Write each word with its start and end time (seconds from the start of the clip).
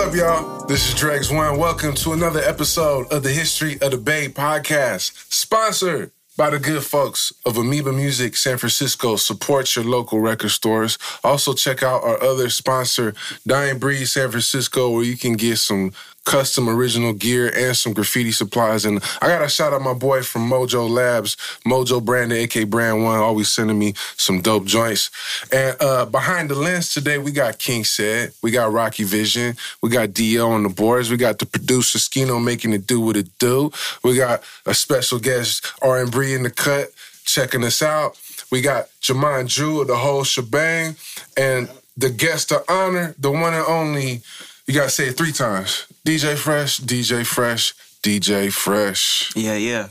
up, 0.00 0.14
y'all? 0.14 0.64
This 0.64 0.88
is 0.88 0.94
Dregs 0.94 1.30
One. 1.30 1.58
Welcome 1.58 1.94
to 1.96 2.14
another 2.14 2.40
episode 2.40 3.12
of 3.12 3.22
the 3.22 3.28
History 3.28 3.74
of 3.82 3.90
the 3.90 3.98
Bay 3.98 4.28
podcast, 4.28 5.12
sponsored 5.30 6.10
by 6.38 6.48
the 6.48 6.58
good 6.58 6.82
folks 6.82 7.34
of 7.44 7.58
Amoeba 7.58 7.92
Music 7.92 8.34
San 8.34 8.56
Francisco. 8.56 9.16
Support 9.16 9.76
your 9.76 9.84
local 9.84 10.18
record 10.18 10.52
stores. 10.52 10.96
Also, 11.22 11.52
check 11.52 11.82
out 11.82 12.02
our 12.02 12.22
other 12.22 12.48
sponsor, 12.48 13.12
Dying 13.46 13.78
Breed 13.78 14.06
San 14.06 14.30
Francisco, 14.30 14.90
where 14.90 15.04
you 15.04 15.18
can 15.18 15.34
get 15.34 15.58
some 15.58 15.92
custom 16.24 16.68
original 16.68 17.12
gear 17.12 17.52
and 17.56 17.76
some 17.76 17.92
graffiti 17.92 18.32
supplies. 18.32 18.84
And 18.84 19.02
I 19.20 19.28
got 19.28 19.40
to 19.40 19.48
shout 19.48 19.72
out 19.72 19.82
my 19.82 19.94
boy 19.94 20.22
from 20.22 20.48
Mojo 20.48 20.88
Labs, 20.88 21.36
Mojo 21.66 22.04
Brandon, 22.04 22.38
aka 22.38 22.64
Brand 22.64 23.02
One, 23.02 23.18
always 23.18 23.48
sending 23.48 23.78
me 23.78 23.94
some 24.16 24.40
dope 24.40 24.64
joints. 24.64 25.10
And 25.52 25.76
uh, 25.80 26.06
behind 26.06 26.50
the 26.50 26.54
lens 26.54 26.92
today, 26.92 27.18
we 27.18 27.32
got 27.32 27.58
King 27.58 27.84
Said, 27.84 28.32
we 28.42 28.50
got 28.50 28.72
Rocky 28.72 29.04
Vision, 29.04 29.56
we 29.82 29.90
got 29.90 30.12
Dio 30.12 30.50
on 30.50 30.62
the 30.62 30.68
boards, 30.68 31.10
we 31.10 31.16
got 31.16 31.38
the 31.38 31.46
producer 31.46 31.98
Skino 31.98 32.42
making 32.42 32.72
it 32.72 32.86
do 32.86 33.00
what 33.00 33.16
it 33.16 33.28
do. 33.38 33.70
We 34.04 34.16
got 34.16 34.42
a 34.66 34.74
special 34.74 35.18
guest 35.18 35.66
R 35.82 36.00
and 36.00 36.10
Bree 36.10 36.34
in 36.34 36.42
the 36.42 36.50
cut 36.50 36.90
checking 37.24 37.64
us 37.64 37.82
out. 37.82 38.18
We 38.50 38.60
got 38.60 38.88
Jamon 39.00 39.52
Drew, 39.52 39.84
the 39.84 39.96
whole 39.96 40.24
shebang, 40.24 40.96
and 41.36 41.70
the 41.96 42.10
guest 42.10 42.52
of 42.52 42.64
honor, 42.68 43.14
the 43.18 43.30
one 43.30 43.54
and 43.54 43.64
only. 43.66 44.22
You 44.66 44.74
gotta 44.74 44.90
say 44.90 45.08
it 45.08 45.16
three 45.16 45.32
times. 45.32 45.86
DJ 46.06 46.36
Fresh, 46.36 46.80
DJ 46.80 47.26
Fresh, 47.26 47.74
DJ 48.02 48.52
Fresh. 48.52 49.32
Yeah, 49.36 49.56
yeah. 49.56 49.88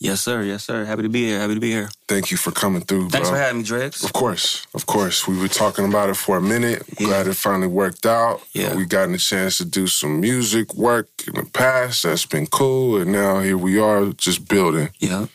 Yes, 0.00 0.20
sir. 0.20 0.42
Yes, 0.42 0.62
sir. 0.62 0.84
Happy 0.84 1.02
to 1.02 1.08
be 1.08 1.24
here. 1.24 1.40
Happy 1.40 1.54
to 1.54 1.60
be 1.60 1.70
here. 1.72 1.88
Thank 2.06 2.30
you 2.30 2.36
for 2.36 2.52
coming 2.52 2.82
through, 2.82 3.08
Thanks 3.10 3.28
bro. 3.28 3.36
for 3.36 3.42
having 3.42 3.58
me, 3.58 3.64
Dregs. 3.64 4.04
Of 4.04 4.12
course, 4.12 4.64
of 4.72 4.86
course. 4.86 5.26
We 5.26 5.36
were 5.36 5.48
talking 5.48 5.86
about 5.86 6.08
it 6.08 6.16
for 6.16 6.36
a 6.36 6.40
minute. 6.42 6.84
Yeah. 7.00 7.06
Glad 7.08 7.26
it 7.26 7.34
finally 7.34 7.66
worked 7.66 8.06
out. 8.06 8.40
Yeah. 8.52 8.76
We 8.76 8.84
gotten 8.86 9.14
a 9.14 9.18
chance 9.18 9.58
to 9.58 9.64
do 9.64 9.88
some 9.88 10.20
music 10.20 10.72
work 10.74 11.08
in 11.26 11.34
the 11.34 11.44
past. 11.50 12.04
That's 12.04 12.26
been 12.26 12.46
cool. 12.46 13.00
And 13.00 13.10
now 13.10 13.40
here 13.40 13.58
we 13.58 13.80
are 13.80 14.06
just 14.12 14.48
building. 14.48 14.90
Yeah. 15.00 15.26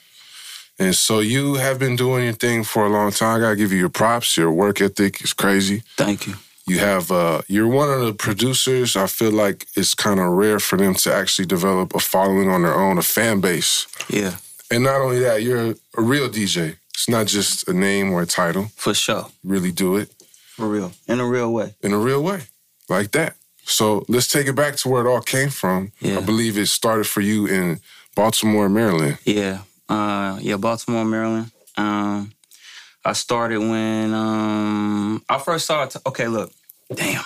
And 0.79 0.95
so 0.95 1.19
you 1.19 1.55
have 1.55 1.77
been 1.77 1.97
doing 1.97 2.23
your 2.23 2.33
thing 2.33 2.63
for 2.63 2.85
a 2.85 2.89
long 2.89 3.11
time. 3.11 3.37
I 3.37 3.39
gotta 3.41 3.55
give 3.57 3.73
you 3.73 3.79
your 3.79 3.89
props. 3.89 4.37
Your 4.37 4.51
work 4.51 4.79
ethic 4.79 5.21
is 5.23 5.33
crazy. 5.33 5.83
Thank 5.97 6.25
you. 6.25 6.35
You 6.65 6.79
have 6.79 7.11
uh 7.11 7.41
you're 7.47 7.67
one 7.67 7.89
of 7.91 8.01
the 8.05 8.13
producers. 8.13 8.95
I 8.95 9.07
feel 9.07 9.31
like 9.31 9.67
it's 9.75 9.93
kind 9.93 10.19
of 10.19 10.27
rare 10.31 10.59
for 10.59 10.77
them 10.77 10.93
to 10.95 11.13
actually 11.13 11.45
develop 11.45 11.93
a 11.95 11.99
following 11.99 12.49
on 12.49 12.61
their 12.63 12.73
own, 12.73 12.97
a 12.97 13.01
fan 13.01 13.41
base. 13.41 13.85
Yeah, 14.09 14.35
And 14.71 14.83
not 14.83 15.01
only 15.01 15.19
that, 15.19 15.41
you're 15.43 15.71
a 15.97 16.01
real 16.01 16.29
DJ. 16.29 16.77
It's 16.93 17.09
not 17.09 17.27
just 17.27 17.67
a 17.67 17.73
name 17.73 18.11
or 18.13 18.21
a 18.21 18.25
title. 18.25 18.69
for 18.75 18.93
sure. 18.93 19.25
You 19.43 19.49
really 19.51 19.71
do 19.71 19.97
it 19.97 20.09
For 20.55 20.67
real. 20.67 20.91
In 21.07 21.19
a 21.19 21.25
real 21.25 21.51
way. 21.51 21.75
in 21.81 21.91
a 21.91 21.97
real 21.97 22.23
way, 22.23 22.39
like 22.87 23.11
that. 23.11 23.35
So 23.65 24.05
let's 24.07 24.27
take 24.27 24.47
it 24.47 24.55
back 24.55 24.75
to 24.77 24.89
where 24.89 25.05
it 25.05 25.09
all 25.09 25.21
came 25.21 25.49
from. 25.49 25.91
Yeah. 25.99 26.19
I 26.19 26.21
believe 26.21 26.57
it 26.57 26.67
started 26.67 27.07
for 27.07 27.21
you 27.21 27.45
in 27.47 27.79
Baltimore, 28.15 28.69
Maryland. 28.69 29.17
Yeah. 29.25 29.59
Uh, 29.89 30.37
yeah, 30.41 30.57
Baltimore, 30.57 31.05
Maryland. 31.05 31.51
Um, 31.77 32.31
I 33.05 33.13
started 33.13 33.59
when 33.59 34.13
um, 34.13 35.23
I 35.29 35.37
first 35.39 35.65
saw 35.65 35.83
it. 35.83 35.95
okay, 36.05 36.27
look. 36.27 36.51
Damn. 36.93 37.23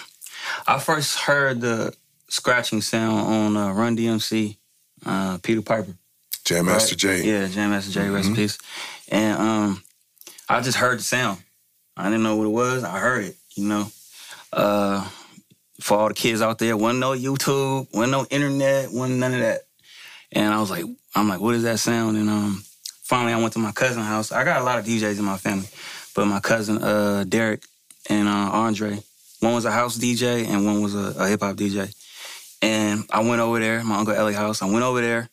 I 0.65 0.79
first 0.79 1.19
heard 1.19 1.61
the 1.61 1.93
scratching 2.29 2.81
sound 2.81 3.19
on 3.19 3.57
uh, 3.57 3.73
Run 3.73 3.95
DMC, 3.97 4.57
uh, 5.05 5.37
Peter 5.43 5.61
Piper. 5.61 5.93
Jam 6.45 6.65
Master 6.65 6.93
Right? 6.93 6.99
Jay. 6.99 7.23
Yeah, 7.23 7.47
Jam 7.47 7.71
Master 7.71 7.91
Jay, 7.91 8.09
rest 8.09 8.29
in 8.29 8.33
Mhm. 8.33 8.37
peace. 8.37 8.57
And 9.09 9.37
um, 9.39 9.83
I 10.49 10.61
just 10.61 10.77
heard 10.77 10.99
the 10.99 11.03
sound. 11.03 11.41
I 11.95 12.05
didn't 12.05 12.23
know 12.23 12.37
what 12.37 12.45
it 12.45 12.49
was. 12.49 12.83
I 12.83 12.99
heard 12.99 13.25
it, 13.25 13.35
you 13.55 13.65
know. 13.67 13.91
Uh, 14.53 15.07
for 15.81 15.97
all 15.99 16.07
the 16.07 16.13
kids 16.13 16.41
out 16.41 16.57
there, 16.59 16.75
wasn't 16.77 16.99
no 17.01 17.11
YouTube, 17.11 17.87
wasn't 17.93 18.11
no 18.11 18.25
internet, 18.29 18.91
wasn't 18.91 19.19
none 19.19 19.33
of 19.33 19.41
that. 19.41 19.61
And 20.31 20.53
I 20.53 20.59
was 20.59 20.69
like, 20.71 20.85
I'm 21.15 21.27
like, 21.29 21.39
what 21.39 21.55
is 21.55 21.63
that 21.63 21.79
sound? 21.79 22.17
And 22.17 22.29
um, 22.29 22.63
finally, 23.07 23.33
I 23.33 23.39
went 23.39 23.53
to 23.53 23.59
my 23.59 23.71
cousin's 23.71 24.05
house. 24.05 24.31
I 24.31 24.43
got 24.43 24.61
a 24.61 24.63
lot 24.63 24.79
of 24.79 24.85
DJs 24.85 25.17
in 25.17 25.23
my 25.23 25.37
family, 25.37 25.67
but 26.13 26.25
my 26.25 26.41
cousin 26.41 26.83
uh, 26.83 27.23
Derek 27.27 27.63
and 28.09 28.27
uh, 28.27 28.51
Andre, 28.51 28.99
one 29.39 29.53
was 29.53 29.65
a 29.65 29.71
house 29.71 29.97
DJ 29.97 30.45
and 30.45 30.65
one 30.65 30.81
was 30.81 30.93
a, 30.93 31.13
a 31.17 31.27
hip 31.27 31.41
hop 31.41 31.55
DJ. 31.55 31.93
And 32.61 33.05
I 33.09 33.23
went 33.23 33.39
over 33.39 33.59
there, 33.59 33.83
my 33.83 33.97
uncle 33.97 34.13
Ellie 34.13 34.33
house. 34.33 34.61
I 34.61 34.65
went 34.65 34.83
over 34.83 34.99
there, 34.99 35.29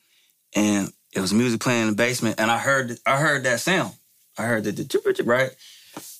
and 0.54 0.92
it 1.12 1.20
was 1.20 1.32
music 1.32 1.60
playing 1.60 1.82
in 1.82 1.88
the 1.88 1.94
basement, 1.94 2.38
and 2.38 2.50
I 2.50 2.58
heard 2.58 2.98
I 3.06 3.16
heard 3.16 3.44
that 3.44 3.60
sound. 3.60 3.94
I 4.38 4.44
heard 4.44 4.64
chip, 4.88 5.04
right, 5.24 5.50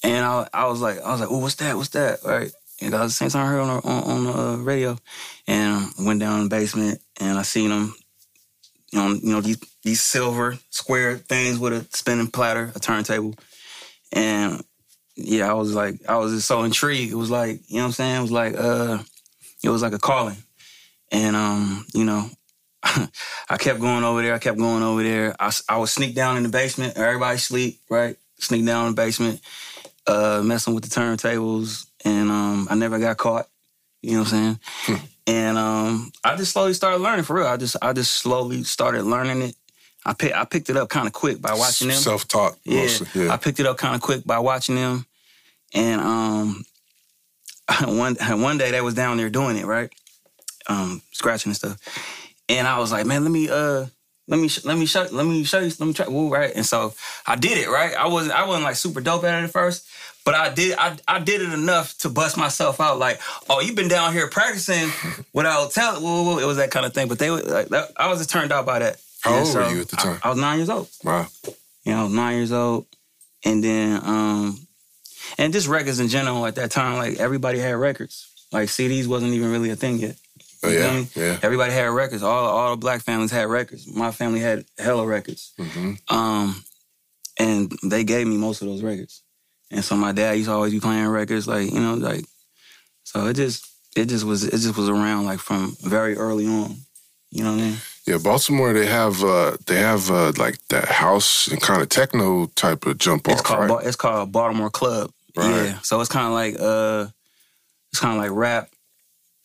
and 0.03 0.25
I 0.25 0.48
I 0.53 0.66
was 0.66 0.81
like 0.81 1.00
I 1.03 1.12
was 1.12 1.21
like, 1.21 1.31
oh, 1.31 1.38
what's 1.38 1.56
that? 1.56 1.76
What's 1.76 1.91
that? 1.91 2.21
Right. 2.25 2.50
And 2.81 2.92
that 2.92 3.00
was 3.00 3.12
the 3.12 3.16
same 3.16 3.31
time 3.31 3.47
I 3.47 3.50
heard 3.50 3.60
on 3.60 3.81
the, 3.81 3.88
on, 3.88 4.03
on 4.03 4.25
the 4.25 4.32
uh, 4.32 4.56
radio, 4.56 4.98
and 5.47 5.92
I 5.98 6.04
went 6.04 6.21
down 6.21 6.38
in 6.41 6.44
the 6.44 6.50
basement 6.50 7.00
and 7.21 7.38
I 7.38 7.42
seen 7.42 7.71
them, 7.71 7.94
you 8.94 9.00
know, 9.00 9.09
you 9.09 9.32
know 9.32 9.41
these 9.41 9.59
these 9.82 10.00
silver 10.00 10.56
square 10.71 11.16
things 11.16 11.59
with 11.59 11.72
a 11.72 11.84
spinning 11.97 12.28
platter, 12.28 12.71
a 12.77 12.78
turntable, 12.78 13.34
and 14.12 14.62
yeah, 15.16 15.50
I 15.50 15.55
was 15.55 15.75
like 15.75 15.97
I 16.09 16.16
was 16.19 16.32
just 16.32 16.47
so 16.47 16.62
intrigued. 16.62 17.12
It 17.12 17.16
was 17.16 17.31
like 17.31 17.60
you 17.66 17.78
know 17.78 17.83
what 17.83 17.87
I'm 17.87 17.93
saying. 17.93 18.16
It 18.16 18.22
was 18.22 18.31
like 18.31 18.54
uh, 18.56 18.99
it 19.65 19.69
was 19.69 19.83
like 19.83 19.94
a 19.94 19.99
calling, 19.99 20.37
and 21.10 21.34
um, 21.34 21.84
you 21.93 22.04
know, 22.04 22.31
I 22.84 23.56
kept 23.59 23.81
going 23.81 24.04
over 24.04 24.22
there. 24.22 24.34
I 24.34 24.38
kept 24.38 24.59
going 24.59 24.84
over 24.84 25.03
there. 25.03 25.34
I, 25.41 25.50
I 25.69 25.78
would 25.78 25.88
sneak 25.88 26.15
down 26.15 26.37
in 26.37 26.44
the 26.44 26.49
basement. 26.49 26.97
Everybody 26.97 27.38
sleep, 27.38 27.81
right? 27.91 28.16
Sneak 28.38 28.65
down 28.65 28.87
in 28.87 28.94
the 28.94 29.03
basement, 29.03 29.41
uh, 30.06 30.41
messing 30.44 30.72
with 30.72 30.84
the 30.84 30.91
turntables, 30.91 31.87
and 32.04 32.31
um, 32.31 32.69
I 32.71 32.77
never 32.77 33.00
got 33.00 33.16
caught. 33.16 33.49
You 34.03 34.12
know 34.12 34.19
what 34.21 34.33
I'm 34.34 34.59
saying? 34.87 35.00
And 35.27 35.57
um, 35.57 36.12
I 36.23 36.37
just 36.37 36.53
slowly 36.53 36.75
started 36.75 36.99
learning 36.99 37.25
for 37.25 37.37
real. 37.37 37.47
I 37.47 37.57
just 37.57 37.77
I 37.81 37.93
just 37.93 38.12
slowly 38.12 38.62
started 38.65 39.05
learning 39.05 39.43
it. 39.43 39.57
I 40.07 40.12
pick, 40.12 40.35
I 40.35 40.45
picked 40.45 40.69
it 40.69 40.77
up 40.77 40.91
kind 40.91 41.07
of 41.07 41.15
quick 41.15 41.41
by 41.41 41.55
watching 41.55 41.89
them. 41.89 41.97
Self 41.97 42.29
taught 42.29 42.57
Yeah. 42.65 42.89
Yeah. 43.15 43.33
I 43.33 43.39
picked 43.39 43.59
it 43.59 43.67
up 43.67 43.79
kind 43.79 43.95
of 43.95 44.03
quick 44.03 44.25
by 44.25 44.39
watching 44.39 44.75
them, 44.75 45.07
and 45.73 46.01
um, 46.01 46.65
one 47.84 48.17
one 48.17 48.59
day 48.59 48.71
they 48.71 48.81
was 48.81 48.95
down 48.95 49.17
there 49.17 49.31
doing 49.31 49.57
it 49.57 49.65
right, 49.65 49.91
um, 50.69 51.01
scratching 51.13 51.51
and 51.51 51.57
stuff, 51.57 51.79
and 52.49 52.69
I 52.69 52.79
was 52.79 52.93
like, 52.93 53.07
man, 53.07 53.23
let 53.23 53.31
me 53.31 53.49
uh, 53.49 53.87
let 54.29 54.41
me 54.41 54.49
let 54.65 54.77
me 54.77 54.84
show 54.87 55.07
let 55.11 55.25
me 55.27 55.45
show 55.45 55.61
you 55.61 55.73
let 55.79 55.87
me 55.87 55.95
try 55.95 56.09
woo 56.09 56.31
right, 56.31 56.53
and 56.55 56.67
so 56.67 56.95
I 57.27 57.37
did 57.37 57.57
it 57.57 57.69
right. 57.69 57.95
I 57.95 58.09
wasn't 58.09 58.34
I 58.34 58.47
wasn't 58.47 58.65
like 58.65 58.77
super 58.77 59.01
dope 59.01 59.25
at 59.25 59.43
it 59.43 59.45
at 59.45 59.51
first. 59.51 59.87
But 60.25 60.35
I 60.35 60.53
did 60.55 60.77
I, 60.79 60.97
I 61.07 61.19
did 61.21 61.43
it 61.43 61.53
enough 61.53 61.97
to 61.99 62.09
bust 62.09 62.37
myself 62.37 62.81
out 62.81 62.99
like, 62.99 63.21
oh, 63.51 63.61
you've 63.61 63.77
been 63.77 63.89
down 63.89 64.12
here 64.12 64.29
practicing 64.29 64.89
without 65.35 65.71
telling. 65.73 66.03
It 66.43 66.47
was 66.47 66.57
that 66.57 66.71
kind 66.71 66.87
of 66.87 66.95
thing. 66.95 67.09
But 67.09 67.19
they 67.19 67.31
like, 67.31 67.69
that, 67.69 67.91
I 67.97 68.09
was 68.09 68.19
just 68.19 68.31
turned 68.31 68.51
out 68.53 68.65
by 68.65 68.79
that. 68.79 68.97
How 69.21 69.39
old 69.39 69.55
were 69.55 69.69
you 69.71 69.81
at 69.83 69.89
the 69.89 69.97
I- 69.99 70.03
time? 70.03 70.21
I 70.23 70.29
was 70.31 70.39
nine 70.39 70.59
years 70.59 70.71
old 70.71 70.89
wow. 71.03 71.27
you 71.84 71.93
know, 71.93 72.09
nine 72.09 72.37
years 72.37 72.53
old. 72.53 72.87
And 73.47 73.63
then, 73.63 74.01
um, 74.03 74.59
and 75.37 75.53
just 75.53 75.69
records 75.69 76.01
in 76.01 76.09
general 76.09 76.47
at 76.47 76.55
that 76.55 76.71
time, 76.71 76.97
like 76.97 77.19
everybody 77.19 77.59
had 77.59 77.75
records. 77.77 78.31
Like 78.53 78.69
CDs 78.69 79.07
wasn't 79.07 79.34
even 79.34 79.51
really 79.51 79.69
a 79.71 79.77
thing 79.77 79.99
yet. 79.99 80.17
Oh, 80.63 80.71
yeah. 80.71 80.95
me? 81.01 81.09
Yeah. 81.15 81.39
Everybody 81.43 81.73
had 81.75 81.91
records. 81.91 82.23
All 82.23 82.47
all 82.47 82.71
the 82.71 82.77
black 82.79 83.03
families 83.03 83.31
had 83.31 83.49
records. 83.49 83.87
My 83.87 84.11
family 84.13 84.41
had 84.41 84.65
hella 84.79 85.07
records. 85.07 85.53
hmm 85.59 85.95
Um, 86.09 86.65
and 87.39 87.71
they 87.83 88.05
gave 88.05 88.27
me 88.27 88.39
most 88.39 88.63
of 88.63 88.69
those 88.69 88.83
records. 88.83 89.23
And 89.71 89.85
so 89.85 89.97
my 89.97 90.13
dad 90.13 90.33
used 90.33 90.49
to 90.49 90.55
always 90.55 90.73
be 90.73 90.81
playing 90.81 91.07
records, 91.09 91.49
like, 91.49 91.73
you 91.73 91.81
know, 91.81 91.95
like 91.95 92.25
so 93.05 93.27
it 93.27 93.35
just 93.35 93.67
it 93.97 94.07
just 94.07 94.25
was 94.25 94.45
it 94.45 94.51
just 94.59 94.77
was 94.77 94.89
around 94.89 95.25
like 95.25 95.39
from 95.41 95.77
very 95.83 96.17
early 96.17 96.47
on. 96.47 96.77
You 97.31 97.45
know 97.45 97.53
what 97.53 97.61
I 97.63 97.65
mean? 97.65 97.77
Yeah, 98.07 98.19
Baltimore 98.19 98.73
they 98.73 98.87
have 98.87 99.22
uh 99.25 99.57
they 99.66 99.77
have 99.81 100.11
uh 100.11 100.33
like 100.37 100.59
that 100.69 100.87
house 100.89 101.49
and 101.49 101.61
kind 101.61 101.83
of 101.83 101.89
techno 101.89 102.47
type 102.55 102.87
of 102.87 102.99
jump 102.99 103.28
It's 103.28 103.41
off, 103.41 103.47
called 103.47 103.71
right? 103.71 103.87
It's 103.87 103.97
called 103.97 104.31
Baltimore 104.31 104.71
Club. 104.71 105.11
Right. 105.37 105.65
Yeah. 105.67 105.78
So 105.81 106.01
it's 106.01 106.10
kind 106.10 106.27
of 106.27 106.33
like 106.33 106.57
uh, 106.60 107.10
it's 107.93 108.01
kind 108.01 108.17
of 108.17 108.22
like 108.22 108.31
rap 108.33 108.69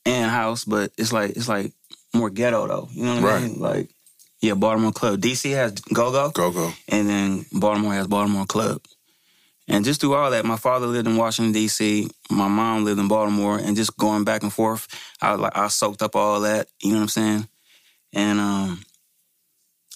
and 0.05 0.29
house, 0.29 0.63
but 0.65 0.91
it's 0.97 1.11
like 1.11 1.31
it's 1.31 1.47
like 1.47 1.71
more 2.13 2.29
ghetto 2.29 2.67
though. 2.67 2.89
You 2.91 3.05
know 3.05 3.21
what 3.21 3.33
I 3.33 3.39
mean? 3.39 3.59
Like 3.59 3.89
yeah, 4.41 4.53
Baltimore 4.53 4.91
Club. 4.91 5.19
DC 5.19 5.51
has 5.55 5.71
Go 5.73 6.11
Go, 6.11 6.29
Go 6.31 6.51
go. 6.51 6.71
and 6.87 7.09
then 7.09 7.45
Baltimore 7.51 7.93
has 7.93 8.07
Baltimore 8.07 8.45
Club. 8.45 8.81
And 9.69 9.85
just 9.85 10.01
through 10.01 10.15
all 10.15 10.31
that, 10.31 10.45
my 10.45 10.57
father 10.57 10.87
lived 10.87 11.07
in 11.07 11.15
Washington 11.15 11.53
D.C. 11.53 12.09
My 12.31 12.47
mom 12.47 12.85
lived 12.85 12.99
in 12.99 13.07
Baltimore, 13.07 13.57
and 13.59 13.77
just 13.77 13.95
going 13.97 14.23
back 14.23 14.43
and 14.43 14.51
forth, 14.51 14.87
I 15.21 15.49
I 15.53 15.67
soaked 15.67 16.01
up 16.01 16.15
all 16.15 16.41
that. 16.41 16.67
You 16.81 16.91
know 16.91 16.97
what 16.97 17.03
I'm 17.03 17.07
saying? 17.09 17.47
And 18.13 18.39
um, 18.39 18.81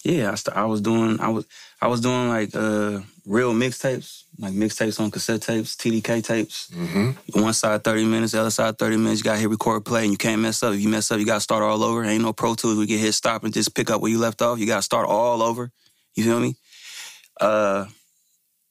yeah, 0.04 0.32
I, 0.32 0.36
st- 0.36 0.56
I 0.56 0.66
was 0.66 0.82
doing 0.82 1.20
I 1.20 1.30
was 1.30 1.46
I 1.82 1.88
was 1.88 2.02
doing 2.02 2.30
like 2.30 2.56
uh 2.56 3.00
real 3.26 3.54
mixtapes, 3.54 4.24
like 4.38 4.54
mixtapes 4.54 5.00
on 5.00 5.10
cassette 5.12 5.42
tapes, 5.42 5.76
TDK 5.76 6.24
tapes. 6.24 6.70
hmm 6.74 7.12
One 7.34 7.54
side 7.54 7.84
30 7.84 8.06
minutes, 8.06 8.34
the 8.34 8.42
other 8.42 8.52
side 8.52 8.78
30 8.78 8.98
minutes. 8.98 9.20
You 9.22 9.24
got 9.24 9.34
to 9.36 9.40
hit 9.40 9.50
record 9.50 9.86
play 9.86 10.04
and 10.04 10.12
you 10.12 10.18
can't 10.18 10.42
mess 10.42 10.62
up. 10.62 10.74
If 10.74 10.82
you 10.82 10.90
mess 10.90 11.10
up, 11.12 11.20
you 11.20 11.26
got 11.26 11.36
to 11.36 11.42
start 11.42 11.64
all 11.64 11.84
over. 11.84 12.04
Ain't 12.04 12.22
no 12.24 12.34
Pro 12.34 12.54
Tools. 12.54 12.78
We 12.78 12.86
get 12.86 13.00
hit 13.00 13.14
stop 13.14 13.44
and 13.44 13.54
just 13.54 13.74
pick 13.74 13.90
up 13.90 14.02
where 14.02 14.12
you 14.12 14.20
left 14.20 14.42
off. 14.42 14.60
You 14.60 14.68
got 14.68 14.78
to 14.78 14.82
start 14.84 15.08
all 15.08 15.42
over. 15.42 15.72
You 16.16 16.26
feel 16.26 16.40
me? 16.40 16.56
Uh, 17.40 17.86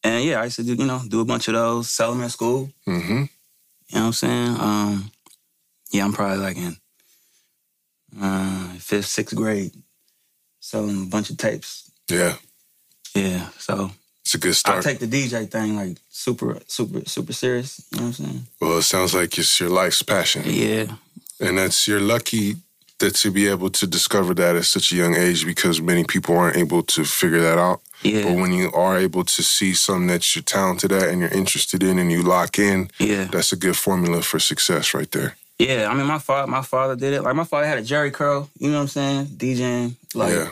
and 0.05 0.25
yeah, 0.25 0.41
I 0.41 0.45
used 0.45 0.57
to 0.57 0.63
do, 0.65 0.75
you 0.75 0.87
know, 0.87 1.01
do 1.09 1.21
a 1.21 1.25
bunch 1.25 1.49
of 1.49 1.55
those, 1.55 1.91
sell 1.91 2.13
them 2.13 2.23
at 2.23 2.31
school. 2.31 2.71
hmm 2.85 3.01
You 3.01 3.29
know 3.95 4.01
what 4.01 4.01
I'm 4.07 4.13
saying? 4.13 4.57
Um, 4.61 5.11
yeah, 5.93 6.05
I'm 6.05 6.13
probably 6.13 6.39
like 6.39 6.57
in 6.57 6.77
uh, 8.21 8.75
fifth, 8.79 9.07
sixth 9.07 9.35
grade, 9.37 9.73
selling 10.61 11.03
a 11.05 11.07
bunch 11.07 11.31
of 11.31 11.37
tapes. 11.37 11.91
Yeah, 12.09 12.37
Yeah, 13.15 13.49
so 13.59 13.91
it's 14.25 14.35
a 14.35 14.39
good 14.39 14.55
start. 14.55 14.79
I 14.79 14.93
take 14.93 14.99
the 14.99 15.07
DJ 15.07 15.51
thing 15.51 15.77
like 15.77 15.99
super, 16.11 16.59
super, 16.67 17.09
super 17.09 17.33
serious. 17.33 17.85
You 17.93 17.99
know 17.99 18.07
what 18.07 18.19
I'm 18.21 18.25
saying? 18.27 18.47
well, 18.61 18.79
it 18.79 18.83
sounds 18.83 19.15
like 19.15 19.39
it's 19.39 19.59
your 19.61 19.71
life's 19.71 20.03
passion, 20.03 20.43
Yeah, 20.47 20.97
and 21.41 21.59
that's 21.59 21.87
you're 21.89 22.01
lucky 22.01 22.57
that 22.99 23.15
to 23.17 23.31
be 23.31 23.49
able 23.49 23.71
to 23.71 23.87
discover 23.87 24.33
that 24.35 24.57
at 24.57 24.65
such 24.65 24.93
a 24.93 24.97
young 24.97 25.17
age 25.17 25.45
because 25.45 25.81
many 25.81 26.05
people 26.05 26.37
aren't 26.37 26.57
able 26.57 26.83
to 26.85 27.05
figure 27.05 27.41
that 27.41 27.59
out. 27.59 27.81
Yeah, 28.03 28.25
But 28.25 28.35
when 28.35 28.53
you 28.53 28.73
are 28.73 28.99
able 28.99 29.25
to 29.25 29.43
see 29.43 29.75
something 29.75 30.09
that 30.09 30.35
you're 30.35 30.43
talented 30.43 30.91
at 30.93 31.09
and 31.09 31.21
you're 31.21 31.31
interested 31.31 31.83
in, 31.83 31.99
and 31.99 32.11
you 32.11 32.23
lock 32.23 32.59
in, 32.59 32.91
yeah, 32.99 33.25
that's 33.25 33.53
a 33.53 33.57
good 33.57 33.77
formula 33.77 34.23
for 34.23 34.39
success 34.39 34.93
right 34.95 35.11
there. 35.11 35.37
yeah. 35.59 35.89
I 35.89 35.95
mean, 35.95 36.07
my 36.07 36.19
father, 36.19 36.51
my 36.51 36.63
father 36.63 36.97
did 36.97 37.13
it. 37.15 37.23
Like 37.23 37.37
my 37.37 37.45
father 37.45 37.67
had 37.67 37.79
a 37.79 37.83
Jheri 37.83 38.13
curl. 38.13 38.51
You 38.59 38.71
know 38.71 38.77
what 38.77 38.83
I'm 38.83 38.89
saying? 38.89 39.27
DJing. 39.27 39.95
Like, 40.15 40.33
yeah, 40.35 40.51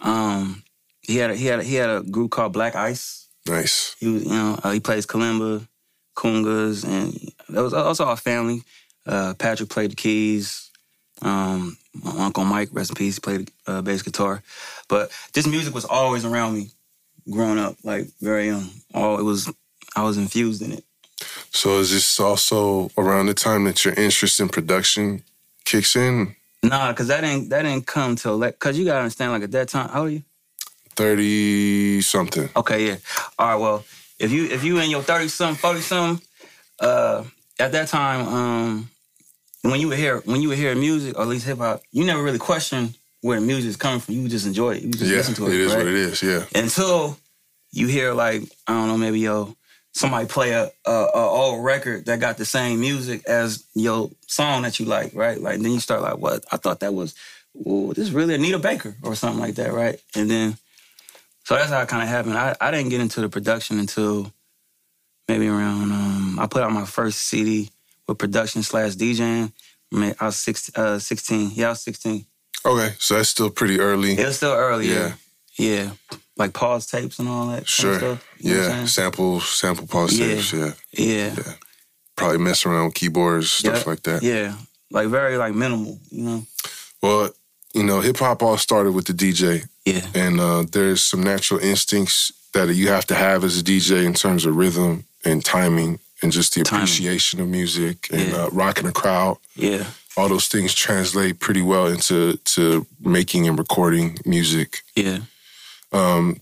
um, 0.00 0.62
he 1.02 1.16
had 1.16 1.30
a, 1.30 1.34
he 1.36 1.46
had 1.46 1.60
a, 1.60 1.62
he 1.62 1.74
had 1.74 1.90
a 1.90 2.02
group 2.02 2.30
called 2.30 2.52
Black 2.52 2.74
Ice. 2.74 3.28
nice. 3.46 3.94
He 4.00 4.06
was, 4.08 4.24
you 4.24 4.30
know, 4.30 4.58
uh, 4.62 4.70
he 4.70 4.80
plays 4.80 5.06
kalimba, 5.06 5.66
congas, 6.16 6.84
and 6.86 7.12
that 7.48 7.62
was 7.62 7.74
also 7.74 8.04
our 8.04 8.16
family. 8.16 8.62
Uh, 9.06 9.34
Patrick 9.38 9.68
played 9.70 9.92
the 9.92 9.96
keys. 9.96 10.70
Um, 11.22 11.76
my 11.94 12.12
uncle 12.26 12.44
Mike, 12.44 12.68
rest 12.72 12.90
in 12.90 12.94
peace, 12.96 13.18
played 13.18 13.50
uh, 13.66 13.82
bass 13.82 14.02
guitar. 14.02 14.42
But 14.88 15.10
this 15.32 15.46
music 15.46 15.74
was 15.74 15.84
always 15.84 16.24
around 16.24 16.54
me, 16.54 16.70
growing 17.30 17.58
up, 17.58 17.76
like 17.84 18.06
very 18.20 18.46
young. 18.46 18.68
All 18.94 19.18
it 19.18 19.22
was, 19.22 19.52
I 19.96 20.02
was 20.02 20.18
infused 20.18 20.62
in 20.62 20.72
it. 20.72 20.84
So 21.50 21.78
is 21.80 21.90
this 21.90 22.20
also 22.20 22.90
around 22.96 23.26
the 23.26 23.34
time 23.34 23.64
that 23.64 23.84
your 23.84 23.94
interest 23.94 24.40
in 24.40 24.48
production 24.48 25.22
kicks 25.64 25.96
in? 25.96 26.34
Nah, 26.62 26.92
cause 26.92 27.08
that 27.08 27.20
didn't 27.20 27.50
that 27.50 27.62
didn't 27.62 27.86
come 27.86 28.16
till 28.16 28.36
like, 28.36 28.58
cause 28.58 28.76
you 28.76 28.84
gotta 28.84 29.00
understand, 29.00 29.32
like 29.32 29.42
at 29.42 29.52
that 29.52 29.68
time, 29.68 29.88
how 29.88 30.00
old 30.00 30.08
are 30.08 30.12
you? 30.12 30.22
Thirty 30.96 32.00
something. 32.00 32.48
Okay, 32.56 32.88
yeah. 32.88 32.96
All 33.38 33.48
right, 33.48 33.60
well, 33.60 33.84
if 34.18 34.32
you 34.32 34.46
if 34.46 34.64
you 34.64 34.78
in 34.80 34.90
your 34.90 35.02
thirty 35.02 35.28
something, 35.28 35.56
forty 35.56 35.80
something, 35.80 36.26
uh, 36.80 37.24
at 37.60 37.72
that 37.72 37.88
time, 37.88 38.26
um, 38.26 38.90
when 39.62 39.80
you 39.80 39.88
were 39.88 39.96
hear 39.96 40.18
when 40.24 40.40
you 40.40 40.48
were 40.48 40.56
hearing 40.56 40.80
music 40.80 41.16
or 41.16 41.22
at 41.22 41.28
least 41.28 41.46
hip 41.46 41.58
hop, 41.58 41.82
you 41.92 42.04
never 42.04 42.22
really 42.22 42.38
question 42.38 42.94
where 43.20 43.40
the 43.40 43.46
music 43.46 43.68
is 43.70 43.76
coming 43.76 44.00
from. 44.00 44.14
You 44.14 44.28
just 44.28 44.46
enjoy 44.46 44.76
it. 44.76 44.82
You 44.82 44.90
just 44.92 45.10
Yeah, 45.10 45.18
listen 45.18 45.34
to 45.34 45.46
it 45.48 45.54
it. 45.54 45.60
is 45.60 45.72
right? 45.72 45.78
what 45.78 45.88
it 45.88 45.94
is. 45.94 46.22
Yeah, 46.22 46.44
Until 46.54 47.18
you 47.72 47.86
hear 47.86 48.12
like 48.14 48.42
I 48.66 48.72
don't 48.72 48.88
know, 48.88 48.96
maybe 48.98 49.20
yo 49.20 49.54
somebody 49.92 50.26
play 50.26 50.52
a, 50.52 50.70
a, 50.86 50.90
a 50.90 51.12
old 51.28 51.64
record 51.64 52.04
that 52.06 52.20
got 52.20 52.36
the 52.36 52.44
same 52.44 52.78
music 52.78 53.24
as 53.26 53.64
your 53.74 54.10
song 54.28 54.62
that 54.62 54.78
you 54.78 54.86
like, 54.86 55.12
right? 55.14 55.40
Like 55.40 55.60
then 55.60 55.72
you 55.72 55.80
start 55.80 56.02
like, 56.02 56.18
what? 56.18 56.44
I 56.52 56.56
thought 56.56 56.80
that 56.80 56.94
was, 56.94 57.14
ooh, 57.66 57.92
this 57.94 58.04
is 58.06 58.12
really 58.12 58.34
Anita 58.34 58.58
Baker 58.60 58.94
or 59.02 59.16
something 59.16 59.40
like 59.40 59.56
that, 59.56 59.72
right? 59.72 60.00
And 60.14 60.30
then 60.30 60.56
so 61.44 61.54
that's 61.56 61.70
how 61.70 61.80
it 61.80 61.88
kind 61.88 62.02
of 62.02 62.08
happened. 62.08 62.34
I, 62.38 62.54
I 62.60 62.70
didn't 62.70 62.90
get 62.90 63.00
into 63.00 63.20
the 63.22 63.28
production 63.28 63.78
until 63.80 64.32
maybe 65.26 65.48
around 65.48 65.90
um, 65.90 66.38
I 66.38 66.46
put 66.46 66.62
out 66.62 66.70
my 66.70 66.84
first 66.84 67.20
CD 67.20 67.70
with 68.06 68.18
production 68.18 68.62
slash 68.62 68.92
DJing. 68.94 69.52
I 69.92 70.26
was 70.26 70.36
six, 70.36 70.70
uh, 70.76 70.98
16. 70.98 71.52
Yeah, 71.54 71.68
I 71.68 71.70
was 71.70 71.80
16. 71.80 72.24
Okay, 72.64 72.94
so 72.98 73.14
that's 73.14 73.28
still 73.28 73.50
pretty 73.50 73.78
early. 73.80 74.12
It 74.12 74.26
was 74.26 74.36
still 74.36 74.52
early. 74.52 74.88
Yeah. 74.88 75.12
Yeah. 75.58 75.90
Like 76.36 76.52
pause 76.52 76.86
tapes 76.86 77.18
and 77.18 77.28
all 77.28 77.46
that. 77.48 77.52
kind 77.52 77.62
of 77.62 77.68
Sure. 77.68 77.98
stuff, 77.98 78.24
you 78.38 78.54
know 78.54 78.60
what 78.60 78.70
I'm 78.72 78.78
Yeah, 78.80 78.86
sample 78.86 79.40
sample 79.40 79.86
pause 79.86 80.12
Yeah. 80.18 80.26
tapes. 80.34 80.52
Yeah, 80.52 80.72
Yeah. 80.92 81.34
Yeah. 81.36 81.52
probably 82.16 82.38
mess 82.38 82.64
around 82.66 82.86
with 82.86 82.94
keyboards, 82.94 83.50
stuff 83.50 83.78
Yeah. 83.84 83.90
like 83.90 84.02
that. 84.04 84.22
Yeah. 84.22 84.54
Like 84.90 85.08
very 85.08 85.36
like 85.36 85.54
minimal, 85.54 85.98
you 86.10 86.22
know? 86.24 86.46
Well, 87.02 87.30
you 87.74 87.82
know, 87.82 88.00
hip 88.00 88.18
hop 88.18 88.42
all 88.42 88.56
started 88.58 88.92
with 88.92 89.06
the 89.06 89.12
DJ, 89.14 89.64
Yeah. 89.84 90.06
and 90.14 90.40
uh, 90.40 90.64
there's 90.70 91.02
some 91.02 91.22
natural 91.22 91.60
instincts 91.60 92.32
that 92.54 92.74
you 92.74 92.88
have 92.88 93.06
to 93.06 93.14
have 93.14 93.44
as 93.44 93.58
a 93.58 93.62
DJ 93.62 94.04
in 94.04 94.14
terms 94.14 94.46
of 94.46 94.56
rhythm 94.56 95.04
and 95.24 95.44
timing 95.44 95.98
and 96.22 96.32
just 96.32 96.54
the 96.54 96.64
Timing. 96.64 96.82
appreciation 96.84 97.40
of 97.40 97.48
music 97.48 98.08
and 98.10 98.28
Yeah. 98.30 98.36
uh, 98.44 98.48
rocking 98.50 98.86
the 98.86 98.92
crowd. 98.92 99.36
Yeah. 99.54 99.84
All 100.18 100.28
those 100.28 100.48
things 100.48 100.74
translate 100.74 101.38
pretty 101.38 101.62
well 101.62 101.86
into 101.86 102.36
to 102.36 102.84
making 103.00 103.46
and 103.46 103.56
recording 103.56 104.18
music. 104.24 104.82
Yeah. 104.96 105.20
Um, 105.92 106.40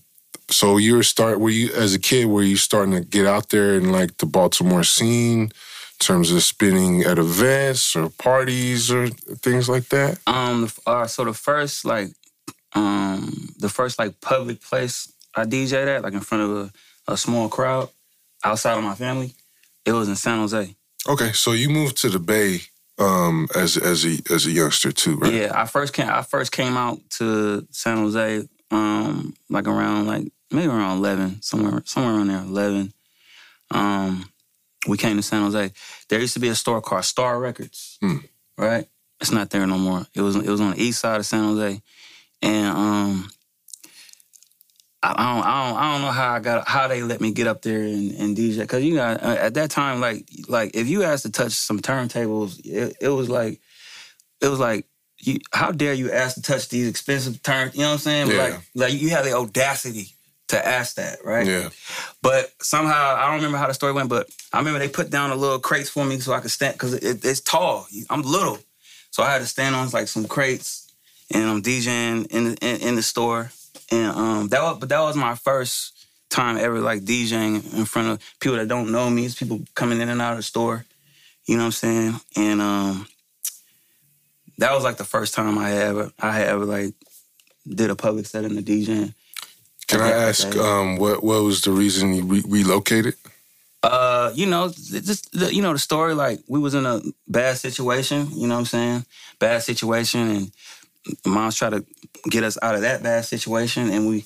so 0.49 0.77
you 0.77 0.95
were 0.95 1.03
start 1.03 1.39
were 1.39 1.51
you 1.51 1.71
as 1.73 1.93
a 1.93 1.99
kid 1.99 2.25
were 2.25 2.41
you 2.41 2.57
starting 2.57 2.95
to 2.95 3.01
get 3.01 3.27
out 3.27 3.49
there 3.49 3.75
in 3.75 3.91
like 3.91 4.17
the 4.17 4.25
Baltimore 4.25 4.83
scene 4.83 5.41
in 5.41 5.51
terms 5.99 6.31
of 6.31 6.41
spinning 6.41 7.03
at 7.03 7.19
events 7.19 7.95
or 7.95 8.09
parties 8.09 8.89
or 8.91 9.09
things 9.09 9.69
like 9.69 9.89
that? 9.89 10.17
Um. 10.25 10.69
Uh, 10.87 11.05
so 11.05 11.25
the 11.25 11.33
first 11.33 11.85
like, 11.85 12.09
um, 12.73 13.49
the 13.59 13.69
first 13.69 13.99
like 13.99 14.19
public 14.21 14.59
place 14.59 15.13
I 15.35 15.45
DJ'd 15.45 15.87
at, 15.87 16.01
like 16.01 16.13
in 16.13 16.21
front 16.21 16.43
of 16.45 16.49
a, 16.57 17.13
a 17.13 17.15
small 17.15 17.47
crowd, 17.47 17.89
outside 18.43 18.75
of 18.75 18.83
my 18.83 18.95
family, 18.95 19.35
it 19.85 19.91
was 19.91 20.09
in 20.09 20.15
San 20.15 20.39
Jose. 20.39 20.75
Okay, 21.07 21.31
so 21.33 21.51
you 21.51 21.69
moved 21.69 21.97
to 21.97 22.09
the 22.09 22.19
Bay 22.19 22.61
um, 22.99 23.47
as 23.55 23.77
as 23.77 24.05
a 24.05 24.17
as 24.33 24.45
a 24.45 24.51
youngster 24.51 24.91
too, 24.91 25.17
right? 25.17 25.33
Yeah. 25.33 25.51
I 25.53 25.65
first 25.65 25.93
came. 25.93 26.09
I 26.09 26.21
first 26.21 26.51
came 26.51 26.75
out 26.77 26.99
to 27.11 27.67
San 27.71 27.97
Jose, 27.97 28.47
um, 28.71 29.33
like 29.49 29.67
around 29.67 30.07
like 30.07 30.31
maybe 30.51 30.67
around 30.67 30.97
eleven, 30.97 31.41
somewhere 31.41 31.81
somewhere 31.85 32.15
around 32.15 32.27
there, 32.27 32.41
eleven. 32.41 32.93
Um, 33.71 34.29
we 34.87 34.97
came 34.97 35.17
to 35.17 35.23
San 35.23 35.43
Jose. 35.43 35.71
There 36.09 36.19
used 36.19 36.33
to 36.35 36.39
be 36.39 36.47
a 36.49 36.55
store 36.55 36.81
called 36.81 37.03
Star 37.05 37.39
Records, 37.39 37.97
Hmm. 38.01 38.17
right? 38.57 38.87
It's 39.19 39.31
not 39.31 39.49
there 39.49 39.65
no 39.67 39.77
more. 39.77 40.05
It 40.13 40.21
was 40.21 40.35
it 40.35 40.47
was 40.49 40.61
on 40.61 40.71
the 40.71 40.81
east 40.81 40.99
side 41.01 41.19
of 41.19 41.25
San 41.25 41.43
Jose, 41.43 41.81
and 42.41 42.77
um, 42.77 43.29
I, 45.15 45.35
don't 45.35 45.45
I 45.45 45.69
don't 45.69 45.77
I 45.77 45.91
don't 45.91 46.01
know 46.01 46.11
how 46.11 46.33
I 46.33 46.39
got 46.39 46.67
how 46.67 46.87
they 46.87 47.03
let 47.03 47.21
me 47.21 47.31
get 47.31 47.47
up 47.47 47.61
there 47.61 47.81
and, 47.81 48.11
and 48.11 48.37
DJ 48.37 48.59
because 48.59 48.83
you 48.83 48.95
got 48.95 49.23
uh, 49.23 49.37
at 49.39 49.53
that 49.55 49.71
time 49.71 49.99
like 49.99 50.27
like 50.47 50.75
if 50.75 50.87
you 50.87 51.03
asked 51.03 51.23
to 51.23 51.31
touch 51.31 51.51
some 51.51 51.79
turntables, 51.79 52.59
it, 52.65 52.97
it 52.99 53.09
was 53.09 53.29
like 53.29 53.61
it 54.41 54.47
was 54.47 54.59
like 54.59 54.85
you 55.19 55.39
how 55.51 55.71
dare 55.71 55.93
you 55.93 56.11
ask 56.11 56.35
to 56.35 56.41
touch 56.41 56.69
these 56.69 56.87
expensive 56.87 57.41
turn 57.43 57.71
you 57.73 57.81
know 57.81 57.87
what 57.87 57.93
I'm 57.93 57.99
saying? 57.99 58.31
Yeah. 58.31 58.37
Like 58.37 58.53
like 58.75 58.93
you 58.93 59.09
have 59.09 59.25
the 59.25 59.33
audacity 59.33 60.13
to 60.49 60.65
ask 60.67 60.95
that, 60.95 61.19
right? 61.23 61.45
Yeah. 61.45 61.69
But 62.21 62.51
somehow 62.61 63.15
I 63.15 63.27
don't 63.27 63.35
remember 63.35 63.57
how 63.57 63.67
the 63.67 63.73
story 63.73 63.93
went, 63.93 64.09
but 64.09 64.29
I 64.53 64.59
remember 64.59 64.79
they 64.79 64.89
put 64.89 65.09
down 65.09 65.31
a 65.31 65.35
little 65.35 65.59
crates 65.59 65.89
for 65.89 66.05
me 66.05 66.19
so 66.19 66.33
I 66.33 66.39
could 66.39 66.51
stand 66.51 66.73
because 66.73 66.93
it, 66.93 67.23
it's 67.23 67.41
tall. 67.41 67.87
I'm 68.09 68.21
little, 68.21 68.59
so 69.11 69.23
I 69.23 69.31
had 69.31 69.39
to 69.39 69.47
stand 69.47 69.75
on 69.75 69.89
like 69.89 70.07
some 70.07 70.25
crates, 70.25 70.91
and 71.33 71.43
I'm 71.49 71.61
DJing 71.61 72.27
in 72.27 72.55
in, 72.55 72.81
in 72.81 72.95
the 72.95 73.03
store, 73.03 73.51
and 73.91 74.11
um 74.11 74.47
that 74.49 74.61
was 74.63 74.79
but 74.79 74.89
that 74.89 75.01
was 75.01 75.15
my 75.15 75.35
first 75.35 76.07
time 76.29 76.57
ever 76.57 76.79
like 76.79 77.01
DJing 77.03 77.77
in 77.77 77.85
front 77.85 78.09
of 78.09 78.21
people 78.39 78.57
that 78.57 78.67
don't 78.67 78.91
know 78.91 79.09
me. 79.09 79.25
It's 79.25 79.35
people 79.35 79.61
coming 79.75 80.01
in 80.01 80.09
and 80.09 80.21
out 80.21 80.33
of 80.33 80.37
the 80.39 80.43
store, 80.43 80.85
you 81.45 81.55
know 81.57 81.63
what 81.63 81.67
I'm 81.67 81.71
saying? 81.73 82.15
And 82.35 82.61
um 82.61 83.07
that 84.59 84.73
was 84.73 84.83
like 84.83 84.97
the 84.97 85.03
first 85.05 85.33
time 85.35 85.57
I 85.57 85.73
ever 85.73 86.11
I 86.19 86.31
had 86.33 86.47
ever 86.49 86.65
like 86.65 86.93
did 87.67 87.89
a 87.89 87.95
public 87.95 88.25
set 88.25 88.45
in 88.45 88.55
the 88.55 88.63
DJing. 88.63 89.13
Can 89.87 90.01
I 90.01 90.09
Okay, 90.09 90.11
ask 90.11 90.55
um, 90.57 90.97
what 90.97 91.23
what 91.23 91.43
was 91.43 91.61
the 91.61 91.71
reason 91.71 92.13
you 92.13 92.23
re- 92.25 92.43
relocated? 92.47 93.15
Uh, 93.83 94.31
you 94.35 94.45
know, 94.45 94.69
just 94.69 95.31
the, 95.31 95.53
you 95.53 95.61
know 95.61 95.73
the 95.73 95.79
story. 95.79 96.13
Like 96.13 96.41
we 96.47 96.59
was 96.59 96.75
in 96.75 96.85
a 96.85 97.01
bad 97.27 97.57
situation. 97.57 98.27
You 98.33 98.47
know 98.47 98.55
what 98.55 98.61
I'm 98.61 98.65
saying? 98.65 99.05
Bad 99.39 99.63
situation, 99.63 100.21
and 100.29 100.51
mom's 101.25 101.55
tried 101.55 101.71
to 101.71 101.85
get 102.29 102.43
us 102.43 102.57
out 102.61 102.75
of 102.75 102.81
that 102.81 103.03
bad 103.03 103.25
situation, 103.25 103.89
and 103.89 104.07
we 104.07 104.25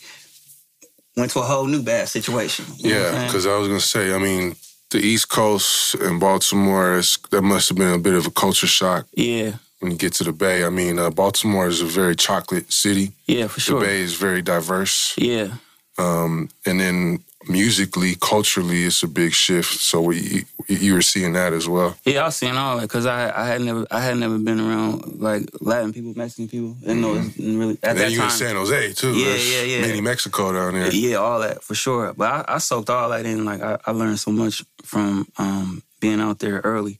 went 1.18 1.32
to 1.32 1.40
a 1.40 1.44
whole 1.44 1.66
new 1.68 1.82
bad 1.82 2.08
situation. 2.08 2.66
you 2.78 2.94
know 2.94 3.00
what 3.00 3.08
I'm 3.08 3.14
Yeah, 3.14 3.26
because 3.28 3.46
I 3.46 3.58
was 3.58 3.68
gonna 3.68 3.80
say, 3.80 4.14
I 4.14 4.18
mean, 4.18 4.56
the 4.90 5.00
East 5.00 5.30
Coast 5.30 5.96
and 5.96 6.20
Baltimore, 6.20 6.98
is, 6.98 7.18
that 7.32 7.42
must 7.42 7.70
have 7.70 7.78
been 7.78 7.94
a 7.94 8.00
bit 8.00 8.14
of 8.14 8.26
a 8.28 8.32
culture 8.32 8.68
shock 8.68 9.08
yeah, 9.14 9.54
when 9.80 9.92
you 9.92 9.98
get 9.98 10.14
to 10.14 10.24
the 10.24 10.34
Bay. 10.34 10.64
I 10.66 10.70
mean, 10.70 11.00
uh, 11.00 11.10
Baltimore 11.10 11.68
is 11.68 11.82
a 11.82 11.86
very 11.86 12.16
chocolate 12.16 12.72
city. 12.72 13.12
yeah, 13.28 13.48
for 13.48 13.60
sure. 13.60 13.80
The. 13.80 13.86
Bay 13.86 14.02
is 14.02 14.16
very 14.16 14.42
diverse, 14.42 15.16
Yeah, 15.18 15.56
um, 15.98 16.50
and 16.66 16.80
then 16.80 17.24
musically, 17.48 18.16
culturally, 18.22 18.84
it's 18.84 19.04
a 19.04 19.08
big 19.08 19.34
shift. 19.34 19.80
So 19.82 20.02
we, 20.02 20.46
you 20.68 20.94
were 20.94 21.02
seeing 21.02 21.34
that 21.34 21.54
as 21.54 21.68
well. 21.68 21.96
yeah, 22.06 22.22
I 22.22 22.26
was 22.26 22.36
seeing 22.36 22.56
all 22.56 22.76
that 22.78 22.84
because 22.84 23.06
I 23.06 23.32
I 23.36 23.46
had 23.48 23.62
never 23.62 23.86
I 23.92 24.00
had 24.02 24.18
never 24.18 24.38
been 24.38 24.60
around 24.60 25.20
like 25.20 25.44
Latin 25.60 25.92
people, 25.94 26.14
Mexican 26.16 26.48
people, 26.48 26.78
and 26.88 27.02
no, 27.02 27.16
it's 27.16 27.38
really 27.38 27.78
at 27.84 27.90
And 27.92 27.98
then 28.00 28.06
that 28.08 28.12
you 28.12 28.18
time. 28.20 28.28
in 28.28 28.32
San 28.32 28.56
Jose 28.56 28.94
too. 28.94 29.14
Yeah, 29.14 29.36
yeah, 29.36 29.62
yeah. 29.64 29.82
Mini 29.82 30.02
Mexico 30.02 30.52
down 30.54 30.74
there. 30.74 30.92
Yeah, 30.94 31.16
all 31.18 31.40
that 31.40 31.64
for 31.64 31.76
sure. 31.76 32.14
But 32.14 32.32
I, 32.50 32.56
I 32.56 32.58
soaked 32.60 32.90
all 32.90 33.10
that 33.10 33.26
in. 33.26 33.44
Like 33.46 33.62
I, 33.62 33.78
I 33.86 33.92
learned 33.92 34.20
so 34.20 34.32
much 34.32 34.64
from 34.84 35.28
um, 35.38 35.84
being 36.00 36.22
out 36.22 36.40
there 36.40 36.62
early. 36.64 37.00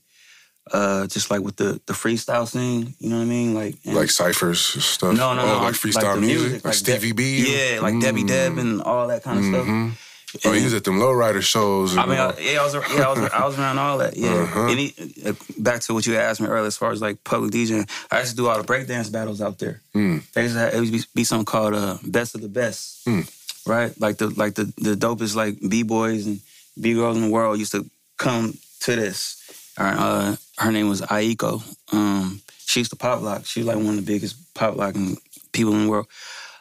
Uh, 0.72 1.08
just 1.08 1.28
like 1.30 1.40
with 1.42 1.56
the 1.56 1.80
the 1.86 1.92
freestyle 1.92 2.46
scene, 2.46 2.94
you 3.00 3.10
know 3.10 3.16
what 3.16 3.22
I 3.22 3.26
mean? 3.26 3.52
Like 3.52 3.74
Like 3.84 4.10
ciphers 4.10 4.60
stuff. 4.60 5.14
no, 5.16 5.34
no, 5.34 5.42
oh, 5.42 5.46
no, 5.58 5.64
like 5.64 5.74
freestyle 5.74 6.14
the 6.14 6.20
music, 6.20 6.64
like, 6.64 6.72
De- 6.72 6.78
Stevie 6.78 7.12
B. 7.12 7.44
Yeah, 7.52 7.80
like 7.80 8.00
Debbie 8.00 8.22
Mm. 8.22 8.28
Deb 8.28 8.58
and 8.58 8.80
all 8.80 9.08
that 9.08 9.24
kind 9.24 9.38
of 9.40 9.44
Mhm. 9.44 9.50
stuff. 9.92 9.98
Oh, 10.44 10.50
And- 10.50 10.58
you 10.58 10.64
was 10.64 10.74
at 10.74 10.84
them 10.84 10.98
lowrider 10.98 11.42
shows. 11.42 11.96
I 11.96 12.06
mean, 12.06 12.18
I, 12.18 12.32
yeah, 12.38 12.60
I 12.60 12.64
was, 12.64 12.74
yeah, 12.74 13.02
I 13.04 13.08
was, 13.10 13.30
I 13.32 13.46
was 13.46 13.58
around 13.58 13.78
all 13.78 13.98
that. 13.98 14.16
Yeah. 14.16 14.30
Uh-huh. 14.34 14.66
Any, 14.66 14.94
uh, 15.26 15.32
back 15.58 15.80
to 15.82 15.94
what 15.94 16.06
you 16.06 16.16
asked 16.16 16.40
me 16.40 16.46
earlier, 16.48 16.66
as 16.66 16.76
far 16.76 16.90
as 16.92 17.00
like 17.02 17.22
public 17.24 17.50
DJing, 17.52 17.88
I 18.10 18.20
used 18.20 18.30
to 18.30 18.36
do 18.36 18.48
all 18.48 18.56
the 18.56 18.64
breakdance 18.64 19.10
battles 19.12 19.40
out 19.42 19.58
there. 19.58 19.82
Mm. 19.94 20.22
They 20.32 20.42
used 20.44 20.54
to 20.54 20.60
have, 20.60 20.74
it 20.74 20.78
used 20.80 20.92
to 20.92 20.98
be, 20.98 21.20
be 21.20 21.24
something 21.24 21.44
called 21.44 21.74
uh, 21.74 21.98
Best 22.06 22.34
of 22.34 22.40
the 22.40 22.48
Best, 22.48 23.06
Mm. 23.06 23.28
right? 23.66 23.92
Like 24.00 24.16
the 24.18 24.28
like 24.30 24.54
the 24.54 24.64
the 24.78 24.94
dopest 24.96 25.34
like 25.36 25.56
b 25.68 25.82
boys 25.82 26.26
and 26.26 26.40
b 26.80 26.94
girls 26.94 27.16
in 27.16 27.24
the 27.24 27.30
world 27.30 27.58
used 27.58 27.72
to 27.72 27.84
come 28.16 28.56
to 28.80 28.96
this. 28.96 29.38
Her, 29.76 29.94
uh, 29.98 30.36
her 30.58 30.72
name 30.72 30.88
was 30.88 31.00
Aiko. 31.02 31.62
Um, 31.92 32.40
she 32.64 32.80
used 32.80 32.90
to 32.90 32.96
pop 32.96 33.20
lock. 33.22 33.44
She 33.44 33.60
was 33.60 33.66
like 33.66 33.76
one 33.76 33.98
of 33.98 34.04
the 34.06 34.12
biggest 34.12 34.36
pop 34.54 34.76
locking 34.76 35.16
people 35.52 35.74
in 35.74 35.84
the 35.84 35.90
world. 35.90 36.06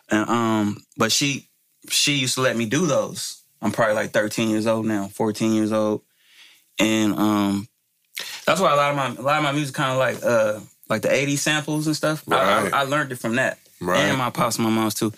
And 0.09 0.29
um, 0.29 0.85
but 0.97 1.11
she 1.11 1.47
she 1.89 2.13
used 2.15 2.35
to 2.35 2.41
let 2.41 2.55
me 2.57 2.65
do 2.65 2.85
those. 2.85 3.40
I'm 3.61 3.71
probably 3.71 3.95
like 3.95 4.11
13 4.11 4.49
years 4.49 4.65
old 4.67 4.85
now, 4.85 5.07
14 5.07 5.53
years 5.53 5.71
old, 5.71 6.01
and 6.79 7.13
um, 7.13 7.67
that's 8.45 8.59
why 8.59 8.71
a 8.73 8.75
lot 8.75 8.91
of 8.91 8.95
my 8.97 9.07
a 9.21 9.25
lot 9.25 9.37
of 9.37 9.43
my 9.43 9.51
music 9.51 9.75
kind 9.75 9.91
of 9.91 9.97
like 9.97 10.23
uh 10.23 10.59
like 10.89 11.01
the 11.03 11.09
80s 11.09 11.37
samples 11.39 11.87
and 11.87 11.95
stuff. 11.95 12.23
I, 12.29 12.35
Right. 12.63 12.73
I, 12.73 12.81
I 12.81 12.83
learned 12.83 13.11
it 13.11 13.19
from 13.19 13.35
that, 13.35 13.59
Right. 13.79 13.99
and 13.99 14.17
my 14.17 14.29
pops 14.29 14.57
and 14.57 14.65
my 14.65 14.71
moms 14.73 14.95
too. 14.95 15.13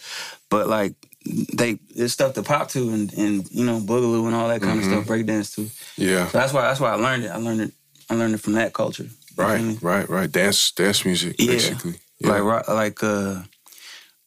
But 0.49 0.67
like 0.67 0.93
they 1.25 1.79
it's 1.95 2.13
stuff 2.13 2.33
to 2.33 2.43
pop 2.43 2.67
to 2.69 2.89
and 2.89 3.13
and 3.13 3.49
you 3.51 3.65
know 3.65 3.79
boogaloo 3.79 4.25
and 4.25 4.35
all 4.35 4.49
that 4.49 4.61
kind 4.61 4.79
Mhm. 4.79 4.79
of 4.79 4.85
stuff, 4.85 5.05
breakdance 5.05 5.55
too. 5.55 5.69
yeah. 5.95 6.27
So 6.27 6.37
that's 6.37 6.51
why 6.53 6.63
that's 6.63 6.79
why 6.79 6.91
I 6.91 6.95
learned 6.95 7.23
it. 7.23 7.31
I 7.31 7.37
learned 7.37 7.61
it. 7.61 7.71
I 8.09 8.15
learned 8.15 8.35
it 8.35 8.41
from 8.41 8.53
that 8.53 8.73
culture. 8.73 9.07
Right, 9.35 9.59
me? 9.61 9.79
right, 9.81 10.07
right. 10.09 10.31
Dance, 10.31 10.71
dance 10.73 11.05
music, 11.05 11.37
Yeah. 11.39 11.47
basically. 11.47 11.95
Yeah. 12.19 12.39
Like 12.41 12.67
like 12.67 13.03
uh 13.03 13.41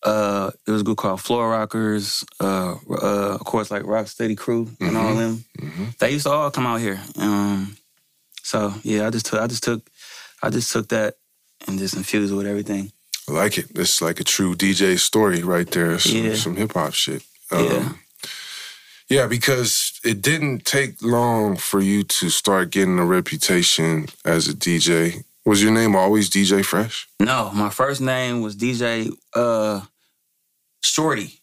uh 0.06 0.50
there 0.64 0.72
was 0.72 0.82
a 0.82 0.84
group 0.84 0.98
called 0.98 1.20
Floor 1.20 1.50
Rockers, 1.50 2.24
uh 2.40 2.74
uh 2.90 3.34
of 3.40 3.44
course 3.44 3.70
like 3.70 3.84
Rock 3.86 4.06
Steady 4.08 4.36
Crew 4.36 4.70
and 4.80 4.96
all 4.96 5.14
them. 5.14 5.44
Mhm. 5.58 5.98
They 5.98 6.12
used 6.12 6.26
to 6.26 6.32
all 6.32 6.50
come 6.50 6.66
out 6.66 6.80
here. 6.80 7.00
Um 7.18 7.76
so 8.42 8.72
yeah, 8.82 9.06
I 9.06 9.10
just 9.10 9.26
took 9.26 9.40
I 9.40 9.46
just 9.46 9.64
took 9.64 9.82
I 10.42 10.50
just 10.50 10.72
took 10.72 10.88
that 10.88 11.14
and 11.66 11.78
just 11.78 11.96
infused 11.96 12.32
it 12.32 12.36
with 12.36 12.46
everything. 12.46 12.92
I 13.28 13.32
like 13.32 13.58
it. 13.58 13.66
It's 13.74 14.00
like 14.00 14.20
a 14.20 14.24
true 14.24 14.54
DJ 14.54 14.96
story 14.98 15.42
right 15.42 15.68
there. 15.70 15.98
Some, 15.98 16.24
Yeah. 16.24 16.34
some 16.36 16.56
hip 16.56 16.72
hop 16.74 16.94
shit. 16.94 17.22
Um, 17.50 17.64
Yeah. 17.64 17.92
Yeah, 19.08 19.26
because 19.28 20.00
it 20.04 20.20
didn't 20.20 20.64
take 20.64 21.00
long 21.00 21.56
for 21.56 21.80
you 21.80 22.02
to 22.04 22.28
start 22.28 22.70
getting 22.70 22.98
a 22.98 23.04
reputation 23.06 24.06
as 24.24 24.48
a 24.48 24.52
DJ. 24.54 25.22
Was 25.44 25.62
your 25.62 25.70
name 25.72 25.94
always 25.94 26.28
DJ 26.28 26.64
Fresh? 26.64 27.06
No, 27.20 27.50
my 27.54 27.70
first 27.70 28.00
name 28.00 28.42
was 28.42 28.56
DJ 28.56 29.10
uh 29.34 29.80
Shorty. 30.82 31.40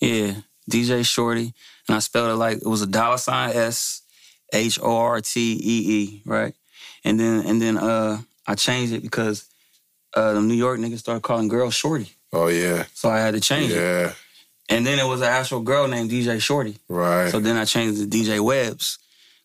Yeah, 0.00 0.34
DJ 0.70 1.04
Shorty. 1.06 1.52
And 1.88 1.96
I 1.96 1.98
spelled 2.00 2.30
it 2.30 2.36
like 2.36 2.58
it 2.58 2.66
was 2.66 2.82
a 2.82 2.86
dollar 2.86 3.18
sign 3.18 3.50
S 3.56 4.02
H 4.52 4.78
O 4.82 4.96
R 4.96 5.20
T 5.20 5.52
E 5.52 5.92
E, 5.92 6.22
right? 6.24 6.54
And 7.04 7.18
then 7.18 7.46
and 7.46 7.60
then 7.60 7.76
uh 7.78 8.18
I 8.46 8.54
changed 8.54 8.92
it 8.92 9.02
because 9.02 9.46
uh 10.14 10.32
the 10.34 10.40
New 10.40 10.54
York 10.54 10.78
niggas 10.80 10.98
started 10.98 11.22
calling 11.22 11.48
girls 11.48 11.74
Shorty. 11.74 12.12
Oh 12.32 12.46
yeah, 12.48 12.84
So 12.94 13.08
I 13.10 13.18
had 13.18 13.34
to 13.34 13.40
change 13.40 13.72
it. 13.72 13.76
yeah, 13.76 14.12
And 14.68 14.86
then 14.86 14.98
it 15.00 15.04
was 15.06 15.20
an 15.20 15.26
actual 15.28 15.60
girl 15.60 15.88
named 15.88 16.10
DJ 16.10 16.40
Shorty. 16.40 16.76
right. 16.88 17.30
So 17.30 17.40
then 17.40 17.56
I 17.56 17.64
changed 17.64 18.00
it 18.00 18.10
to 18.10 18.16
DJ 18.16 18.40
Webbs 18.40 18.98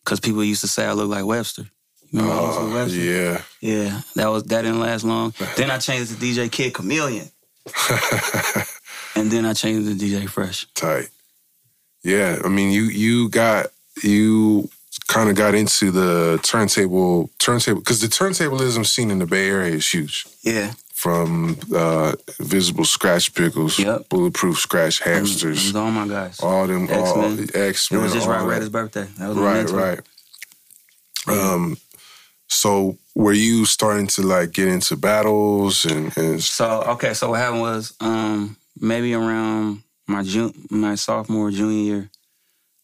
because 0.04 0.20
people 0.20 0.44
used 0.44 0.60
to 0.60 0.68
say 0.68 0.86
I 0.86 0.92
look 0.92 1.08
like 1.10 1.24
Webster. 1.24 1.62
You 2.10 2.20
remember 2.20 2.34
I 2.34 2.40
was 2.46 2.56
Oh, 2.58 2.72
Webster? 2.72 2.96
yeah. 2.96 3.42
Yeah, 3.60 4.00
that 4.14 4.28
was 4.28 4.44
that 4.44 4.62
didn't 4.62 4.78
last 4.80 5.02
long. 5.04 5.34
then 5.56 5.70
I 5.70 5.78
changed 5.78 6.12
it 6.12 6.14
to 6.16 6.20
DJ 6.24 6.50
Kid 6.50 6.72
Chameleon. 6.74 7.28
And 9.16 9.30
then 9.30 9.44
I 9.46 9.52
changed 9.54 9.88
to 9.88 9.94
DJ 10.04 10.28
Fresh. 10.28 10.66
Tight. 10.74 11.08
Yeah, 12.04 12.38
I 12.44 12.48
mean, 12.48 12.70
you 12.72 12.82
you 12.82 13.28
got 13.28 13.66
you 14.02 14.68
kind 15.08 15.28
of 15.30 15.36
got 15.36 15.54
into 15.54 15.90
the 15.90 16.38
turntable 16.42 17.30
turntable 17.38 17.80
because 17.80 18.00
the 18.00 18.06
turntablism 18.08 18.84
scene 18.86 19.10
in 19.10 19.18
the 19.18 19.26
Bay 19.26 19.48
Area 19.48 19.74
is 19.74 19.88
huge. 19.92 20.26
Yeah. 20.42 20.72
From 20.94 21.58
uh, 21.74 22.12
visible 22.40 22.84
Skratch 22.84 23.30
Piklz, 23.32 23.78
Yep. 23.78 24.08
bulletproof 24.08 24.58
scratch 24.58 25.00
It 25.02 25.04
hamsters, 25.04 25.66
was 25.66 25.76
all 25.76 25.90
my 25.90 26.08
guys. 26.08 26.40
all 26.40 26.66
them, 26.66 26.88
all 26.90 27.22
X-Men. 27.24 27.48
X 27.54 27.90
It 27.92 27.98
was 27.98 28.12
just 28.14 28.26
Roc 28.26 28.46
Raida's 28.48 28.70
birthday. 28.70 29.06
That 29.18 29.28
was 29.28 29.36
right, 29.36 29.68
right. 29.70 30.00
Um, 31.28 31.76
so 32.48 32.96
were 33.14 33.32
you 33.34 33.64
starting 33.66 34.06
to 34.08 34.22
like 34.22 34.52
get 34.52 34.68
into 34.68 34.96
battles 34.96 35.84
and, 35.84 36.16
and 36.16 36.42
So 36.42 36.82
okay, 36.94 37.12
so 37.14 37.30
what 37.30 37.40
happened 37.40 37.60
was 37.62 37.92
um 38.00 38.56
maybe 38.78 39.14
around 39.14 39.82
my 40.06 40.22
June 40.22 40.52
my 40.70 40.94
sophomore 40.94 41.50
junior 41.50 41.82
year, 41.82 42.10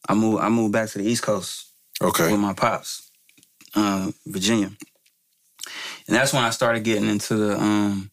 I 0.08 0.14
moved 0.14 0.42
I 0.42 0.49
moved 0.49 0.72
back 0.72 0.88
to 0.90 0.99
the 0.99 1.04
East 1.04 1.22
Coast 1.22 1.68
okay, 2.02 2.30
with 2.30 2.40
my 2.40 2.54
pops, 2.54 3.11
uh, 3.75 4.11
Virginia. 4.26 4.70
And 6.08 6.16
that's 6.16 6.32
when 6.32 6.42
I 6.42 6.50
started 6.50 6.84
getting 6.84 7.08
into 7.08 7.37
the 7.37 7.61
um 7.61 8.11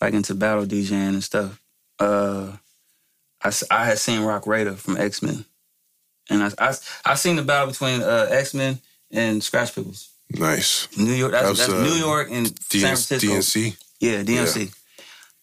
like 0.00 0.14
into 0.14 0.34
battle 0.34 0.64
DJing 0.64 0.92
and 0.92 1.24
stuff. 1.24 1.60
Uh 1.98 2.52
I, 3.42 3.52
I 3.70 3.84
had 3.84 3.98
seen 3.98 4.22
Roc 4.22 4.44
Raida 4.44 4.76
from 4.76 4.96
X 4.96 5.22
Men. 5.22 5.44
And 6.28 6.42
I, 6.42 6.50
I 6.58 6.74
I 7.04 7.14
seen 7.14 7.36
the 7.36 7.42
battle 7.42 7.68
between 7.68 8.02
uh, 8.02 8.28
X 8.30 8.54
Men 8.54 8.80
and 9.10 9.40
Skratch 9.40 9.74
Piklz. 9.74 10.08
nice. 10.30 10.88
New 10.96 11.12
York 11.12 11.32
that's, 11.32 11.44
That 11.44 11.50
was, 11.50 11.58
that's 11.58 11.72
uh, 11.72 11.82
New 11.84 11.94
York 11.94 12.28
and 12.30 12.46
San 12.46 12.80
DNC, 12.80 13.06
Francisco. 13.06 13.28
DNC. 13.28 13.76
Yeah, 14.00 14.22
DMC. 14.22 14.74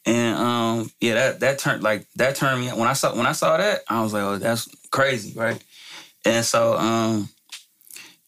And 0.06 0.38
um, 0.38 0.92
yeah, 1.00 1.14
that 1.16 1.40
that 1.42 1.60
turned 1.60 1.82
like 1.84 2.06
that 2.16 2.36
turned 2.36 2.60
me 2.62 2.68
when 2.70 2.88
I 2.90 2.94
saw 2.94 3.16
when 3.16 3.26
I 3.26 3.32
saw 3.32 3.56
that, 3.58 3.82
I 3.88 4.02
was 4.02 4.12
like, 4.14 4.24
oh, 4.24 4.38
that's 4.38 4.68
crazy, 4.92 5.38
right? 5.38 5.62
And 6.26 6.44
so 6.44 6.76
um, 6.78 7.30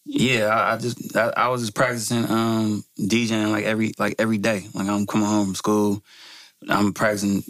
yeah, 0.05 0.48
I, 0.48 0.74
I 0.74 0.77
just 0.77 1.15
I, 1.17 1.34
I 1.36 1.48
was 1.50 1.62
just 1.62 1.75
practicing 1.75 2.29
um 2.29 2.84
DJing 3.00 3.51
like 3.51 3.65
every 3.65 3.94
like 3.98 4.15
every 4.20 4.38
day. 4.38 4.67
Like 4.74 4.88
I'm 4.88 5.05
coming 5.05 5.27
home 5.27 5.48
from 5.48 5.55
school, 5.55 6.03
I'm 6.70 6.94
practicing 6.94 7.44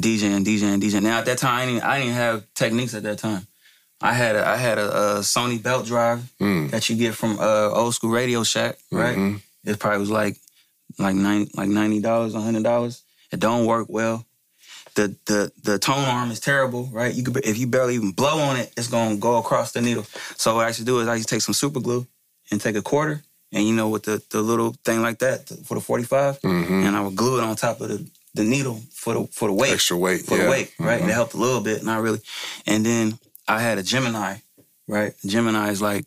DJing, 0.00 0.44
DJing, 0.44 0.80
DJing. 0.82 1.02
Now 1.02 1.18
at 1.20 1.24
that 1.26 1.38
time, 1.38 1.54
I 1.60 1.66
didn't 1.66 1.82
I 1.84 1.98
didn't 2.00 2.14
have 2.14 2.44
Technics 2.54 2.94
at 2.94 3.04
that 3.04 3.18
time. 3.18 3.46
I 4.00 4.12
had 4.12 4.36
a, 4.36 4.46
I 4.46 4.56
had 4.56 4.76
a, 4.76 4.90
a 4.90 5.18
Sony 5.20 5.62
belt 5.62 5.86
drive 5.86 6.20
Mm. 6.40 6.70
that 6.70 6.90
you 6.90 6.96
get 6.96 7.14
from 7.14 7.38
uh, 7.38 7.70
old 7.70 7.94
school 7.94 8.10
Radio 8.10 8.42
Shack, 8.42 8.76
right? 8.92 9.16
Mhm. 9.16 9.40
It 9.64 9.78
probably 9.78 10.00
was 10.00 10.10
like 10.10 10.36
like 10.98 11.14
nine 11.14 11.48
like 11.54 11.68
ninety 11.70 12.00
dollars, 12.00 12.34
hundred 12.34 12.64
dollars. 12.64 13.02
It 13.34 13.40
don't 13.40 13.66
work 13.66 13.86
well. 13.88 14.24
The 14.94 15.16
the 15.26 15.50
the 15.64 15.78
tone 15.78 16.04
arm 16.16 16.30
is 16.30 16.38
terrible, 16.40 16.88
right? 16.92 17.12
You 17.12 17.24
could 17.24 17.44
if 17.44 17.58
you 17.58 17.66
barely 17.66 17.96
even 17.96 18.12
blow 18.12 18.38
on 18.38 18.56
it, 18.56 18.72
it's 18.76 18.86
gonna 18.88 19.16
go 19.16 19.38
across 19.38 19.72
the 19.72 19.80
needle. 19.80 20.06
So 20.36 20.54
what 20.56 20.66
I 20.66 20.72
should 20.72 20.86
do 20.86 21.00
is 21.00 21.08
I 21.08 21.16
used 21.16 21.28
to 21.28 21.34
take 21.34 21.42
some 21.42 21.54
super 21.54 21.80
glue 21.80 22.06
and 22.50 22.60
take 22.60 22.76
a 22.76 22.82
quarter, 22.82 23.22
and 23.52 23.66
you 23.66 23.74
know 23.74 23.88
with 23.88 24.04
the 24.04 24.22
the 24.30 24.40
little 24.40 24.76
thing 24.84 25.02
like 25.02 25.18
that 25.18 25.48
for 25.66 25.74
the 25.74 25.80
forty 25.80 26.04
five, 26.04 26.40
Mhm. 26.42 26.84
and 26.86 26.96
I 26.96 27.00
would 27.00 27.16
glue 27.16 27.38
it 27.38 27.44
on 27.44 27.56
top 27.56 27.80
of 27.80 27.88
the 27.88 28.06
the 28.34 28.44
needle 28.44 28.80
for 28.94 29.14
the 29.14 29.26
for 29.32 29.48
the 29.48 29.54
weight 29.54 29.72
Extra 29.72 29.96
weight. 29.96 30.26
for 30.26 30.36
yeah. 30.36 30.44
the 30.44 30.50
weight, 30.50 30.72
right? 30.78 30.98
Mhm. 30.98 31.02
And 31.02 31.10
it 31.10 31.14
helped 31.14 31.34
a 31.34 31.38
little 31.46 31.60
bit, 31.60 31.82
not 31.82 32.00
really. 32.00 32.20
And 32.66 32.86
then 32.86 33.18
I 33.48 33.58
had 33.60 33.78
a 33.78 33.82
Gemini, 33.82 34.36
right? 34.86 35.12
Gemini 35.26 35.70
is 35.70 35.80
like, 35.82 36.04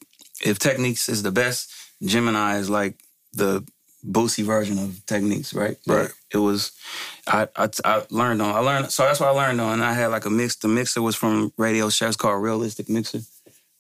if 0.50 0.60
Technics 0.60 1.10
is 1.10 1.24
the 1.24 1.32
best, 1.32 1.70
Gemini 2.02 2.58
is 2.60 2.70
like 2.70 2.96
the 3.34 3.64
Boosie 4.06 4.46
version 4.46 4.78
of 4.80 5.06
Technics, 5.06 5.54
right? 5.54 5.78
Right. 5.86 6.12
It 6.32 6.38
was, 6.38 6.72
I, 7.28 7.48
I, 7.56 7.70
I 7.84 8.04
learned 8.10 8.42
on, 8.42 8.56
I 8.56 8.60
learned, 8.60 8.92
so 8.92 9.04
that's 9.04 9.20
what 9.20 9.30
I 9.30 9.32
learned 9.32 9.60
on. 9.62 9.74
And 9.74 9.84
I 9.84 9.94
had 9.94 10.08
like 10.08 10.26
a 10.26 10.30
mix, 10.30 10.56
the 10.56 10.68
mixer 10.68 11.02
was 11.02 11.16
from 11.16 11.52
Radio 11.58 11.90
Shack, 11.90 12.10
it's 12.10 12.18
called 12.18 12.42
Realistic 12.42 12.90
Mixer, 12.90 13.20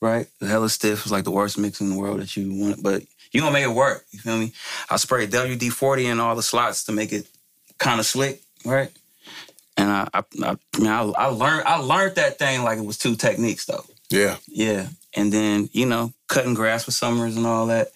right? 0.01 0.27
The 0.39 0.47
hella 0.47 0.69
stiff, 0.69 1.03
it's 1.03 1.11
like 1.11 1.23
the 1.23 1.31
worst 1.31 1.57
mix 1.57 1.81
in 1.81 1.89
the 1.89 1.97
world 1.97 2.19
that 2.19 2.35
you 2.35 2.53
want, 2.53 2.83
but 2.83 3.03
you 3.31 3.41
gonna 3.41 3.53
make 3.53 3.63
it 3.63 3.73
work, 3.73 4.05
you 4.11 4.19
feel 4.19 4.37
me? 4.37 4.53
I 4.89 4.97
sprayed 4.97 5.31
WD-40 5.31 6.11
in 6.11 6.19
all 6.19 6.35
the 6.35 6.43
slots 6.43 6.85
to 6.85 6.91
make 6.91 7.11
it 7.11 7.27
kind 7.77 7.99
of 7.99 8.05
slick, 8.05 8.41
right? 8.65 8.91
And 9.77 9.89
I, 9.89 10.07
I, 10.13 10.23
I, 10.43 10.55
I, 10.73 10.79
mean, 10.79 10.87
I, 10.87 11.01
I 11.01 11.25
learned, 11.27 11.67
I 11.67 11.77
learned 11.77 12.15
that 12.15 12.39
thing 12.39 12.63
like 12.63 12.79
it 12.79 12.85
was 12.85 12.97
two 12.97 13.15
Technics 13.15 13.65
though. 13.65 13.85
Yeah. 14.09 14.37
Yeah, 14.47 14.87
and 15.15 15.31
then 15.31 15.69
you 15.71 15.85
know, 15.85 16.13
cutting 16.27 16.53
grass 16.53 16.85
for 16.85 16.91
summers 16.91 17.37
and 17.37 17.45
all 17.45 17.67
that. 17.67 17.89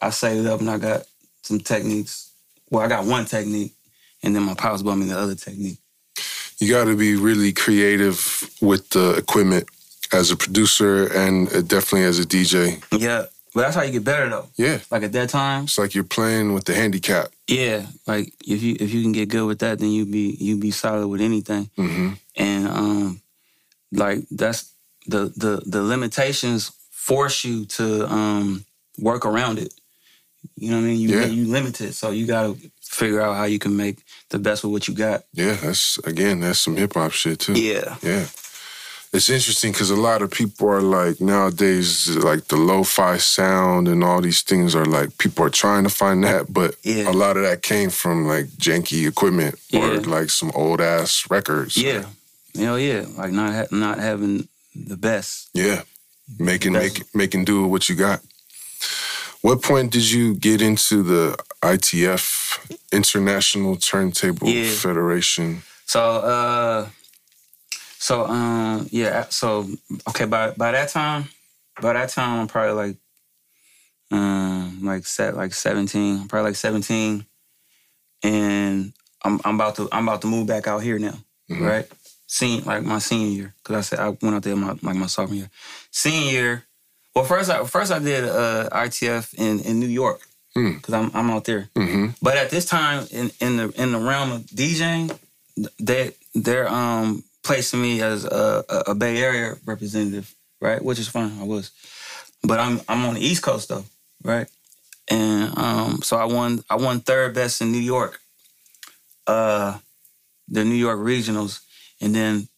I 0.00 0.10
saved 0.10 0.46
up 0.46 0.60
and 0.60 0.70
I 0.70 0.78
got 0.78 1.04
some 1.42 1.60
Technics. 1.60 2.32
Well, 2.70 2.84
I 2.84 2.88
got 2.88 3.04
one 3.04 3.26
Technic, 3.26 3.72
and 4.22 4.34
then 4.34 4.42
my 4.42 4.54
pops 4.54 4.82
bought 4.82 4.96
me 4.96 5.06
the 5.06 5.18
other 5.18 5.34
Technic. 5.34 5.76
You 6.58 6.68
got 6.70 6.84
to 6.84 6.96
be 6.96 7.16
really 7.16 7.52
creative 7.52 8.50
with 8.60 8.90
the 8.90 9.14
equipment 9.16 9.68
as 10.12 10.30
a 10.30 10.36
producer 10.36 11.06
and 11.16 11.48
uh, 11.48 11.62
definitely 11.62 12.04
as 12.04 12.18
a 12.18 12.24
DJ. 12.24 12.82
Yeah, 12.92 13.26
but 13.54 13.62
that's 13.62 13.76
how 13.76 13.82
you 13.82 13.92
get 13.92 14.04
better 14.04 14.28
though. 14.28 14.46
Yeah. 14.56 14.78
Like 14.90 15.02
at 15.04 15.12
that 15.12 15.30
time, 15.30 15.64
It's 15.64 15.78
like 15.78 15.94
you're 15.94 16.04
playing 16.04 16.52
with 16.52 16.64
the 16.64 16.74
handicap. 16.74 17.28
yeah. 17.46 17.86
Like 18.06 18.34
if 18.46 18.62
you 18.62 18.76
if 18.78 18.92
you 18.92 19.02
can 19.02 19.12
get 19.12 19.28
good 19.30 19.46
with 19.46 19.60
that, 19.60 19.78
then 19.78 19.90
you 19.90 20.04
be 20.04 20.36
you 20.38 20.56
be 20.58 20.70
solid 20.70 21.08
with 21.08 21.20
anything. 21.20 21.70
hmm 21.76 22.10
and 22.36 22.68
um 22.68 23.20
like 23.92 24.20
that's 24.30 24.70
the 25.06 25.32
the 25.36 25.62
the 25.66 25.82
limitations 25.82 26.70
force 26.90 27.42
you 27.44 27.64
to 27.64 28.06
um 28.12 28.64
work 29.00 29.26
around 29.26 29.58
it 29.58 29.72
you 30.56 30.70
know 30.70 30.76
what 30.76 30.84
i 30.84 30.86
mean 30.86 31.00
you 31.00 31.08
Yeah. 31.08 31.26
you 31.26 31.46
limited 31.46 31.92
so 31.94 32.10
you 32.12 32.24
got 32.26 32.42
to 32.44 32.70
figure 32.82 33.20
out 33.20 33.34
how 33.36 33.44
you 33.44 33.58
can 33.58 33.76
make 33.76 33.98
the 34.30 34.38
best 34.38 34.62
with 34.64 34.72
what 34.72 34.88
you 34.88 34.94
got 34.94 35.24
Yeah, 35.32 35.54
that's 35.54 35.98
again, 35.98 36.40
that's 36.40 36.58
some 36.60 36.76
hip 36.76 36.94
hop 36.94 37.12
shit 37.12 37.38
too. 37.40 37.52
yeah 37.60 37.96
Yeah. 38.02 38.26
It's 39.12 39.28
interesting 39.28 39.72
because 39.72 39.90
a 39.90 39.96
lot 39.96 40.22
of 40.22 40.30
people 40.30 40.68
are 40.68 40.80
like 40.80 41.20
nowadays, 41.20 42.08
like 42.16 42.46
the 42.46 42.54
lo-fi 42.56 43.16
sound 43.18 43.88
and 43.88 44.04
all 44.04 44.20
these 44.20 44.42
things 44.42 44.76
are 44.76 44.84
like 44.86 45.18
people 45.18 45.44
are 45.44 45.50
trying 45.50 45.82
to 45.82 45.90
find 45.90 46.22
that, 46.22 46.46
but 46.52 46.76
Yeah. 46.84 47.10
a 47.10 47.12
lot 47.12 47.36
of 47.36 47.42
that 47.42 47.60
came 47.62 47.90
from 47.90 48.28
like 48.28 48.46
janky 48.56 49.08
equipment 49.08 49.56
or 49.74 49.96
like 50.06 50.30
some 50.30 50.52
old 50.54 50.80
ass 50.80 51.24
records. 51.28 51.76
Yeah, 51.76 52.04
hell 52.54 52.78
yeah. 52.78 53.04
Like 53.18 53.32
not 53.32 53.52
ha- 53.52 53.76
not 53.76 53.98
having 53.98 54.46
the 54.76 54.96
best. 54.96 55.48
yeah, 55.54 55.82
making 56.38 56.74
make, 56.74 57.02
making 57.12 57.44
do 57.46 57.62
with 57.62 57.70
what 57.72 57.88
you 57.88 57.96
got. 57.96 58.20
What 59.42 59.62
point 59.62 59.90
did 59.90 60.10
you 60.10 60.34
get 60.34 60.60
into 60.60 61.02
the 61.02 61.36
ITF 61.62 62.76
International 62.92 63.76
Turntable 63.76 64.48
Yeah. 64.48 64.70
Federation? 64.70 65.62
So 65.86 66.00
uh, 66.00 66.88
so 67.98 68.26
um 68.26 68.86
yeah. 68.90 69.26
So 69.30 69.66
okay. 70.08 70.26
By 70.26 70.50
by 70.52 70.72
that 70.72 70.90
time, 70.90 71.24
by 71.80 71.94
that 71.94 72.10
time, 72.10 72.40
I'm 72.40 72.46
probably 72.48 72.74
like 72.74 72.96
um 74.10 74.80
like 74.82 75.06
set 75.06 75.36
like 75.36 75.54
17. 75.54 76.28
Probably 76.28 76.50
like 76.50 76.56
17, 76.56 77.24
and 78.22 78.92
I'm 79.24 79.40
I'm 79.44 79.54
about 79.54 79.76
to 79.76 79.88
I'm 79.90 80.06
about 80.06 80.20
to 80.22 80.26
move 80.28 80.46
back 80.46 80.66
out 80.66 80.82
here 80.82 80.98
now. 80.98 81.18
Mhm. 81.50 81.66
Right. 81.66 81.88
Senior 82.26 82.62
like 82.64 82.84
my 82.84 82.98
senior 83.00 83.28
year 83.28 83.54
because 83.62 83.76
I 83.76 83.80
said 83.80 83.98
I 83.98 84.08
went 84.10 84.36
out 84.36 84.42
there 84.42 84.54
my 84.54 84.76
like 84.82 84.96
my 84.96 85.06
sophomore 85.06 85.36
year. 85.36 85.50
Senior 85.90 86.30
year. 86.30 86.64
Well, 87.14 87.24
first 87.24 87.50
I 87.50 87.64
first 87.64 87.92
I 87.92 87.98
did 87.98 88.24
uh, 88.24 88.68
ITF 88.70 89.34
in 89.34 89.60
in 89.60 89.80
New 89.80 89.88
York 89.88 90.20
Hmm. 90.54 90.74
because 90.74 90.94
I'm 90.94 91.10
I'm 91.14 91.30
out 91.30 91.44
there. 91.44 91.68
Mm-hmm. 91.76 92.08
But 92.20 92.36
at 92.36 92.50
this 92.50 92.66
time 92.66 93.06
in, 93.10 93.30
in 93.40 93.56
the 93.56 93.72
in 93.80 93.92
the 93.92 93.98
realm 93.98 94.32
of 94.32 94.42
DJing, 94.42 95.16
they 95.78 96.12
they're 96.34 96.68
um 96.68 97.22
placing 97.42 97.80
me 97.80 98.02
as 98.02 98.24
a, 98.24 98.64
a, 98.86 98.94
Bay 98.94 99.22
Area 99.22 99.56
representative, 99.64 100.34
right? 100.60 100.82
Which 100.82 100.98
is 100.98 101.08
fine, 101.08 101.32
I 101.40 101.44
was. 101.44 101.70
But 102.42 102.58
I'm 102.58 102.80
I'm 102.88 103.04
on 103.06 103.14
the 103.14 103.20
East 103.20 103.42
Coast 103.42 103.68
though, 103.68 103.84
right? 104.24 104.48
And 105.08 105.56
um 105.56 106.02
so 106.02 106.16
I 106.16 106.24
won 106.24 106.64
I 106.68 106.76
won 106.76 107.00
third 107.00 107.34
best 107.34 107.60
in 107.60 107.70
New 107.70 107.78
York. 107.78 108.20
Uh 109.26 109.78
the 110.48 110.64
New 110.64 110.74
York 110.74 110.98
regionals 110.98 111.60
and 112.00 112.12
then 112.14 112.48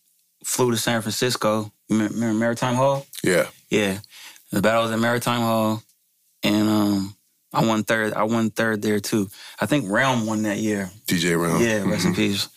flew 0.45 0.71
to 0.71 0.77
San 0.77 1.03
Francisco. 1.03 1.73
Maritime 1.91 2.75
Hall? 2.75 3.07
Yeah. 3.23 3.49
Yeah. 3.69 3.99
The 4.53 4.63
battle 4.63 4.83
was 4.83 4.93
at 4.93 4.99
Maritime 4.99 5.41
Hall. 5.41 5.83
And 6.43 6.69
um 6.69 7.17
I 7.53 7.65
won 7.65 7.85
third. 7.85 8.15
I 8.15 8.23
won 8.23 8.51
third 8.51 8.81
there 8.81 9.01
too. 9.01 9.29
I 9.61 9.67
think 9.67 9.91
Realm 9.91 10.27
won 10.27 10.43
that 10.45 10.59
year. 10.59 10.91
DJ 11.07 11.39
Round. 11.39 11.63
Yeah, 11.63 11.83
rest 11.89 12.07
in 12.07 12.15
peace. 12.15 12.49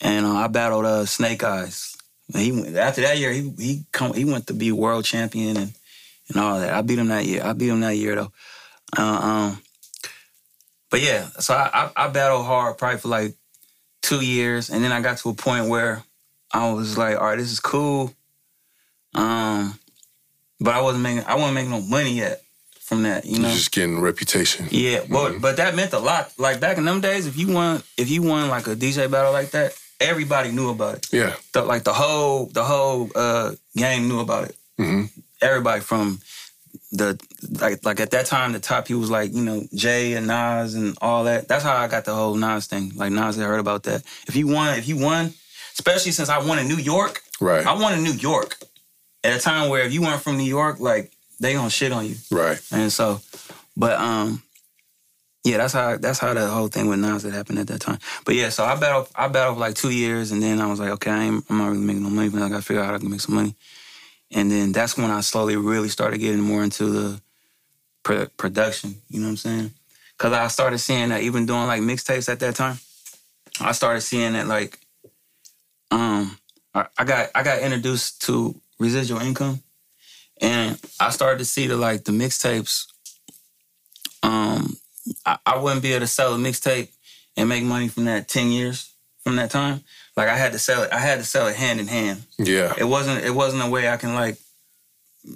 And 0.00 0.26
uh, 0.26 0.34
I 0.34 0.48
battled 0.48 0.84
uh, 0.84 1.06
Snake 1.06 1.44
Eyes. 1.44 1.96
And 2.34 2.42
he 2.42 2.50
went, 2.50 2.76
after 2.76 3.02
that 3.02 3.18
year, 3.18 3.32
he 3.32 3.52
he 3.58 3.84
come 3.92 4.14
he 4.14 4.24
went 4.24 4.48
to 4.48 4.54
be 4.54 4.72
world 4.72 5.04
champion 5.04 5.56
and 5.56 5.74
and 6.28 6.36
all 6.36 6.58
that. 6.58 6.74
I 6.74 6.82
beat 6.82 6.98
him 6.98 7.08
that 7.08 7.24
year. 7.24 7.42
I 7.44 7.52
beat 7.52 7.68
him 7.68 7.80
that 7.80 7.96
year 7.96 8.16
though. 8.16 8.32
Uh, 8.96 9.02
um, 9.02 9.62
but 10.90 11.00
yeah, 11.00 11.28
so 11.38 11.54
I, 11.54 11.70
I 11.72 12.04
I 12.04 12.08
battled 12.08 12.44
hard 12.44 12.78
probably 12.78 12.98
for 12.98 13.08
like 13.08 13.34
two 14.02 14.24
years, 14.24 14.70
and 14.70 14.82
then 14.82 14.92
I 14.92 15.00
got 15.00 15.18
to 15.18 15.30
a 15.30 15.34
point 15.34 15.68
where 15.68 16.02
I 16.52 16.72
was 16.72 16.98
like, 16.98 17.16
all 17.16 17.26
right, 17.26 17.38
this 17.38 17.52
is 17.52 17.60
cool. 17.60 18.12
Um, 19.14 19.78
but 20.62 20.74
I 20.74 20.80
wasn't 20.80 21.02
making 21.02 21.24
I 21.24 21.34
wasn't 21.34 21.54
making 21.54 21.70
no 21.70 21.80
money 21.80 22.12
yet 22.14 22.42
from 22.80 23.04
that, 23.04 23.24
you 23.24 23.32
You're 23.34 23.42
know. 23.42 23.50
just 23.52 23.72
getting 23.72 24.00
reputation. 24.00 24.68
Yeah, 24.70 25.00
but 25.08 25.40
but 25.40 25.56
that 25.56 25.74
meant 25.74 25.92
a 25.92 25.98
lot. 25.98 26.32
Like 26.38 26.60
back 26.60 26.78
in 26.78 26.84
them 26.84 27.00
days, 27.00 27.26
if 27.26 27.36
you 27.36 27.52
won 27.52 27.82
if 27.96 28.10
you 28.10 28.22
won 28.22 28.48
like 28.48 28.66
a 28.66 28.74
DJ 28.76 29.10
battle 29.10 29.32
like 29.32 29.50
that, 29.52 29.74
everybody 30.00 30.50
knew 30.52 30.70
about 30.70 30.96
it. 30.96 31.08
Yeah. 31.12 31.34
The, 31.52 31.62
like 31.62 31.84
the 31.84 31.92
whole 31.92 32.46
the 32.46 32.64
whole 32.64 33.10
uh, 33.14 33.52
game 33.76 34.08
knew 34.08 34.20
about 34.20 34.44
it. 34.48 34.56
hmm 34.76 35.04
Everybody 35.40 35.80
from 35.80 36.20
the 36.92 37.18
like 37.60 37.84
like 37.84 38.00
at 38.00 38.10
that 38.10 38.26
time 38.26 38.52
the 38.52 38.60
top 38.60 38.86
people 38.86 39.00
was 39.00 39.10
like 39.10 39.32
you 39.32 39.42
know 39.42 39.62
Jay 39.74 40.12
and 40.14 40.26
Nas 40.26 40.74
and 40.74 40.96
all 41.00 41.24
that. 41.24 41.48
That's 41.48 41.64
how 41.64 41.76
I 41.76 41.88
got 41.88 42.04
the 42.04 42.14
whole 42.14 42.34
Nas 42.34 42.66
thing. 42.66 42.92
Like 42.94 43.12
Nas 43.12 43.36
had 43.36 43.46
heard 43.46 43.60
about 43.60 43.84
that. 43.84 44.02
If 44.28 44.36
you 44.36 44.46
won, 44.48 44.78
if 44.78 44.86
you 44.88 44.98
won, 44.98 45.32
especially 45.74 46.12
since 46.12 46.28
I 46.28 46.38
won 46.46 46.58
in 46.58 46.68
New 46.68 46.76
York, 46.76 47.22
Right. 47.40 47.66
I 47.66 47.72
won 47.74 47.94
in 47.94 48.02
New 48.04 48.12
York 48.12 48.56
at 49.24 49.36
a 49.36 49.40
time 49.40 49.68
where 49.68 49.82
if 49.82 49.92
you 49.92 50.02
weren't 50.02 50.22
from 50.22 50.36
New 50.36 50.44
York, 50.44 50.80
like 50.80 51.12
they 51.40 51.54
gonna 51.54 51.70
shit 51.70 51.92
on 51.92 52.06
you. 52.06 52.16
Right. 52.30 52.60
And 52.70 52.92
so, 52.92 53.20
but 53.76 53.98
um, 53.98 54.42
yeah, 55.44 55.56
that's 55.56 55.72
how 55.72 55.96
that's 55.96 56.18
how 56.18 56.34
the 56.34 56.46
whole 56.46 56.68
thing 56.68 56.88
with 56.88 57.00
Nas 57.00 57.24
that 57.24 57.32
happened 57.32 57.58
at 57.58 57.66
that 57.66 57.80
time. 57.80 57.98
But 58.24 58.36
yeah, 58.36 58.48
so 58.50 58.64
I 58.64 58.76
battled 58.76 59.08
I 59.14 59.28
battled 59.28 59.56
for 59.56 59.60
like 59.60 59.74
two 59.74 59.90
years, 59.90 60.30
and 60.30 60.42
then 60.42 60.60
I 60.60 60.66
was 60.66 60.78
like, 60.78 60.90
okay, 60.90 61.10
I 61.10 61.24
ain't, 61.24 61.44
I'm 61.50 61.58
not 61.58 61.68
really 61.68 61.84
making 61.84 62.04
no 62.04 62.10
money, 62.10 62.28
but 62.28 62.42
I 62.42 62.48
got 62.48 62.56
to 62.56 62.62
figure 62.62 62.82
out 62.82 62.86
how 62.86 62.94
I 62.94 62.98
can 62.98 63.10
make 63.10 63.20
some 63.20 63.34
money. 63.34 63.54
And 64.30 64.50
then 64.50 64.72
that's 64.72 64.96
when 64.96 65.10
I 65.10 65.20
slowly 65.20 65.56
really 65.56 65.88
started 65.88 66.18
getting 66.18 66.40
more 66.40 66.62
into 66.62 66.86
the 66.86 67.20
pr- 68.02 68.30
production. 68.36 68.94
You 69.08 69.20
know 69.20 69.26
what 69.26 69.30
I'm 69.32 69.36
saying? 69.36 69.70
Because 70.16 70.32
I 70.32 70.46
started 70.46 70.78
seeing 70.78 71.08
that 71.08 71.22
even 71.22 71.44
doing 71.44 71.66
like 71.66 71.82
mixtapes 71.82 72.28
at 72.28 72.40
that 72.40 72.54
time, 72.54 72.78
I 73.60 73.72
started 73.72 74.00
seeing 74.02 74.34
that 74.34 74.46
like, 74.46 74.78
um, 75.90 76.38
I, 76.74 76.86
I 76.96 77.04
got 77.04 77.30
I 77.34 77.42
got 77.42 77.60
introduced 77.60 78.22
to 78.26 78.54
residual 78.82 79.20
income, 79.20 79.62
and 80.40 80.78
I 81.00 81.10
started 81.10 81.38
to 81.38 81.44
see 81.44 81.66
the 81.66 81.76
like 81.76 82.04
the 82.04 82.12
mixtapes. 82.12 82.86
Um, 84.22 84.76
I, 85.26 85.38
I 85.46 85.56
wouldn't 85.58 85.82
be 85.82 85.92
able 85.92 86.00
to 86.00 86.06
sell 86.06 86.34
a 86.34 86.38
mixtape 86.38 86.88
and 87.36 87.48
make 87.48 87.64
money 87.64 87.88
from 87.88 88.04
that 88.04 88.28
ten 88.28 88.48
years 88.48 88.90
from 89.24 89.36
that 89.36 89.50
time. 89.50 89.82
Like 90.16 90.28
I 90.28 90.36
had 90.36 90.52
to 90.52 90.58
sell 90.58 90.82
it. 90.82 90.92
I 90.92 90.98
had 90.98 91.18
to 91.18 91.24
sell 91.24 91.46
it 91.46 91.56
hand 91.56 91.80
in 91.80 91.86
hand. 91.86 92.22
Yeah. 92.38 92.74
It 92.76 92.84
wasn't. 92.84 93.24
It 93.24 93.30
wasn't 93.34 93.62
a 93.64 93.70
way 93.70 93.88
I 93.88 93.96
can 93.96 94.14
like, 94.14 94.36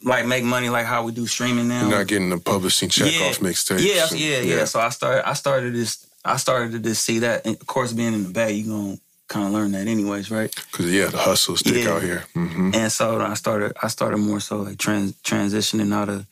like 0.04 0.26
make 0.26 0.44
money 0.44 0.68
like 0.68 0.87
how 0.87 1.04
we 1.04 1.12
do 1.12 1.26
streaming 1.26 1.68
now. 1.68 1.88
You're 1.88 1.98
not 1.98 2.06
getting 2.06 2.30
the 2.30 2.38
publishing 2.38 2.88
check 2.90 3.12
Yeah. 3.12 3.26
off 3.28 3.38
mixtapes. 3.38 3.80
Yeah, 3.82 4.06
and- 4.11 4.20
yeah, 4.20 4.40
yeah, 4.40 4.64
So 4.66 4.80
I 4.80 4.90
started. 4.90 5.26
I 5.28 5.32
started 5.32 5.74
this. 5.74 6.06
I 6.24 6.37
started 6.37 6.72
to 6.72 6.78
just 6.80 7.04
see 7.04 7.20
that. 7.20 7.46
And 7.46 7.54
of 7.56 7.66
course, 7.66 7.92
being 7.92 8.12
in 8.12 8.24
the 8.24 8.28
Bay, 8.30 8.52
you 8.54 8.70
gonna 8.70 8.98
kind 9.28 9.46
of 9.46 9.52
learn 9.52 9.72
that 9.72 9.86
anyways, 9.88 10.30
right? 10.30 10.54
Because 10.70 10.92
yeah, 10.92 11.06
the 11.06 11.18
hustle 11.18 11.56
stick 11.56 11.84
Yeah. 11.84 11.92
out 11.94 12.02
here. 12.02 12.24
hmm 12.34 12.70
And 12.74 12.90
so 12.92 13.20
I 13.20 13.34
started. 13.34 13.72
I 13.82 13.88
started 13.88 14.18
more 14.18 14.40
so 14.40 14.58
like 14.62 14.78
trans, 14.78 15.12
transitioning 15.22 15.92
out 15.92 16.08
of 16.08 16.26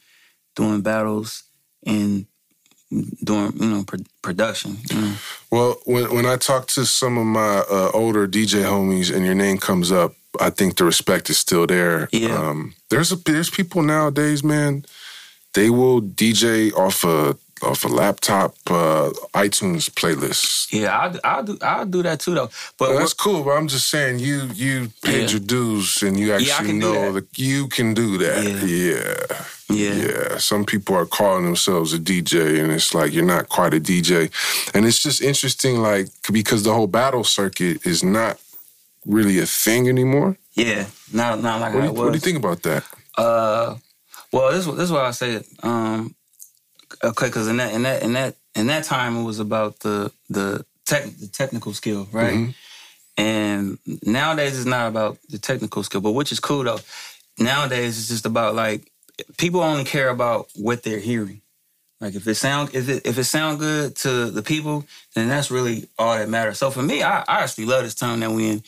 doing 0.57 0.80
battles 0.83 1.42
and 1.87 2.26
doing 3.24 3.52
you 3.57 3.66
know 3.68 3.85
pr- 3.85 3.96
production. 4.22 4.78
You 4.90 5.00
know? 5.00 5.14
Well, 5.50 5.80
when 5.85 6.14
when 6.14 6.26
I 6.26 6.37
talk 6.37 6.66
to 6.68 6.85
some 6.87 7.18
of 7.18 7.26
my 7.26 7.64
uh, 7.70 7.90
older 7.92 8.28
DJ 8.28 8.62
homies 8.64 9.14
and 9.14 9.24
your 9.24 9.35
name 9.35 9.59
comes 9.59 9.90
up, 9.90 10.14
I 10.40 10.50
think 10.50 10.76
the 10.76 10.85
respect 10.85 11.28
is 11.30 11.38
still 11.38 11.66
there. 11.66 12.09
Yeah. 12.12 12.37
Um, 12.37 12.74
there's 12.90 13.12
a 13.12 13.16
there's 13.16 13.50
people 13.50 13.83
nowadays, 13.83 14.44
man. 14.44 14.85
They 15.54 15.70
will 15.70 16.00
DJ 16.02 16.72
off 16.72 17.04
a 17.04 17.37
off 17.64 17.85
a 17.85 17.88
laptop 17.88 18.55
uh, 18.70 19.11
iTunes 19.35 19.90
playlist. 19.90 20.72
Yeah, 20.72 20.96
I'll, 20.98 21.20
I'll 21.24 21.42
do. 21.44 21.59
I'll 21.62 21.87
do 21.87 22.03
that 22.03 22.20
too, 22.20 22.35
though. 22.35 22.50
But 22.79 22.90
Well, 22.90 22.98
that's 22.98 23.14
cool, 23.14 23.42
but 23.44 23.53
I'm 23.53 23.68
just 23.68 23.88
saying 23.90 24.18
you 24.20 24.42
you 24.55 24.90
paid 25.03 25.22
Yeah. 25.22 25.29
your 25.31 25.40
dues 25.40 26.03
and 26.03 26.18
you 26.18 26.33
actually 26.35 26.72
do 26.72 26.79
know 26.79 27.12
that. 27.12 27.12
that 27.31 27.38
you 27.38 27.68
can 27.68 27.94
do 27.94 28.18
that. 28.18 28.44
Yeah. 28.66 29.46
yeah, 29.70 29.94
Yeah, 30.07 30.38
some 30.38 30.64
people 30.64 30.94
are 30.96 31.07
calling 31.07 31.44
themselves 31.44 31.92
a 31.94 31.98
DJ, 31.98 32.61
and 32.62 32.70
it's 32.72 32.92
like 32.94 33.12
you're 33.14 33.24
not 33.37 33.48
quite 33.48 33.74
a 33.74 33.81
DJ, 33.81 34.31
and 34.74 34.85
it's 34.87 35.03
just 35.03 35.20
interesting, 35.22 35.81
like 35.83 36.09
because 36.33 36.62
the 36.64 36.72
whole 36.74 36.87
battle 36.88 37.24
circuit 37.24 37.87
is 37.87 38.03
not 38.05 38.38
really 39.07 39.38
a 39.38 39.46
thing 39.46 39.88
anymore. 39.88 40.37
yeah, 40.55 40.87
not 41.12 41.40
not 41.42 41.61
like 41.61 41.74
What 41.74 41.81
do 41.81 41.87
you, 41.87 41.92
what 41.92 42.07
do 42.12 42.14
you 42.14 42.20
think 42.20 42.38
about 42.38 42.62
that? 42.62 42.85
Uh, 43.16 43.77
well, 44.33 44.50
this 44.53 44.66
this 44.66 44.85
is 44.88 44.92
why 44.92 45.05
I 45.07 45.12
say 45.12 45.33
it. 45.38 45.46
Um, 45.62 46.14
okay, 47.03 47.27
because 47.27 47.49
in 47.49 47.57
that 47.59 47.73
in 47.73 47.83
that 47.83 48.03
in 48.03 48.12
that 48.14 48.37
in 48.55 48.66
that 48.68 48.85
time 48.85 49.16
it 49.16 49.25
was 49.25 49.40
about 49.40 49.81
the 49.81 50.11
the 50.31 50.64
tech 50.85 51.05
the 51.20 51.27
technical 51.29 51.73
skill, 51.73 52.09
right? 52.12 52.35
Mhm. 52.35 52.55
And 53.16 53.79
nowadays 54.03 54.57
it's 54.57 54.66
not 54.66 54.88
about 54.88 55.18
the 55.29 55.38
technical 55.38 55.83
skill, 55.83 56.01
but 56.01 56.12
which 56.12 56.33
is 56.33 56.40
cool 56.40 56.64
though. 56.64 56.81
Nowadays 57.38 57.99
it's 57.99 58.09
just 58.09 58.27
about 58.27 58.55
like 58.55 58.90
people 59.37 59.61
only 59.61 59.85
care 59.85 60.09
about 60.09 60.49
what 60.57 60.83
they're 60.83 60.99
hearing. 61.01 61.40
Like 62.01 62.14
if 62.16 62.27
it 62.27 62.35
sound 62.35 62.75
if 62.75 62.88
it 62.88 63.07
if 63.07 63.16
it 63.18 63.25
sound 63.25 63.61
good 63.61 63.97
to 63.97 64.31
the 64.31 64.42
people, 64.42 64.85
then 65.14 65.29
that's 65.29 65.51
really 65.51 65.88
all 65.99 66.16
that 66.16 66.29
matters. 66.29 66.59
So 66.59 66.70
for 66.70 66.83
me, 66.83 67.03
I, 67.03 67.20
I 67.20 67.42
actually 67.42 67.66
love 67.66 67.85
this 67.85 67.94
time 67.94 68.20
that 68.20 68.31
we 68.33 68.49
in 68.49 68.62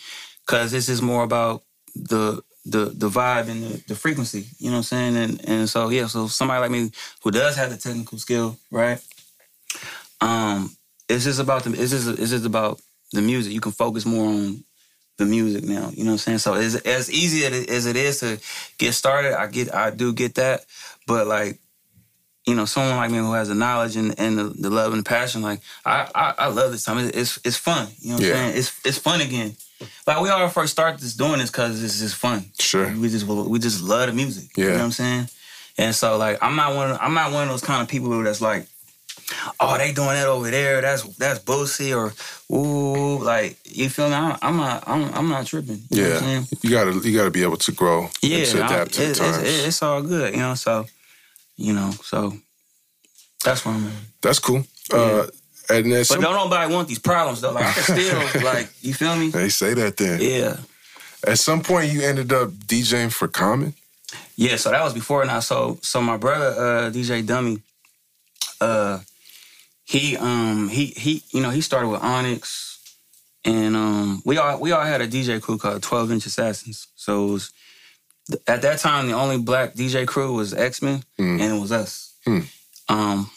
because 0.47 0.71
this 0.71 0.89
is 0.89 1.03
more 1.03 1.25
about 1.25 1.63
the 1.95 2.43
the 2.69 2.87
the 2.87 3.09
vibe 3.09 3.49
and 3.49 3.63
the, 3.63 3.85
the 3.89 3.95
frequency. 3.95 4.47
You 4.59 4.71
know 4.71 4.79
what 4.79 4.93
I'm 4.93 5.15
saying? 5.15 5.17
And 5.17 5.49
and 5.49 5.69
so 5.69 5.89
yeah, 5.91 6.07
so 6.09 6.27
somebody 6.29 6.61
like 6.61 6.71
me 6.73 6.91
who 7.23 7.31
does 7.31 7.57
have 7.57 7.71
the 7.71 7.77
technical 7.79 8.19
skill, 8.19 8.59
right? 8.71 9.01
Um, 10.21 10.77
it's 11.09 11.25
just 11.25 11.41
about 11.41 11.65
the 11.65 11.71
it's 11.81 11.93
just 11.93 12.09
it's 12.09 12.31
just 12.31 12.47
about 12.47 12.81
the 13.13 13.23
music. 13.23 13.53
You 13.53 13.61
can 13.61 13.73
focus 13.73 14.05
more 14.07 14.29
on 14.29 14.65
the 15.19 15.25
music 15.27 15.65
now. 15.65 15.91
You 15.95 16.05
know 16.05 16.13
what 16.13 16.27
I'm 16.27 16.39
saying? 16.39 16.39
So 16.39 16.55
as 16.55 16.75
as 16.77 17.11
easy 17.11 17.45
as 17.47 17.87
it 17.87 17.97
is 17.97 18.21
to 18.21 18.39
get 18.79 18.93
started, 18.95 19.39
I 19.41 19.47
get 19.47 19.75
I 19.75 19.91
do 19.91 20.13
get 20.13 20.35
that, 20.37 20.65
but 21.07 21.27
like. 21.27 21.59
You 22.49 22.55
know, 22.55 22.65
someone 22.65 22.95
like 22.95 23.11
me 23.11 23.19
who 23.19 23.33
has 23.33 23.49
the 23.49 23.57
knowledge 23.57 23.97
and, 23.97 24.15
and 24.21 24.39
the, 24.39 24.45
the 24.45 24.71
love 24.71 24.93
and 24.93 25.01
the 25.05 25.09
passion, 25.09 25.43
like 25.43 25.61
I, 25.85 26.09
I, 26.15 26.35
I 26.39 26.47
love 26.47 26.71
this 26.71 26.85
time. 26.85 26.99
It's, 26.99 27.17
it's 27.17 27.41
it's 27.45 27.57
fun. 27.57 27.89
You 27.99 28.11
know 28.11 28.15
what 28.19 28.23
Yeah. 28.25 28.35
I'm 28.35 28.37
saying? 28.53 28.59
It's 28.59 28.81
it's 28.87 28.99
fun 28.99 29.21
again. 29.21 29.57
Like 30.07 30.21
we 30.21 30.29
all 30.29 30.49
first 30.49 30.73
started 30.73 31.01
this 31.01 31.15
doing 31.15 31.39
this 31.39 31.51
because 31.51 31.83
it's 31.83 31.99
just 32.01 32.15
fun. 32.17 32.45
Sure. 32.59 32.93
We 32.97 33.09
just 33.09 33.27
we 33.27 33.59
just 33.59 33.83
love 33.83 34.07
the 34.09 34.13
music. 34.15 34.57
You 34.57 34.65
Yeah. 34.65 34.71
know 34.73 34.77
what 34.79 34.85
I'm 34.85 34.91
saying? 34.93 35.29
And 35.79 35.95
so 35.95 36.17
like 36.17 36.39
I'm 36.43 36.57
not 36.57 36.75
one 36.75 36.91
of, 36.93 36.99
I'm 37.01 37.15
not 37.15 37.33
one 37.33 37.45
of 37.45 37.49
those 37.51 37.63
kind 37.63 37.83
of 37.83 37.89
people 37.89 38.23
that's 38.23 38.41
like, 38.41 38.67
oh 39.61 39.77
they 39.77 39.93
doing 39.93 40.09
that 40.15 40.27
over 40.29 40.51
there. 40.51 40.81
That's 40.81 41.03
that's 41.17 41.41
Boosie 41.41 41.95
or 41.97 42.13
ooh 42.55 43.23
like 43.23 43.59
you 43.65 43.89
feel 43.91 44.09
me? 44.09 44.15
I'm, 44.15 44.37
I'm 44.43 44.57
not 44.57 44.85
I'm, 44.87 45.13
I'm 45.15 45.29
not 45.29 45.47
tripping. 45.47 45.83
You 45.91 46.03
know 46.03 46.09
what 46.15 46.23
I'm 46.23 46.29
Yeah, 46.29 46.45
you 46.63 46.71
gotta 46.71 47.09
you 47.09 47.17
gotta 47.17 47.31
be 47.31 47.43
able 47.43 47.59
to 47.59 47.73
grow 47.73 48.09
Yeah, 48.23 48.39
and 48.39 48.47
to 48.47 48.63
I- 48.63 48.67
adapt 48.67 48.93
to 48.95 49.09
the 49.09 49.15
times. 49.15 49.43
it's, 49.47 49.67
it's 49.67 49.83
all 49.83 50.03
good. 50.03 50.33
You 50.35 50.41
know, 50.41 50.55
so 50.55 50.87
you 51.57 51.73
know, 51.75 51.91
so 52.03 52.33
that's 53.45 53.65
where 53.65 53.75
I'm 53.75 53.87
at. 53.87 53.93
That's 54.23 54.39
cool. 54.39 54.65
Uh, 54.93 55.27
and 55.71 55.85
then 55.87 56.01
But 56.01 56.07
some, 56.07 56.21
don't 56.21 56.35
nobody 56.35 56.73
want 56.73 56.89
these 56.89 56.99
problems 56.99 57.41
though. 57.41 57.53
Like 57.53 57.67
I 57.67 57.73
can 57.73 57.83
still 57.83 58.43
like 58.45 58.69
you 58.83 58.95
feel 58.95 59.17
me? 59.17 59.31
they 59.31 59.49
say 59.49 59.75
that 59.75 59.97
then. 59.97 60.21
Yeah. 60.21 60.57
At 61.27 61.39
some 61.39 61.63
point, 61.63 61.93
you 61.93 62.03
ended 62.03 62.33
up 62.33 62.51
DJing 62.51 63.13
for 63.13 63.27
Common. 63.29 63.75
Yeah, 64.37 64.57
so 64.57 64.71
that 64.71 64.83
was 64.85 64.95
before 64.95 65.25
now. 65.25 65.41
So 65.41 65.79
so 65.83 66.01
my 66.01 66.17
brother, 66.17 66.47
uh, 66.87 66.91
DJ 66.91 67.27
Dummy, 67.27 67.63
uh, 68.61 69.01
he 69.85 70.17
um 70.17 70.69
he 70.69 70.87
he 70.87 71.23
you 71.31 71.41
know 71.43 71.51
he 71.51 71.61
started 71.61 71.89
with 71.89 72.03
Onyx, 72.03 72.79
and 73.45 73.75
um 73.77 74.23
we 74.25 74.37
all 74.39 74.61
we 74.61 74.73
all 74.73 74.85
had 74.85 75.01
a 75.01 75.09
DJ 75.09 75.41
crew 75.41 75.59
called 75.59 75.83
Twelve 75.83 76.11
Inch 76.13 76.27
Assassins. 76.27 76.87
So 76.97 77.29
it 77.29 77.33
was 77.33 77.53
at 78.47 78.63
that 78.63 78.79
time 78.79 79.07
the 79.07 79.15
only 79.15 79.39
black 79.39 79.75
DJ 79.75 80.07
crew 80.07 80.33
was 80.35 80.53
X 80.55 80.83
Men, 80.83 81.03
Mm. 81.19 81.41
and 81.41 81.57
it 81.57 81.61
was 81.61 81.73
us. 81.73 82.13
Mm. 82.27 82.47
Um. 82.89 83.31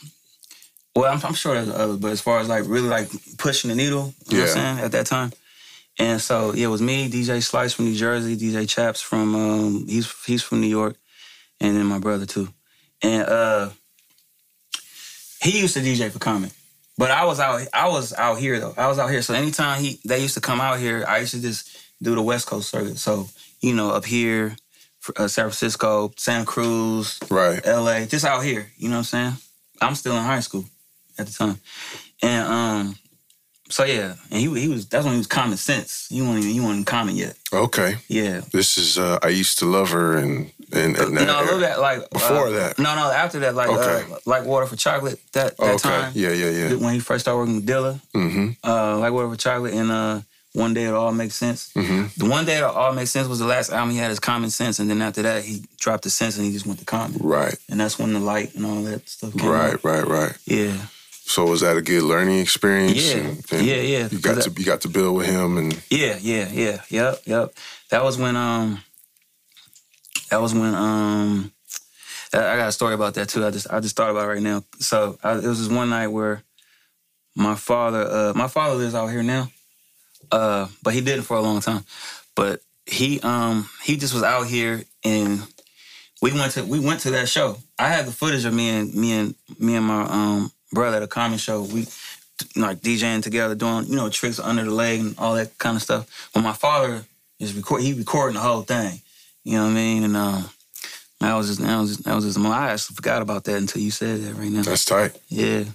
Well, 1.00 1.14
I'm, 1.14 1.22
I'm 1.24 1.34
sure 1.34 1.54
there's 1.54 1.70
others, 1.70 1.96
but 1.96 2.12
as 2.12 2.20
far 2.20 2.40
as 2.40 2.50
like 2.50 2.66
really 2.68 2.90
like 2.90 3.10
pushing 3.38 3.70
the 3.70 3.76
needle, 3.76 4.14
you 4.28 4.38
know 4.38 4.44
what 4.44 4.50
I'm 4.50 4.76
saying, 4.76 4.80
at 4.80 4.92
that 4.92 5.06
time. 5.06 5.32
And 5.98 6.20
so 6.20 6.54
yeah, 6.54 6.66
it 6.66 6.70
was 6.70 6.82
me, 6.82 7.10
DJ 7.10 7.42
Slice 7.42 7.72
from 7.72 7.86
New 7.86 7.96
Jersey, 7.96 8.36
DJ 8.36 8.68
Chaps 8.68 9.00
from 9.00 9.34
um 9.34 9.86
he's 9.88 10.14
he's 10.26 10.44
from 10.44 10.60
New 10.60 10.68
York, 10.68 10.98
and 11.62 11.78
then 11.78 11.86
my 11.86 12.00
brother 12.00 12.26
too. 12.26 12.50
And 13.02 13.24
uh 13.24 13.70
he 15.42 15.62
used 15.62 15.74
to 15.76 15.80
DJ 15.80 16.12
for 16.12 16.20
Common. 16.20 16.52
But 16.98 17.12
I 17.12 17.24
was 17.24 17.40
out 17.40 17.66
I 17.74 17.88
was 17.88 18.12
out 18.12 18.38
here 18.40 18.60
though. 18.60 18.74
I 18.76 18.88
was 18.88 19.00
out 19.00 19.10
here. 19.10 19.22
So 19.22 19.34
anytime 19.34 19.82
he 19.82 20.02
they 20.04 20.22
used 20.22 20.34
to 20.34 20.42
come 20.42 20.60
out 20.60 20.80
here, 20.80 21.06
I 21.08 21.20
used 21.20 21.34
to 21.34 21.42
just 21.42 21.78
do 22.04 22.14
the 22.14 22.22
West 22.22 22.46
Coast 22.46 22.72
circuit. 22.72 22.98
So, 22.98 23.30
you 23.62 23.74
know, 23.74 23.92
up 23.92 24.04
here, 24.04 24.58
uh, 25.16 25.30
San 25.30 25.46
Francisco, 25.46 26.12
Santa 26.18 26.46
Cruz, 26.46 27.20
Right. 27.30 27.66
LA, 27.66 28.04
just 28.06 28.26
out 28.26 28.44
here. 28.44 28.70
You 28.76 28.90
know 28.90 28.96
what 28.96 29.00
I'm 29.00 29.04
saying? 29.06 29.34
I'm 29.82 29.96
still 29.96 30.18
in 30.18 30.24
high 30.24 30.42
school 30.42 30.66
at 31.19 31.27
the 31.27 31.34
time. 31.34 31.58
And 32.21 32.47
um 32.47 32.95
so 33.69 33.84
yeah, 33.84 34.15
and 34.32 34.39
he 34.41 34.47
he 34.60 34.67
was 34.67 34.88
that's 34.88 35.05
when 35.05 35.13
he 35.13 35.19
was 35.19 35.27
common 35.27 35.58
sense. 35.58 36.08
You 36.10 36.23
wasn't 36.25 36.45
even 36.45 36.53
he 36.53 36.60
wasn't 36.60 36.88
common 36.88 37.15
yet. 37.15 37.36
Okay. 37.53 37.97
Yeah. 38.08 38.41
This 38.51 38.77
is 38.79 38.97
uh, 38.97 39.19
I 39.21 39.27
used 39.29 39.60
to 39.60 39.65
love 39.65 39.91
her 39.91 40.17
and 40.17 40.51
and, 40.71 40.97
and 40.97 41.13
You 41.19 41.25
know, 41.25 41.39
a 41.39 41.45
that 41.45 41.45
little 41.45 41.60
bit 41.60 41.79
like 41.79 42.10
Before 42.10 42.47
uh, 42.47 42.51
that. 42.51 42.79
No, 42.79 42.95
no, 42.95 43.12
after 43.12 43.39
that, 43.39 43.53
like 43.55 43.69
Okay. 43.69 44.12
uh, 44.12 44.17
like 44.25 44.45
water 44.45 44.65
for 44.65 44.75
chocolate. 44.75 45.19
That 45.34 45.55
that 45.58 45.75
okay. 45.75 45.77
time 45.89 46.12
Yeah, 46.15 46.32
yeah, 46.32 46.49
yeah. 46.49 46.75
when 46.75 46.93
he 46.95 46.99
first 46.99 47.21
started 47.25 47.38
working 47.39 47.55
with 47.58 47.67
Dilla, 47.67 47.99
Mm-hmm. 48.15 48.47
uh, 48.67 48.97
like 48.97 49.13
water 49.13 49.29
for 49.29 49.36
chocolate, 49.38 49.73
and 49.75 49.91
uh, 49.91 50.21
one 50.53 50.73
day 50.73 50.86
it 50.86 50.93
all 50.95 51.12
makes 51.12 51.36
sense. 51.36 51.71
Mm-hmm. 51.75 52.08
The 52.17 52.25
one 52.29 52.45
day 52.45 52.58
it 52.58 52.63
all 52.63 52.93
makes 52.93 53.12
sense 53.12 53.27
was 53.27 53.38
the 53.39 53.45
last 53.45 53.71
album 53.71 53.91
he 53.91 53.97
had 53.99 54.10
his 54.10 54.19
common 54.19 54.49
sense, 54.49 54.79
and 54.79 54.89
then 54.89 54.99
after 55.01 55.21
that 55.21 55.43
he 55.43 55.62
dropped 55.77 56.03
the 56.05 56.10
sense 56.10 56.38
and 56.38 56.45
he 56.47 56.51
just 56.53 56.65
went 56.65 56.79
to 56.79 56.86
common, 56.86 57.19
Right. 57.21 57.55
and 57.69 57.79
that's 57.79 57.99
when 57.99 58.13
the 58.13 58.19
light 58.19 58.55
and 58.55 58.65
all 58.65 58.82
that 58.84 59.08
stuff. 59.08 59.34
Right, 59.36 59.73
out. 59.73 59.84
right, 59.84 60.05
right. 60.08 60.34
Yeah. 60.45 60.75
So 61.30 61.46
was 61.46 61.62
that 61.62 61.78
a 61.78 61.82
good 61.84 62.02
learning 62.02 62.39
experience? 62.39 63.06
Yeah. 63.06 63.18
And- 63.22 63.46
and 63.52 63.65
Yeah, 63.68 63.76
yeah. 63.76 64.08
You 64.12 64.18
got 64.18 64.42
to 64.42 64.50
you 64.58 64.65
got 64.65 64.82
to 64.82 64.89
build 64.89 65.15
with 65.15 65.28
him 65.28 65.58
and 65.58 65.74
Yeah, 65.92 66.18
yeah, 66.20 66.50
yeah, 66.52 66.82
yep, 66.89 67.22
yep. 67.26 67.54
That 67.92 68.04
was 68.04 68.18
when 68.18 68.36
um 68.36 68.84
that 70.32 70.42
was 70.42 70.54
when 70.56 70.74
um 70.74 71.52
I 72.34 72.58
got 72.58 72.70
a 72.70 72.72
story 72.72 72.96
about 72.96 73.13
that 73.13 73.30
too. 73.30 73.46
I 73.46 73.52
just 73.52 73.68
I 73.72 73.80
just 73.80 73.96
thought 73.96 74.10
about 74.10 74.26
it 74.26 74.34
right 74.34 74.42
now. 74.42 74.63
So 74.80 75.20
I, 75.24 75.34
it 75.38 75.44
was 75.44 75.60
this 75.60 75.70
one 75.76 75.89
night 75.92 76.08
where 76.08 76.42
my 77.36 77.54
father 77.56 78.02
uh 78.10 78.34
my 78.36 78.48
father 78.48 78.76
lives 78.76 78.96
out 78.96 79.08
here 79.08 79.22
now. 79.24 79.52
Uh 80.32 80.68
but 80.82 80.96
he 80.96 81.02
didn't 81.02 81.24
for 81.26 81.38
a 81.38 81.42
long 81.42 81.62
time. 81.62 81.84
But 82.36 82.62
he 82.88 83.20
um 83.22 83.70
he 83.84 83.98
just 83.98 84.15
was 84.15 84.24
out 84.24 84.48
here 84.48 84.84
and 85.04 85.42
we 86.24 86.34
went 86.34 86.54
to 86.54 86.63
we 86.65 86.80
went 86.80 87.02
to 87.02 87.12
that 87.12 87.30
show. 87.30 87.58
I 87.78 87.88
had 87.89 88.08
the 88.08 88.12
footage 88.12 88.46
of 88.46 88.54
me 88.54 88.70
and 88.70 88.94
me 88.96 89.12
and 89.13 89.36
me 89.60 89.76
and 89.76 89.86
my 89.86 90.02
um 90.04 90.52
brother 90.71 90.97
at 90.97 91.03
a 91.03 91.08
common 91.08 91.38
show. 91.38 91.63
We 91.63 91.88
like 92.55 92.79
DJing 92.79 93.23
together, 93.23 93.55
doing 93.55 93.86
you 93.86 93.95
know 93.95 94.10
tricks 94.10 94.39
under 94.39 94.63
the 94.63 94.71
leg 94.71 94.99
and 94.99 95.15
all 95.17 95.36
that 95.36 95.58
kind 95.58 95.75
of 95.75 95.82
stuff. 95.82 96.29
But 96.34 96.41
my 96.41 96.53
father 96.53 97.03
is 97.39 97.53
record. 97.53 97.82
He 97.82 97.93
recording 97.93 98.36
the 98.36 98.41
whole 98.41 98.62
thing. 98.62 99.01
You 99.43 99.58
know 99.58 99.65
what 99.65 99.71
I 99.71 99.73
mean? 99.73 100.03
And 100.03 100.15
um, 100.15 100.49
that 101.19 101.36
was 101.36 101.47
just 101.47 101.62
that 101.62 101.79
was 101.79 101.89
just, 101.89 102.03
that 102.05 102.15
was 102.15 102.25
just. 102.25 102.38
I 102.38 102.71
actually 102.71 102.95
forgot 102.95 103.21
about 103.21 103.43
that 103.45 103.58
until 103.58 103.82
you 103.82 103.91
said 103.91 104.21
that 104.21 104.36
right 104.36 104.51
now. 104.51 104.62
that's 104.62 104.86
tight. 104.86 105.17
Yeah, 105.27 105.65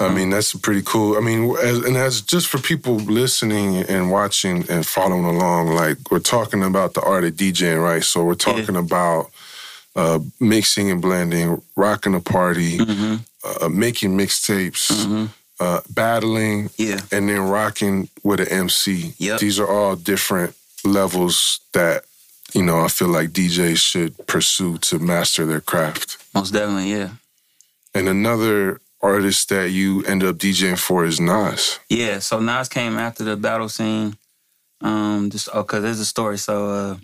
I 0.00 0.14
mean, 0.14 0.30
that's 0.30 0.54
pretty 0.54 0.82
cool. 0.82 1.16
I 1.16 1.20
mean, 1.20 1.56
as, 1.56 1.78
and 1.78 1.96
as 1.96 2.20
just 2.20 2.46
for 2.46 2.58
people 2.58 2.96
listening 2.96 3.78
and 3.78 4.10
watching 4.12 4.64
and 4.70 4.86
following 4.86 5.24
along, 5.24 5.68
like 5.68 6.10
we're 6.10 6.20
talking 6.20 6.62
about 6.62 6.94
the 6.94 7.00
art 7.02 7.24
of 7.24 7.34
DJing, 7.34 7.82
right? 7.82 8.04
So 8.04 8.24
we're 8.24 8.34
talking 8.34 8.76
about 8.76 9.30
uh, 9.96 10.20
mixing 10.38 10.90
and 10.90 11.02
blending, 11.02 11.60
rocking 11.74 12.14
a 12.14 12.20
party, 12.20 12.78
hmm 12.78 13.16
uh, 13.44 13.68
making 13.68 14.16
mixtapes, 14.16 14.90
hmm 15.06 15.26
uh, 15.60 15.80
battling, 15.90 16.70
yeah, 16.76 17.00
and 17.10 17.28
then 17.28 17.40
rocking 17.40 18.08
with 18.22 18.38
an 18.40 18.46
MC. 18.48 19.14
Yep. 19.18 19.40
These 19.40 19.58
are 19.58 19.66
all 19.66 19.96
different 19.96 20.54
levels 20.84 21.58
that 21.72 22.04
you 22.54 22.62
know 22.62 22.80
I 22.84 22.88
feel 22.88 23.08
like 23.08 23.30
DJs 23.30 23.76
should 23.78 24.26
pursue 24.28 24.78
to 24.78 24.98
master 25.00 25.44
their 25.46 25.60
craft. 25.60 26.16
most 26.32 26.52
definitely. 26.52 26.92
Yeah, 26.92 27.10
And 27.92 28.08
another 28.08 28.80
artist 29.02 29.48
that 29.48 29.70
you 29.70 30.04
end 30.04 30.22
up 30.22 30.36
DJing 30.36 30.78
for 30.78 31.04
is 31.04 31.18
Nas. 31.20 31.80
yeah. 31.88 32.20
So 32.20 32.38
Nas 32.40 32.68
came 32.68 32.96
after 32.96 33.24
the 33.24 33.36
battle 33.36 33.68
scene. 33.68 34.16
Um, 34.80 35.28
just 35.30 35.48
oh, 35.52 35.64
cause 35.64 35.82
there's 35.82 35.98
a 35.98 36.04
story. 36.04 36.38
So 36.38 36.68
uh, 36.70 36.96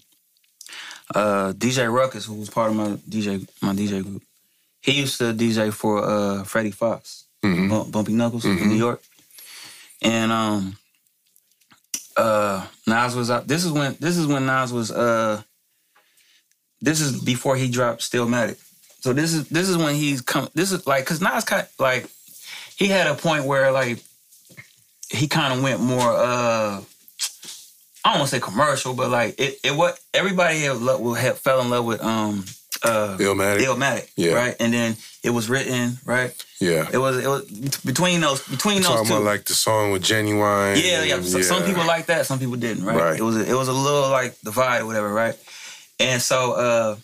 uh, 1.14 1.52
DJ 1.54 1.92
Ruckus, 1.92 2.24
who 2.26 2.34
was 2.34 2.50
part 2.50 2.70
of 2.70 2.76
my 2.76 2.90
DJ 3.08 3.48
my 3.60 3.74
DJ 3.74 4.02
group, 4.04 4.22
he 4.84 4.92
used 4.92 5.18
to 5.18 5.32
DJ 5.32 5.72
for 5.72 6.04
uh 6.04 6.44
Freddie 6.44 6.70
Foxxx. 6.70 7.24
hmm 7.42 7.68
Bump, 7.68 7.90
Bumpy 7.90 8.12
Knuckles 8.12 8.44
Mhm. 8.44 8.60
in 8.62 8.68
New 8.68 8.76
York. 8.86 9.02
And 10.02 10.30
um 10.32 10.76
uh 12.16 12.66
Nas 12.86 13.16
was 13.16 13.30
up. 13.30 13.46
This 13.46 13.64
is 13.64 13.72
when 13.72 13.96
this 14.00 14.16
is 14.16 14.26
when 14.26 14.46
Nas 14.46 14.72
was 14.72 14.90
uh 14.90 15.42
this 16.80 17.00
is 17.00 17.20
before 17.22 17.56
he 17.56 17.68
dropped 17.70 18.02
Stillmatic. 18.02 18.58
So 19.00 19.12
this 19.12 19.32
is 19.32 19.48
this 19.48 19.68
is 19.68 19.76
when 19.76 19.94
he's 19.94 20.20
come 20.20 20.48
this 20.54 20.70
is 20.72 20.86
like 20.86 21.06
cause 21.06 21.20
Nas 21.20 21.44
kind 21.44 21.66
like 21.78 22.08
he 22.76 22.86
had 22.88 23.06
a 23.06 23.14
point 23.14 23.44
where 23.46 23.72
like 23.72 24.02
he 25.10 25.28
kind 25.28 25.52
of 25.54 25.62
went 25.62 25.80
more 25.80 26.10
uh 26.12 26.80
I 28.06 28.10
don't 28.10 28.18
want 28.20 28.30
to 28.30 28.36
say 28.36 28.40
commercial, 28.40 28.92
but 28.92 29.08
like 29.08 29.40
it, 29.40 29.58
it 29.64 29.74
what 29.74 29.98
everybody 30.12 30.60
had, 30.60 30.76
had 30.76 31.36
fell 31.38 31.62
in 31.62 31.70
love 31.70 31.86
with 31.86 32.02
um 32.02 32.44
uh 32.84 33.16
Illmatic. 33.18 33.60
Illmatic, 33.64 34.10
Yeah. 34.16 34.34
right? 34.34 34.56
And 34.60 34.72
then 34.72 34.96
it 35.22 35.30
was 35.30 35.48
written, 35.48 35.98
right? 36.04 36.32
yeah. 36.60 36.88
It 36.92 36.98
was 36.98 37.16
it 37.18 37.28
was 37.28 37.44
between 37.84 38.20
those 38.20 38.40
between 38.48 38.82
those 38.82 38.86
Talking 38.92 39.06
two. 39.08 39.14
about 39.14 39.24
like 39.24 39.44
the 39.44 39.54
song 39.54 39.90
with 39.92 40.02
Ginuwine. 40.02 40.76
yeah, 40.82 41.02
yeah. 41.02 41.20
So, 41.22 41.40
Some 41.42 41.64
people 41.64 41.84
like 41.86 42.06
that, 42.06 42.26
some 42.26 42.38
people 42.38 42.56
didn't, 42.56 42.84
right? 42.84 42.96
Right. 42.96 43.18
It 43.18 43.22
was 43.22 43.36
a, 43.36 43.44
it 43.50 43.54
was 43.54 43.68
a 43.68 43.72
little 43.72 44.10
like 44.10 44.38
divide 44.42 44.82
or 44.82 44.86
whatever, 44.86 45.12
right? 45.12 45.36
And 45.98 46.20
so 46.22 46.52
uh 46.52 46.96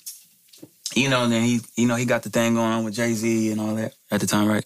you 0.96 1.08
know, 1.08 1.28
then 1.28 1.42
he 1.44 1.60
you 1.76 1.86
know 1.86 1.96
he 1.96 2.04
got 2.04 2.22
the 2.24 2.30
thing 2.30 2.54
going 2.54 2.72
on 2.72 2.84
with 2.84 2.94
Jay 2.94 3.12
Z 3.14 3.50
and 3.52 3.60
all 3.60 3.74
that 3.76 3.94
at 4.10 4.20
the 4.20 4.26
time, 4.26 4.46
right? 4.48 4.64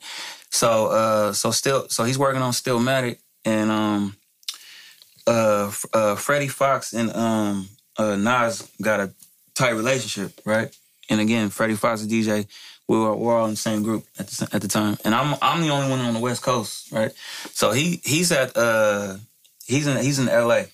So 0.51 0.87
uh 0.89 1.33
so 1.33 1.51
still 1.51 1.89
so 1.89 2.05
he's 2.05 2.19
working 2.19 2.43
on 2.43 2.53
Stillmatic 2.53 3.19
and 3.45 3.71
um 3.71 4.17
uh 5.27 5.71
uh 5.93 6.17
Freddie 6.17 6.49
Foxxx 6.49 6.93
and 6.93 7.15
um 7.15 7.69
uh 7.99 8.17
Nas 8.17 8.69
got 8.83 9.01
a 9.01 9.13
tight 9.55 9.71
relationship, 9.71 10.41
right? 10.45 10.75
And 11.11 11.21
again, 11.21 11.51
Freddie 11.51 11.73
and 11.73 11.81
DJ, 11.81 12.47
we 12.89 12.99
were, 12.99 13.15
we 13.15 13.27
were 13.27 13.35
all 13.35 13.45
in 13.47 13.53
the 13.53 13.57
same 13.57 13.83
group 13.83 14.05
at 14.19 14.27
the 14.27 14.49
at 14.53 14.63
the 14.63 14.69
time, 14.69 14.97
and 15.05 15.15
I'm 15.15 15.37
I'm 15.41 15.63
the 15.63 15.71
only 15.71 15.91
one 15.91 16.01
on 16.01 16.15
the 16.15 16.21
West 16.21 16.43
Coast, 16.43 16.93
right? 16.93 17.13
So 17.53 17.73
he 17.73 18.01
he's 18.05 18.31
at 18.33 18.57
uh 18.57 19.17
he's 19.67 19.87
in 19.87 19.97
he's 20.03 20.19
in 20.19 20.29
L.A. 20.29 20.67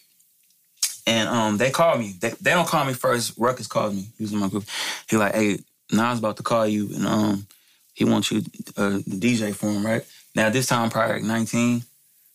And 1.06 1.28
um 1.28 1.56
they 1.56 1.70
called 1.70 2.00
me. 2.00 2.14
They, 2.20 2.30
they 2.40 2.50
don't 2.50 2.68
call 2.68 2.84
me 2.84 2.94
first. 2.94 3.34
Ruckus 3.38 3.66
called 3.66 3.94
me. 3.94 4.06
He 4.18 4.24
was 4.24 4.32
in 4.32 4.38
my 4.38 4.48
group. 4.48 4.64
He 5.08 5.16
like, 5.16 5.34
hey, 5.34 5.58
Nas 5.92 6.18
about 6.18 6.36
to 6.38 6.42
call 6.42 6.66
you, 6.66 6.90
and 6.94 7.06
um 7.06 7.46
he 7.94 8.04
wants 8.04 8.30
you 8.30 8.38
uh, 8.76 8.98
DJ 9.06 9.54
for 9.54 9.66
him, 9.66 9.84
right? 9.84 10.04
Now 10.34 10.50
this 10.50 10.66
time 10.66 10.84
I'm 10.84 10.90
probably 10.90 11.16
like 11.16 11.24
19, 11.24 11.82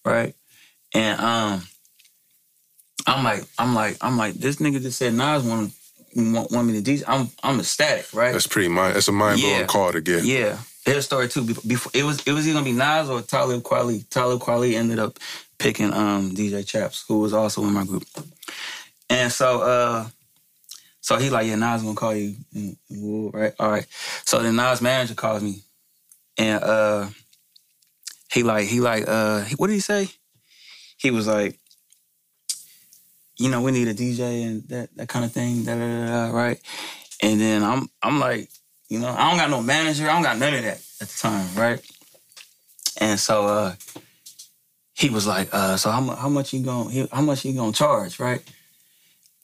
right? 0.06 0.36
And 0.94 1.20
um 1.20 1.62
I'm 3.08 3.24
like 3.24 3.44
I'm 3.60 3.76
like 3.76 3.98
I'm 4.02 4.18
like 4.18 4.36
this 4.36 4.58
nigga 4.58 4.82
just 4.82 4.98
said 4.98 5.14
Nas 5.14 5.44
want 5.44 5.74
want, 6.16 6.52
want 6.52 6.68
me 6.68 6.82
to 6.82 6.92
DJ. 6.92 7.04
I'm 7.08 7.30
I'm 7.44 7.60
ecstatic, 7.60 8.14
right? 8.14 8.32
That's 8.32 8.48
pretty 8.48 8.70
mind. 8.70 8.96
That's 8.96 9.08
a 9.08 9.12
mind 9.12 9.42
blowing 9.42 9.60
Yeah. 9.60 9.66
call 9.66 9.92
to 9.92 10.02
get. 10.02 10.24
Yeah. 10.24 10.58
A 10.88 11.02
story 11.02 11.28
too. 11.28 11.44
Before, 11.44 11.64
before 11.68 11.92
it 11.96 12.04
was 12.04 12.22
it 12.28 12.32
was 12.32 12.48
either 12.48 12.54
gonna 12.60 12.66
be 12.66 12.72
Nas 12.72 13.10
or 13.10 13.22
Talib 13.22 13.64
Kweli. 13.64 14.08
Talib 14.10 14.40
Kweli 14.40 14.76
ended 14.76 15.00
up 15.00 15.18
picking 15.58 15.92
um 15.92 16.32
DJ 16.36 16.66
Chaps, 16.66 17.04
who 17.08 17.20
was 17.20 17.34
also 17.34 17.64
in 17.64 17.74
my 17.74 17.84
group. 17.86 18.06
And 19.10 19.32
so 19.32 19.62
uh 19.62 20.08
so 21.02 21.18
he 21.18 21.30
like, 21.30 21.48
yeah, 21.48 21.56
Nas 21.56 21.82
gonna 21.82 21.96
call 21.96 22.16
you. 22.16 22.36
And, 22.54 22.78
and, 22.90 23.34
right? 23.34 23.54
All 23.60 23.70
right. 23.70 23.86
So 24.26 24.40
then 24.44 24.56
Nas 24.56 24.82
manager 24.82 25.16
calls 25.16 25.42
me. 25.42 25.64
And 26.38 26.64
uh 26.64 27.08
he 28.32 28.44
like, 28.44 28.68
he 28.68 28.80
like, 28.80 29.06
uh 29.08 29.44
what 29.58 29.68
did 29.68 29.74
he 29.74 29.80
say? 29.80 30.10
He 30.98 31.10
was 31.12 31.28
like, 31.28 31.58
you 33.38 33.50
know, 33.50 33.62
we 33.62 33.72
need 33.72 33.88
a 33.88 33.94
DJ 33.94 34.46
and 34.46 34.64
that 34.70 34.96
that 34.96 35.10
kind 35.10 35.26
of 35.26 35.32
thing, 35.32 35.64
da, 35.64 35.76
da, 35.76 35.88
da, 35.88 36.28
da, 36.30 36.36
right? 36.36 36.60
And 37.22 37.40
then 37.40 37.64
I'm 37.64 37.90
I'm 38.02 38.20
like, 38.20 38.50
you 38.90 39.00
know, 39.00 39.10
I 39.10 39.30
don't 39.30 39.38
got 39.38 39.50
no 39.50 39.62
manager, 39.62 40.10
I 40.10 40.14
don't 40.14 40.24
got 40.24 40.38
none 40.38 40.54
of 40.54 40.64
that 40.64 40.82
at 41.02 41.08
the 41.08 41.18
time, 41.18 41.48
right? 41.56 41.80
And 43.00 43.20
so 43.20 43.46
uh 43.48 43.76
he 44.94 45.10
was 45.10 45.28
like, 45.28 45.50
uh, 45.54 45.76
so 45.76 45.92
how, 45.92 46.02
how 46.16 46.30
much 46.30 46.54
you 46.54 46.64
gonna 46.64 47.08
how 47.12 47.22
much 47.22 47.44
you 47.44 47.54
gonna 47.54 47.74
charge, 47.74 48.20
right? 48.20 48.42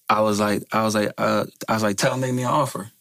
I 0.07 0.21
was 0.21 0.39
like, 0.39 0.63
I 0.71 0.83
was 0.83 0.95
like, 0.95 1.11
uh, 1.17 1.45
I 1.67 1.73
was 1.73 1.83
like, 1.83 1.97
tell 1.97 2.13
him 2.13 2.21
make 2.21 2.33
me 2.33 2.43
an 2.43 2.49
offer. 2.49 2.91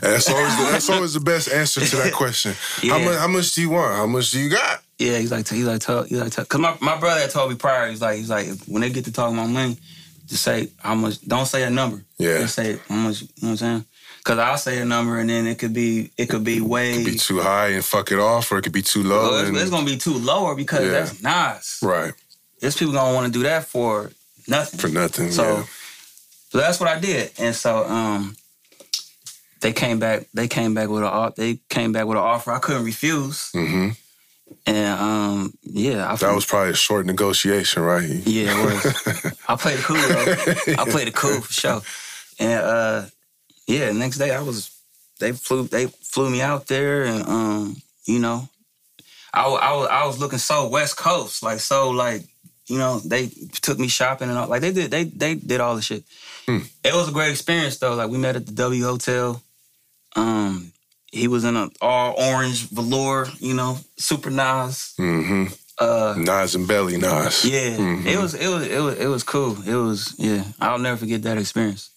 That's 0.00 0.28
always 0.28 0.56
the, 0.56 0.64
that's 0.70 0.90
always 0.90 1.14
the 1.14 1.20
best 1.20 1.48
answer 1.48 1.80
to 1.80 1.96
that 1.96 2.12
question. 2.12 2.54
How 2.88 2.98
much 2.98 3.18
how 3.18 3.28
much 3.28 3.54
do 3.54 3.60
you 3.60 3.70
want? 3.70 3.94
How 3.94 4.06
much 4.06 4.32
do 4.32 4.40
you 4.40 4.50
got? 4.50 4.81
Yeah, 5.02 5.18
he's 5.18 5.30
like, 5.32 5.48
he's 5.48 5.64
like, 5.66 5.80
tell, 5.80 6.04
he's 6.04 6.20
like, 6.20 6.30
tell, 6.32 6.44
cause 6.44 6.60
my, 6.60 6.76
my 6.80 6.96
brother 6.98 7.20
had 7.22 7.30
told 7.30 7.50
me 7.50 7.56
prior, 7.56 7.88
he's 7.90 8.00
like, 8.00 8.16
he's 8.18 8.30
like, 8.30 8.46
when 8.66 8.82
they 8.82 8.90
get 8.90 9.04
to 9.06 9.12
talking 9.12 9.36
about 9.36 9.48
money, 9.50 9.76
just 10.26 10.42
say 10.44 10.68
how 10.78 10.94
much. 10.94 11.20
Don't 11.22 11.46
say 11.46 11.64
a 11.64 11.70
number. 11.70 12.04
Yeah. 12.18 12.38
Just 12.38 12.54
say 12.54 12.78
how 12.88 12.94
much. 12.94 13.22
You 13.22 13.28
know 13.28 13.32
what 13.40 13.50
I'm 13.50 13.56
saying? 13.56 13.84
Cause 14.24 14.38
I'll 14.38 14.56
say 14.56 14.78
a 14.78 14.84
number 14.84 15.18
and 15.18 15.28
then 15.28 15.48
it 15.48 15.58
could 15.58 15.72
be, 15.74 16.12
it 16.16 16.26
could 16.28 16.44
be 16.44 16.60
way. 16.60 17.04
Be 17.04 17.16
too 17.16 17.40
high 17.40 17.68
and 17.70 17.84
fuck 17.84 18.12
it 18.12 18.20
off, 18.20 18.52
or 18.52 18.58
it 18.58 18.62
could 18.62 18.72
be 18.72 18.82
too 18.82 19.02
low. 19.02 19.30
well, 19.30 19.38
it's, 19.48 19.60
it's 19.62 19.70
gonna 19.70 19.84
be 19.84 19.96
too 19.96 20.14
lower 20.14 20.54
because 20.54 20.84
Yeah. 20.84 20.92
that's 20.92 21.20
nice. 21.22 21.80
right 21.82 22.12
There's 22.60 22.76
people 22.76 22.94
gonna 22.94 23.12
want 23.14 23.26
to 23.26 23.32
do 23.32 23.42
that 23.42 23.64
for 23.64 24.12
nothing. 24.46 24.78
for 24.78 24.88
nothing. 24.88 25.32
So, 25.32 25.42
yeah. 25.42 25.64
so 26.50 26.58
that's 26.58 26.78
what 26.78 26.88
I 26.88 27.00
did, 27.00 27.32
and 27.38 27.52
so 27.54 27.84
um, 27.84 28.36
they 29.60 29.72
came 29.72 29.98
back. 29.98 30.28
They 30.32 30.46
came 30.46 30.72
back 30.74 30.88
with 30.88 31.02
a 31.02 31.06
offer 31.10 31.34
they 31.40 31.58
came 31.68 31.90
back 31.90 32.06
with 32.06 32.16
an 32.16 32.22
offer 32.22 32.52
I 32.52 32.60
couldn't 32.60 32.84
refuse, 32.84 33.50
hmm 33.52 33.88
and 34.66 35.00
um, 35.00 35.54
yeah, 35.62 36.10
I 36.10 36.16
That 36.16 36.34
was 36.34 36.46
probably 36.46 36.70
a 36.70 36.74
short 36.74 37.06
negotiation, 37.06 37.82
right? 37.82 38.08
yeah, 38.08 38.52
it 38.54 38.64
was. 38.64 39.34
I 39.48 39.56
played 39.56 39.78
it 39.78 39.84
cool 39.84 39.96
though. 39.96 40.80
I 40.82 40.90
played 40.90 41.08
it 41.08 41.14
cool 41.14 41.40
for 41.40 41.52
sure, 41.52 41.82
and 42.38 42.62
uh, 42.62 43.02
yeah, 43.66 43.92
next 43.92 44.18
day 44.18 44.30
I 44.30 44.40
was 44.42 44.70
they 45.18 45.32
flew 45.32 45.64
they 45.68 45.86
flew 45.86 46.30
me 46.30 46.40
out 46.42 46.66
there, 46.66 47.04
and 47.04 47.26
um, 47.28 47.76
you 48.06 48.18
know, 48.18 48.48
I 49.32 49.44
I 49.44 49.76
was 49.76 49.88
I 49.88 50.06
was 50.06 50.18
looking 50.20 50.38
so 50.38 50.68
West 50.68 50.96
Coast, 50.96 51.42
like 51.42 51.60
so 51.60 51.90
like 51.90 52.22
you 52.66 52.78
know 52.78 53.00
they 53.00 53.28
took 53.62 53.78
me 53.78 53.88
shopping 53.88 54.28
and 54.28 54.38
all 54.38 54.48
like 54.48 54.60
they 54.60 54.72
did 54.72 54.90
they 54.90 55.04
they 55.04 55.34
did 55.34 55.60
all 55.60 55.74
the 55.76 55.82
shit. 55.82 56.04
Hmm. 56.46 56.58
It 56.84 56.94
was 56.94 57.08
a 57.08 57.12
great 57.12 57.30
experience 57.30 57.78
though. 57.78 57.94
Like 57.94 58.10
we 58.10 58.18
met 58.18 58.36
at 58.36 58.46
the 58.46 58.52
W 58.52 58.84
Hotel. 58.84 59.42
Um, 60.14 60.71
he 61.12 61.28
was 61.28 61.44
in 61.44 61.56
a 61.56 61.68
all 61.80 62.14
orange 62.18 62.68
velour, 62.70 63.28
you 63.38 63.54
know, 63.54 63.78
super 63.96 64.30
Nas. 64.30 64.94
hmm 64.96 65.44
Uh, 65.78 66.14
Nas 66.16 66.54
and 66.54 66.66
Belly 66.68 66.96
Nas. 66.96 67.44
yeah, 67.44 67.76
Mhm. 67.76 68.06
it 68.06 68.18
was 68.18 68.34
it 68.34 68.48
was 68.48 68.62
it 68.66 68.80
was 68.80 68.94
it 68.98 69.08
was 69.08 69.22
cool. 69.24 69.56
It 69.66 69.74
was 69.74 70.14
yeah. 70.18 70.42
I'll 70.60 70.78
never 70.78 70.98
forget 70.98 71.22
that 71.22 71.38
experience. 71.38 71.90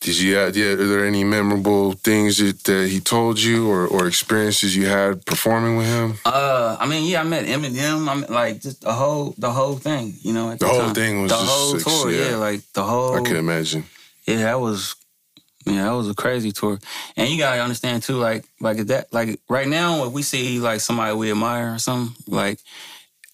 Did 0.00 0.18
you 0.20 0.36
have, 0.36 0.54
yeah, 0.56 0.72
are 0.76 0.86
there 0.92 1.06
any 1.06 1.24
memorable 1.24 1.92
things 2.04 2.36
that, 2.38 2.62
that 2.64 2.88
he 2.88 3.00
told 3.00 3.38
you 3.40 3.68
or, 3.70 3.86
or 3.88 4.06
experiences 4.06 4.76
you 4.76 4.86
had 4.86 5.24
performing 5.24 5.76
with 5.78 5.86
him? 5.86 6.18
Uh, 6.24 6.76
I 6.78 6.86
mean, 6.86 7.08
yeah, 7.10 7.22
I 7.22 7.24
met 7.24 7.46
Eminem. 7.46 8.06
I 8.08 8.14
met 8.14 8.30
like 8.30 8.60
just 8.60 8.80
the 8.82 8.92
whole 8.92 9.34
the 9.38 9.50
whole 9.50 9.76
thing. 9.78 10.14
You 10.22 10.32
know, 10.34 10.50
at 10.50 10.58
The 10.58 10.66
the, 10.66 10.72
whole 10.72 10.92
thing 10.94 11.22
was 11.22 11.30
the 11.32 11.38
just 11.38 11.50
whole 11.50 11.70
six, 11.78 11.84
tour. 11.84 12.10
yeah. 12.12 12.30
Yeah. 12.30 12.36
like 12.36 12.60
the 12.74 12.82
whole. 12.84 13.14
I 13.16 13.20
can 13.22 13.36
imagine. 13.36 13.84
Yeah, 14.26 14.42
that 14.46 14.60
was. 14.60 14.94
Yeah, 15.66 15.84
that 15.84 15.90
was 15.96 16.08
a 16.08 16.14
crazy 16.14 16.52
tour, 16.52 16.78
and 17.16 17.28
you 17.28 17.38
gotta 17.38 17.60
understand 17.60 18.02
too. 18.04 18.16
Like, 18.18 18.44
like 18.60 18.78
that, 18.86 19.12
like 19.12 19.40
right 19.48 19.66
now, 19.66 20.06
if 20.06 20.12
we 20.12 20.22
see 20.22 20.60
like 20.60 20.80
somebody 20.80 21.14
we 21.16 21.30
admire 21.30 21.74
or 21.74 21.78
something, 21.78 22.14
like, 22.28 22.60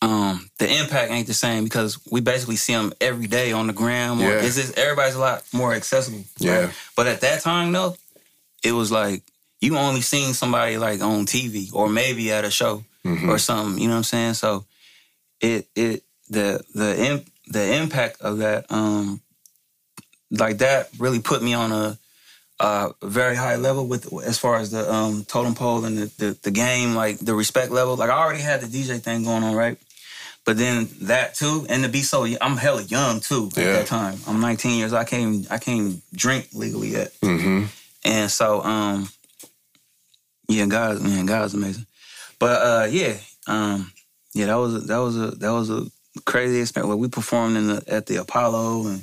um, 0.01 0.49
the 0.59 0.66
impact 0.81 1.12
ain't 1.12 1.27
the 1.27 1.35
same 1.35 1.62
because 1.64 1.99
we 2.11 2.21
basically 2.23 2.57
see 2.57 2.73
them 2.73 2.92
every 3.03 3.27
day 3.27 3.53
on 3.53 3.66
the 3.66 3.73
gram. 3.75 4.18
Or 4.21 4.25
Yeah. 4.25 4.42
it's 4.42 4.57
just 4.57 4.79
everybody's 4.79 5.14
a 5.14 5.21
lot 5.21 5.45
more 5.53 5.75
accessible. 5.75 6.25
Yeah. 6.38 6.73
But 6.97 7.07
at 7.07 7.21
that 7.21 7.42
time 7.42 7.71
though, 7.71 7.97
it 8.64 8.73
was 8.73 8.90
like 8.90 9.23
you 9.61 9.77
only 9.77 10.01
seen 10.01 10.33
somebody 10.35 10.79
like 10.79 11.03
on 11.03 11.27
TV 11.27 11.68
or 11.73 11.88
maybe 11.88 12.33
at 12.33 12.45
a 12.47 12.51
show 12.51 12.83
Mhm. 13.05 13.29
or 13.29 13.38
something. 13.38 13.79
You 13.81 13.88
know 13.88 13.95
what 13.95 13.99
I'm 13.99 14.05
saying? 14.05 14.35
So 14.35 14.64
it 15.40 15.68
it 15.77 16.03
the 16.31 16.64
the 16.75 16.99
imp, 16.99 17.29
the 17.49 17.75
impact 17.77 18.23
of 18.23 18.38
that 18.38 18.66
um 18.73 19.21
like 20.31 20.59
that 20.59 20.88
really 20.99 21.21
put 21.21 21.42
me 21.42 21.53
on 21.55 21.71
a 21.73 21.99
uh 22.62 22.92
very 23.05 23.37
high 23.37 23.57
level 23.57 23.87
with 23.88 24.12
as 24.25 24.38
far 24.38 24.57
as 24.57 24.70
the 24.72 24.90
um 24.92 25.25
totem 25.27 25.55
pole 25.55 25.85
and 25.85 25.98
the, 25.98 26.07
the 26.18 26.38
the 26.44 26.53
game 26.53 26.94
like 26.96 27.18
the 27.20 27.35
respect 27.35 27.72
level 27.72 27.96
like 27.96 28.11
I 28.11 28.14
already 28.18 28.42
had 28.42 28.62
the 28.62 28.68
DJ 28.68 29.01
thing 29.03 29.25
going 29.25 29.44
on 29.44 29.57
right 29.57 29.79
but 30.46 30.59
then 30.59 30.88
that 31.03 31.35
too 31.35 31.66
and 31.68 31.85
to 31.85 31.90
be 31.90 32.03
so 32.03 32.27
I'm 32.40 32.57
hella 32.59 32.83
young 32.85 33.20
too 33.20 33.51
at 33.57 33.64
Yeah. 33.64 33.72
that 33.79 33.88
time 33.88 34.18
I'm 34.29 34.40
19 34.40 34.79
years 34.79 34.94
I 34.94 35.05
can't 35.05 35.22
even, 35.37 35.46
I 35.51 35.59
can't 35.59 35.79
even 35.81 36.03
drink 36.14 36.48
legally 36.55 36.90
yet 36.90 37.12
hmm 37.22 37.64
and 38.05 38.31
so, 38.31 38.62
um, 38.62 39.09
yeah, 40.48 40.66
God, 40.66 41.01
man, 41.03 41.27
God's 41.27 41.55
amazing. 41.55 41.87
But 42.38 42.62
uh, 42.62 42.87
yeah, 42.90 43.16
um, 43.46 43.92
yeah, 44.35 44.46
that 44.46 44.57
was 44.57 44.75
a, 44.75 44.81
that 44.81 44.98
was 44.98 45.16
a 45.16 45.27
that 45.33 45.51
was 45.53 45.70
a 45.70 45.87
crazy 46.27 46.61
experience. 46.61 46.90
Like 46.90 47.01
we 47.01 47.09
performed 47.09 47.57
in 47.57 47.68
the 47.68 47.85
at 47.88 48.07
the 48.07 48.16
Apollo, 48.16 48.87
and 48.88 49.03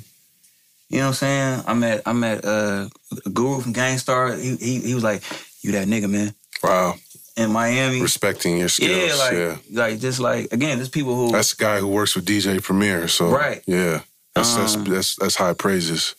you 0.90 0.98
know 0.98 1.04
what 1.04 1.08
I'm 1.08 1.14
saying. 1.14 1.62
I 1.66 1.74
met 1.74 2.02
I 2.04 2.12
met 2.12 2.44
uh, 2.44 2.88
Guru 3.32 3.60
from 3.60 3.72
Gang 3.72 3.96
Starr. 3.98 4.34
He, 4.34 4.56
he 4.56 4.80
he 4.80 4.94
was 4.94 5.04
like, 5.04 5.22
"You 5.62 5.72
that 5.72 5.88
nigga, 5.88 6.10
man." 6.10 6.34
Wow. 6.62 6.96
In 7.36 7.52
Miami, 7.52 8.02
Respecting 8.02 8.58
your 8.58 8.68
skills. 8.68 8.90
yeah, 8.90 9.14
like 9.14 9.32
yeah. 9.32 9.56
like 9.70 10.00
just 10.00 10.18
like 10.18 10.52
again, 10.52 10.76
there's 10.76 10.90
people 10.90 11.14
who 11.14 11.32
That's 11.32 11.54
the 11.54 11.64
guy 11.64 11.78
who 11.78 11.86
works 11.86 12.14
with 12.14 12.26
DJ 12.26 12.62
Premier. 12.62 13.08
So 13.08 13.30
Right. 13.30 13.62
Yeah. 13.66 14.02
That's 14.34 14.54
that's 14.56 14.74
Um, 14.76 14.84
that's 14.84 15.16
that's 15.16 15.36
high 15.36 15.54
praises. 15.54 16.14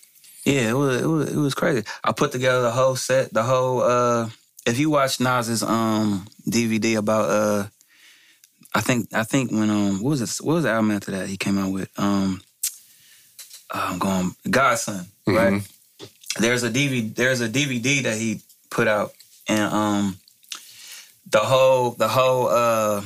Yeah, 0.46 0.70
it 0.70 0.74
was 0.74 1.02
it 1.02 1.06
was 1.06 1.32
it 1.34 1.38
was 1.38 1.54
crazy. 1.54 1.84
I 2.04 2.14
put 2.14 2.32
together 2.32 2.62
the 2.62 2.72
whole 2.72 2.96
set, 2.96 3.34
the 3.34 3.44
whole 3.44 3.82
uh 3.82 4.30
if 4.66 4.80
you 4.80 4.90
watch 4.90 5.20
Nas's 5.20 5.62
um 5.64 6.26
DVD 6.50 6.98
about 6.98 7.30
uh 7.30 7.68
I 8.74 8.82
think 8.82 9.10
I 9.14 9.24
think 9.24 9.52
when 9.52 9.70
um 9.70 10.02
what 10.02 10.12
was 10.12 10.22
it 10.22 10.44
what 10.44 10.56
was 10.56 10.64
the 10.64 10.72
album 10.72 10.92
after 10.92 11.12
that 11.12 11.28
he 11.28 11.38
came 11.38 11.58
out 11.58 11.72
with? 11.72 11.90
Um 11.98 12.42
I'm 13.72 14.00
going 14.00 14.36
God's 14.50 14.82
Son, 14.82 15.06
right? 15.26 15.62
There's 16.40 16.64
a 16.64 16.70
DVD 16.70 17.14
there's 17.16 17.42
a 17.42 17.50
DVD 17.50 18.04
that 18.04 18.18
he 18.18 18.42
put 18.70 18.88
out 18.88 19.14
and 19.48 19.74
um 19.74 20.18
the 21.30 21.40
whole 21.40 21.92
the 21.92 22.08
whole 22.08 22.48
uh 22.50 23.02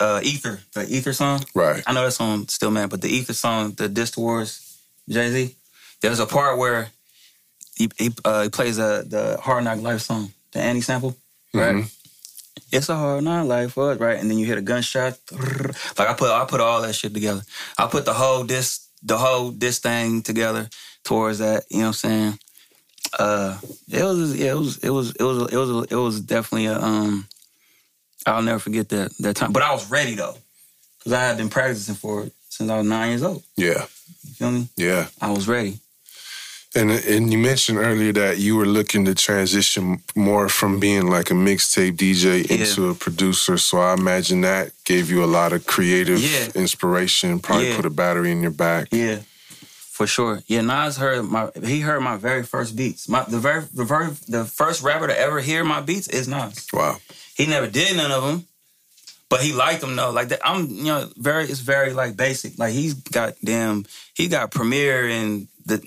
uh 0.00 0.20
Ether, 0.22 0.60
the 0.74 0.86
Ether 0.88 1.12
song. 1.12 1.44
Right. 1.54 1.82
I 1.86 1.92
know 1.92 2.04
that 2.04 2.12
song 2.12 2.46
still 2.48 2.70
mad, 2.70 2.90
but 2.90 3.00
the 3.02 3.08
Ether 3.08 3.32
song, 3.34 3.72
the 3.72 3.88
Diss 3.88 4.16
Wars, 4.16 4.76
Jay 5.08 5.30
Z. 5.30 5.56
There's 6.00 6.20
a 6.20 6.26
part 6.26 6.58
where 6.58 6.90
he 7.76 7.90
he, 7.98 8.10
uh, 8.24 8.42
he 8.44 8.48
plays 8.48 8.78
uh, 8.78 9.02
the 9.06 9.38
Hard 9.40 9.64
Knock 9.64 9.80
Life 9.80 10.02
song, 10.02 10.32
the 10.52 10.60
Annie 10.60 10.80
sample, 10.82 11.16
right? 11.54 11.76
Mhm. 11.76 11.90
It's 12.70 12.88
a 12.88 12.96
hard 12.96 13.24
knock 13.24 13.46
life 13.46 13.72
for 13.72 13.92
us, 13.92 13.98
right? 14.00 14.18
And 14.18 14.30
then 14.30 14.38
you 14.38 14.46
hear 14.46 14.56
a 14.58 14.62
gunshot. 14.62 15.18
Like 15.98 16.08
I 16.08 16.14
put 16.14 16.30
I 16.30 16.44
put 16.46 16.60
all 16.60 16.80
that 16.82 16.94
shit 16.94 17.12
together. 17.12 17.42
I 17.78 17.86
put 17.86 18.04
the 18.04 18.14
whole 18.14 18.44
this 18.44 18.88
the 19.02 19.18
whole 19.18 19.50
this 19.50 19.78
thing 19.78 20.22
together 20.22 20.68
towards 21.04 21.38
that. 21.38 21.64
You 21.70 21.78
know 21.78 21.82
what 21.84 21.88
I'm 21.88 21.92
saying? 21.94 22.38
Uh, 23.18 23.58
it 23.90 24.02
was 24.02 24.36
yeah, 24.36 24.52
it 24.52 24.56
was 24.56 24.78
it 24.78 24.90
was 24.90 25.10
it 25.14 25.22
was 25.22 25.52
it 25.52 25.56
was 25.56 25.86
it 25.90 25.96
was 25.96 26.20
definitely 26.20 26.66
a 26.66 26.78
um. 26.78 27.26
I'll 28.24 28.42
never 28.42 28.60
forget 28.60 28.88
that 28.90 29.12
that 29.18 29.36
time. 29.36 29.52
But 29.52 29.62
I 29.62 29.72
was 29.72 29.90
ready 29.90 30.14
though, 30.14 30.36
because 30.98 31.12
I 31.12 31.20
had 31.20 31.36
been 31.36 31.48
practicing 31.48 31.96
for 31.96 32.24
it 32.24 32.32
since 32.48 32.70
I 32.70 32.78
was 32.78 32.86
nine 32.86 33.08
years 33.08 33.22
old. 33.22 33.42
Yeah. 33.56 33.86
You 34.22 34.34
feel 34.34 34.50
me? 34.52 34.68
Yeah. 34.76 35.08
I 35.20 35.30
was 35.30 35.48
ready. 35.48 35.80
And 36.74 36.90
and 36.90 37.30
you 37.30 37.36
mentioned 37.38 37.76
earlier 37.78 38.12
that 38.14 38.38
you 38.38 38.56
were 38.56 38.64
looking 38.66 39.04
to 39.04 39.14
transition 39.14 40.02
more 40.14 40.48
from 40.48 40.80
being 40.80 41.06
like 41.06 41.30
a 41.30 41.34
mixtape 41.34 41.96
DJ 41.96 42.44
into 42.50 42.88
a 42.88 42.94
producer. 42.94 43.58
So 43.58 43.78
I 43.78 43.92
imagine 43.92 44.40
that 44.40 44.72
gave 44.84 45.10
you 45.10 45.22
a 45.22 45.26
lot 45.38 45.52
of 45.52 45.66
creative 45.66 46.18
Yeah. 46.20 46.48
inspiration. 46.54 47.40
Probably 47.40 47.68
Yeah. 47.68 47.76
put 47.76 47.84
a 47.86 47.90
battery 47.90 48.30
in 48.32 48.40
your 48.40 48.52
back. 48.52 48.88
Yeah, 48.90 49.18
for 49.90 50.06
sure. 50.06 50.42
Yeah, 50.46 50.62
Nas 50.62 50.96
heard 50.96 51.24
my 51.24 51.50
he 51.62 51.80
heard 51.80 52.00
my 52.00 52.16
very 52.16 52.42
first 52.42 52.74
beats. 52.74 53.06
My 53.06 53.24
the 53.28 53.38
very 53.38 53.64
the 53.74 53.84
very 53.84 54.08
the 54.28 54.46
first 54.46 54.80
rapper 54.82 55.08
to 55.08 55.18
ever 55.18 55.40
hear 55.40 55.64
my 55.64 55.80
beats 55.82 56.08
is 56.08 56.26
Nas. 56.26 56.66
Wow. 56.72 56.96
He 57.36 57.44
never 57.46 57.66
did 57.66 57.96
none 57.96 58.12
of 58.12 58.22
them, 58.24 58.46
but 59.28 59.40
he 59.42 59.52
liked 59.52 59.82
them 59.82 59.94
though. 59.96 60.10
Like 60.10 60.28
that, 60.28 60.40
I'm 60.42 60.68
you 60.70 60.84
know 60.84 61.10
very 61.18 61.44
it's 61.44 61.60
very 61.60 61.92
like 61.92 62.16
basic. 62.16 62.58
Like 62.58 62.72
he's 62.72 62.94
got 62.94 63.34
damn 63.44 63.84
he 64.14 64.28
got 64.28 64.50
Premier 64.52 65.06
and 65.06 65.48
the 65.66 65.78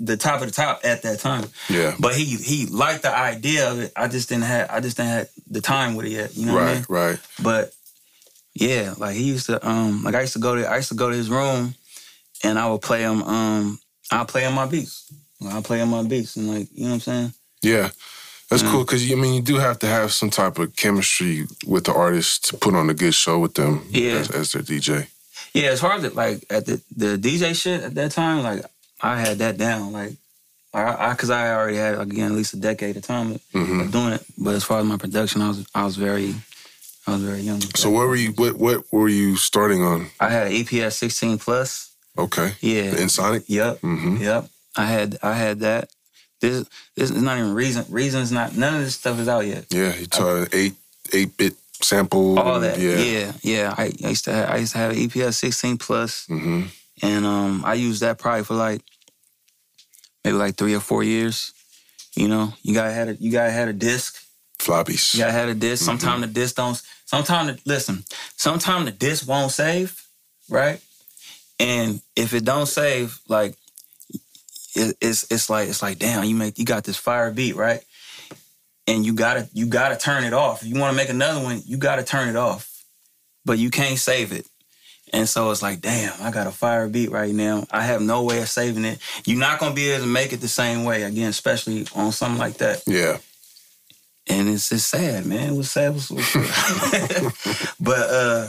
the 0.00 0.16
top 0.16 0.40
of 0.40 0.48
the 0.48 0.54
top 0.54 0.80
at 0.84 1.02
that 1.02 1.18
time. 1.20 1.44
Yeah. 1.68 1.94
But 2.00 2.14
he 2.16 2.24
he 2.24 2.66
liked 2.66 3.02
the 3.02 3.14
idea 3.16 3.70
of 3.70 3.78
it. 3.80 3.92
I 3.94 4.08
just 4.08 4.28
didn't 4.28 4.44
have 4.44 4.68
I 4.70 4.80
just 4.80 4.96
didn't 4.96 5.10
have 5.10 5.28
the 5.50 5.60
time 5.60 5.94
with 5.94 6.06
it 6.06 6.12
yet. 6.12 6.36
You 6.36 6.46
know 6.46 6.54
what 6.54 6.62
I 6.62 6.74
mean? 6.74 6.84
Right. 6.88 7.10
Right. 7.10 7.18
But 7.42 7.72
Yeah, 8.54 8.94
like 8.98 9.14
he 9.14 9.22
used 9.24 9.46
to 9.46 9.66
um 9.66 10.02
like 10.02 10.14
I 10.14 10.22
used 10.22 10.32
to 10.34 10.38
go 10.40 10.56
to 10.56 10.66
I 10.68 10.76
used 10.76 10.88
to 10.88 10.94
go 10.96 11.10
to 11.10 11.16
his 11.16 11.30
room 11.30 11.74
and 12.42 12.58
I 12.58 12.68
would 12.70 12.82
play 12.82 13.02
him 13.02 13.22
um 13.22 13.78
I'll 14.10 14.26
play 14.26 14.42
him 14.42 14.54
my 14.54 14.66
beats. 14.66 15.12
I'll 15.48 15.62
play 15.62 15.78
him 15.78 15.90
my 15.90 16.02
beats 16.02 16.36
and 16.36 16.48
like, 16.48 16.68
you 16.72 16.84
know 16.84 16.88
what 16.90 16.94
I'm 16.94 17.00
saying? 17.00 17.32
Yeah. 17.62 17.90
That's 18.48 18.62
Yeah. 18.62 18.70
cool 18.72 18.84
because 18.84 19.10
I 19.12 19.14
mean 19.14 19.34
you 19.34 19.42
do 19.42 19.56
have 19.58 19.78
to 19.80 19.86
have 19.86 20.12
some 20.12 20.30
type 20.30 20.58
of 20.58 20.74
chemistry 20.76 21.46
with 21.66 21.84
the 21.84 21.92
artist 21.94 22.46
to 22.48 22.56
put 22.56 22.74
on 22.74 22.90
a 22.90 22.94
good 22.94 23.14
show 23.14 23.38
with 23.38 23.54
them 23.54 23.84
Yeah. 23.90 24.12
as, 24.20 24.30
as 24.30 24.52
their 24.52 24.62
DJ. 24.62 25.06
Yeah, 25.54 25.72
it's 25.72 25.80
hard 25.80 26.02
to 26.02 26.10
like 26.10 26.44
at 26.50 26.64
the 26.66 26.80
the 26.96 27.16
DJ 27.18 27.54
shit 27.54 27.82
at 27.82 27.94
that 27.94 28.12
time. 28.12 28.42
Like 28.42 28.64
I 29.02 29.18
had 29.20 29.38
that 29.38 29.56
down. 29.58 29.92
Like 29.92 30.12
I, 30.72 31.10
I 31.10 31.14
cause 31.14 31.30
I 31.30 31.52
already 31.54 31.76
had 31.78 31.98
again 31.98 32.30
at 32.32 32.36
least 32.36 32.54
a 32.54 32.56
decade 32.58 32.96
of 32.96 33.02
time 33.02 33.32
of, 33.32 33.40
Mhm. 33.54 33.80
of 33.86 33.92
doing 33.92 34.12
it. 34.12 34.24
But 34.38 34.54
as 34.54 34.64
far 34.64 34.78
as 34.80 34.86
my 34.86 34.96
production, 34.96 35.42
I 35.42 35.48
was 35.48 35.66
I 35.74 35.84
was 35.84 35.96
very 35.96 36.34
I 37.06 37.12
was 37.12 37.22
very 37.22 37.40
young. 37.40 37.60
So 37.74 37.90
what 37.90 38.06
were 38.06 38.16
you 38.16 38.32
what 38.32 38.56
what 38.56 38.84
were 38.92 39.08
you 39.08 39.36
starting 39.36 39.82
on? 39.82 40.06
I 40.20 40.28
had 40.30 40.46
an 40.48 40.52
EPS 40.52 40.92
16 40.96 41.38
plus. 41.38 41.90
Okay. 42.18 42.52
Yeah. 42.60 42.90
Ensoniq? 42.94 43.44
Yep. 43.48 43.80
Mm-hmm. 43.80 44.16
Yep. 44.22 44.48
I 44.76 44.84
had 44.86 45.18
I 45.22 45.34
had 45.34 45.60
that. 45.60 45.88
This 46.40 46.66
this 46.96 47.10
is 47.10 47.22
not 47.22 47.38
even 47.38 47.52
reason. 47.54 47.84
Reason's 47.90 48.30
not. 48.32 48.56
None 48.56 48.74
of 48.74 48.80
this 48.84 48.94
stuff 48.94 49.18
is 49.18 49.28
out 49.28 49.46
yet. 49.46 49.66
Yeah, 49.70 49.92
he 49.92 50.06
taught 50.06 50.54
eight 50.54 50.74
eight 51.12 51.36
bit 51.36 51.54
sample. 51.82 52.38
All 52.38 52.60
that. 52.60 52.78
Yeah. 52.78 52.98
Yeah. 52.98 53.32
Yeah. 53.42 53.74
I, 53.76 53.92
I 54.04 54.08
used 54.08 54.24
to 54.26 54.32
have, 54.32 54.50
I 54.50 54.56
used 54.58 54.72
to 54.72 54.78
have 54.78 54.92
an 54.92 54.98
EPS 54.98 55.34
16 55.34 55.78
plus. 55.78 56.26
Mm-hmm. 56.28 56.62
And 57.02 57.24
um, 57.24 57.64
I 57.64 57.74
used 57.74 58.02
that 58.02 58.18
probably 58.18 58.44
for 58.44 58.54
like 58.54 58.82
maybe 60.24 60.36
like 60.36 60.56
three 60.56 60.74
or 60.74 60.80
four 60.80 61.02
years. 61.02 61.52
You 62.14 62.28
know, 62.28 62.52
you 62.62 62.74
gotta 62.74 62.92
had 62.92 63.08
a 63.08 63.14
you 63.14 63.30
gotta 63.30 63.50
had 63.50 63.68
a 63.68 63.72
disc. 63.72 64.16
Floppies. 64.58 65.14
You 65.14 65.20
gotta 65.20 65.32
had 65.32 65.48
a 65.48 65.54
disk 65.54 65.84
Sometimes 65.84 66.20
the 66.20 66.26
disc 66.26 66.56
don't. 66.56 66.80
Sometimes 67.06 67.54
the, 67.54 67.60
listen. 67.64 68.04
Sometimes 68.36 68.84
the 68.84 68.90
disc 68.90 69.26
won't 69.26 69.52
save, 69.52 70.02
right? 70.50 70.80
And 71.58 72.02
if 72.14 72.34
it 72.34 72.44
don't 72.44 72.66
save, 72.66 73.18
like 73.26 73.56
it, 74.74 74.96
it's 75.00 75.30
it's 75.30 75.48
like 75.48 75.68
it's 75.68 75.82
like 75.82 75.98
damn, 75.98 76.24
you 76.24 76.34
make 76.34 76.58
you 76.58 76.64
got 76.64 76.84
this 76.84 76.96
fire 76.96 77.30
beat, 77.30 77.56
right? 77.56 77.80
And 78.86 79.06
you 79.06 79.14
gotta 79.14 79.48
you 79.54 79.66
gotta 79.66 79.96
turn 79.96 80.24
it 80.24 80.34
off. 80.34 80.62
If 80.62 80.68
you 80.68 80.78
want 80.78 80.92
to 80.92 80.96
make 80.96 81.08
another 81.08 81.42
one, 81.42 81.62
you 81.64 81.78
gotta 81.78 82.02
turn 82.02 82.28
it 82.28 82.36
off, 82.36 82.84
but 83.44 83.58
you 83.58 83.70
can't 83.70 83.98
save 83.98 84.32
it. 84.32 84.46
And 85.12 85.28
so 85.28 85.50
it's 85.50 85.60
like, 85.62 85.80
damn, 85.80 86.12
I 86.22 86.30
got 86.30 86.46
a 86.46 86.52
fire 86.52 86.88
beat 86.88 87.10
right 87.10 87.34
now. 87.34 87.66
I 87.70 87.82
have 87.82 88.00
no 88.00 88.22
way 88.22 88.40
of 88.42 88.48
saving 88.48 88.84
it. 88.84 88.98
You're 89.24 89.40
not 89.40 89.58
gonna 89.58 89.74
be 89.74 89.90
able 89.90 90.04
to 90.04 90.10
make 90.10 90.32
it 90.32 90.40
the 90.40 90.48
same 90.48 90.84
way 90.84 91.02
again, 91.02 91.28
especially 91.30 91.86
on 91.94 92.12
something 92.12 92.38
like 92.38 92.58
that. 92.58 92.82
Yeah. 92.86 93.18
And 94.28 94.48
it's 94.48 94.68
just 94.68 94.88
sad, 94.88 95.26
man. 95.26 95.54
It 95.54 95.56
was 95.56 95.70
sad. 95.70 95.96
It 95.96 96.10
was- 96.10 97.74
but 97.80 98.10
uh, 98.10 98.48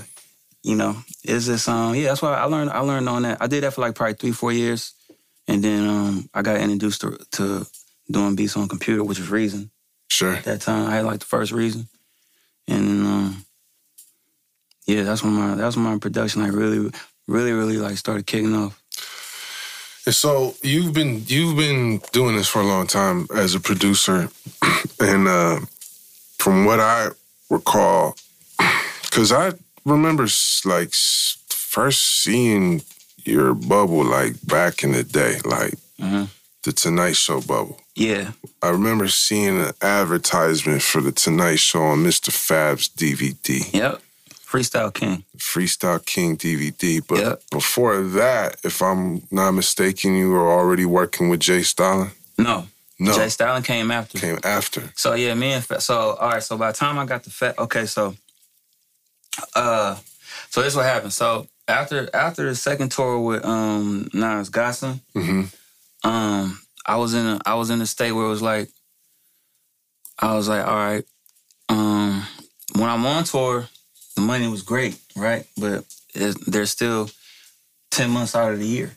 you 0.64 0.76
know, 0.76 0.96
it's 1.24 1.48
just 1.48 1.68
um, 1.68 1.96
yeah. 1.96 2.10
That's 2.10 2.22
why 2.22 2.36
I 2.36 2.44
learned. 2.46 2.70
I 2.70 2.80
learned 2.80 3.10
on 3.10 3.24
that. 3.24 3.42
I 3.42 3.48
did 3.48 3.64
that 3.64 3.74
for 3.74 3.82
like 3.82 3.96
probably 3.96 4.14
three, 4.14 4.32
four 4.32 4.52
years, 4.52 4.94
and 5.48 5.64
then 5.64 5.88
um, 5.88 6.30
I 6.36 6.44
got 6.44 6.58
introduced 6.62 7.02
to, 7.02 7.18
to 7.32 7.66
doing 8.12 8.36
beats 8.36 8.56
on 8.56 8.68
computer, 8.68 9.04
which 9.04 9.18
was 9.18 9.30
Reason. 9.30 9.72
Sure. 10.10 10.36
At 10.36 10.44
that 10.44 10.62
time, 10.62 10.88
I 10.88 10.98
had 10.98 11.06
like 11.06 11.22
the 11.22 11.26
first 11.26 11.52
Reason, 11.52 11.88
and 12.68 12.88
then 12.88 13.06
um, 13.08 13.46
yeah, 14.94 15.04
that's 15.04 15.24
when 15.24 15.34
my 15.34 15.56
that's 15.56 15.76
when 15.76 15.86
my 15.86 15.98
production 15.98 16.44
like 16.44 16.54
really, 16.54 16.90
really, 17.28 17.52
really 17.54 17.78
like 17.78 17.98
started 17.98 18.26
kicking 18.26 18.56
off. 18.56 18.78
And 20.06 20.16
so 20.16 20.56
you've 20.64 20.94
been 20.94 21.24
you've 21.28 21.56
been 21.58 22.02
doing 22.12 22.36
this 22.36 22.48
for 22.48 22.62
a 22.62 22.66
long 22.66 22.88
time 22.88 23.28
as 23.36 23.54
a 23.56 23.60
producer, 23.60 24.30
and 25.00 25.28
uh, 25.28 25.60
from 26.40 26.66
what 26.66 26.80
I 26.80 27.10
recall, 27.50 28.16
because 29.04 29.32
I 29.32 29.54
remember 29.86 30.28
like 30.66 30.92
first 31.50 32.24
seeing 32.24 32.82
your 33.24 33.54
bubble 33.54 34.04
like 34.04 34.34
back 34.46 34.84
in 34.84 34.92
the 34.94 35.04
day, 35.04 35.38
like 35.46 35.76
Mhm. 36.00 36.28
the 36.64 36.72
Tonight 36.74 37.16
Show 37.16 37.40
bubble. 37.42 37.78
Yeah, 37.96 38.32
I 38.64 38.70
remember 38.70 39.08
seeing 39.08 39.60
an 39.62 39.74
advertisement 39.82 40.82
for 40.82 41.02
the 41.02 41.12
Tonight 41.12 41.60
Show 41.60 41.84
on 41.84 42.04
Mistah 42.04 42.32
Fab's 42.32 42.90
DVD. 42.90 43.70
yep. 43.74 44.02
Freestyle 44.52 44.94
King. 44.94 45.24
Freestyle 45.38 46.06
King 46.06 46.36
DVD. 46.38 47.00
But 47.08 47.18
Yep. 47.20 47.44
before 47.52 48.02
that, 48.02 48.58
if 48.64 48.82
I'm 48.82 49.26
not 49.32 49.52
mistaken, 49.52 50.16
you 50.16 50.30
were 50.30 50.52
already 50.52 50.86
working 50.86 51.30
with 51.30 51.40
J. 51.40 51.64
Stalin. 51.64 52.12
No, 52.38 52.68
No, 53.00 53.14
J. 53.14 53.30
Stalin 53.30 53.64
came 53.64 53.92
after. 53.92 54.20
came 54.20 54.40
after. 54.44 54.92
So 54.96 55.14
yeah, 55.14 55.34
me 55.36 55.54
and 55.54 55.64
Fa- 55.64 55.80
so 55.82 56.16
all 56.20 56.30
right. 56.30 56.44
So 56.44 56.58
by 56.58 56.72
the 56.72 56.78
time 56.78 57.00
I 57.00 57.06
got 57.06 57.24
the 57.24 57.30
fat, 57.30 57.58
okay, 57.60 57.86
so 57.86 58.16
uh, 59.56 59.96
so 60.50 60.62
this 60.62 60.76
what 60.76 60.86
happened. 60.86 61.14
So 61.14 61.48
after 61.68 62.10
after 62.14 62.44
the 62.50 62.56
second 62.56 62.92
tour 62.92 63.20
with 63.20 63.46
um 63.46 64.10
Nas 64.14 64.50
God's 64.50 64.80
Son, 64.80 65.00
hmm 65.14 65.44
um, 66.04 66.60
I 66.86 66.98
was 66.98 67.14
in 67.14 67.26
a 67.26 67.40
I 67.46 67.54
was 67.56 67.70
in 67.70 67.80
a 67.82 67.86
state 67.86 68.12
where 68.12 68.26
it 68.26 68.30
was 68.30 68.42
like, 68.42 68.70
I 70.20 70.36
was 70.36 70.48
like, 70.50 70.66
all 70.68 70.76
right, 70.76 71.06
um, 71.70 72.26
when 72.76 72.90
I'm 72.90 73.06
on 73.06 73.24
tour, 73.24 73.70
the 74.16 74.22
money 74.22 74.48
was 74.48 74.62
great, 74.62 75.00
right? 75.16 75.46
But 75.58 75.86
it, 76.14 76.38
there's 76.46 76.72
still 76.72 77.10
ten 77.92 78.10
months 78.10 78.36
out 78.36 78.54
of 78.54 78.60
the 78.60 78.68
year, 78.68 78.92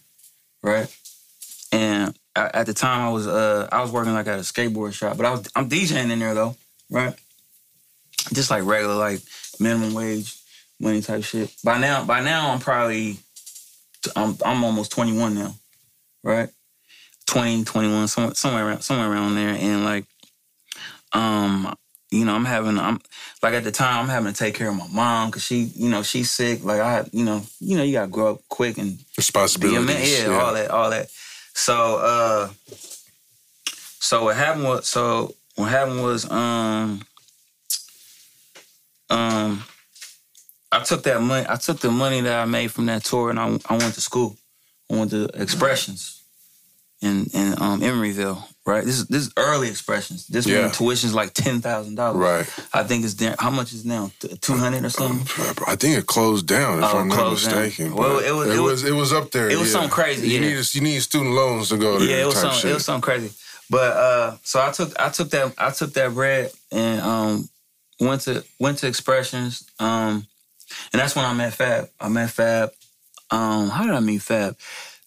right? 0.62 0.94
And 1.72 2.14
a- 2.36 2.56
at 2.56 2.66
the 2.66 2.74
time, 2.74 3.00
I 3.00 3.10
was 3.10 3.26
uh 3.26 3.68
I 3.72 3.80
was 3.82 3.90
working 3.90 4.12
like 4.14 4.26
at 4.26 4.38
a 4.38 4.42
skateboard 4.42 4.92
shop, 4.94 5.16
but 5.16 5.26
I 5.26 5.30
was 5.30 5.48
I'm 5.54 5.68
DJing 5.68 6.10
in 6.10 6.18
there 6.18 6.34
though, 6.34 6.56
right? 6.90 7.14
Just 8.32 8.50
like 8.50 8.64
regular 8.64 8.94
like 8.94 9.20
minimum 9.60 9.94
wage 9.94 10.36
money 10.80 11.00
type 11.02 11.24
shit. 11.24 11.54
By 11.62 11.78
now, 11.78 12.04
by 12.04 12.20
now 12.20 12.50
I'm 12.52 12.60
probably 12.60 13.18
I'm 14.16 14.36
I'm 14.44 14.64
almost 14.64 14.92
21 14.92 15.34
now, 15.34 15.54
right? 16.22 16.48
20, 17.26 17.64
21, 17.64 18.08
somewhere, 18.08 18.34
somewhere 18.34 18.66
around 18.66 18.82
somewhere 18.82 19.10
around 19.10 19.34
there, 19.34 19.54
and 19.54 19.84
like, 19.84 20.04
um, 21.12 21.74
you 22.14 22.24
know, 22.24 22.34
I'm 22.34 22.44
having 22.44 22.78
I'm 22.78 23.00
like 23.42 23.54
at 23.54 23.64
the 23.64 23.72
time 23.72 24.04
I'm 24.04 24.08
having 24.08 24.32
to 24.32 24.38
take 24.38 24.54
care 24.54 24.68
of 24.68 24.76
my 24.76 24.86
mom 24.88 25.30
because 25.30 25.44
she, 25.44 25.64
you 25.74 25.88
know, 25.88 26.02
she's 26.02 26.30
sick. 26.30 26.64
Like 26.64 26.80
I, 26.80 27.04
you 27.12 27.24
know, 27.24 27.42
you 27.60 27.76
know, 27.76 27.82
you 27.82 27.92
gotta 27.92 28.08
grow 28.08 28.32
up 28.32 28.40
quick 28.48 28.78
and 28.78 28.98
Responsibilities. 29.16 29.86
man, 29.86 30.30
yeah, 30.30 30.38
all 30.38 30.54
that, 30.54 30.70
all 30.70 30.90
that. 30.90 31.10
So, 31.54 31.98
uh, 31.98 32.48
so 34.00 34.24
what 34.24 34.36
happened 34.36 34.64
was, 34.64 34.86
so 34.86 35.34
what 35.56 35.70
happened 35.70 36.02
was, 36.02 36.30
um, 36.30 37.02
um, 39.10 39.62
I 40.72 40.80
took 40.82 41.04
that 41.04 41.20
money, 41.20 41.46
I 41.48 41.56
took 41.56 41.78
the 41.80 41.90
money 41.90 42.20
that 42.22 42.40
I 42.40 42.44
made 42.44 42.72
from 42.72 42.86
that 42.86 43.04
tour, 43.04 43.30
and 43.30 43.38
I, 43.38 43.58
I 43.68 43.76
went 43.76 43.94
to 43.94 44.00
school. 44.00 44.36
I 44.90 44.96
went 44.96 45.10
to 45.12 45.24
Expressions 45.34 46.23
in 47.04 47.26
in 47.32 47.52
um, 47.62 47.80
Emeryville. 47.80 48.42
Right, 48.66 48.82
this 48.82 48.96
is 48.98 49.06
this 49.08 49.22
is 49.26 49.32
early 49.36 49.68
Expressions. 49.68 50.26
This 50.26 50.46
Yeah. 50.46 50.62
one 50.62 50.72
tuition's 50.72 51.12
like 51.14 51.34
ten 51.34 51.60
thousand 51.60 51.96
dollars. 51.96 52.16
Right. 52.16 52.46
I 52.72 52.82
think 52.82 53.04
it's 53.04 53.14
there. 53.14 53.36
How 53.38 53.50
much 53.50 53.72
is 53.74 53.80
it 53.84 53.86
now? 53.86 54.10
Two 54.40 54.54
hundred 54.56 54.84
or 54.84 54.88
something. 54.90 55.20
I 55.66 55.76
think 55.76 55.98
it 55.98 56.06
closed 56.06 56.46
down, 56.46 56.78
if 56.78 56.84
Oh, 56.84 56.98
I'm 56.98 57.08
not 57.08 57.18
closed 57.18 57.44
down. 57.50 57.62
mistaken. 57.62 57.94
Well, 57.94 58.20
it 58.20 58.32
was- 58.32 58.48
it 58.48 58.56
it 58.56 58.60
was 58.60 58.72
was- 58.82 58.84
it 58.84 58.92
was 58.92 59.12
up 59.12 59.30
there. 59.32 59.50
it 59.50 59.58
was 59.58 59.68
yeah. 59.68 59.72
something 59.72 59.90
crazy, 59.90 60.28
You 60.28 60.40
yeah. 60.40 60.48
need 60.56 60.74
you 60.74 60.80
need 60.80 61.02
student 61.02 61.34
loans 61.34 61.68
to 61.68 61.76
go 61.76 61.98
to 61.98 62.04
Yeah, 62.06 62.22
it 62.22 62.26
was 62.26 62.36
something. 62.40 62.58
shit. 62.58 62.70
It 62.70 62.74
was 62.74 62.84
something 62.86 63.02
crazy. 63.02 63.30
But 63.68 63.92
uh, 63.96 64.36
so 64.42 64.60
I 64.62 64.70
took 64.72 64.98
I 64.98 65.10
took 65.10 65.28
that 65.30 65.52
I 65.58 65.70
took 65.70 65.92
that 65.94 66.14
bread 66.14 66.50
and 66.72 67.00
um 67.02 67.48
went 68.00 68.22
to 68.22 68.42
went 68.58 68.78
to 68.78 68.86
Expressions. 68.86 69.64
Um, 69.78 70.26
and 70.92 71.00
that's 71.00 71.14
when 71.14 71.26
I 71.26 71.34
met 71.34 71.52
Fab. 71.52 71.90
I 72.00 72.08
met 72.08 72.30
Fab. 72.30 72.72
Um, 73.30 73.68
how 73.68 73.84
did 73.84 73.94
I 73.94 74.00
meet 74.00 74.22
Fab? 74.22 74.56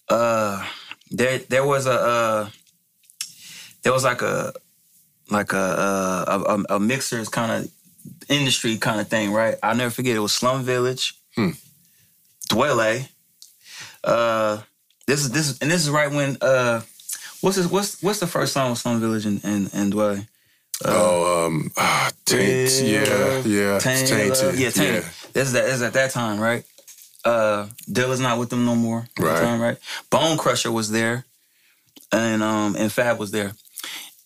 Uh, 0.09 0.63
there 1.11 1.39
there 1.39 1.65
was 1.65 1.85
a 1.85 1.91
uh, 1.93 2.49
there 3.83 3.93
was 3.93 4.03
like 4.03 4.21
a 4.21 4.53
like 5.29 5.53
a 5.53 5.57
uh, 5.57 6.25
a, 6.27 6.53
a, 6.53 6.75
a 6.75 6.79
mixers 6.79 7.29
kind 7.29 7.51
of 7.51 7.71
industry 8.29 8.77
kind 8.77 8.99
of 8.99 9.07
thing, 9.07 9.31
right? 9.31 9.55
I'll 9.63 9.75
never 9.75 9.91
forget. 9.91 10.15
It 10.15 10.19
was 10.19 10.33
Slum 10.33 10.63
Village, 10.63 11.15
Hmm. 11.35 11.51
Dwele. 12.49 13.07
Uh, 14.03 14.61
this 15.05 15.21
is 15.21 15.31
this 15.31 15.49
is 15.49 15.59
and 15.59 15.69
this 15.69 15.83
is 15.83 15.89
right 15.89 16.11
when 16.11 16.37
uh, 16.41 16.81
what's 17.41 17.57
this, 17.57 17.69
what's 17.69 18.01
what's 18.01 18.19
the 18.19 18.27
first 18.27 18.53
song 18.53 18.69
with 18.71 18.79
Slum 18.79 18.99
Village 18.99 19.25
and 19.25 19.43
and, 19.43 19.69
and 19.73 19.93
Dwele? 19.93 20.27
oh, 20.85 21.45
um, 21.47 21.71
ah, 21.77 22.11
taint. 22.25 22.71
Yeah, 22.83 23.39
yeah, 23.45 23.79
tainted. 23.79 24.59
Yeah, 24.59 24.69
tainted. 24.69 25.03
This 25.33 25.47
is 25.47 25.53
that. 25.53 25.65
This 25.65 25.75
is 25.75 25.81
at 25.81 25.93
that 25.93 26.11
time, 26.11 26.39
right? 26.39 26.63
Uh, 27.27 27.67
Dilla's 27.91 28.21
not 28.21 28.39
with 28.39 28.49
them 28.49 28.63
no 28.65 28.73
more. 28.73 29.05
Right. 29.19 29.41
Time, 29.41 29.59
right. 29.59 29.77
Bone 30.09 30.37
Crusher 30.37 30.71
was 30.71 30.89
there, 30.89 31.25
and 32.13 32.41
um, 32.41 32.77
and 32.77 32.89
Fab 32.89 33.19
was 33.19 33.31
there, 33.31 33.51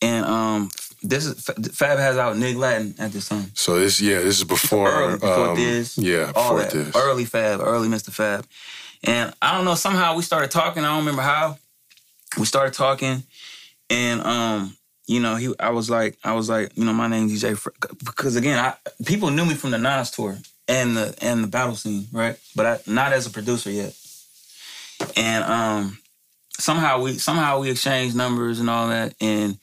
and 0.03 0.23
um, 0.23 0.69
this 1.01 1.25
is 1.25 1.43
Fab 1.43 1.97
has 1.97 2.17
out 2.17 2.37
Nick 2.37 2.57
Latin 2.57 2.93
at 2.99 3.11
this 3.11 3.29
time. 3.29 3.49
So 3.55 3.79
this, 3.79 3.99
yeah, 3.99 4.19
this 4.19 4.37
is 4.37 4.43
before, 4.43 4.91
early 4.91 5.13
before 5.13 5.49
um, 5.49 5.55
this, 5.55 5.97
yeah, 5.97 6.31
all 6.35 6.55
before 6.55 6.59
that. 6.59 6.71
this. 6.71 6.95
Early 6.95 7.25
Fab, 7.25 7.59
early 7.61 7.87
Mistah 7.87 8.11
Fab, 8.11 8.45
and 9.03 9.33
I 9.41 9.55
don't 9.55 9.65
know. 9.65 9.73
Somehow 9.73 10.15
we 10.15 10.21
started 10.21 10.51
talking. 10.51 10.83
I 10.83 10.89
don't 10.89 10.99
remember 10.99 11.23
how. 11.23 11.57
We 12.37 12.45
started 12.45 12.75
talking, 12.75 13.23
and 13.89 14.21
um, 14.21 14.77
you 15.07 15.21
know, 15.21 15.37
he. 15.37 15.51
I 15.59 15.71
was 15.71 15.89
like, 15.89 16.19
I 16.23 16.33
was 16.33 16.49
like, 16.49 16.77
you 16.77 16.85
know, 16.85 16.93
my 16.93 17.07
name's 17.07 17.41
DJ 17.41 17.57
because 18.05 18.35
again, 18.35 18.59
I 18.59 18.75
people 19.05 19.31
knew 19.31 19.45
me 19.45 19.55
from 19.55 19.71
the 19.71 19.79
Nas 19.79 20.11
tour, 20.11 20.37
and 20.71 20.95
the 20.95 21.15
and 21.21 21.43
the 21.43 21.47
battle 21.47 21.75
scene, 21.75 22.07
right? 22.13 22.39
But 22.55 22.65
I, 22.65 22.79
not 22.87 23.11
as 23.11 23.27
a 23.27 23.29
producer 23.29 23.69
yet. 23.69 23.93
And 25.17 25.43
um, 25.43 25.99
somehow 26.51 27.01
we 27.01 27.13
somehow 27.17 27.59
we 27.59 27.69
exchanged 27.69 28.15
numbers 28.15 28.59
and 28.59 28.69
all 28.69 28.87
that, 28.87 29.13
and 29.19 29.57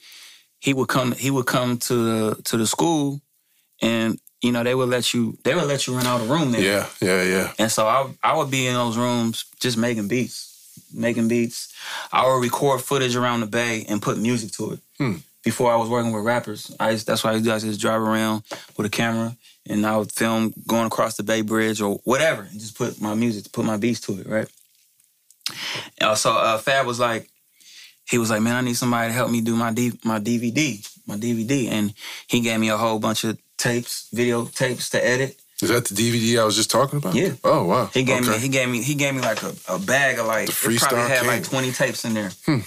he 0.60 0.74
would 0.74 0.88
come 0.88 1.12
he 1.12 1.30
would 1.30 1.46
come 1.46 1.78
to 1.78 1.94
the 1.94 2.42
to 2.42 2.58
the 2.58 2.66
school, 2.66 3.22
and 3.80 4.20
you 4.42 4.52
know 4.52 4.62
they 4.62 4.74
would 4.74 4.90
let 4.90 5.14
you 5.14 5.38
they 5.44 5.54
would 5.54 5.64
let 5.66 5.86
you 5.86 5.94
rent 5.94 6.06
out 6.06 6.20
a 6.20 6.24
room 6.24 6.52
there. 6.52 6.60
Yeah, 6.60 6.86
yeah, 7.00 7.22
yeah. 7.22 7.52
And 7.58 7.72
so 7.72 7.86
I 7.86 8.10
I 8.22 8.36
would 8.36 8.50
be 8.50 8.66
in 8.66 8.74
those 8.74 8.98
rooms 8.98 9.46
just 9.60 9.78
making 9.78 10.08
beats, 10.08 10.78
making 10.92 11.28
beats. 11.28 11.72
I 12.12 12.26
would 12.26 12.42
record 12.42 12.82
footage 12.82 13.16
around 13.16 13.40
the 13.40 13.46
bay 13.46 13.86
and 13.88 14.02
put 14.02 14.18
music 14.18 14.52
to 14.52 14.72
it. 14.72 14.80
Hmm. 14.98 15.16
Before 15.48 15.72
I 15.72 15.76
was 15.76 15.88
working 15.88 16.12
with 16.12 16.24
rappers, 16.24 16.76
I 16.78 16.90
used, 16.90 17.06
that's 17.06 17.24
why 17.24 17.30
I 17.30 17.32
used 17.32 17.44
to 17.44 17.48
do. 17.48 17.52
I 17.52 17.54
used 17.54 17.64
to 17.64 17.70
just 17.70 17.80
drive 17.80 18.02
around 18.02 18.42
with 18.76 18.86
a 18.86 18.90
camera 18.90 19.34
and 19.66 19.86
I 19.86 19.96
would 19.96 20.12
film 20.12 20.52
going 20.66 20.84
across 20.84 21.16
the 21.16 21.22
Bay 21.22 21.40
Bridge 21.40 21.80
or 21.80 22.00
whatever, 22.04 22.42
and 22.42 22.60
just 22.60 22.76
put 22.76 23.00
my 23.00 23.14
music, 23.14 23.50
put 23.50 23.64
my 23.64 23.78
beats 23.78 24.00
to 24.02 24.20
it, 24.20 24.26
right? 24.26 24.46
And 25.96 26.18
so 26.18 26.32
uh, 26.32 26.58
Fab 26.58 26.84
was 26.84 27.00
like, 27.00 27.30
he 28.04 28.18
was 28.18 28.28
like, 28.28 28.42
man, 28.42 28.56
I 28.56 28.60
need 28.60 28.76
somebody 28.76 29.08
to 29.08 29.14
help 29.14 29.30
me 29.30 29.40
do 29.40 29.56
my 29.56 29.72
D- 29.72 29.98
my 30.04 30.20
DVD, 30.20 30.86
my 31.06 31.16
DVD, 31.16 31.68
and 31.70 31.94
he 32.26 32.40
gave 32.40 32.60
me 32.60 32.68
a 32.68 32.76
whole 32.76 32.98
bunch 32.98 33.24
of 33.24 33.38
tapes, 33.56 34.08
video 34.12 34.44
tapes 34.44 34.90
to 34.90 35.02
edit. 35.02 35.40
Is 35.62 35.70
that 35.70 35.86
the 35.86 35.94
DVD 35.94 36.42
I 36.42 36.44
was 36.44 36.56
just 36.56 36.70
talking 36.70 36.98
about? 36.98 37.14
Yeah. 37.14 37.32
Oh 37.42 37.64
wow. 37.64 37.86
He 37.86 38.04
gave 38.04 38.22
okay. 38.22 38.32
me 38.32 38.38
he 38.38 38.48
gave 38.48 38.68
me 38.68 38.82
he 38.82 38.94
gave 38.94 39.14
me 39.14 39.22
like 39.22 39.42
a, 39.42 39.54
a 39.68 39.78
bag 39.78 40.18
of 40.18 40.26
like 40.26 40.46
The 40.46 40.70
it 40.70 40.80
probably 40.80 41.08
had 41.08 41.26
like 41.26 41.44
twenty 41.44 41.72
tapes 41.72 42.04
in 42.04 42.12
there. 42.12 42.32
Hmm. 42.44 42.60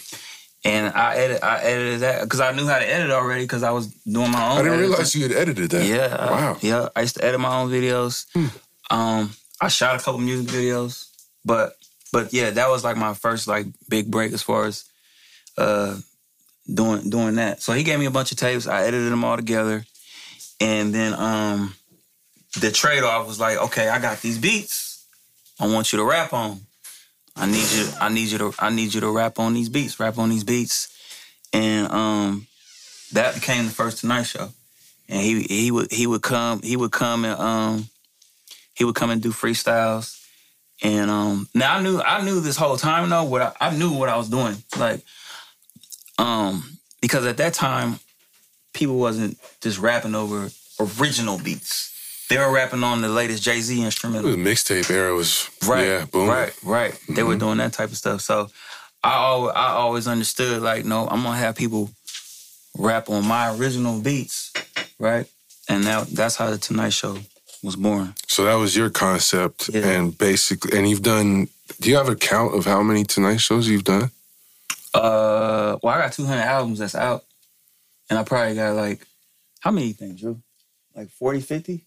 And 0.63 0.93
I 0.93 1.15
edit 1.15 1.43
I 1.43 1.59
edited 1.63 1.99
that 2.01 2.21
because 2.23 2.39
I 2.39 2.51
knew 2.51 2.67
how 2.67 2.77
to 2.77 2.87
edit 2.87 3.09
already 3.09 3.43
because 3.43 3.63
I 3.63 3.71
was 3.71 3.87
doing 4.05 4.31
my 4.31 4.45
own. 4.51 4.51
I 4.51 4.61
didn't 4.61 4.73
editing. 4.73 4.89
realize 4.91 5.15
you 5.15 5.23
had 5.23 5.31
edited 5.31 5.71
that. 5.71 5.85
Yeah. 5.85 6.15
I- 6.19 6.31
Wow. 6.31 6.57
yeah. 6.61 6.89
I 6.95 7.01
used 7.01 7.15
to 7.17 7.25
edit 7.25 7.39
my 7.39 7.55
own 7.61 7.69
videos. 7.71 8.25
Hmm. 8.33 8.47
Um, 8.91 9.31
I 9.59 9.69
shot 9.69 9.95
a 9.95 10.03
couple 10.03 10.19
music 10.19 10.47
videos, 10.53 11.07
but 11.43 11.75
but 12.13 12.31
yeah, 12.33 12.51
that 12.51 12.69
was 12.69 12.83
like 12.83 12.95
my 12.97 13.13
first 13.15 13.47
like 13.47 13.65
big 13.89 14.11
break 14.11 14.33
as 14.33 14.43
far 14.43 14.65
as 14.65 14.83
uh 15.57 15.97
doing 16.71 17.09
doing 17.09 17.35
that. 17.35 17.61
So 17.63 17.73
he 17.73 17.83
gave 17.83 17.97
me 17.99 18.05
a 18.05 18.11
bunch 18.11 18.31
of 18.31 18.37
tapes. 18.37 18.67
I 18.67 18.83
edited 18.83 19.11
them 19.11 19.23
all 19.23 19.37
together, 19.37 19.83
and 20.59 20.93
then 20.93 21.13
um 21.15 21.73
the 22.59 22.69
trade 22.71 23.01
off 23.03 23.27
was 23.27 23.39
like, 23.39 23.57
okay, 23.57 23.87
I 23.89 23.97
got 23.99 24.21
these 24.21 24.37
beats. 24.37 25.05
I 25.59 25.67
want 25.67 25.91
you 25.93 25.97
to 25.99 26.03
rap 26.05 26.33
on. 26.33 26.61
I 27.35 27.45
need 27.45 27.71
you. 27.71 27.87
I 27.99 28.09
need 28.09 28.29
you 28.29 28.37
to. 28.39 28.53
I 28.59 28.69
need 28.69 28.93
you 28.93 29.01
to 29.01 29.11
rap 29.11 29.39
on 29.39 29.53
these 29.53 29.69
beats. 29.69 29.99
Rap 29.99 30.17
on 30.17 30.29
these 30.29 30.43
beats, 30.43 30.89
and 31.53 31.87
um, 31.91 32.47
that 33.13 33.35
became 33.35 33.65
the 33.65 33.71
first 33.71 33.99
Tonight 33.99 34.23
Show. 34.23 34.49
And 35.09 35.21
he 35.21 35.41
he 35.43 35.71
would 35.71 35.91
he 35.91 36.07
would 36.07 36.21
come 36.21 36.61
he 36.61 36.77
would 36.77 36.91
come 36.91 37.25
and 37.25 37.39
um 37.39 37.89
he 38.73 38.85
would 38.85 38.95
come 38.95 39.09
and 39.09 39.21
do 39.21 39.31
freestyles. 39.31 40.17
And 40.83 41.11
um 41.11 41.49
now 41.53 41.75
I 41.75 41.81
knew 41.81 41.99
I 41.99 42.23
knew 42.23 42.39
this 42.39 42.57
whole 42.57 42.77
time 42.77 43.09
though 43.09 43.23
what 43.23 43.41
I, 43.41 43.53
I 43.59 43.77
knew 43.77 43.91
what 43.91 44.09
I 44.09 44.17
was 44.17 44.29
doing 44.29 44.55
like 44.79 45.01
um 46.17 46.77
because 47.01 47.25
at 47.25 47.37
that 47.37 47.53
time 47.53 47.99
people 48.73 48.97
wasn't 48.97 49.37
just 49.61 49.79
rapping 49.79 50.15
over 50.15 50.49
original 50.79 51.37
beats. 51.37 51.90
They 52.31 52.37
were 52.37 52.49
rapping 52.51 52.81
on 52.83 53.01
the 53.01 53.09
latest 53.09 53.43
Jay 53.43 53.59
Z 53.59 53.83
instrumental. 53.83 54.31
The 54.31 54.37
instrumental. 54.37 54.83
mixtape 54.85 54.89
era 54.95 55.13
was 55.13 55.49
Right. 55.67 55.85
yeah, 55.85 56.05
boom. 56.05 56.29
Right, 56.29 56.53
right. 56.63 56.97
They 57.09 57.23
were 57.23 57.35
doing 57.35 57.57
that 57.57 57.73
type 57.73 57.89
of 57.91 57.97
stuff. 57.97 58.21
So 58.21 58.49
I 59.03 59.13
always, 59.15 59.53
I 59.55 59.67
always 59.71 60.07
understood 60.07 60.61
like, 60.61 60.85
no, 60.85 61.07
I'm 61.09 61.23
gonna 61.23 61.37
have 61.37 61.55
people 61.55 61.89
rap 62.77 63.09
on 63.09 63.27
my 63.27 63.53
original 63.55 63.99
beats, 63.99 64.53
right? 64.97 65.25
And 65.67 65.83
now 65.83 66.05
that's 66.05 66.37
how 66.37 66.49
the 66.51 66.57
Tonight 66.57 66.93
Show 66.93 67.17
was 67.61 67.75
born. 67.75 68.13
So 68.27 68.45
that 68.45 68.55
was 68.55 68.75
your 68.77 68.89
concept, 68.89 69.69
Yeah. 69.73 69.85
and 69.87 70.17
basically, 70.17 70.77
and 70.77 70.89
you've 70.89 71.01
done. 71.03 71.49
Do 71.81 71.89
you 71.89 71.97
have 71.97 72.07
a 72.09 72.15
count 72.15 72.55
of 72.55 72.63
how 72.65 72.81
many 72.81 73.03
Tonight 73.03 73.37
shows 73.41 73.67
you've 73.67 73.83
done? 73.83 74.09
Uh, 74.93 75.77
well, 75.83 75.93
I 75.95 75.99
got 76.01 76.13
200 76.13 76.41
albums 76.43 76.79
that's 76.79 76.95
out, 76.95 77.23
and 78.09 78.17
I 78.19 78.23
probably 78.23 78.55
got 78.55 78.75
like, 78.75 79.05
how 79.59 79.71
many 79.71 79.87
you 79.87 79.93
think, 79.93 80.19
Drew? 80.19 80.41
Like 80.95 81.09
40, 81.11 81.39
50? 81.41 81.85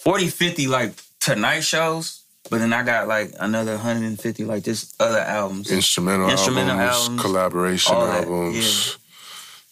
40, 0.00 0.28
50 0.28 0.66
like 0.68 0.92
Tonight 1.20 1.60
shows, 1.60 2.22
but 2.50 2.58
then 2.58 2.72
I 2.72 2.82
got 2.84 3.08
like 3.08 3.32
another 3.40 3.72
150 3.72 4.44
like 4.44 4.62
just 4.62 5.00
other 5.00 5.18
albums. 5.18 5.70
Instrumental, 5.70 6.30
Instrumental 6.30 6.78
albums, 6.78 7.02
albums, 7.02 7.22
collaboration 7.22 7.96
albums. 7.96 8.98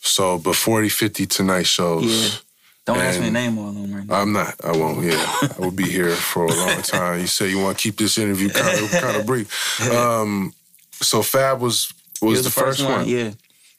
So, 0.00 0.38
but 0.38 0.56
40, 0.56 0.88
50 0.88 1.26
Tonight 1.26 1.66
shows. 1.66 2.04
Yeah. 2.04 2.38
Don't 2.86 2.98
ask 2.98 3.18
me 3.18 3.26
to 3.26 3.32
name 3.32 3.56
all 3.58 3.68
of 3.68 3.74
them 3.74 3.94
right 3.94 4.06
now. 4.06 4.20
I'm 4.20 4.32
not. 4.32 4.62
I 4.62 4.72
won't. 4.72 5.02
Yeah, 5.02 5.14
I 5.16 5.54
will 5.58 5.70
be 5.70 5.84
here 5.84 6.10
for 6.10 6.44
a 6.44 6.52
long 6.52 6.82
time. 6.82 7.20
You 7.20 7.26
say 7.26 7.48
you 7.48 7.58
want 7.58 7.78
to 7.78 7.82
keep 7.82 7.96
this 7.96 8.18
interview 8.18 8.50
kind 8.50 8.78
of 8.78 8.90
kind 9.00 9.16
of 9.16 9.24
brief. 9.24 9.90
Um, 9.90 10.52
so 10.92 11.22
Fab 11.22 11.60
was 11.60 11.92
He 12.20 12.26
was, 12.26 12.44
the, 12.44 12.50
first, 12.50 12.84
one. 12.84 13.08
Yeah, 13.08 13.30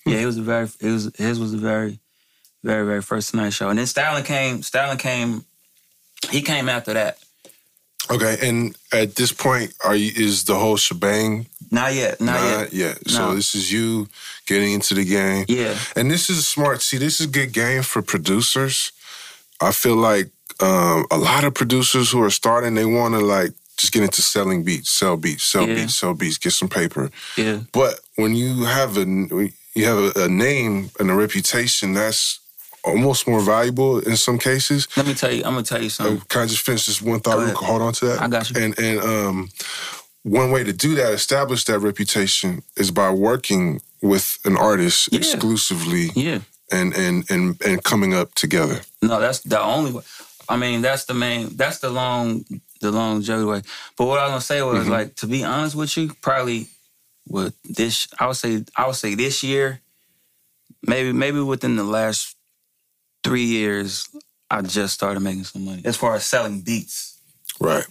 yeah. 0.08 0.18
It 0.18 0.26
was 0.26 0.38
the 0.38 0.42
very. 0.42 0.70
It 0.80 0.90
was 0.90 1.12
his 1.16 1.40
was 1.40 1.52
the 1.52 1.60
very, 1.60 2.00
very 2.64 2.84
very 2.84 3.04
first 3.04 3.30
Tonight 3.30 3.52
Show, 3.52 3.70
and 3.70 3.78
then 3.78 3.86
Stalin 3.86 4.24
came. 4.24 4.64
Stalin 4.64 4.98
came. 4.98 5.46
He 6.32 6.42
came 6.42 6.70
after 6.70 6.94
that. 6.94 7.18
Okay, 8.10 8.38
and 8.48 8.76
at 8.92 9.16
this 9.16 9.32
point, 9.32 9.74
are 9.84 9.96
you 9.96 10.12
is 10.16 10.44
the 10.44 10.56
whole 10.56 10.78
shebang? 10.78 11.48
Not 11.72 11.96
yet. 11.96 12.22
Not, 12.22 12.40
yet. 12.44 12.74
Yet. 12.74 13.10
So 13.10 13.30
No. 13.30 13.36
this 13.36 13.56
is 13.56 13.72
you 13.72 14.08
getting 14.46 14.74
into 14.74 14.94
the 14.94 15.04
game. 15.04 15.46
Yeah. 15.48 15.76
And 15.96 16.12
this 16.12 16.30
is 16.30 16.48
smart. 16.48 16.84
See, 16.84 16.98
this 17.00 17.20
is 17.20 17.26
a 17.26 17.30
good 17.30 17.52
game 17.52 17.82
for 17.82 18.04
producers. 18.04 18.92
I 19.60 19.72
feel 19.72 19.96
like 19.96 20.30
um, 20.60 21.06
a 21.10 21.18
lot 21.18 21.44
of 21.46 21.56
producers 21.56 22.12
who 22.12 22.22
are 22.22 22.30
starting, 22.30 22.76
they 22.76 22.86
want 22.86 23.16
to 23.16 23.22
like 23.22 23.54
just 23.78 23.92
get 23.92 24.04
into 24.04 24.22
selling 24.22 24.64
beats, 24.64 24.92
sell 24.92 25.18
beats, 25.18 25.44
sell 25.44 25.68
Yeah. 25.68 25.76
beats, 25.76 25.96
sell 25.96 26.14
beats, 26.14 26.38
get 26.38 26.54
some 26.54 26.70
paper. 26.70 27.10
Yeah. 27.36 27.62
But 27.74 28.00
when 28.18 28.36
you 28.36 28.66
have 28.66 28.98
a 28.98 29.06
you 29.74 29.86
have 29.86 29.98
a, 30.16 30.26
a 30.26 30.30
name 30.30 30.92
and 31.00 31.10
a 31.10 31.16
reputation, 31.16 31.94
that's 31.94 32.40
almost 32.86 33.28
more 33.28 33.42
valuable 33.42 34.00
in 34.00 34.16
some 34.18 34.38
cases. 34.38 34.88
Let 34.96 35.08
me 35.08 35.14
tell 35.14 35.32
you. 35.32 35.44
I'm 35.46 35.54
gonna 35.54 35.64
tell 35.64 35.82
you 35.82 35.88
Uh, 35.88 35.90
something. 35.90 36.22
can 36.30 36.42
I 36.42 36.46
just 36.46 36.62
finish 36.62 36.86
this 36.86 37.02
one 37.02 37.20
thought? 37.20 37.40
Real 37.40 37.54
quick? 37.56 37.68
Hold 37.70 37.82
on 37.82 37.94
to 37.94 38.06
that. 38.06 38.22
I 38.22 38.28
got 38.28 38.50
you. 38.50 38.62
And 38.64 38.80
and 38.80 39.00
um, 39.02 39.50
one 40.24 40.52
way 40.52 40.64
to 40.64 40.74
do 40.74 40.96
that, 40.96 41.14
establish 41.14 41.66
that 41.66 41.80
reputation, 41.80 42.64
is 42.78 42.92
by 42.92 43.10
working 43.10 43.82
with 44.02 44.38
an 44.46 44.56
artist 44.58 45.10
Yeah. 45.12 45.20
exclusively 45.20 46.12
Yeah. 46.16 46.40
and 46.72 46.94
and 46.96 47.26
and 47.30 47.62
and 47.66 47.84
coming 47.84 48.14
up 48.14 48.34
together. 48.36 48.82
No, 49.02 49.20
that's 49.20 49.40
the 49.40 49.60
only 49.60 49.92
way. 49.92 50.04
I 50.48 50.58
mean, 50.58 50.82
that's 50.82 51.06
the 51.06 51.14
main. 51.14 51.56
That's 51.58 51.80
the 51.80 51.90
long, 51.90 52.46
the 52.82 52.92
longevity 52.92 53.46
way. 53.46 53.62
But 53.98 54.06
what 54.06 54.20
I 54.20 54.24
was 54.26 54.32
gonna 54.32 54.42
say 54.42 54.62
was 54.62 54.86
Mhm. 54.86 54.90
like, 54.98 55.16
to 55.16 55.28
be 55.28 55.44
honest 55.44 55.76
with 55.76 55.98
you, 55.98 56.14
probably 56.22 56.68
with 57.28 57.54
this, 57.64 58.08
I 58.20 58.28
would 58.28 58.38
say, 58.38 58.64
I 58.76 58.86
would 58.86 58.96
say 58.96 59.16
this 59.16 59.42
year, 59.42 59.82
maybe 60.84 61.12
maybe 61.14 61.40
within 61.40 61.76
the 61.78 61.84
last 61.84 62.35
three 63.26 63.44
years, 63.46 64.08
I 64.50 64.62
just 64.62 64.94
started 64.94 65.20
making 65.22 65.44
some 65.46 65.66
money 65.66 65.82
as 65.84 65.98
far 65.98 66.16
as 66.16 66.24
selling 66.24 66.62
beats. 66.62 67.20
Right. 67.60 67.86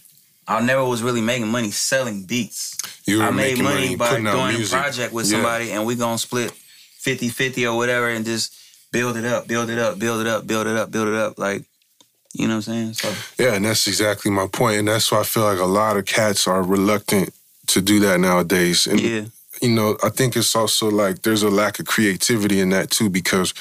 I 0.46 0.60
never 0.60 0.84
was 0.84 1.02
really 1.02 1.20
making 1.22 1.48
money 1.48 1.70
selling 1.70 2.24
beats. 2.24 2.76
You 3.06 3.18
were 3.18 3.24
I 3.24 3.30
made 3.30 3.58
making 3.58 3.64
money, 3.64 3.96
money, 3.96 3.96
by 3.96 4.10
doing 4.50 4.62
a 4.64 4.68
project 4.68 5.12
with 5.12 5.26
Yeah. 5.26 5.32
somebody 5.38 5.72
and 5.72 5.84
we 5.86 5.96
gonna 5.96 6.18
split 6.18 6.52
50-50 7.04 7.66
or 7.66 7.76
whatever 7.76 8.08
and 8.08 8.24
just 8.24 8.54
build 8.92 9.16
it 9.16 9.24
up, 9.24 9.46
build 9.48 9.70
it 9.70 9.78
up, 9.78 9.98
build 9.98 10.20
it 10.20 10.26
up, 10.26 10.46
build 10.46 10.66
it 10.66 10.76
up, 10.76 10.90
build 10.90 11.08
it 11.08 11.14
up. 11.14 11.38
Like, 11.38 11.64
you 12.32 12.46
know 12.46 12.56
what 12.56 12.68
I'm 12.68 12.94
saying? 12.94 12.94
So 12.94 13.14
Yeah, 13.42 13.54
and 13.54 13.64
that's 13.64 13.86
exactly 13.88 14.30
my 14.30 14.46
point, 14.46 14.78
and 14.78 14.88
that's 14.88 15.10
why 15.10 15.20
I 15.20 15.24
feel 15.24 15.42
like 15.44 15.58
a 15.58 15.64
lot 15.64 15.96
of 15.96 16.04
cats 16.04 16.46
are 16.46 16.62
reluctant 16.62 17.32
to 17.68 17.80
do 17.80 17.98
that 18.00 18.20
nowadays. 18.20 18.86
And 18.86 19.00
yeah. 19.00 19.24
You 19.62 19.70
know, 19.70 19.96
I 20.02 20.08
think 20.10 20.36
it's 20.36 20.54
also 20.56 20.90
like 20.90 21.22
there's 21.22 21.42
a 21.42 21.50
lack 21.50 21.78
of 21.78 21.86
creativity 21.86 22.60
in 22.60 22.70
that 22.70 22.90
too, 22.90 23.08
because 23.08 23.54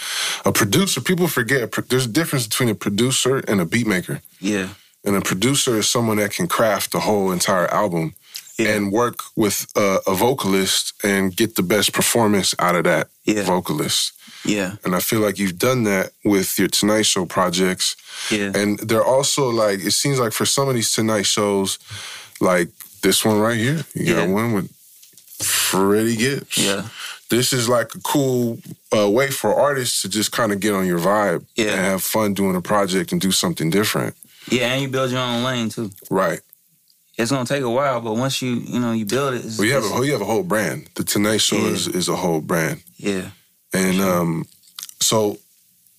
a 0.45 0.51
producer, 0.51 1.01
people 1.01 1.27
forget 1.27 1.71
there's 1.89 2.05
a 2.05 2.09
difference 2.09 2.47
between 2.47 2.69
a 2.69 2.75
producer 2.75 3.37
and 3.47 3.61
a 3.61 3.65
beat 3.65 3.87
maker. 3.87 4.21
Yeah. 4.39 4.69
And 5.05 5.15
a 5.15 5.21
producer 5.21 5.77
is 5.77 5.89
someone 5.89 6.17
that 6.17 6.31
can 6.31 6.47
craft 6.47 6.91
the 6.91 6.99
whole 7.01 7.31
entire 7.31 7.67
album 7.67 8.13
Yeah. 8.57 8.69
and 8.75 8.91
work 8.91 9.19
with 9.35 9.65
a, 9.75 9.99
a 10.07 10.13
vocalist 10.15 10.93
and 11.03 11.35
get 11.35 11.55
the 11.55 11.63
best 11.63 11.91
performance 11.93 12.55
out 12.59 12.75
of 12.75 12.83
that 12.85 13.07
Yeah. 13.25 13.43
vocalist. 13.43 14.13
Yeah. 14.45 14.75
And 14.83 14.95
I 14.95 14.99
feel 14.99 15.19
like 15.21 15.39
you've 15.39 15.57
done 15.59 15.83
that 15.83 16.11
with 16.25 16.57
your 16.59 16.67
Tonight 16.69 17.05
Show 17.05 17.25
projects. 17.25 17.95
Yeah. 18.29 18.51
And 18.55 18.79
they're 18.79 19.03
also 19.05 19.49
like, 19.49 19.79
it 19.85 19.91
seems 19.93 20.19
like 20.19 20.33
for 20.33 20.45
some 20.45 20.67
of 20.69 20.75
these 20.75 20.91
Tonight 20.91 21.25
shows, 21.25 21.79
like 22.39 22.69
this 23.01 23.23
one 23.25 23.39
right 23.39 23.57
here, 23.57 23.83
you 23.93 24.13
got 24.15 24.27
Yeah. 24.27 24.33
one 24.33 24.53
with 24.53 24.69
Freddie 25.45 26.15
Gibbs. 26.15 26.57
Yeah. 26.57 26.87
This 27.29 27.51
is 27.53 27.67
like 27.67 27.95
a 27.95 27.99
cool 28.01 28.59
uh, 28.95 29.09
way 29.09 29.29
for 29.31 29.53
artists 29.53 30.01
to 30.03 30.09
just 30.09 30.31
kind 30.31 30.51
of 30.51 30.59
get 30.59 30.73
on 30.73 30.85
your 30.85 30.99
vibe 30.99 31.45
Yeah. 31.55 31.71
and 31.71 31.79
have 31.81 32.03
fun 32.03 32.33
doing 32.33 32.55
a 32.55 32.61
project 32.61 33.11
and 33.11 33.19
do 33.21 33.31
something 33.31 33.69
different. 33.71 34.15
Yeah, 34.49 34.73
and 34.73 34.81
you 34.81 34.87
build 34.89 35.09
your 35.11 35.21
own 35.21 35.43
lane 35.43 35.69
too. 35.69 35.89
Right. 36.09 36.41
It's 37.17 37.31
gonna 37.31 37.45
take 37.45 37.63
a 37.63 37.69
while, 37.69 38.01
but 38.01 38.13
once 38.15 38.41
you 38.41 38.55
you 38.55 38.79
know 38.79 38.91
you 38.91 39.05
build 39.05 39.35
it, 39.35 39.45
it's, 39.45 39.57
Well, 39.57 39.67
you 39.67 39.73
have 39.73 39.83
a 39.83 40.05
you 40.05 40.11
have 40.13 40.21
a 40.21 40.25
whole 40.25 40.43
brand. 40.43 40.89
The 40.95 41.03
Tonight 41.03 41.41
Show 41.41 41.57
Yeah. 41.57 41.67
is, 41.71 41.87
is 41.87 42.09
a 42.09 42.15
whole 42.15 42.41
brand, 42.41 42.81
yeah, 42.97 43.29
and 43.71 43.95
Sure. 43.97 44.19
um, 44.19 44.45
so 44.99 45.37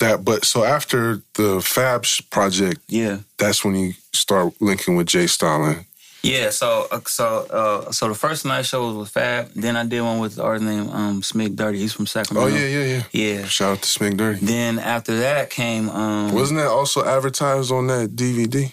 that. 0.01 0.25
But 0.25 0.45
so 0.45 0.65
after 0.65 1.23
the 1.35 1.61
Fab 1.61 2.05
sh- 2.05 2.21
project, 2.31 2.81
Yeah. 2.89 3.19
that's 3.39 3.65
when 3.65 3.77
you 3.77 3.95
start 4.13 4.55
linking 4.61 4.97
with 4.97 5.07
J. 5.07 5.27
Stalin. 5.29 5.87
Yeah, 6.25 6.51
so 6.51 6.87
uh, 6.91 7.01
so 7.07 7.47
uh, 7.51 7.93
so 7.93 8.09
the 8.09 8.15
first 8.15 8.45
night 8.45 8.65
show 8.65 8.87
was 8.87 8.97
with 8.97 9.09
Fab. 9.11 9.51
Then 9.55 9.77
I 9.77 9.85
did 9.85 10.01
one 10.01 10.21
with 10.21 10.37
the 10.37 10.43
artist 10.43 10.65
named 10.65 10.91
um, 10.91 11.21
Smigg 11.21 11.55
Dirtee. 11.55 11.77
He's 11.77 11.93
from 11.93 12.07
Sacramento. 12.07 12.51
Oh 12.51 12.57
yeah, 12.57 12.67
yeah, 12.67 12.85
yeah. 12.85 13.03
Yeah. 13.13 13.45
Shout 13.47 13.73
out 13.73 13.83
to 13.83 13.89
Smigg 13.89 14.17
Dirtee. 14.17 14.41
Then 14.41 14.79
after 14.79 15.19
that 15.21 15.51
came 15.51 15.91
um, 15.91 16.33
Wasn't 16.33 16.59
that 16.59 16.69
also 16.69 17.05
advertised 17.05 17.71
on 17.71 17.89
that 17.89 18.17
DVD? 18.17 18.73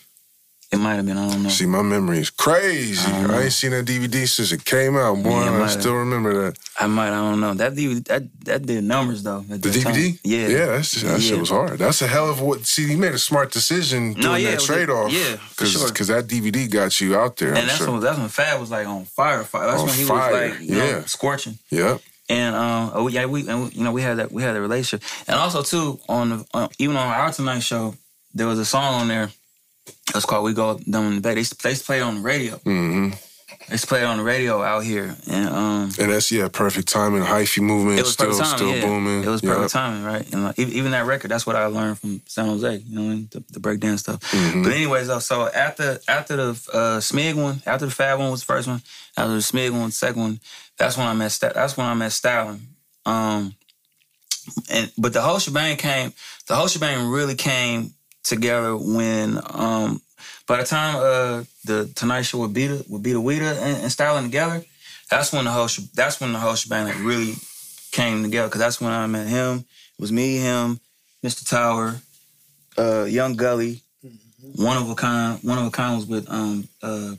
It 0.72 0.78
might 0.78 0.96
have 0.96 1.06
been 1.06 1.18
I 1.18 1.28
don't 1.30 1.44
know. 1.44 1.50
See, 1.50 1.66
my 1.66 1.82
memory 1.82 2.20
is 2.20 2.30
crazy. 2.30 3.06
I. 3.12 3.26
I 3.36 3.42
ain't 3.44 3.52
seen 3.52 3.72
that 3.72 3.86
DVD 3.86 4.28
since 4.28 4.52
it 4.54 4.64
came 4.64 4.96
out. 4.96 5.22
Boy, 5.22 5.30
Yeah, 5.44 5.62
I 5.64 5.68
still 5.68 5.96
remember 5.96 6.32
that. 6.46 6.58
I 6.80 6.88
might 6.88 7.10
I 7.10 7.20
don't 7.30 7.42
know 7.42 7.54
that 7.56 7.74
DVD 7.74 8.04
that 8.06 8.24
that 8.46 8.66
did 8.66 8.84
numbers 8.86 9.22
though. 9.24 9.42
The 9.42 9.58
that 9.58 9.82
time. 9.84 9.94
DVD? 9.94 10.20
Yeah. 10.24 10.48
Yeah, 10.48 10.66
that's 10.68 11.02
that 11.02 11.22
shit 11.22 11.40
was 11.40 11.50
hard. 11.50 11.78
That's 11.80 12.02
a 12.02 12.08
hell 12.08 12.30
of 12.30 12.40
what. 12.42 12.66
See, 12.66 12.88
he 12.88 12.96
made 12.96 13.14
a 13.14 13.20
smart 13.20 13.52
decision 13.52 14.14
doing 14.14 14.24
No, 14.24 14.36
yeah, 14.36 14.46
that 14.48 14.54
it 14.54 14.56
was 14.62 14.70
a- 14.70 14.74
trade 14.74 14.90
off. 14.90 15.12
yeah, 15.12 15.36
for 15.36 15.66
sure. 15.66 15.88
Because 15.90 16.08
that 16.08 16.28
DVD 16.28 16.70
got 16.70 17.00
you 17.02 17.18
out 17.18 17.36
there. 17.38 17.52
I'm 17.52 17.58
And 17.58 17.68
that's 17.68 17.78
sure. 17.78 17.92
when 17.92 18.00
that's 18.02 18.18
when 18.18 18.30
Fab 18.30 18.60
was 18.60 18.72
like 18.72 18.88
on 18.88 19.06
fire, 19.06 19.44
fire. 19.44 19.68
That's 19.68 19.82
On 19.82 19.88
when 19.88 19.98
he 19.98 20.04
fire, 20.06 20.32
was 20.32 20.52
like 20.52 20.62
you 20.70 20.76
know, 20.78 20.86
yeah. 20.86 21.02
scorching. 21.06 21.60
Yep. 21.70 22.02
And 22.30 22.56
um, 22.56 22.92
oh 22.94 23.08
yeah, 23.10 23.26
we 23.26 23.46
and 23.50 23.66
we, 23.66 23.70
you 23.72 23.84
know 23.84 23.92
we 23.92 24.02
had 24.02 24.20
that 24.20 24.32
we 24.32 24.42
had 24.42 24.56
a 24.56 24.62
relationship, 24.62 25.06
and 25.28 25.36
also 25.38 25.64
too 25.64 26.00
on 26.08 26.30
the 26.30 26.46
on, 26.54 26.70
even 26.80 26.96
on 26.96 27.08
our 27.08 27.30
tonight 27.34 27.60
show, 27.60 27.94
there 28.34 28.48
was 28.48 28.58
a 28.58 28.64
song 28.64 29.02
on 29.02 29.08
there. 29.10 29.30
It's 30.16 30.26
called 30.26 30.44
"We 30.46 30.54
Go 30.54 30.78
Down 30.90 31.08
in 31.08 31.16
the 31.16 31.22
Bay." 31.22 31.34
They 31.36 31.40
used 31.42 31.62
they 31.64 31.76
play 31.76 32.00
it 32.00 32.02
on 32.02 32.16
the 32.16 32.22
radio. 32.22 32.58
hmm 32.58 33.10
They 33.68 33.74
used 33.76 33.84
to 33.84 33.88
play 33.88 34.02
it 34.02 34.06
on 34.06 34.18
the 34.18 34.24
radio 34.24 34.62
out 34.62 34.84
here, 34.84 35.16
and 35.30 35.50
um, 35.50 35.90
And 36.00 36.12
that's 36.12 36.32
yeah, 36.32 36.48
perfect 36.50 36.88
timing. 36.90 37.24
Hyphy 37.24 37.62
movement 37.62 38.00
it 38.00 38.04
was 38.04 38.14
still 38.14 38.28
perfect 38.28 38.44
timing. 38.44 38.58
still 38.58 38.76
yeah. 38.76 38.86
booming. 38.86 39.24
It 39.24 39.28
was 39.28 39.42
Yep. 39.44 39.54
perfect 39.54 39.72
timing, 39.74 40.04
right? 40.04 40.34
And 40.34 40.44
like, 40.44 40.60
even, 40.60 40.92
that 40.92 41.06
record, 41.06 41.32
that's 41.32 41.46
what 41.46 41.56
I 41.56 41.66
learned 41.68 42.00
from 42.00 42.22
San 42.28 42.46
Jose. 42.48 42.78
You 42.88 43.00
know, 43.00 43.16
the, 43.32 43.44
the 43.52 43.60
breakdance 43.60 44.00
stuff. 44.00 44.20
Mhm. 44.32 44.64
But 44.64 44.74
anyways, 44.74 45.08
though, 45.08 45.20
so 45.20 45.48
after 45.50 46.00
after 46.08 46.36
the 46.36 46.50
uh, 46.74 47.00
Smigg 47.00 47.36
one, 47.36 47.62
after 47.66 47.86
the 47.86 47.92
Fab 47.92 48.20
one 48.20 48.32
was 48.32 48.42
the 48.42 48.46
first 48.54 48.68
one, 48.68 48.82
after 49.18 49.34
the 49.34 49.40
Smigg 49.40 49.72
one, 49.72 49.86
the 49.88 49.92
second 49.92 50.22
one, 50.22 50.40
that's 50.78 50.98
when 50.98 51.08
I 51.08 51.14
met 51.14 51.38
that's 51.42 51.78
when 51.78 51.88
I 51.88 51.94
met 51.94 52.12
Stalin. 52.12 52.68
Um, 53.06 53.56
and 54.70 54.92
but 54.98 55.14
the 55.14 55.22
whole 55.22 55.40
shebang 55.40 55.78
came. 55.78 56.14
The 56.48 56.56
whole 56.56 56.68
shebang 56.68 57.08
really 57.10 57.36
came 57.36 57.94
together 58.24 58.76
when 58.76 59.40
um, 59.50 60.02
by 60.48 60.58
the 60.58 60.64
time 60.64 60.96
uh, 60.98 61.44
the 61.66 61.92
Tonight 61.96 62.24
Show 62.24 62.40
would 62.40 62.56
with 62.56 62.58
Beeda 62.58 62.90
with 62.90 63.04
Beeda 63.04 63.22
Weeda 63.24 63.62
and, 63.62 63.84
and 63.84 63.92
Stalin 63.92 64.24
together, 64.24 64.64
that's 65.10 65.32
when 65.34 65.46
the 65.46 65.52
whole 65.52 65.68
that's 65.94 66.20
when 66.22 66.34
the 66.34 66.40
whole 66.40 66.56
shebang 66.56 66.86
like 66.86 67.00
really 67.00 67.34
came 67.92 68.24
together 68.24 68.48
because 68.48 68.60
that's 68.60 68.80
when 68.82 68.92
I 68.92 69.06
met 69.08 69.28
him. 69.28 69.60
It 69.60 70.02
was 70.02 70.12
me, 70.12 70.38
him, 70.38 70.80
Mr. 71.24 71.48
Tower, 71.48 72.02
uh, 72.78 73.04
Young 73.06 73.36
Gully, 73.36 73.82
one 74.56 74.78
of 74.78 74.90
a 74.90 74.96
kind. 74.96 75.40
One 75.44 75.58
of 75.58 75.66
a 75.66 75.72
kind 75.72 75.96
was 75.98 76.06
with 76.06 76.30
um 76.30 76.68
uh 76.82 77.16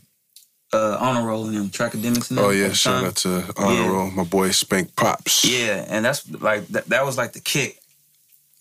uh 0.72 0.96
honor 0.98 1.26
roll 1.26 1.46
and 1.46 1.57
them 1.57 1.70
academics 1.86 2.30
and 2.30 2.38
them 2.38 2.46
Oh 2.46 2.50
yeah, 2.50 2.68
the 2.68 2.74
shout 2.74 3.05
out 3.05 3.16
to 3.16 3.44
Honor 3.57 3.74
Yeah. 3.74 3.88
Roll, 3.88 4.11
my 4.11 4.24
boy 4.24 4.50
Spank 4.50 4.96
Pops. 4.96 5.44
Yeah, 5.44 5.84
and 5.88 6.05
that's 6.05 6.28
like 6.30 6.66
that, 6.68 6.86
that 6.86 7.05
was 7.05 7.16
like 7.18 7.32
the 7.32 7.40
kick, 7.40 7.78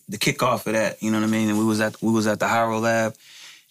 the 0.08 0.18
kickoff 0.18 0.66
of 0.66 0.72
that. 0.74 1.02
You 1.02 1.10
know 1.10 1.20
what 1.20 1.26
I 1.26 1.30
mean? 1.30 1.48
And 1.48 1.58
we 1.58 1.64
was 1.64 1.80
at 1.80 2.00
we 2.02 2.12
was 2.12 2.26
at 2.26 2.38
the 2.40 2.46
Hyro 2.46 2.80
Lab, 2.80 3.14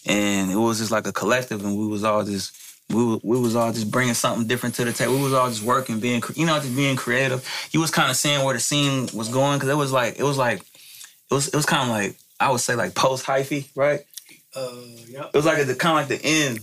and 0.05 0.51
it 0.51 0.55
was 0.55 0.79
just 0.79 0.91
like 0.91 1.07
a 1.07 1.13
collective, 1.13 1.63
and 1.63 1.77
we 1.77 1.88
was 1.88 2.03
all 2.03 2.23
just 2.23 2.57
we 2.89 3.19
we 3.23 3.39
was 3.39 3.55
all 3.55 3.71
just 3.71 3.89
bringing 3.91 4.13
something 4.13 4.47
different 4.47 4.75
to 4.75 4.86
the 4.86 4.93
table. 4.93 5.15
We 5.15 5.23
was 5.23 5.34
all 5.34 5.49
just 5.49 5.63
working, 5.63 5.99
being 5.99 6.21
you 6.36 6.45
know 6.45 6.59
just 6.59 6.75
being 6.75 6.95
creative. 6.95 7.47
You 7.71 7.79
was 7.79 7.91
kind 7.91 8.09
of 8.09 8.17
seeing 8.17 8.43
where 8.43 8.53
the 8.53 8.59
scene 8.59 9.07
was 9.13 9.29
going 9.29 9.57
because 9.57 9.69
it 9.69 9.77
was 9.77 9.91
like 9.91 10.19
it 10.19 10.23
was 10.23 10.38
like 10.38 10.59
it 10.61 11.34
was 11.34 11.47
it 11.47 11.55
was 11.55 11.65
kind 11.65 11.84
of 11.84 11.89
like 11.89 12.15
I 12.39 12.51
would 12.51 12.59
say 12.61 12.75
like 12.75 12.95
post 12.95 13.25
hyphy, 13.25 13.69
right? 13.75 14.01
Uh, 14.55 14.69
yep. 15.07 15.29
It 15.34 15.36
was 15.38 15.45
like 15.45 15.65
the 15.65 15.75
kind 15.75 15.97
of 16.03 16.09
like 16.09 16.19
the 16.19 16.27
end 16.27 16.59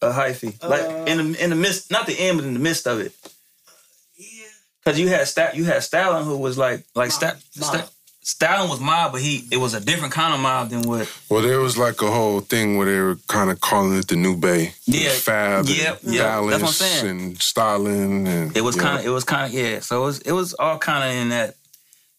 of 0.00 0.14
hyphy, 0.14 0.62
like 0.62 0.82
Uh, 0.82 1.04
in 1.10 1.32
the 1.32 1.44
in 1.44 1.50
the 1.50 1.56
midst, 1.56 1.90
not 1.90 2.06
the 2.06 2.18
end, 2.18 2.38
but 2.38 2.46
in 2.46 2.54
the 2.54 2.60
midst 2.60 2.86
of 2.86 3.00
it. 3.00 3.12
Yeah. 4.16 4.44
Cause 4.84 4.98
you 4.98 5.08
had 5.08 5.26
Sta- 5.26 5.52
you 5.54 5.64
had 5.64 5.82
Stalin 5.82 6.24
who 6.24 6.36
was 6.38 6.56
like 6.58 6.84
like 6.94 7.10
Sta- 7.10 7.34
Mob. 7.58 7.88
Sta- 8.24 8.46
Stalin 8.46 8.70
was 8.70 8.80
mob, 8.80 9.12
but 9.12 9.20
he 9.20 9.46
it 9.50 9.56
was 9.56 9.74
a 9.74 9.80
different 9.80 10.12
kind 10.14 10.32
of 10.34 10.40
mob 10.40 10.70
than 10.70 10.82
what. 10.82 11.10
Well, 11.28 11.42
there 11.42 11.58
was 11.60 11.76
like 11.76 12.00
a 12.02 12.10
whole 12.10 12.40
thing 12.40 12.76
where 12.76 12.86
they 12.86 13.00
were 13.00 13.16
kind 13.28 13.50
of 13.50 13.60
calling 13.60 13.98
it 13.98 14.06
the 14.08 14.16
New 14.16 14.36
Bay. 14.36 14.74
Yeah. 14.86 15.10
Fab, 15.10 15.66
Yep, 15.66 16.02
and 16.04 16.14
yep. 16.14 16.22
Dallas, 16.24 16.50
That's 16.50 16.62
what 16.62 16.68
I'm 16.68 16.74
saying. 16.74 17.10
and 17.10 17.40
Stalin, 17.42 18.26
and 18.26 18.56
It 18.56 18.60
was 18.62 18.76
kind 18.76 18.98
of 18.98 19.04
it 19.04 19.10
was 19.10 19.24
kind 19.24 19.46
of 19.46 19.52
yeah. 19.58 19.80
So 19.80 20.02
it 20.02 20.04
was 20.06 20.18
it 20.20 20.32
was 20.32 20.54
all 20.54 20.78
kind 20.78 21.10
of 21.10 21.16
in 21.22 21.28
that 21.30 21.56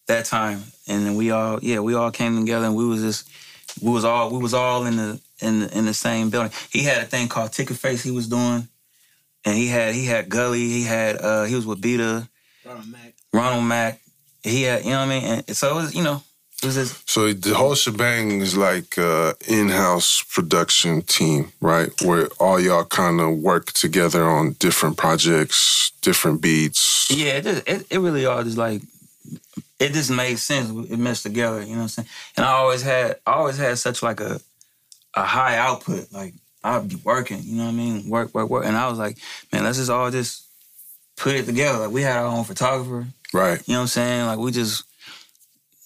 that 0.06 0.26
time, 0.26 0.62
and 0.88 1.06
then 1.06 1.14
we 1.16 1.30
all 1.30 1.58
yeah 1.62 1.80
we 1.80 1.94
all 1.94 2.10
came 2.10 2.38
together 2.38 2.66
and 2.66 2.76
we 2.76 2.84
was 2.86 3.00
just 3.00 3.28
we 3.82 3.90
was 3.90 4.04
all 4.04 4.30
we 4.30 4.38
was 4.38 4.52
all 4.54 4.84
in 4.86 4.96
the 4.96 5.20
in 5.40 5.60
the, 5.60 5.78
in 5.78 5.84
the 5.86 5.94
same 5.94 6.28
building. 6.30 6.52
He 6.70 6.84
had 6.84 7.02
a 7.02 7.06
thing 7.06 7.28
called 7.28 7.52
Ticket 7.52 7.76
Face 7.78 8.02
he 8.02 8.10
was 8.10 8.28
doing, 8.28 8.68
and 9.44 9.56
he 9.56 9.68
had 9.68 9.94
he 9.94 10.04
had 10.04 10.28
Gully. 10.28 10.60
He 10.68 10.82
had 10.84 11.16
uh 11.16 11.44
he 11.44 11.54
was 11.54 11.64
with 11.66 11.80
Beeda 11.80 12.28
Ronald 12.64 12.88
Mack. 12.88 13.14
Ronald 13.32 13.64
Mack. 13.64 14.00
He 14.44 14.62
had 14.62 14.84
you 14.84 14.90
know 14.90 14.98
what 14.98 15.08
I 15.08 15.20
mean. 15.20 15.24
And 15.48 15.56
so 15.56 15.70
it 15.70 15.74
was 15.74 15.94
you 15.94 16.04
know 16.04 16.22
it 16.62 16.66
was 16.66 16.76
just 16.76 17.10
So 17.10 17.32
the 17.32 17.54
whole 17.54 17.74
shebang 17.74 18.40
is 18.40 18.56
like 18.56 18.96
uh, 18.98 19.34
in-house 19.48 20.22
production 20.22 21.02
team, 21.02 21.52
right? 21.60 21.90
Where 22.02 22.28
all 22.38 22.60
y'all 22.60 22.84
kind 22.84 23.20
of 23.20 23.38
work 23.38 23.72
together 23.72 24.24
on 24.24 24.52
different 24.58 24.96
projects, 24.96 25.92
different 26.00 26.40
beats. 26.40 27.10
Yeah, 27.10 27.38
it, 27.38 27.44
just, 27.44 27.68
it 27.68 27.86
it 27.90 27.98
really 27.98 28.26
all 28.26 28.44
just 28.44 28.58
like 28.58 28.82
it 29.78 29.92
just 29.92 30.10
made 30.10 30.38
sense. 30.38 30.70
It 30.90 30.98
meshed 30.98 31.22
together, 31.22 31.60
you 31.60 31.70
know 31.70 31.76
what 31.76 31.82
I'm 31.82 31.88
saying? 31.88 32.08
And 32.36 32.46
I 32.46 32.52
always 32.52 32.82
had 32.82 33.16
I 33.26 33.32
always 33.32 33.58
had 33.58 33.78
such 33.78 34.02
like 34.02 34.20
a 34.20 34.40
a 35.14 35.24
high 35.24 35.56
output. 35.56 36.12
Like 36.12 36.34
I'd 36.62 36.88
be 36.88 36.96
working, 36.96 37.42
you 37.42 37.56
know 37.56 37.64
what 37.64 37.70
I 37.70 37.74
mean? 37.74 38.08
Work, 38.08 38.34
work, 38.34 38.48
work. 38.48 38.64
And 38.64 38.76
I 38.76 38.88
was 38.88 38.98
like, 38.98 39.18
man, 39.52 39.64
let's 39.64 39.78
just 39.78 39.90
all 39.90 40.10
just 40.10 40.44
put 41.16 41.34
it 41.34 41.46
together. 41.46 41.78
Like 41.78 41.90
we 41.90 42.02
had 42.02 42.18
our 42.18 42.26
own 42.26 42.44
photographer, 42.44 43.06
Right. 43.34 43.60
you 43.66 43.74
know 43.74 43.80
what 43.80 43.82
I'm 43.82 43.88
saying? 43.88 44.26
Like 44.26 44.38
we 44.38 44.50
just 44.52 44.84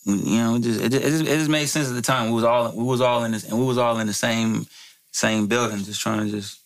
you 0.05 0.39
know, 0.39 0.55
it 0.57 0.63
just 0.63 0.81
it 0.81 0.91
just, 0.91 1.05
it 1.05 1.11
just, 1.11 1.23
it 1.25 1.37
just 1.39 1.51
made 1.51 1.67
sense 1.67 1.89
at 1.89 1.95
the 1.95 2.03
time. 2.03 2.27
We 2.29 2.35
was 2.37 2.45
all 2.45 2.73
we 2.77 2.85
was 2.85 3.01
all 3.01 3.25
in 3.25 3.33
this 3.33 3.45
and 3.49 3.59
we 3.59 3.65
was 3.67 3.79
all 3.79 3.99
in 3.99 4.07
the 4.07 4.15
same 4.15 4.67
same 5.13 5.47
building, 5.49 5.79
just 5.79 6.01
trying 6.01 6.25
to 6.25 6.31
just 6.31 6.61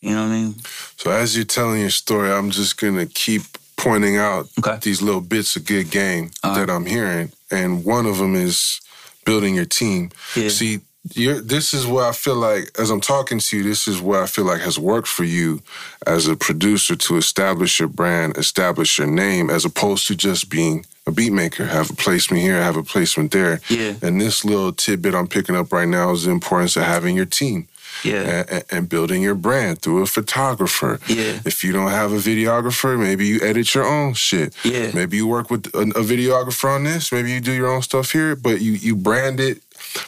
you 0.00 0.14
know 0.14 0.22
what 0.22 0.32
I 0.32 0.42
mean? 0.42 0.54
So 0.96 1.10
as 1.10 1.34
you're 1.34 1.44
telling 1.44 1.80
your 1.80 1.90
story, 1.90 2.30
I'm 2.30 2.50
just 2.50 2.78
gonna 2.80 3.06
keep 3.06 3.42
pointing 3.76 4.16
out 4.16 4.48
Okay. 4.58 4.78
these 4.82 5.02
little 5.02 5.20
bits 5.20 5.56
of 5.56 5.64
good 5.66 5.90
game 5.90 6.30
All 6.44 6.54
that 6.54 6.70
I'm 6.70 6.86
hearing, 6.86 7.32
and 7.50 7.84
one 7.84 8.06
of 8.06 8.18
them 8.18 8.34
is 8.34 8.80
building 9.24 9.54
your 9.54 9.64
team. 9.66 10.10
Yeah. 10.36 10.48
See, 10.48 10.80
you're, 11.14 11.40
this 11.40 11.72
is 11.72 11.86
where 11.86 12.04
I 12.06 12.12
feel 12.12 12.36
like, 12.36 12.70
as 12.78 12.90
I'm 12.90 13.00
talking 13.00 13.38
to 13.38 13.56
you, 13.56 13.62
this 13.62 13.88
is 13.88 14.00
where 14.00 14.22
I 14.22 14.26
feel 14.26 14.44
like 14.44 14.60
has 14.60 14.78
worked 14.78 15.08
for 15.08 15.24
you 15.24 15.62
as 16.06 16.26
a 16.28 16.36
producer 16.36 16.96
to 16.96 17.16
establish 17.16 17.78
your 17.78 17.88
brand, 17.88 18.36
establish 18.36 18.98
your 18.98 19.06
name, 19.06 19.48
as 19.50 19.64
opposed 19.64 20.06
to 20.08 20.14
just 20.16 20.50
being 20.50 20.84
a 21.06 21.10
beat 21.10 21.32
maker, 21.32 21.64
have 21.66 21.88
a 21.90 21.94
placement 21.94 22.42
here, 22.42 22.60
have 22.62 22.76
a 22.76 22.82
placement 22.82 23.32
there. 23.32 23.60
Yeah. 23.70 23.94
And 24.02 24.20
this 24.20 24.44
little 24.44 24.72
tidbit 24.72 25.14
I'm 25.14 25.26
picking 25.28 25.56
up 25.56 25.72
right 25.72 25.88
now 25.88 26.10
is 26.12 26.24
the 26.24 26.30
importance 26.30 26.76
of 26.76 26.82
having 26.82 27.16
your 27.16 27.24
team 27.24 27.66
Yeah. 28.04 28.44
and, 28.50 28.64
and 28.70 28.88
building 28.90 29.22
your 29.22 29.34
brand 29.34 29.80
through 29.80 30.02
a 30.02 30.06
photographer. 30.06 31.00
Yeah. 31.08 31.40
If 31.46 31.64
you 31.64 31.72
don't 31.72 31.90
have 31.90 32.12
a 32.12 32.18
videographer, 32.18 32.98
maybe 32.98 33.26
you 33.26 33.40
edit 33.40 33.74
your 33.74 33.84
own 33.86 34.12
shit. 34.14 34.54
Yeah. 34.64 34.90
Maybe 34.92 35.16
you 35.16 35.26
work 35.26 35.50
with 35.50 35.68
a, 35.74 35.78
a 35.80 36.02
videographer 36.04 36.68
on 36.74 36.84
this. 36.84 37.10
Maybe 37.10 37.32
you 37.32 37.40
do 37.40 37.52
your 37.52 37.68
own 37.72 37.80
stuff 37.82 38.12
here, 38.12 38.36
but 38.36 38.60
you 38.60 38.72
you 38.72 38.94
brand 38.94 39.40
it. 39.40 39.62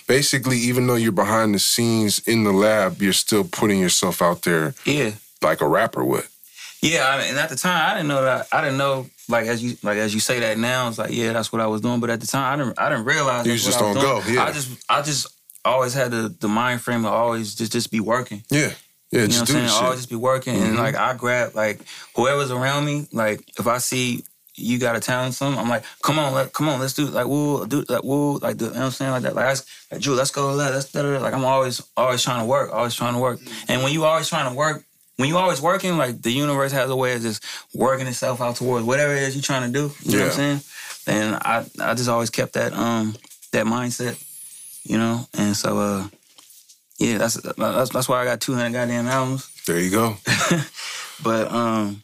Basically, 0.07 0.59
even 0.59 0.87
though 0.87 0.95
you're 0.97 1.13
behind 1.13 1.55
the 1.55 1.59
scenes 1.59 2.19
in 2.21 2.45
the 2.45 2.53
lab, 2.53 3.01
you're 3.03 3.13
still 3.13 3.45
putting 3.45 3.81
yourself 3.81 4.21
out 4.23 4.43
there 4.43 4.75
Yeah. 4.85 5.13
like 5.43 5.61
a 5.61 5.69
rapper 5.69 6.05
would. 6.05 6.25
Yeah, 6.83 7.07
I 7.09 7.19
mean, 7.19 7.31
and 7.31 7.39
at 7.39 7.51
the 7.51 7.57
time, 7.57 7.91
I 7.91 7.95
didn't 7.95 8.09
know 8.09 8.23
that. 8.23 8.49
I 8.53 8.63
didn't 8.63 8.79
know, 8.79 9.07
like 9.29 9.47
as 9.47 9.63
you 9.63 9.77
like 9.83 9.99
as 9.99 10.15
you 10.15 10.21
say 10.21 10.41
that 10.41 10.57
now, 10.57 10.89
it's 10.89 10.97
like, 10.97 11.11
yeah, 11.13 11.35
that's 11.35 11.53
what 11.53 11.61
I 11.61 11.67
was 11.67 11.83
doing. 11.83 12.01
But 12.01 12.09
at 12.09 12.21
the 12.23 12.27
time, 12.27 12.59
I 12.59 12.63
didn't, 12.65 12.79
I 12.81 12.89
didn't 12.89 13.05
realize. 13.05 13.47
You 13.47 13.57
just 13.59 13.79
don't 13.79 13.95
go, 13.95 14.23
yeah. 14.27 14.45
I 14.45 14.53
just, 14.53 14.69
I 14.89 15.03
just 15.03 15.27
always 15.63 15.93
had 15.93 16.11
the, 16.11 16.35
the 16.41 16.49
mind 16.49 16.81
frame 16.81 17.05
of 17.05 17.13
always 17.13 17.55
just 17.55 17.73
just 17.73 17.91
be 17.91 18.01
working. 18.01 18.43
Yeah, 18.49 18.61
yeah, 18.61 18.73
You 19.13 19.19
know 19.21 19.27
just 19.27 19.41
what 19.41 19.51
I'm 19.51 19.69
saying? 19.69 19.85
Always 19.85 19.99
just 19.99 20.09
be 20.09 20.17
working, 20.17 20.57
and 20.57 20.77
Mhm. 20.77 20.79
like 20.79 20.95
I 20.97 21.13
grab 21.15 21.55
like 21.55 21.81
whoever's 22.17 22.51
around 22.51 22.87
me. 22.87 23.07
Like 23.13 23.43
if 23.59 23.67
I 23.67 23.77
see 23.77 24.25
you 24.55 24.79
got 24.79 24.97
a 24.97 25.01
talent, 25.01 25.35
something, 25.35 25.59
I'm 25.61 25.69
like, 25.69 25.85
come 26.03 26.19
on, 26.19 26.35
let, 26.35 26.53
come 26.53 26.69
on, 26.69 26.81
let's 26.81 26.95
do 26.95 27.07
it. 27.07 27.13
like 27.13 27.27
woo, 27.27 27.67
do 27.67 27.85
like 27.89 28.05
woo, 28.05 28.39
like 28.39 28.59
the, 28.59 28.67
you 28.67 28.71
know 28.73 28.79
what 28.79 28.85
I'm 28.87 28.91
saying, 28.93 29.11
like 29.11 29.23
that, 29.23 29.35
like, 29.35 29.47
that's, 29.47 29.87
like 29.91 30.01
Drew, 30.01 30.15
let's 30.15 30.31
go, 30.31 30.53
let, 30.53 30.73
let's 30.73 30.91
da, 30.93 31.03
da, 31.03 31.13
da. 31.13 31.19
like 31.21 31.35
I'm 31.35 31.45
always 31.45 31.83
always 31.97 32.23
trying 32.23 32.41
to 32.41 32.47
work, 32.47 32.73
always 32.73 32.95
trying 32.95 33.15
to 33.15 33.21
work, 33.21 33.41
and 33.69 33.83
when 33.83 33.93
you 33.93 34.05
always 34.05 34.29
trying 34.29 34.51
to 34.51 34.57
work. 34.57 34.85
When 35.17 35.29
you 35.29 35.37
always 35.37 35.61
working, 35.61 35.99
like 35.99 36.23
the 36.23 36.31
universe 36.31 36.73
has 36.73 36.89
a 36.89 36.97
way 36.97 37.15
of 37.15 37.21
just 37.21 37.45
working 37.75 38.07
itself 38.07 38.41
out 38.41 38.57
towards 38.57 38.87
whatever 38.87 39.13
it 39.13 39.23
is 39.25 39.35
you're 39.35 39.43
trying 39.43 39.71
to 39.71 39.79
do. 39.79 39.93
You 40.03 40.17
know 40.17 40.25
what 40.25 40.39
I'm 40.39 40.61
saying? 40.61 40.61
And 41.07 41.35
I, 41.35 41.67
I 41.79 41.93
just 41.93 42.09
always 42.09 42.31
kept 42.31 42.55
that 42.55 42.73
um 42.73 43.15
that 43.53 43.67
mindset, 43.67 44.17
you 44.83 44.97
know. 44.97 45.29
And 45.37 45.55
so 45.55 45.77
uh, 45.77 46.09
yeah, 46.99 47.19
that's 47.19 47.35
that's 47.35 47.91
that's 47.91 48.09
why 48.09 48.23
I 48.23 48.25
got 48.25 48.41
200 48.41 48.73
goddamn 48.73 49.09
albums. 49.09 49.47
There 49.67 49.79
you 49.79 49.91
go. 49.91 50.17
But 51.23 51.53
um, 51.53 52.03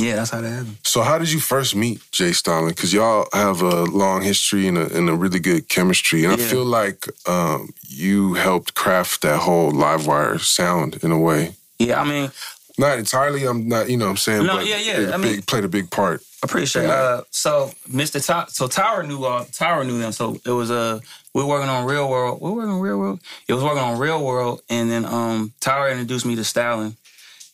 Yeah, 0.00 0.16
that's 0.16 0.30
how 0.30 0.40
that 0.40 0.48
happened. 0.50 0.76
So 0.82 1.02
how 1.02 1.18
did 1.18 1.30
you 1.30 1.40
first 1.40 1.74
meet 1.76 2.00
J. 2.10 2.32
Stalin? 2.32 2.70
Because 2.70 2.92
y'all 2.92 3.26
have 3.32 3.60
a 3.62 3.82
long 3.84 4.22
history 4.22 4.66
and 4.66 4.78
a, 4.78 4.96
and 4.96 5.08
a 5.08 5.14
really 5.14 5.40
good 5.40 5.68
chemistry, 5.68 6.24
and 6.24 6.32
I 6.32 6.36
feel 6.36 6.64
like 6.64 7.06
um, 7.28 7.72
you 7.88 8.34
helped 8.34 8.74
craft 8.74 9.20
that 9.22 9.40
whole 9.40 9.72
Livewire 9.72 10.40
sound 10.40 10.98
in 11.02 11.10
a 11.12 11.18
way. 11.18 11.54
Yeah, 11.78 12.00
I 12.00 12.04
mean, 12.04 12.30
Not 12.78 12.98
entirely. 12.98 13.44
I'm 13.46 13.68
not. 13.68 13.90
You 13.90 13.96
know, 13.98 14.06
what 14.06 14.12
I'm 14.12 14.16
saying. 14.16 14.46
No, 14.46 14.56
but 14.56 14.66
yeah, 14.66 14.78
yeah, 14.78 15.14
I 15.14 15.16
mean- 15.18 15.42
played 15.42 15.64
a 15.64 15.68
big 15.68 15.90
part. 15.90 16.22
Appreciate 16.42 16.84
it. 16.84 16.88
Yeah. 16.88 16.94
Uh, 16.94 17.22
so 17.30 17.70
Mr. 17.90 18.18
So 18.50 18.66
Tower 18.66 19.02
knew 19.02 19.24
all. 19.24 19.44
Tower 19.44 19.84
knew 19.84 19.98
them. 19.98 20.12
So 20.12 20.40
it 20.46 20.50
was 20.50 20.70
uh, 20.70 20.98
we 21.34 21.42
were 21.42 21.48
working 21.48 21.68
on 21.68 21.84
Real 21.84 22.08
World. 22.08 22.40
We 22.40 22.48
were 22.48 22.56
working 22.56 22.72
on 22.72 22.80
Real 22.80 22.98
World. 22.98 23.20
It 23.46 23.52
was 23.52 23.62
working 23.62 23.82
on 23.82 23.98
Real 23.98 24.24
World, 24.24 24.62
and 24.70 24.90
then 24.90 25.04
um, 25.04 25.52
Tower 25.60 25.90
introduced 25.90 26.24
me 26.24 26.36
to 26.36 26.44
Stalin, 26.44 26.96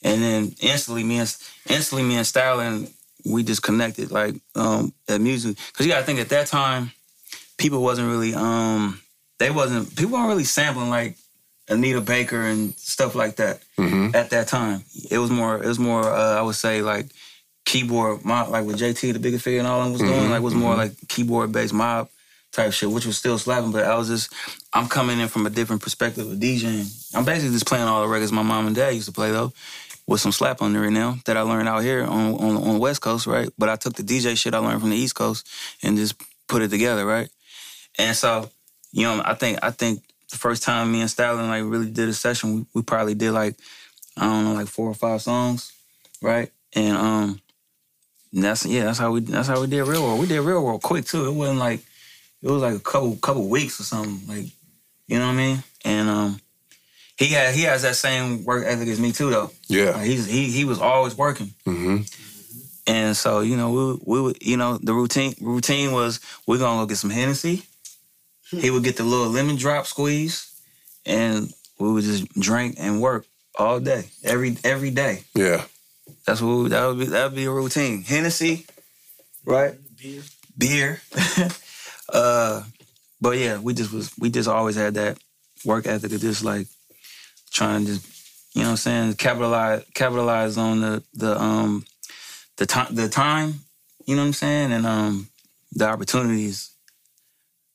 and 0.07 0.23
then 0.23 0.55
instantly 0.61 1.05
me 1.05 1.19
and 1.19 1.37
instantly 1.69 2.03
me 2.09 2.17
and 2.17 2.27
Stalin 2.27 2.89
we 3.25 3.43
just 3.43 3.63
connected 3.63 4.11
like 4.11 4.35
um 4.55 4.93
at 5.09 5.21
music 5.21 5.57
because 5.73 5.85
you 5.85 5.93
got 5.93 6.01
to 6.01 6.07
think 6.07 6.21
at 6.21 6.29
that 6.31 6.47
time 6.47 6.93
people 7.59 7.83
wasn't 7.83 8.09
really 8.09 8.33
um 8.35 9.01
they 9.39 9.51
wasn't 9.51 9.95
people 9.97 10.13
weren't 10.15 10.29
really 10.29 10.45
sampling 10.45 10.91
like 10.91 11.17
Anita 11.69 12.01
Baker 12.01 12.41
and 12.43 12.75
stuff 12.79 13.15
like 13.15 13.37
that 13.37 13.61
hmm 13.77 14.11
at 14.15 14.31
that 14.31 14.47
time. 14.49 14.85
It 15.11 15.19
was 15.19 15.31
more. 15.31 15.57
It 15.63 15.67
was 15.67 15.81
more. 15.81 16.03
Uh, 16.05 16.39
I 16.39 16.43
would 16.43 16.55
say 16.55 16.81
like 16.81 17.07
keyboard 17.65 18.25
mob, 18.25 18.49
like 18.51 18.65
with 18.65 18.79
JT 18.79 19.13
the 19.13 19.19
Bigga 19.19 19.39
Figga 19.43 19.59
and 19.59 19.67
all 19.67 19.83
them 19.83 19.93
was 19.93 20.01
doing. 20.01 20.29
Mhm, 20.29 20.31
Like 20.31 20.43
was 20.43 20.55
more 20.55 20.75
mhm. 20.75 20.79
like 20.79 20.93
keyboard 21.09 21.51
based 21.53 21.75
mob 21.75 22.09
type 22.53 22.73
shit, 22.73 22.91
which 22.91 23.05
was 23.05 23.19
still 23.19 23.37
slapping. 23.39 23.73
But 23.73 23.85
I 23.85 23.97
was 23.97 24.09
just 24.09 24.33
I'm 24.73 24.87
coming 24.89 25.19
in 25.19 25.29
from 25.29 25.45
a 25.47 25.51
different 25.51 25.83
perspective 25.83 26.31
of 26.31 26.39
DJing. 26.39 26.87
I'm 27.17 27.25
basically 27.25 27.53
just 27.53 27.67
playing 27.67 27.85
all 27.89 28.03
the 28.03 28.09
records 28.09 28.31
my 28.33 28.43
mom 28.43 28.67
and 28.69 28.77
dad 28.77 28.95
used 28.95 29.07
to 29.07 29.13
play 29.13 29.33
though. 29.33 29.53
With 30.07 30.21
some 30.21 30.31
slap 30.33 30.63
on 30.63 30.73
there 30.73 30.83
right 30.83 30.93
now 30.93 31.17
that 31.25 31.37
I 31.37 31.41
learned 31.41 31.69
out 31.69 31.83
here 31.83 32.05
on, 32.05 32.35
on 32.35 32.57
on 32.57 32.75
the 32.75 32.79
West 32.79 33.01
Coast, 33.01 33.27
right? 33.27 33.49
But 33.59 33.69
I 33.69 33.77
took 33.77 33.95
the 33.95 34.05
DJ 34.05 34.37
shit 34.37 34.55
I 34.55 34.59
learned 34.59 34.81
from 34.81 34.91
the 34.91 34.97
East 34.97 35.17
Coast 35.17 35.49
and 35.83 35.97
just 35.97 36.15
put 36.47 36.63
it 36.63 36.69
together, 36.69 37.05
right? 37.05 37.29
And 37.99 38.15
so, 38.15 38.49
you 38.93 39.03
know, 39.03 39.21
I 39.25 39.35
think 39.35 39.59
I 39.63 39.73
think 39.73 40.03
the 40.31 40.37
first 40.37 40.63
time 40.63 40.93
me 40.93 41.01
and 41.01 41.11
Stalin 41.11 41.49
like 41.49 41.65
really 41.65 41.91
did 41.91 42.09
a 42.09 42.13
session, 42.13 42.55
we, 42.55 42.67
we 42.75 42.83
probably 42.83 43.15
did 43.15 43.33
like 43.33 43.57
I 44.17 44.25
don't 44.25 44.45
know, 44.45 44.55
like 44.55 44.69
four 44.69 44.89
or 44.89 44.95
five 44.95 45.23
songs, 45.23 45.73
right? 46.23 46.51
And 46.75 46.97
um, 46.97 47.41
that's 48.33 48.65
yeah, 48.67 48.85
that's 48.85 48.99
how 48.99 49.13
we 49.13 49.21
that's 49.21 49.49
how 49.49 49.61
we 49.61 49.67
did 49.67 49.83
Real 49.83 50.03
World. 50.03 50.21
We 50.21 50.27
did 50.27 50.41
Real 50.41 50.65
World 50.65 50.83
quick 50.83 51.05
too. 51.05 51.27
It 51.27 51.33
wasn't 51.33 51.59
like 51.59 51.81
it 52.43 52.51
was 52.51 52.63
like 52.63 52.75
a 52.75 52.81
couple 52.81 53.17
couple 53.17 53.49
weeks 53.49 53.81
or 53.81 53.85
something, 53.85 54.29
like 54.29 54.47
you 55.07 55.19
know 55.19 55.27
what 55.27 55.33
I 55.33 55.37
mean. 55.37 55.63
And 55.85 56.09
um, 56.09 56.41
he 57.17 57.29
had 57.29 57.55
he 57.55 57.63
has 57.63 57.83
that 57.83 57.97
same 57.97 58.45
work 58.45 58.65
ethic 58.67 58.89
as 58.89 59.01
me 59.01 59.13
too, 59.13 59.31
though. 59.31 59.51
Yeah. 59.69 59.91
Like, 59.91 60.07
he's 60.07 60.27
he 60.27 60.51
he 60.51 60.65
was 60.65 60.81
always 60.81 61.17
working. 61.17 61.55
hmm 61.65 61.99
And 62.87 63.17
so, 63.17 63.41
you 63.41 63.57
know, 63.57 63.71
we 63.71 64.15
we 64.17 64.21
would, 64.23 64.43
you 64.43 64.57
know, 64.57 64.79
the 64.79 64.95
routine 64.95 65.35
routine 65.41 65.93
was 65.93 66.21
we're 66.47 66.59
gonna 66.59 66.83
go 66.83 66.87
get 66.87 66.99
some 66.99 67.11
Hennessy. 67.11 67.63
He 68.51 68.71
would 68.71 68.85
get 68.85 68.97
the 68.97 69.03
little 69.03 69.29
lemon 69.29 69.57
drop 69.57 69.87
squeeze, 69.87 70.53
and 71.05 71.53
we 71.81 71.91
would 71.91 72.05
just 72.05 72.33
drink 72.35 72.77
and 72.79 73.01
work 73.01 73.27
all 73.59 73.81
day, 73.81 74.05
every 74.23 74.57
every 74.63 74.91
day. 74.91 75.25
Yeah. 75.35 75.65
That's 76.27 76.41
what 76.41 76.57
we, 76.57 76.69
that 76.69 76.87
would 76.87 76.99
be. 76.99 77.07
That 77.07 77.25
would 77.25 77.35
be 77.37 77.45
a 77.47 77.51
routine. 77.51 78.03
Hennessy, 78.03 78.67
right? 79.45 79.75
Beer. 79.97 80.23
Beer. 80.57 81.01
uh, 82.13 82.63
but 83.21 83.39
yeah, 83.39 83.59
we 83.59 83.75
just 83.75 83.93
was 83.93 84.13
we 84.19 84.31
just 84.31 84.49
always 84.49 84.77
had 84.77 84.95
that 84.95 85.19
work 85.65 85.87
ethic 85.87 86.13
of 86.13 86.21
just 86.21 86.45
like 86.45 86.67
trying 87.57 87.87
to, 87.87 87.93
you 87.93 88.63
know, 88.63 88.65
what 88.65 88.71
I'm 88.71 88.77
saying 88.77 89.15
capitalize 89.15 89.85
capitalize 89.95 90.59
on 90.59 90.81
the 90.81 91.03
the 91.15 91.41
um 91.41 91.85
the 92.59 92.67
time 92.67 92.95
the 92.95 93.09
time, 93.09 93.55
you 94.07 94.15
know 94.15 94.23
what 94.23 94.29
I'm 94.29 94.33
saying, 94.35 94.73
and 94.73 94.87
um 94.87 95.29
the 95.73 95.89
opportunities. 95.89 96.71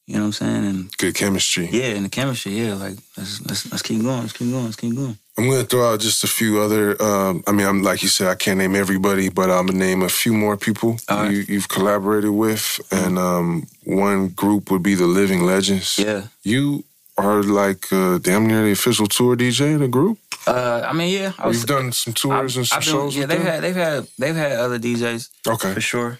You 0.07 0.17
know 0.17 0.23
what 0.23 0.27
I'm 0.27 0.33
saying, 0.33 0.65
and 0.65 0.97
Good 0.97 1.15
chemistry. 1.15 1.69
yeah, 1.71 1.95
and 1.95 2.03
the 2.03 2.09
chemistry, 2.09 2.51
yeah. 2.53 2.73
Like 2.73 2.97
let's 3.15 3.39
let's, 3.45 3.71
let's 3.71 3.81
keep 3.81 4.01
going, 4.01 4.21
let's 4.21 4.33
keep 4.33 4.51
going, 4.51 4.65
let's 4.65 4.75
keep 4.75 4.93
going. 4.93 5.17
I'm 5.37 5.49
gonna 5.49 5.63
throw 5.63 5.93
out 5.93 6.01
just 6.01 6.23
a 6.23 6.27
few 6.27 6.59
other. 6.59 7.01
Um, 7.01 7.43
I 7.47 7.51
mean, 7.53 7.65
I'm 7.65 7.81
like 7.81 8.03
you 8.03 8.09
said, 8.09 8.27
I 8.27 8.35
can't 8.35 8.57
name 8.57 8.75
everybody, 8.75 9.29
but 9.29 9.49
I'm 9.49 9.67
gonna 9.67 9.79
name 9.79 10.01
a 10.01 10.09
few 10.09 10.33
more 10.33 10.57
people 10.57 10.97
right. 11.09 11.31
you, 11.31 11.45
you've 11.47 11.69
collaborated 11.69 12.31
with, 12.31 12.79
and 12.91 13.17
um, 13.17 13.67
one 13.85 14.29
group 14.29 14.69
would 14.69 14.83
be 14.83 14.95
the 14.95 15.07
Living 15.07 15.45
Legends. 15.45 15.97
Yeah. 15.97 16.23
You 16.43 16.83
are 17.17 17.43
like 17.43 17.91
uh, 17.91 18.17
damn 18.19 18.47
near 18.47 18.63
the 18.63 18.71
official 18.71 19.07
tour 19.07 19.35
DJ 19.35 19.73
of 19.75 19.79
the 19.81 19.87
group. 19.87 20.17
Uh, 20.47 20.81
I 20.85 20.93
mean, 20.93 21.13
yeah. 21.13 21.33
I 21.37 21.47
was, 21.47 21.57
You've 21.57 21.67
done 21.67 21.91
some 21.91 22.13
tours 22.13 22.57
and 22.57 22.65
some 22.67 22.79
been- 22.79 22.87
shows. 22.87 23.15
Yeah, 23.15 23.25
they've 23.27 23.37
them? 23.39 23.47
had 23.47 23.61
they've 23.63 23.75
had 23.75 24.07
they've 24.17 24.35
had 24.35 24.51
other 24.53 24.79
DJs 24.79 25.29
okay. 25.47 25.73
for 25.73 25.81
sure. 25.81 26.19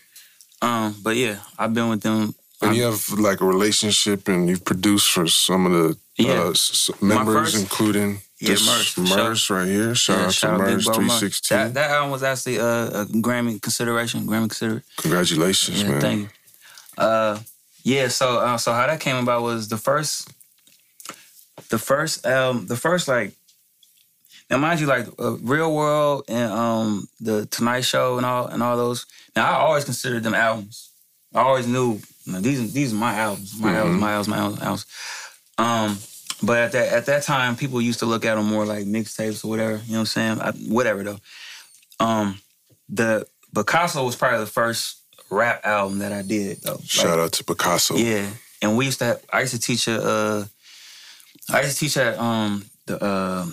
Um, 0.62 0.96
but 1.04 1.16
yeah, 1.16 1.38
I've 1.58 1.74
been 1.74 1.90
with 1.90 2.02
them. 2.02 2.36
And 2.62 2.70
um, 2.72 2.76
you 2.76 2.84
have 2.84 3.10
like 3.18 3.42
a 3.42 3.46
relationship, 3.46 4.28
and 4.28 4.48
you've 4.48 4.64
produced 4.64 5.10
for 5.10 5.26
some 5.28 5.66
of 5.66 5.72
the 5.72 5.98
Yeah. 6.18 6.44
uh, 6.44 6.50
s- 6.52 6.92
members, 7.02 7.54
first- 7.54 7.56
including 7.64 8.22
Yeah, 8.40 8.50
this 8.50 8.98
Murs, 8.98 9.50
right 9.50 9.68
here. 9.68 9.96
Shout 9.96 10.18
yeah, 10.20 10.26
out 10.26 10.34
shout 10.34 10.58
to 10.60 10.64
Murs 10.66 10.88
three 10.96 11.10
sixteen. 11.10 11.58
That, 11.58 11.74
that 11.74 11.90
album 11.90 12.12
was 12.12 12.22
actually 12.22 12.58
a, 12.58 13.02
a 13.02 13.06
Grammy 13.06 13.60
consideration. 13.60 14.28
Grammy 14.28 14.50
considered. 14.50 14.84
Congratulations, 14.98 15.82
Yeah, 15.82 15.90
man. 15.90 16.02
thank 16.02 16.20
you. 16.22 16.30
Uh, 16.98 17.40
yeah. 17.84 18.08
So 18.10 18.38
uh, 18.38 18.58
so 18.58 18.74
how 18.74 18.86
that 18.86 19.00
came 19.00 19.16
about 19.18 19.42
was 19.42 19.68
the 19.68 19.78
first, 19.78 20.30
the 21.72 21.80
first 21.80 22.26
um 22.28 22.68
the 22.68 22.76
first 22.78 23.08
like. 23.08 23.34
Now, 24.50 24.58
mind 24.58 24.82
you, 24.82 24.86
like 24.86 25.08
uh, 25.18 25.38
Real 25.38 25.74
World 25.74 26.26
and 26.28 26.52
um 26.52 27.08
the 27.22 27.46
Tonight 27.48 27.82
Show 27.86 28.18
and 28.18 28.26
all 28.26 28.48
and 28.48 28.62
all 28.62 28.76
those. 28.78 29.06
Now, 29.36 29.50
I 29.50 29.56
always 29.62 29.86
considered 29.86 30.24
them 30.24 30.34
albums. 30.34 30.90
I 31.34 31.40
always 31.40 31.66
knew 31.68 32.02
you 32.26 32.34
know, 32.34 32.42
these 32.42 32.74
these 32.74 32.92
are 32.94 32.98
my 32.98 33.16
albums, 33.16 33.58
my 33.58 33.74
albums, 33.74 34.02
my 34.02 34.12
albums, 34.12 34.28
my 34.28 34.38
albums, 34.38 34.62
albums. 34.62 34.86
Um, 35.58 35.98
but 36.44 36.58
at 36.58 36.72
that 36.74 36.94
at 36.94 37.06
that 37.06 37.24
time, 37.24 37.56
people 37.56 37.82
used 37.82 38.00
to 38.00 38.06
look 38.06 38.26
at 38.26 38.36
them 38.36 38.46
more 38.46 38.66
like 38.66 38.86
mixtapes 38.86 39.46
or 39.46 39.48
whatever. 39.48 39.78
You 39.86 39.94
know 39.94 40.00
what 40.00 40.00
I'm 40.00 40.06
saying? 40.06 40.42
I, 40.42 40.52
whatever 40.52 41.04
though. 41.04 41.20
Um, 42.02 42.42
the 42.90 43.26
Bicasso 43.56 44.06
was 44.06 44.18
probably 44.18 44.40
the 44.40 44.52
first 44.52 44.98
rap 45.30 45.62
album 45.66 46.00
that 46.00 46.12
I 46.12 46.24
did 46.24 46.62
though. 46.62 46.74
Like, 46.74 46.84
Shout 46.90 47.20
out 47.20 47.32
to 47.34 47.44
Bicasso. 47.46 47.98
yeah, 47.98 48.28
and 48.62 48.76
we 48.76 48.84
used 48.86 49.00
to. 49.00 49.06
Have, 49.06 49.26
I 49.32 49.42
used 49.42 49.54
to 49.54 49.60
teach 49.62 49.88
a 49.88 50.02
Uh, 50.02 50.46
I 51.54 51.62
used 51.62 51.78
to 51.78 51.86
teach 51.86 51.98
at 51.98 52.18
um 52.20 52.64
the 52.86 53.04
uh, 53.04 53.46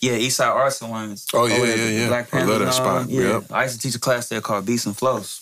yeah 0.00 0.12
Eastside 0.12 0.54
Arts 0.54 0.80
Alliance. 0.80 1.26
Oh, 1.34 1.46
yeah, 1.46 1.64
yeah, 1.64 1.74
yeah. 1.88 2.06
Black 2.08 2.32
I 2.34 2.44
love 2.44 2.60
that 2.60 2.72
spot. 2.74 3.08
Yeah, 3.08 3.22
Yep. 3.34 3.44
I 3.52 3.62
used 3.64 3.80
to 3.80 3.86
teach 3.88 3.96
a 3.96 4.00
class 4.00 4.28
there 4.28 4.40
called 4.40 4.66
Beats 4.66 4.86
and 4.86 4.96
Flows 4.96 5.40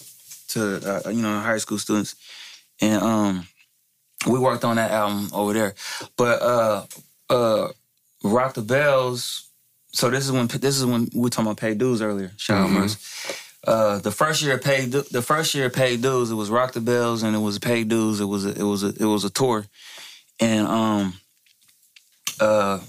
to 0.49 1.05
uh, 1.07 1.11
you 1.11 1.23
know 1.23 1.41
high 1.41 1.59
school 1.59 1.79
students, 1.79 2.15
and 2.81 3.03
um 3.03 3.47
we 4.27 4.39
worked 4.39 4.65
on 4.65 4.77
that 4.77 4.91
album 4.91 5.29
over 5.33 5.53
there. 5.53 5.75
But 6.17 6.43
uh 6.43 6.87
uh 7.31 7.69
Rock 8.25 8.55
the 8.55 8.63
Bells. 8.63 9.43
So 9.93 10.11
this 10.11 10.25
is 10.25 10.33
when 10.33 10.47
this 10.47 10.77
is 10.79 10.85
when 10.87 11.09
we 11.15 11.21
were 11.23 11.31
talking 11.31 11.47
about 11.47 11.59
pay 11.59 11.75
dues 11.75 12.01
earlier. 12.03 12.33
Shout 12.37 12.63
out 12.63 12.71
Mhm. 12.71 12.73
Murs. 12.75 12.97
Uh, 13.67 13.99
the 13.99 14.13
first 14.13 14.43
year 14.43 14.55
of 14.55 14.63
paid 14.63 14.93
du- 14.93 15.03
the 15.11 15.23
first 15.23 15.53
year 15.55 15.67
of 15.67 15.73
paid 15.73 16.01
dues, 16.01 16.31
it 16.31 16.35
was 16.37 16.51
Rock 16.51 16.73
the 16.73 16.81
Bells 16.81 17.23
and 17.25 17.35
it 17.35 17.41
was 17.41 17.59
paid 17.59 17.89
dues. 17.89 18.21
It 18.21 18.27
was 18.27 18.45
a, 18.47 18.51
it 18.51 18.63
was 18.63 18.85
a, 18.85 18.89
it 18.89 19.05
was 19.07 19.25
a 19.25 19.31
tour, 19.31 19.67
and 20.39 20.69
um, 20.69 21.15
uh, 22.41 22.81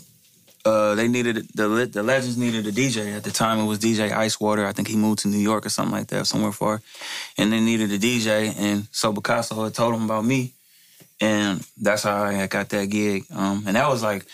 uh, 0.65 0.95
they 0.95 1.07
needed 1.07 1.47
the 1.55 1.67
the 1.91 2.03
Legends 2.03 2.37
needed 2.37 2.67
a 2.67 2.71
DJ 2.71 3.15
at 3.15 3.23
the 3.23 3.31
time. 3.31 3.59
It 3.59 3.65
was 3.65 3.79
DJ 3.79 4.11
Icewater. 4.11 4.65
I 4.65 4.73
think 4.73 4.87
he 4.87 4.97
moved 4.97 5.19
to 5.19 5.27
New 5.29 5.37
York 5.37 5.65
or 5.65 5.69
something 5.69 5.93
like 5.93 6.07
that, 6.07 6.27
somewhere 6.27 6.51
far, 6.51 6.81
and 7.37 7.51
they 7.51 7.61
needed 7.61 7.91
a 7.91 7.97
DJ. 7.97 8.53
And 8.57 8.87
so 8.91 9.13
Bicasso 9.13 9.63
had 9.63 9.73
told 9.73 9.95
him 9.95 10.03
about 10.03 10.25
me, 10.25 10.53
and 11.21 11.65
that's 11.81 12.03
how 12.03 12.23
I 12.23 12.47
got 12.47 12.69
that 12.69 12.89
gig. 12.89 13.25
Um, 13.33 13.63
and 13.65 13.75
that 13.75 13.87
was 13.87 14.03
like 14.03 14.25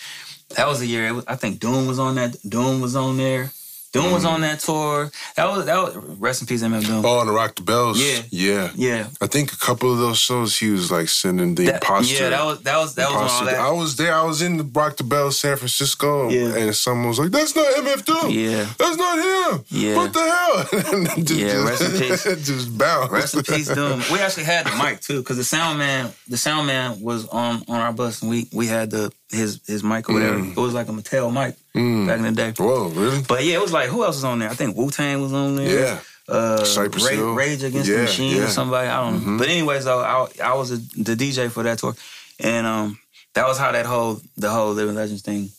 that 0.56 0.68
was 0.68 0.80
the 0.80 0.88
year. 0.88 1.14
Was, 1.14 1.26
I 1.28 1.36
think 1.36 1.60
Doom 1.60 1.88
was 1.88 2.00
on 2.00 2.16
that. 2.16 2.36
Doom 2.48 2.82
was 2.82 2.96
on 2.96 3.18
there. 3.18 3.52
Doom 3.94 4.12
was 4.12 4.26
on 4.26 4.34
mm-hmm. 4.34 4.42
that 4.42 4.60
tour. 4.60 5.12
That 5.36 5.46
was 5.50 5.66
that 5.66 5.78
was 5.78 5.96
rest 6.20 6.42
in 6.42 6.48
peace, 6.48 6.64
MF 6.64 6.86
Doom. 6.86 7.06
Oh, 7.06 7.20
and 7.22 7.30
the 7.30 7.34
Rock 7.34 7.56
the 7.56 7.62
Bells. 7.62 8.02
Yeah. 8.02 8.22
Yeah. 8.32 8.72
Yeah, 8.76 9.08
I 9.22 9.28
think 9.28 9.54
a 9.54 9.58
couple 9.58 9.92
of 9.94 10.00
those 10.00 10.18
shows 10.20 10.58
he 10.58 10.70
was 10.72 10.92
like 10.92 11.08
sending 11.10 11.56
the 11.56 11.66
that, 11.68 11.76
imposter. 11.76 12.24
yeah, 12.24 12.30
that 12.30 12.44
was 12.44 12.62
that 12.64 12.78
was 12.78 12.96
that 12.96 13.06
was 13.10 13.16
when 13.16 13.24
all 13.30 13.42
imposter- 13.48 13.60
I 13.62 13.72
was 13.72 13.96
there. 13.96 14.14
I 14.16 14.24
was 14.24 14.42
in 14.42 14.58
the 14.58 14.64
Rock 14.64 14.98
the 14.98 15.04
Bells, 15.04 15.40
San 15.40 15.56
Francisco, 15.58 16.30
Yeah. 16.30 16.56
and 16.56 16.76
someone 16.76 17.08
was 17.10 17.20
like, 17.20 17.32
"That's 17.32 17.56
not 17.56 17.66
MF 17.76 18.04
Doom. 18.06 18.32
Yeah, 18.32 18.68
That's 18.78 18.98
not 18.98 19.18
him. 19.20 19.66
Yeah. 19.70 19.96
What 19.96 20.12
the 20.14 20.22
hell?" 20.22 21.16
Just, 21.24 21.40
Yeah, 21.40 21.64
rest 21.64 21.82
in 21.84 21.92
peace. 22.02 22.24
just 22.48 22.78
bounced. 22.78 23.12
rest 23.12 23.36
in 23.36 23.44
peace, 23.44 23.68
Doom. 23.68 24.02
We 24.12 24.20
actually 24.20 24.46
had 24.46 24.66
the 24.66 24.76
mic 24.84 25.02
too, 25.02 25.20
because 25.20 25.38
the 25.38 25.44
sound 25.44 25.78
man, 25.78 26.12
the 26.28 26.38
sound 26.38 26.66
man 26.68 27.00
was 27.00 27.28
on 27.28 27.64
on 27.68 27.80
our 27.80 27.94
bus, 27.94 28.22
and 28.22 28.32
we 28.32 28.48
we 28.52 28.66
had 28.68 28.90
the 28.90 29.12
his 29.34 29.60
his 29.68 29.84
mic 29.84 30.10
or 30.10 30.14
whatever. 30.14 30.40
Mm. 30.40 30.52
It 30.52 30.58
was 30.58 30.74
like 30.74 30.88
a 30.88 30.92
Mattel 30.92 31.32
mic 31.34 31.56
Mm. 31.76 32.08
back 32.08 32.18
in 32.20 32.24
the 32.24 32.32
day. 32.32 32.54
Whoa, 32.58 32.90
really? 32.90 33.22
But 33.28 33.44
yeah, 33.44 33.56
it 33.56 33.62
was 33.62 33.74
like 33.74 33.90
who 33.90 34.04
else 34.04 34.16
was 34.18 34.24
on 34.24 34.40
there? 34.40 34.50
I 34.50 34.54
think 34.54 34.78
Wu 34.78 34.90
Tang 34.92 35.22
was 35.22 35.34
on 35.34 35.56
there. 35.56 35.80
Yeah. 35.80 36.00
uh, 36.30 36.64
Cypress 36.64 37.04
Rage. 37.10 37.20
Rage 37.20 37.64
Against 37.64 37.90
Yeah, 37.90 37.96
the 37.98 38.02
Machine 38.04 38.38
yeah. 38.38 38.44
or 38.46 38.48
somebody. 38.48 38.88
I 38.88 38.98
don't 39.04 39.14
know. 39.26 39.32
Mhm. 39.32 39.38
But 39.40 39.50
anyways, 39.50 39.84
though, 39.86 40.00
I, 40.00 40.28
I 40.42 40.54
was 40.54 40.72
a, 40.72 40.78
the 40.78 41.16
DJ 41.16 41.50
for 41.52 41.64
that 41.64 41.80
tour, 41.80 41.96
and 42.40 42.66
um, 42.66 42.98
that 43.34 43.46
was 43.48 43.58
how 43.58 43.72
that 43.74 43.86
whole 43.86 44.22
the 44.38 44.50
whole 44.50 44.72
Living 44.74 44.96
Legends 44.96 45.22
thing 45.22 45.50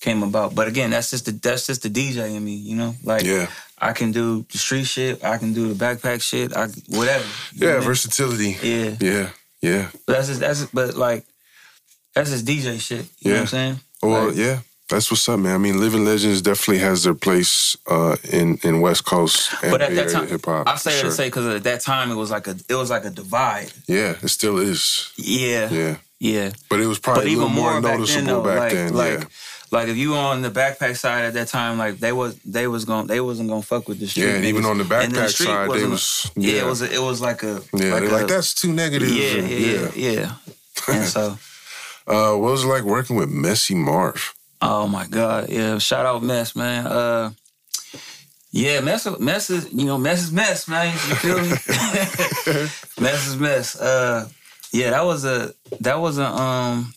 came 0.00 0.22
about. 0.22 0.54
But 0.54 0.68
again, 0.68 0.90
that's 0.90 1.10
just 1.10 1.26
the 1.26 1.32
that's 1.32 1.66
just 1.66 1.82
the 1.82 1.90
DJ 1.90 2.34
in 2.34 2.42
me, 2.44 2.54
you 2.54 2.76
know. 2.76 2.94
Like 3.04 3.24
Yeah. 3.24 3.48
I 3.82 3.92
can 3.92 4.12
do 4.12 4.44
the 4.52 4.58
street 4.58 4.84
shit. 4.86 5.22
I 5.24 5.36
can 5.38 5.52
do 5.52 5.72
the 5.72 5.84
backpack 5.84 6.22
shit. 6.22 6.54
I 6.56 6.68
whatever. 6.88 7.24
Know 7.24 7.66
Yeah, 7.66 7.66
what 7.68 7.74
I 7.74 7.78
mean? 7.80 7.86
versatility. 7.88 8.56
Yeah. 8.62 8.96
Yeah, 9.00 9.28
yeah. 9.60 9.88
But 10.06 10.12
that's 10.16 10.28
just, 10.28 10.40
that's 10.40 10.60
just, 10.60 10.74
but 10.74 10.94
like 10.96 11.24
that's 12.14 12.30
just 12.30 12.44
DJ 12.44 12.80
shit. 12.80 13.06
You 13.20 13.32
know 13.32 13.32
what 13.32 13.34
Yeah. 13.34 13.40
I'm 13.40 13.46
saying? 13.46 13.80
Well, 14.02 14.26
Like, 14.28 14.36
yeah, 14.36 14.58
that's 14.88 15.10
what's 15.10 15.28
up, 15.28 15.38
man. 15.40 15.54
I 15.54 15.58
mean, 15.58 15.78
Living 15.78 16.04
Legends 16.04 16.40
definitely 16.42 16.78
has 16.78 17.02
their 17.04 17.14
place 17.14 17.76
uh, 17.86 18.16
in 18.32 18.58
in 18.62 18.80
West 18.80 19.04
Coast 19.04 19.52
and 19.62 19.70
But 19.70 19.82
at 19.82 19.90
Bay 19.90 19.96
that 19.96 20.10
time, 20.10 20.26
hip 20.28 20.44
hop. 20.44 20.66
I 20.68 20.76
say 20.76 20.92
sure. 20.92 21.10
to 21.10 21.12
say 21.14 21.26
because 21.28 21.46
at 21.46 21.62
that 21.64 21.80
time 21.82 22.10
it 22.10 22.16
was 22.16 22.30
like 22.30 22.46
a 22.48 22.56
it 22.68 22.74
was 22.74 22.90
like 22.90 23.04
a 23.04 23.10
divide. 23.10 23.72
yeah, 23.86 24.14
it 24.22 24.28
still 24.28 24.58
is. 24.58 25.12
Yeah, 25.16 25.68
yeah. 25.70 25.96
Yeah, 26.22 26.50
but 26.68 26.80
it 26.80 26.86
was 26.86 26.98
probably 26.98 27.22
But 27.22 27.28
a 27.28 27.32
even 27.32 27.52
more, 27.52 27.72
more 27.72 27.80
back 27.80 27.98
noticeable 27.98 28.26
then, 28.26 28.34
though, 28.34 28.42
back 28.44 28.58
like, 28.58 28.72
then. 28.72 28.92
like, 28.94 29.18
yeah, 29.20 29.24
like 29.70 29.88
if 29.88 29.96
you 29.96 30.14
on 30.16 30.42
the 30.42 30.50
backpack 30.50 30.98
side 30.98 31.24
at 31.24 31.32
that 31.32 31.48
time, 31.48 31.78
like 31.78 31.98
they 31.98 32.12
was 32.12 32.36
they 32.44 32.66
was 32.66 32.84
going 32.84 33.06
they 33.06 33.20
wasn't 33.22 33.48
gonna 33.48 33.62
fuck 33.62 33.88
with 33.88 34.00
the 34.00 34.06
street. 34.06 34.24
yeah, 34.26 34.34
and 34.34 34.44
even 34.44 34.62
niggas. 34.62 34.70
on 34.70 34.78
the 34.78 34.84
backpack 34.84 35.28
street 35.30 35.46
side, 35.46 35.70
they 35.70 35.86
wasn't- 35.86 36.36
yeah, 36.36 36.52
yeah, 36.56 36.62
it 36.62 36.66
was 36.66 36.82
a, 36.82 36.92
it 36.92 37.00
was 37.00 37.22
like 37.22 37.42
a 37.42 37.62
yeah. 37.72 37.92
like 37.94 38.02
a, 38.02 38.06
like 38.12 38.26
that's 38.26 38.52
too 38.52 38.70
negative. 38.70 39.08
yeah, 39.08 39.32
and- 39.38 39.50
yeah, 39.50 39.90
yeah, 39.94 40.10
yeah. 40.20 40.32
and 40.94 41.04
so, 41.08 41.38
Uh, 42.10 42.36
what 42.36 42.50
was 42.50 42.64
it 42.64 42.66
like 42.66 42.82
working 42.82 43.14
with 43.14 43.30
Messy 43.30 43.74
Marv? 43.74 44.34
oh 44.62 44.86
my 44.86 45.06
god, 45.06 45.48
yeah, 45.48 45.78
shout 45.78 46.06
out 46.06 46.22
Mess, 46.22 46.54
man. 46.56 46.86
Uh, 46.86 47.30
yeah, 48.52 48.80
mess, 48.80 49.06
mess 49.20 49.48
is 49.48 49.72
you 49.72 49.84
know 49.84 49.96
mess 49.96 50.22
is 50.22 50.32
mess, 50.32 50.66
man. 50.66 50.92
You 50.92 51.14
feel 51.14 51.40
me? 51.40 51.48
mess 53.00 53.28
is 53.28 53.36
mess. 53.36 53.80
Uh, 53.80 54.28
yeah, 54.72 54.90
that 54.90 55.04
was 55.04 55.24
a 55.24 55.54
that 55.80 56.00
was 56.00 56.18
a 56.18 56.26
um. 56.26 56.92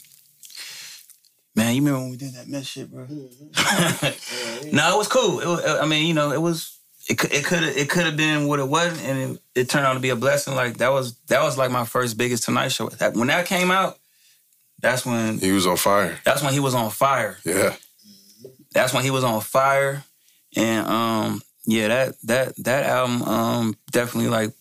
Man, 1.56 1.76
you 1.76 1.82
remember 1.82 2.00
when 2.00 2.10
we 2.10 2.18
did 2.18 2.34
that 2.34 2.48
mess 2.48 2.66
shit, 2.66 2.92
bro? 2.92 3.06
no, 3.06 4.96
it 4.96 4.98
was 4.98 5.08
cool. 5.08 5.40
It 5.40 5.46
was, 5.46 5.64
I 5.64 5.86
mean, 5.86 6.08
you 6.08 6.16
know, 6.16 6.32
it 6.32 6.42
was 6.42 6.80
it 7.08 7.20
could 7.20 7.32
it 7.32 7.46
could 7.46 7.62
it 7.62 7.88
could 7.88 8.06
have 8.08 8.18
been 8.18 8.48
what 8.48 8.60
it 8.60 8.68
wasn't, 8.68 9.04
and 9.04 9.36
it, 9.36 9.42
it 9.54 9.70
turned 9.70 9.86
out 9.86 9.94
to 9.94 10.00
be 10.00 10.10
a 10.10 10.16
blessing. 10.16 10.56
Like 10.56 10.78
that 10.78 10.92
was 10.92 11.14
that 11.28 11.44
was 11.44 11.56
like 11.56 11.70
my 11.70 11.86
first 11.86 12.18
biggest 12.18 12.46
Tonight 12.46 12.70
Show. 12.70 12.90
When 13.14 13.28
that 13.28 13.46
came 13.46 13.70
out, 13.70 14.00
that's 14.84 15.04
when 15.06 15.40
He 15.40 15.52
was 15.52 15.66
on 15.66 15.78
fire. 15.78 16.20
that's 16.24 16.44
when 16.44 16.54
he 16.54 16.60
was 16.60 16.76
on 16.76 16.92
fire. 16.92 17.40
Yeah, 17.44 17.76
That's 18.74 18.94
when 18.94 19.04
he 19.04 19.10
was 19.10 19.24
on 19.24 19.42
fire, 19.42 20.04
and 20.56 20.86
um, 20.88 21.42
yeah, 21.66 21.88
that 21.88 22.16
that 22.24 22.56
that 22.64 22.86
album 22.86 23.24
um 23.24 23.78
definitely 23.92 24.30
like 24.30 24.52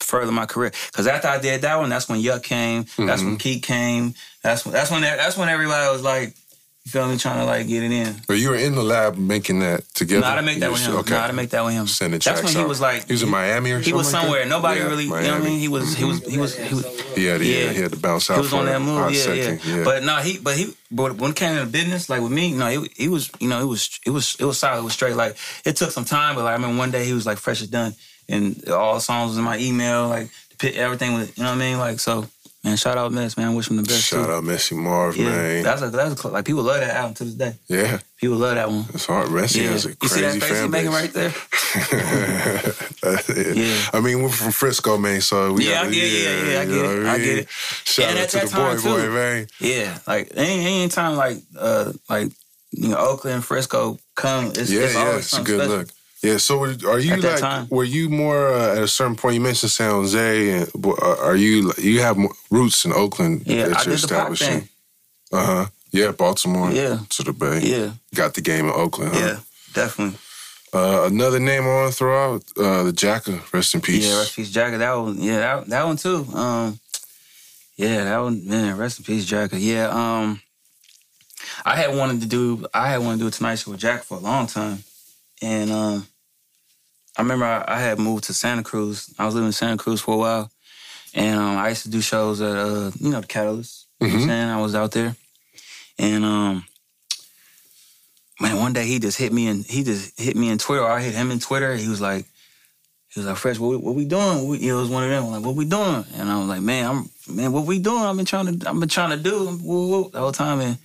furthered 0.00 0.32
my 0.32 0.46
career. 0.46 0.72
Cause 0.92 1.06
after 1.06 1.28
I 1.28 1.38
did 1.38 1.62
that 1.62 1.76
one, 1.76 1.88
that's 1.88 2.08
when 2.08 2.20
Yuck 2.20 2.42
came. 2.42 2.84
That's 2.98 3.22
when 3.22 3.38
Keith 3.38 3.62
came. 3.62 4.14
That's 4.42 4.64
when 4.66 4.74
that's 4.74 4.90
when 4.90 5.00
that's 5.02 5.36
when 5.38 5.48
everybody 5.48 5.90
was 5.90 6.02
like, 6.02 6.34
you 6.84 6.90
feel 6.90 7.08
me, 7.08 7.16
trying 7.16 7.38
to 7.38 7.46
like 7.46 7.66
get 7.66 7.82
it 7.82 7.90
in. 7.92 8.14
but 8.28 8.34
you 8.34 8.50
were 8.50 8.56
in 8.56 8.74
the 8.74 8.82
lab 8.82 9.16
making 9.16 9.60
that 9.60 9.84
together. 9.94 10.20
No, 10.20 10.26
I 10.26 10.34
didn't 10.34 10.44
make 10.46 10.58
that 10.60 10.66
You 10.66 10.72
with 10.72 10.82
him. 10.86 10.96
Okay, 10.96 11.14
No, 11.14 11.18
I 11.18 11.26
didn't 11.28 11.36
make 11.36 11.50
that 11.50 11.64
with 11.64 11.72
him. 11.74 11.86
Sending 11.86 12.18
That's 12.18 12.24
tracks 12.24 12.42
when 12.44 12.52
he 12.52 12.60
out. 12.60 12.68
was 12.68 12.80
like, 12.80 13.06
he 13.06 13.12
was 13.14 13.22
in 13.22 13.30
Miami 13.30 13.70
or 13.70 13.78
He 13.78 13.84
something. 13.84 13.92
He 13.92 13.96
was 13.96 14.12
like 14.12 14.20
somewhere. 14.22 14.40
that? 14.42 14.48
Nobody 14.50 14.80
Yeah, 14.80 14.86
really, 14.88 15.04
you 15.04 15.10
know 15.10 15.16
what 15.16 15.32
I 15.32 15.38
mean? 15.44 15.58
He 15.60 15.68
was, 15.68 15.94
he 15.94 16.04
was, 16.04 16.26
he 16.26 16.36
was, 16.38 16.54
he 16.58 16.74
was. 16.74 17.00
He 17.14 17.24
had, 17.24 17.40
yeah, 17.40 17.56
Yeah. 17.64 17.72
he 17.72 17.80
had 17.80 17.92
to 17.92 17.98
bounce 17.98 18.28
out 18.28 18.34
He 18.34 18.40
was 18.42 18.52
on 18.52 18.66
that 18.66 18.82
move, 18.82 18.98
hot 18.98 19.14
yeah, 19.14 19.56
yeah, 19.64 19.84
But 19.84 20.02
no, 20.02 20.16
he, 20.16 20.36
but 20.36 20.56
he, 20.58 20.74
but 20.90 21.16
when 21.16 21.30
it 21.30 21.36
came 21.36 21.56
to 21.56 21.64
business, 21.64 22.10
like 22.10 22.20
with 22.20 22.32
me, 22.32 22.52
no, 22.52 22.66
he, 22.68 22.90
he 22.94 23.08
was, 23.08 23.30
you 23.40 23.48
know, 23.48 23.62
it 23.62 23.66
was, 23.66 23.98
it 24.04 24.10
was, 24.10 24.36
it 24.38 24.44
was 24.44 24.58
solid. 24.58 24.80
It 24.80 24.84
was 24.84 24.92
straight. 24.92 25.16
Like 25.16 25.36
it 25.64 25.76
took 25.76 25.90
some 25.90 26.04
time, 26.04 26.34
but 26.34 26.44
like 26.44 26.50
I 26.50 26.54
remember 26.56 26.76
one 26.76 26.90
day 26.90 27.06
he 27.06 27.14
was 27.14 27.24
like 27.24 27.38
fresh 27.38 27.62
as 27.62 27.68
done, 27.68 27.94
and 28.28 28.68
all 28.68 28.92
the 28.94 29.00
songs 29.00 29.30
was 29.30 29.38
in 29.38 29.44
my 29.44 29.56
email, 29.58 30.08
like 30.08 30.28
the 30.50 30.56
pit- 30.58 30.76
everything 30.76 31.14
was, 31.14 31.34
you 31.38 31.44
know 31.44 31.48
what 31.50 31.56
I 31.56 31.58
mean? 31.58 31.78
Like 31.78 31.98
so, 31.98 32.26
man, 32.64 32.76
shout 32.76 32.96
out 32.98 33.12
Mess, 33.12 33.36
man, 33.36 33.54
wish 33.54 33.68
him 33.70 33.76
the 33.76 33.82
best. 33.82 34.02
Shout 34.04 34.26
too. 34.26 34.32
out 34.32 34.42
Messy 34.44 34.74
Marv, 34.74 35.16
yeah, 35.16 35.24
man. 35.24 35.62
that's 35.62 35.82
a, 35.82 35.90
that's 35.90 36.24
a, 36.24 36.28
like 36.28 36.44
people 36.46 36.62
love 36.62 36.80
that 36.80 36.96
album 36.96 37.14
to 37.14 37.24
this 37.24 37.34
day. 37.34 37.54
yeah, 37.68 37.98
People 38.16 38.38
love 38.38 38.54
that 38.54 38.68
one. 38.70 38.86
it's 38.94 39.06
hard. 39.06 39.30
Messy 39.30 39.60
Yeah, 39.60 39.70
has 39.70 39.84
a 39.86 39.90
you 39.90 40.08
see 40.08 40.20
crazy 40.22 40.38
that 40.38 40.48
face 40.48 40.68
making 40.68 40.90
right 40.90 41.12
there? 41.12 41.32
yeah. 41.92 43.52
Yeah. 43.54 43.80
I 43.92 44.00
mean, 44.00 44.22
we're 44.22 44.28
from 44.30 44.52
Frisco, 44.52 44.96
man, 44.98 45.20
so 45.20 45.52
we 45.52 45.68
Yeah, 45.68 45.80
I 45.80 45.84
gotta, 45.84 45.90
get 45.94 46.04
it, 46.04 46.22
yeah, 46.22 46.52
yeah, 46.52 46.60
I 46.60 46.64
get 46.64 46.74
it, 46.76 47.06
I 47.06 47.12
mean? 47.16 47.24
get 47.24 47.38
it. 47.38 47.48
Shout 47.50 48.10
And 48.10 48.18
out 48.18 48.28
to 48.30 48.38
the 48.40 48.46
boy, 48.46 48.76
time, 48.76 48.82
boy, 48.82 49.08
man. 49.10 49.46
Yeah, 49.60 49.98
like 50.06 50.32
any 50.36 50.64
any 50.64 50.88
time 50.88 51.16
like 51.16 51.38
uh 51.58 51.92
like 52.08 52.32
you 52.72 52.88
know 52.88 52.96
Oakland, 52.96 53.44
Frisco 53.44 53.98
come, 54.14 54.46
it's, 54.46 54.70
Yeah, 54.70 54.82
it's 54.82 54.94
yeah, 54.94 55.00
always 55.00 55.24
it's 55.26 55.38
a 55.38 55.42
good 55.42 55.60
special. 55.60 55.76
look. 55.78 55.88
Yeah, 56.24 56.38
so 56.38 56.64
are 56.64 56.98
you 56.98 57.16
like, 57.16 57.38
time. 57.38 57.66
were 57.68 57.84
you 57.84 58.08
more 58.08 58.48
uh, 58.48 58.76
at 58.76 58.82
a 58.82 58.88
certain 58.88 59.14
point? 59.14 59.34
You 59.34 59.42
mentioned 59.42 59.72
San 59.72 59.90
Jose, 59.90 60.50
and 60.50 60.70
but, 60.74 61.02
uh, 61.02 61.16
are 61.20 61.36
you 61.36 61.70
you 61.76 62.00
have 62.00 62.16
roots 62.50 62.86
in 62.86 62.92
Oakland 62.92 63.42
Yeah, 63.44 63.68
that 63.68 63.76
I 63.76 63.82
you're 63.84 63.96
did 63.96 64.04
the 64.04 64.14
pop 64.14 64.30
establishing? 64.32 64.68
Uh 65.30 65.46
huh. 65.46 65.66
Yeah, 65.92 66.12
Baltimore. 66.12 66.70
Yeah. 66.72 67.00
to 67.10 67.22
the 67.22 67.32
Bay. 67.34 67.60
Yeah, 67.60 67.92
got 68.14 68.32
the 68.32 68.40
game 68.40 68.64
in 68.64 68.72
Oakland. 68.74 69.12
Huh? 69.14 69.20
yeah, 69.20 69.38
definitely. 69.74 70.18
Uh, 70.72 71.04
another 71.12 71.38
name 71.38 71.64
I 71.64 71.66
want 71.66 71.92
to 71.92 71.96
throw 71.96 72.34
out, 72.34 72.42
uh, 72.56 72.82
the 72.84 72.92
Jacka. 72.92 73.40
Rest 73.52 73.74
in 73.74 73.80
peace. 73.82 74.08
Yeah, 74.08 74.18
rest 74.18 74.38
in 74.38 74.44
peace, 74.44 74.52
Jacka. 74.52 74.78
That 74.78 74.94
one, 74.94 75.20
yeah, 75.20 75.38
that, 75.38 75.66
that 75.66 75.84
one 75.84 75.96
too. 75.96 76.26
Um, 76.34 76.80
yeah, 77.76 78.04
that 78.04 78.18
one, 78.18 78.48
man. 78.48 78.78
Rest 78.78 78.98
in 78.98 79.04
peace, 79.04 79.26
Jacka. 79.26 79.58
Yeah, 79.58 79.88
um, 79.90 80.40
I 81.66 81.76
had 81.76 81.94
wanted 81.94 82.22
to 82.22 82.26
do, 82.26 82.66
I 82.72 82.88
had 82.88 83.02
wanted 83.02 83.18
to 83.18 83.24
do 83.24 83.28
a 83.28 83.30
Tonight 83.30 83.56
Show 83.56 83.72
with 83.72 83.80
Jack 83.80 84.04
for 84.04 84.16
a 84.16 84.20
long 84.20 84.46
time, 84.46 84.82
and 85.42 85.70
um, 85.70 86.06
I 87.16 87.22
remember 87.22 87.44
I, 87.44 87.64
I 87.66 87.78
had 87.80 87.98
moved 87.98 88.24
to 88.24 88.34
Santa 88.34 88.62
Cruz. 88.62 89.12
I 89.18 89.24
was 89.26 89.34
living 89.34 89.48
in 89.48 89.52
Santa 89.52 89.76
Cruz 89.76 90.00
for 90.00 90.14
a 90.14 90.18
while, 90.18 90.50
and 91.14 91.38
um, 91.38 91.56
I 91.58 91.68
used 91.68 91.82
to 91.84 91.90
do 91.90 92.00
shows 92.00 92.40
at, 92.40 92.56
uh, 92.56 92.90
you 92.98 93.10
know, 93.10 93.20
the 93.20 93.26
Catalyst. 93.26 93.86
You 94.00 94.08
know 94.08 94.12
what 94.14 94.20
I'm 94.22 94.24
Mhm. 94.24 94.28
saying? 94.28 94.48
I 94.50 94.60
was 94.60 94.74
out 94.74 94.92
there, 94.92 95.16
and 95.98 96.24
um. 96.24 96.64
Man, 98.40 98.58
one 98.58 98.72
day 98.72 98.84
he 98.84 98.98
just 98.98 99.16
hit 99.16 99.32
me 99.32 99.46
and 99.46 99.64
he 99.64 99.84
just 99.84 100.18
hit 100.18 100.34
me 100.36 100.48
in 100.48 100.58
Twitter. 100.58 100.84
I 100.84 101.00
hit 101.00 101.14
him 101.14 101.30
in 101.30 101.38
Twitter. 101.38 101.76
He 101.76 101.86
was 101.88 102.00
like, 102.00 102.26
he 103.08 103.20
was 103.20 103.28
like, 103.28 103.36
Fresh, 103.36 103.60
what, 103.60 103.68
we- 103.68 103.76
what 103.76 103.94
we 103.94 104.04
doing? 104.06 104.48
We, 104.48 104.58
it 104.68 104.72
was 104.72 104.88
one 104.90 105.04
of 105.04 105.10
them. 105.10 105.30
Like, 105.30 105.44
what 105.44 105.54
we 105.54 105.64
doing? 105.64 106.04
And 106.16 106.28
I 106.28 106.36
was 106.40 106.48
like, 106.48 106.60
man, 106.60 106.84
I'm 106.84 107.10
man, 107.36 107.52
what 107.52 107.64
we 107.64 107.78
doing? 107.78 108.02
I've 108.02 108.16
been 108.16 108.26
trying 108.26 108.58
to, 108.58 108.68
I've 108.68 108.78
been 108.80 108.88
trying 108.88 109.10
to 109.10 109.16
do 109.22 109.56
woo, 109.62 109.88
woo, 109.88 110.10
the 110.10 110.18
whole 110.18 110.32
time. 110.32 110.60
And 110.60 110.78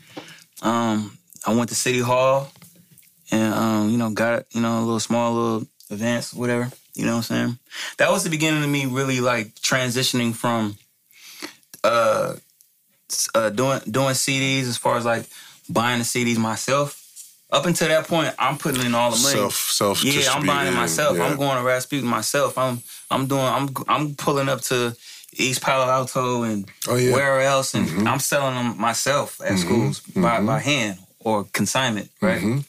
um, 0.61 1.17
I 1.47 1.55
went 1.55 1.69
to 1.69 1.75
City 1.75 2.01
Hall, 2.01 2.51
and 3.32 3.51
um, 3.51 3.89
you 3.89 3.97
know, 3.97 4.11
got 4.11 4.45
you 4.53 4.61
know 4.61 4.77
a 4.77 4.82
little 4.82 4.99
small 4.99 5.34
little 5.34 5.67
events, 5.89 6.33
whatever. 6.33 6.71
You 6.95 7.05
know 7.05 7.11
what 7.17 7.31
I'm 7.31 7.35
saying? 7.47 7.59
That 7.97 8.11
was 8.11 8.23
the 8.23 8.29
beginning 8.29 8.63
of 8.63 8.69
me 8.69 8.85
really 8.85 9.19
like 9.21 9.55
transitioning 9.55 10.33
from 10.35 10.77
uh, 11.83 12.35
uh 13.35 13.49
doing 13.49 13.79
doing 13.89 14.13
CDs 14.13 14.67
as 14.67 14.77
far 14.77 14.97
as 14.97 15.05
like 15.05 15.25
buying 15.69 15.99
the 15.99 16.05
CDs 16.05 16.37
myself. 16.37 16.95
Up 17.51 17.65
until 17.65 17.87
that 17.87 18.07
point, 18.07 18.33
I'm 18.37 18.57
putting 18.59 18.85
in 18.85 18.93
all 18.93 19.09
the 19.09 19.17
money. 19.17 19.35
Self, 19.35 19.55
self. 19.55 20.03
Yeah, 20.03 20.31
I'm 20.33 20.45
buying 20.45 20.67
it 20.71 20.75
myself. 20.75 21.19
I'm 21.19 21.35
going 21.35 21.57
to 21.57 21.63
Rasputin 21.63 22.07
myself. 22.07 22.57
I'm 22.57 22.83
I'm 23.09 23.25
doing 23.27 23.41
I'm 23.41 23.69
I'm 23.87 24.15
pulling 24.15 24.49
up 24.49 24.61
to 24.61 24.95
East 25.33 25.61
Palo 25.61 25.89
Alto 25.89 26.43
and 26.43 26.69
Oh 26.87 26.95
yeah. 26.95 27.11
where 27.13 27.41
else, 27.41 27.73
and 27.73 28.07
I'm 28.07 28.19
selling 28.19 28.55
them 28.55 28.79
myself 28.79 29.41
at 29.43 29.57
schools 29.57 30.01
by 30.15 30.41
by 30.41 30.59
hand 30.59 30.99
or 31.21 31.45
consignment, 31.45 32.09
right? 32.21 32.41
Mhm. 32.41 32.65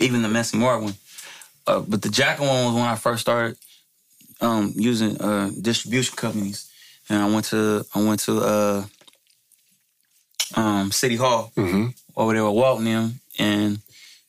Even 0.00 0.22
the 0.22 0.28
Messy 0.28 0.58
Marv 0.58 0.82
one. 0.82 0.94
Uh, 1.66 1.80
but 1.80 2.02
the 2.02 2.08
Jacka 2.08 2.42
one 2.42 2.64
was 2.66 2.74
when 2.74 2.84
I 2.84 2.96
first 2.96 3.22
started 3.22 3.56
um, 4.40 4.72
using 4.76 5.20
uh, 5.20 5.50
distribution 5.60 6.16
companies, 6.16 6.70
and 7.08 7.22
I 7.22 7.30
went 7.30 7.46
to 7.46 7.84
I 7.94 8.02
went 8.02 8.20
to 8.20 8.38
uh, 8.40 8.84
um, 10.54 10.92
City 10.92 11.16
Hall 11.16 11.52
Mhm. 11.56 11.94
over 12.16 12.32
there 12.34 12.44
with 12.44 12.54
Walton 12.54 12.84
them, 12.84 13.20
and 13.38 13.80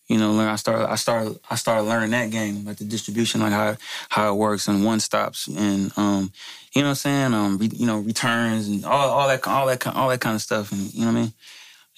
you 0.07 0.17
know, 0.19 0.31
learn. 0.33 0.47
I 0.47 0.55
started, 0.55 0.87
I 0.89 0.95
started, 0.95 1.39
I 1.49 1.55
started 1.55 1.83
learning 1.83 2.11
that 2.11 2.29
game, 2.29 2.63
like 2.65 2.77
the 2.77 2.85
distribution, 2.85 3.41
like 3.41 3.51
how 3.51 3.75
how 4.09 4.31
it 4.31 4.37
works 4.37 4.67
and 4.67 4.85
one 4.85 4.99
stops, 4.99 5.47
and 5.47 5.91
um, 5.97 6.31
you 6.73 6.81
know 6.81 6.89
what 6.89 6.91
I'm 6.91 6.95
saying, 6.95 7.33
um, 7.33 7.57
re, 7.57 7.69
you 7.73 7.87
know, 7.87 7.97
returns 7.99 8.67
and 8.67 8.85
all 8.85 9.09
all 9.09 9.27
that 9.27 9.45
all 9.47 9.65
that 9.67 9.85
all 9.87 10.09
that 10.09 10.21
kind 10.21 10.35
of 10.35 10.41
stuff, 10.41 10.71
and 10.71 10.93
you 10.93 11.01
know 11.01 11.07
what 11.11 11.17
I 11.17 11.21
mean. 11.21 11.33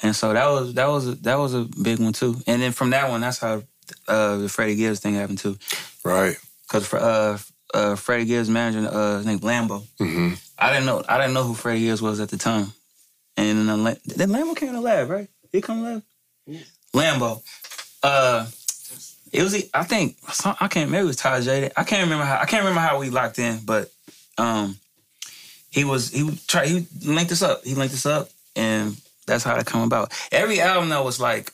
And 0.04 0.16
so 0.16 0.32
that 0.34 0.48
was 0.48 0.74
that 0.76 0.88
was 0.88 1.08
a, 1.08 1.16
that 1.16 1.36
was 1.38 1.54
a 1.54 1.68
big 1.82 2.00
one 2.00 2.14
too. 2.14 2.38
And 2.48 2.62
then 2.62 2.72
from 2.72 2.92
that 2.92 3.10
one, 3.10 3.22
that's 3.22 3.40
how 3.40 3.64
uh, 4.08 4.38
the 4.38 4.50
Freddie 4.50 4.76
Gibbs 4.76 5.00
thing 5.00 5.16
happened 5.16 5.40
too, 5.40 5.58
Right. 6.04 6.36
because 6.68 6.94
uh, 6.94 7.38
uh, 7.74 7.96
Freddie 7.96 8.26
Gibbs' 8.26 8.50
manager, 8.50 8.88
uh, 8.92 9.18
his 9.18 9.26
name 9.26 9.40
Lambo. 9.40 9.84
hmm 10.00 10.34
I 10.60 10.72
didn't 10.74 10.86
know 10.86 11.04
I 11.08 11.18
didn't 11.20 11.34
know 11.34 11.44
who 11.44 11.54
Freddie 11.54 11.82
Gibbs 11.82 12.02
was 12.02 12.20
at 12.20 12.30
the 12.30 12.38
time. 12.38 12.74
And 13.36 13.70
then 13.70 13.84
then 14.06 14.30
Lambo 14.30 14.56
came 14.56 14.74
to 14.74 14.80
lab, 14.82 15.10
right? 15.10 15.28
He 15.52 15.62
come 15.62 15.84
to 15.84 16.02
lab? 16.50 16.64
Lambo. 16.94 17.42
Uh 18.04 18.48
it 19.32 19.44
was 19.44 19.54
I 19.74 19.84
think 19.84 20.18
I 20.60 20.68
can't 20.68 20.90
maybe 20.90 21.04
it 21.04 21.08
was 21.08 21.18
Ty 21.18 21.42
Jaded. 21.42 21.74
I 21.78 21.84
can't 21.84 22.04
remember 22.04 22.26
how 22.26 22.40
I 22.40 22.46
can't 22.46 22.64
remember 22.64 22.82
how 22.82 23.00
we 23.00 23.10
locked 23.10 23.38
in, 23.40 23.60
but 23.66 23.92
um 24.38 24.78
he 25.70 25.84
was 25.84 26.10
he 26.12 26.40
try 26.48 26.66
he 26.66 26.88
linked 27.06 27.32
us 27.32 27.42
up. 27.44 27.64
He 27.64 27.76
linked 27.76 27.94
us 27.94 28.06
up 28.06 28.30
and 28.56 28.96
that's 29.28 29.44
how 29.44 29.56
it 29.58 29.66
come 29.66 29.82
about. 29.82 30.12
Every 30.32 30.60
album 30.62 30.90
though 30.90 31.04
was 31.04 31.20
like 31.20 31.52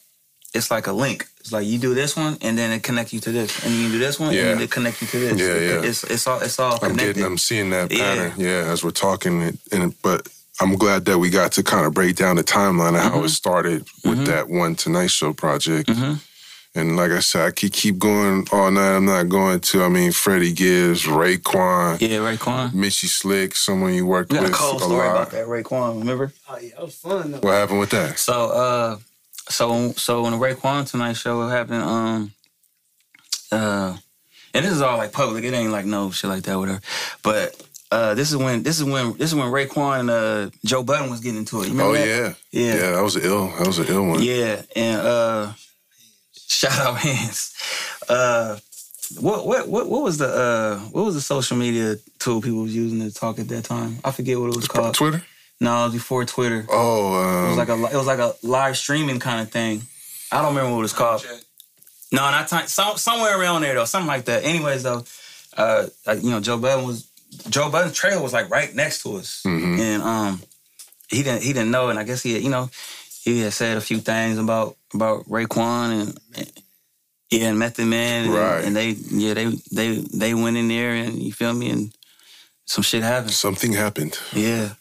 it's 0.54 0.70
like 0.72 0.88
a 0.88 0.93
link. 0.93 1.28
It's 1.39 1.51
like 1.51 1.66
you 1.66 1.78
do 1.80 1.93
this 1.93 2.16
one 2.16 2.38
and 2.41 2.58
then 2.58 2.72
it 2.72 2.84
connect 2.84 3.12
you 3.14 3.20
to 3.22 3.32
this. 3.32 3.66
And 3.66 3.74
you 3.74 3.89
do 3.89 3.99
this 3.99 4.20
one 4.20 4.34
Yeah. 4.34 4.41
and 4.41 4.49
then 4.51 4.62
it 4.62 4.72
connect 4.72 5.01
you 5.01 5.08
to 5.08 5.20
this. 5.20 5.39
Yeah, 5.39 5.47
yeah. 5.82 5.89
It's 5.89 6.04
it's 6.04 6.26
all 6.28 6.39
it's 6.41 6.60
all 6.60 6.80
I'm 6.82 6.95
getting, 6.95 7.24
I'm 7.24 7.38
seeing 7.38 7.70
that 7.72 7.89
pattern. 7.89 8.34
Yeah, 8.38 8.64
yeah 8.66 8.72
as 8.72 8.84
we're 8.84 8.91
talking, 8.91 9.41
and, 9.41 9.58
and 9.72 10.01
but 10.01 10.28
I'm 10.62 10.76
glad 10.76 11.06
that 11.06 11.18
we 11.18 11.30
got 11.30 11.51
to 11.54 11.64
kind 11.64 11.86
of 11.86 11.93
break 11.93 12.16
down 12.16 12.36
the 12.38 12.43
timeline 12.43 12.95
of 12.95 13.01
how 13.01 13.16
Mm-hmm. 13.16 13.26
it 13.26 13.30
started 13.30 13.88
with 14.06 14.26
that 14.28 14.47
one 14.49 14.76
Tonight 14.76 15.10
Show 15.12 15.34
project, 15.34 15.89
Mhm. 15.89 16.20
And 16.76 16.97
like 16.97 17.12
I 17.12 17.20
said, 17.20 17.45
I 17.45 17.51
could 17.51 17.72
keep 17.72 17.99
going 17.99 18.47
all 18.51 18.72
night. 18.72 18.95
I'm 18.95 19.06
not 19.06 19.30
going 19.30 19.60
to. 19.60 19.84
I 19.84 19.89
mean, 19.89 20.12
Freddie 20.12 20.54
Gibbs, 20.54 21.04
Raekwon, 21.06 22.01
Yeah, 22.01 22.18
Raekwon. 22.28 22.74
Mitchy 22.74 23.06
Slick, 23.06 23.56
someone 23.56 23.93
you 23.93 24.08
worked 24.08 24.32
We 24.32 24.38
got 24.39 24.45
a 24.45 24.47
with 24.49 24.58
cold 24.58 24.82
a 24.82 24.86
story 24.86 25.08
lot. 25.08 25.16
about 25.16 25.32
that 25.32 25.45
Raekwon. 25.45 25.99
Remember? 25.99 26.34
Oh 26.49 26.58
yeah, 26.60 26.70
it 26.70 26.82
was 26.82 26.95
fun 26.95 27.32
though. 27.32 27.39
What 27.41 27.54
happened 27.54 27.80
with 27.80 27.91
that? 27.91 28.18
So, 28.18 28.34
uh, 28.49 28.97
so, 29.50 29.91
so 29.94 30.24
when 30.24 30.32
the 30.32 30.38
Raekwon 30.38 30.89
Tonight 30.89 31.14
Show 31.14 31.48
happened, 31.48 31.84
um, 31.84 32.32
uh, 33.52 33.98
and 34.54 34.66
this 34.66 34.72
is 34.72 34.82
all 34.82 34.98
like 34.98 35.12
public. 35.12 35.44
It 35.44 35.54
ain't 35.54 35.72
like 35.72 35.86
no 35.86 36.12
shit 36.12 36.30
like 36.30 36.44
that, 36.44 36.58
whatever. 36.58 36.82
But 37.24 37.62
uh, 37.91 38.14
this 38.14 38.32
is 38.32 38.38
when 38.38 38.64
this 38.64 38.80
is 38.80 38.84
when 38.84 39.18
this 39.18 39.30
is 39.30 39.36
when 39.36 39.48
Raekwon 39.48 40.00
and 40.02 40.10
uh, 40.10 40.50
Joe 40.66 40.84
Budden 40.84 41.10
was 41.10 41.20
getting 41.20 41.39
into 41.39 41.62
it. 41.62 41.72
Oh 41.74 41.94
that? 41.94 42.08
yeah. 42.08 42.34
Yeah. 42.52 42.76
yeah, 42.76 42.91
that 42.91 43.04
was 43.04 43.16
an 43.16 43.24
ill. 43.24 43.48
That 43.48 43.68
was 43.68 43.80
an 43.80 43.88
ill 43.88 44.08
one. 44.08 44.22
Yeah, 44.22 44.62
and 44.76 45.02
uh, 45.02 45.54
shout 46.34 46.80
out 46.80 46.98
hands. 47.00 47.54
Uh, 48.08 48.58
what 49.20 49.46
what 49.46 49.68
what 49.68 49.89
what 49.89 50.04
was 50.04 50.18
the 50.18 50.28
uh 50.28 50.80
what 50.91 51.06
was 51.06 51.16
the 51.16 51.22
social 51.22 51.58
media 51.58 51.98
tool 52.20 52.41
people 52.41 52.62
was 52.62 52.76
using 52.76 53.00
to 53.00 53.14
talk 53.14 53.39
at 53.39 53.48
that 53.50 53.66
time? 53.66 54.00
I 54.04 54.12
forget 54.12 54.39
what 54.39 54.50
it 54.50 54.56
was 54.56 54.68
called. 54.68 54.96
Twitter. 54.96 55.24
No, 55.60 55.82
it 55.82 55.86
was 55.86 55.93
before 55.93 56.26
Twitter. 56.26 56.66
Oh, 56.70 57.14
um, 57.16 57.45
It 57.45 57.49
was 57.49 57.58
like 57.58 57.70
a 57.70 57.84
it 57.93 57.97
was 57.97 58.08
like 58.08 58.20
a 58.20 58.34
live 58.43 58.78
streaming 58.78 59.20
kind 59.20 59.41
of 59.41 59.51
thing. 59.51 59.82
I 60.32 60.41
don't 60.41 60.56
remember 60.56 60.72
what 60.72 60.80
it 60.80 60.82
was 60.84 60.93
called. 60.93 61.26
No, 62.12 62.22
not 62.30 62.47
time. 62.47 62.68
Some, 62.68 62.97
somewhere 62.97 63.39
around 63.39 63.62
there 63.62 63.74
though, 63.76 63.86
something 63.86 64.08
like 64.08 64.26
that. 64.26 64.43
Anyways 64.43 64.84
though, 64.84 65.04
uh, 65.58 65.88
like, 66.06 66.22
you 66.24 66.30
know, 66.32 66.39
Joe 66.39 66.58
Budden 66.58 66.86
was 66.86 67.08
Joe 67.49 67.70
Budden's 67.70 67.95
trailer 67.95 68.22
was 68.22 68.34
like 68.34 68.49
right 68.49 68.74
next 68.76 69.01
to 69.04 69.16
us, 69.18 69.41
Mhm. 69.45 69.80
and 69.80 70.04
um, 70.04 70.41
he 71.10 71.24
didn't 71.24 71.43
he 71.43 71.54
didn't 71.54 71.72
know, 71.72 71.89
and 71.89 71.97
I 71.97 72.04
guess 72.04 72.22
he 72.22 72.34
had, 72.34 72.43
you 72.43 72.49
know 72.49 72.70
he 73.24 73.39
had 73.41 73.54
said 73.54 73.78
a 73.78 73.82
few 73.82 73.99
things 73.99 74.38
about 74.38 74.76
about 74.93 75.26
Raekwon 75.30 76.01
and. 76.01 76.20
and 76.36 76.51
yeah, 77.32 77.47
and 77.49 77.58
Method 77.58 77.88
Man, 77.88 78.26
and, 78.26 78.34
Right. 78.36 78.64
and 78.64 78.76
they, 78.76 78.89
yeah, 79.10 79.34
they, 79.34 79.45
they, 79.72 79.95
they 80.14 80.34
went 80.36 80.56
in 80.56 80.68
there, 80.68 80.91
and 80.91 81.20
you 81.20 81.34
feel 81.34 81.51
me, 81.51 81.72
and 81.72 81.91
some 82.66 82.84
shit 82.84 83.01
happened. 83.01 83.32
something 83.34 83.74
happened. 83.74 84.20
Yeah, 84.34 84.74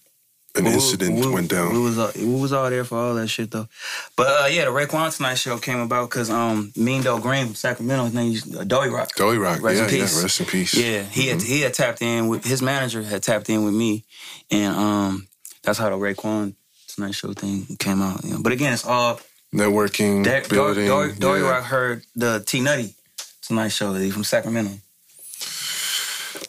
An 0.54 0.64
we- 0.64 0.72
incident 0.72 1.18
we- 1.24 1.30
went 1.32 1.50
down. 1.50 1.72
We 1.72 1.80
was 1.80 1.96
all, 1.98 2.10
we 2.14 2.40
was 2.40 2.52
all 2.52 2.68
there 2.68 2.84
for 2.84 2.98
all 2.98 3.14
that 3.14 3.28
shit 3.28 3.50
though. 3.50 3.68
But 4.16 4.26
uh, 4.26 4.46
yeah, 4.48 4.66
the 4.66 4.70
Raekwon 4.70 5.16
Tonight 5.16 5.36
Show 5.36 5.56
came 5.58 5.80
about 5.80 6.10
because 6.10 6.28
um, 6.28 6.72
Mean 6.76 7.02
Doe 7.02 7.18
Green 7.18 7.46
from 7.46 7.54
Sacramento, 7.54 8.04
his 8.04 8.14
name 8.14 8.32
is 8.32 8.54
uh, 8.54 8.64
Doey 8.64 8.90
Rock. 8.90 9.14
Doey 9.16 9.38
Rock. 9.38 9.62
Rest 9.62 9.80
in 9.80 9.88
peace. 9.88 10.14
yeah. 10.16 10.22
Rest 10.22 10.40
in 10.40 10.46
peace. 10.46 10.74
Yeah, 10.74 11.02
he 11.04 11.28
had 11.28 11.40
he 11.40 11.62
had 11.62 11.72
tapped 11.72 12.02
in 12.02 12.28
with 12.28 12.44
his 12.44 12.60
manager 12.60 13.02
had 13.02 13.22
tapped 13.22 13.48
in 13.48 13.64
with 13.64 13.72
me, 13.74 14.04
and 14.50 14.76
um, 14.76 15.28
that's 15.62 15.78
how 15.78 15.88
the 15.88 15.96
Raekwon 15.96 16.54
Tonight 16.88 17.14
Show 17.14 17.32
thing 17.32 17.64
came 17.78 18.02
out. 18.02 18.22
You 18.22 18.32
know? 18.34 18.42
But 18.42 18.52
again, 18.52 18.74
it's 18.74 18.84
all 18.84 19.20
Networking, 19.54 20.24
that 20.24 20.48
building. 20.50 20.86
Doey, 20.86 21.12
Doey 21.12 21.40
yeah. 21.40 21.50
Rock 21.50 21.64
heard 21.64 22.02
the 22.14 22.42
T 22.44 22.60
Nutty 22.60 22.94
Tonight 23.40 23.68
Show. 23.68 23.94
He's 23.94 24.12
from 24.12 24.24
Sacramento. 24.24 24.72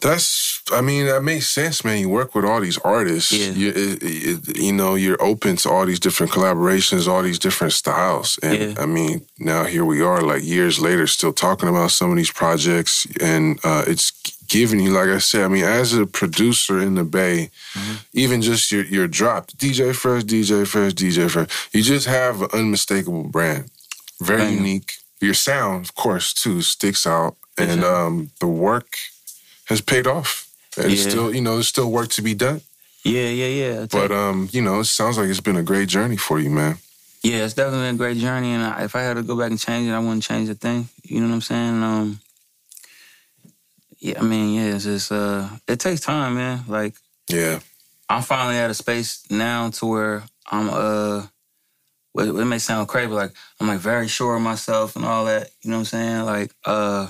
That's, 0.00 0.53
I 0.72 0.80
mean, 0.80 1.06
that 1.06 1.22
makes 1.22 1.46
sense, 1.48 1.84
man. 1.84 1.98
You 2.00 2.08
work 2.08 2.34
with 2.34 2.44
all 2.44 2.60
these 2.60 2.78
artists. 2.78 3.32
Yeah. 3.32 3.50
You, 3.50 3.68
it, 3.70 3.98
it, 4.02 4.56
you 4.58 4.72
know, 4.72 4.94
you're 4.94 5.22
open 5.22 5.56
to 5.56 5.68
all 5.70 5.84
these 5.84 6.00
different 6.00 6.32
collaborations, 6.32 7.06
all 7.06 7.22
these 7.22 7.38
different 7.38 7.74
styles. 7.74 8.38
And 8.42 8.58
Yeah. 8.58 8.82
I 8.82 8.86
mean, 8.86 9.26
now 9.38 9.64
here 9.64 9.84
we 9.84 10.00
are, 10.00 10.22
like 10.22 10.42
years 10.42 10.78
later, 10.80 11.06
still 11.06 11.34
talking 11.34 11.68
about 11.68 11.90
some 11.90 12.10
of 12.10 12.16
these 12.16 12.30
projects. 12.30 13.06
And 13.20 13.58
uh, 13.62 13.84
it's 13.86 14.10
giving 14.48 14.80
you, 14.80 14.90
like 14.90 15.08
I 15.08 15.18
said, 15.18 15.44
I 15.44 15.48
mean, 15.48 15.64
as 15.64 15.92
a 15.92 16.06
producer 16.06 16.80
in 16.80 16.94
the 16.94 17.04
Bay, 17.04 17.50
Mm-hmm. 17.74 17.94
even 18.12 18.40
just 18.40 18.70
your, 18.70 18.84
your 18.84 19.08
drop, 19.08 19.50
DJ 19.58 19.92
Fresh, 19.94 20.22
DJ 20.24 20.64
Fresh, 20.64 20.92
DJ 20.92 21.28
Fresh, 21.28 21.48
you 21.72 21.82
just 21.82 22.06
have 22.06 22.40
an 22.40 22.48
unmistakable 22.52 23.24
brand. 23.24 23.68
Very 24.22 24.52
unique. 24.52 24.94
Your 25.20 25.34
sound, 25.34 25.84
of 25.86 25.94
course, 25.96 26.32
too, 26.32 26.62
sticks 26.62 27.04
out. 27.04 27.34
And 27.58 27.82
um, 27.84 28.30
the 28.38 28.46
work 28.46 28.96
has 29.66 29.80
paid 29.80 30.06
off. 30.06 30.43
And 30.76 30.92
it's 30.92 31.02
Yeah. 31.04 31.10
still, 31.10 31.34
you 31.34 31.40
know, 31.40 31.54
there's 31.54 31.68
still 31.68 31.90
work 31.90 32.08
to 32.10 32.22
be 32.22 32.34
done. 32.34 32.60
Yeah, 33.04 33.28
yeah, 33.28 33.46
yeah. 33.46 33.86
But 33.90 34.10
um, 34.12 34.48
you 34.52 34.62
know, 34.62 34.80
it 34.80 34.84
sounds 34.86 35.18
like 35.18 35.28
it's 35.28 35.40
been 35.40 35.56
a 35.56 35.62
great 35.62 35.88
journey 35.88 36.16
for 36.16 36.38
you, 36.38 36.50
man. 36.50 36.78
Yeah, 37.22 37.44
it's 37.44 37.54
definitely 37.54 37.86
been 37.88 37.94
a 37.94 37.98
great 37.98 38.18
journey, 38.18 38.52
and 38.52 38.62
I, 38.62 38.84
if 38.84 38.94
I 38.96 39.02
had 39.02 39.14
to 39.16 39.22
go 39.22 39.36
back 39.36 39.50
and 39.50 39.58
change 39.60 39.88
it, 39.88 39.92
I 39.92 39.98
wouldn't 39.98 40.22
change 40.22 40.48
a 40.48 40.54
thing. 40.54 40.88
You 41.02 41.20
know 41.20 41.28
what 41.28 41.34
I'm 41.34 41.40
saying? 41.40 41.82
Um, 41.82 42.20
yeah, 43.98 44.20
I 44.20 44.22
mean, 44.22 44.54
yeah, 44.54 44.74
it's 44.74 44.84
just 44.84 45.10
uh, 45.12 45.48
it 45.68 45.80
takes 45.80 46.00
time, 46.02 46.34
man. 46.34 46.64
Like 46.68 46.94
Yeah. 47.28 47.60
I'm 48.08 48.22
finally 48.22 48.56
at 48.58 48.70
a 48.70 48.74
space 48.74 49.24
now 49.30 49.70
to 49.70 49.86
where 49.86 50.22
I'm 50.50 50.68
uh, 50.70 51.26
it, 52.16 52.28
it 52.28 52.44
may 52.44 52.58
sound 52.58 52.88
crazy, 52.88 53.08
but 53.08 53.14
like 53.16 53.32
I'm 53.60 53.68
like 53.68 53.80
very 53.80 54.08
sure 54.08 54.36
of 54.36 54.42
myself 54.42 54.96
and 54.96 55.04
all 55.04 55.24
that. 55.26 55.50
You 55.62 55.70
know 55.70 55.76
what 55.78 55.80
I'm 55.80 55.84
saying? 55.86 56.24
Like 56.26 56.52
uh, 56.66 57.08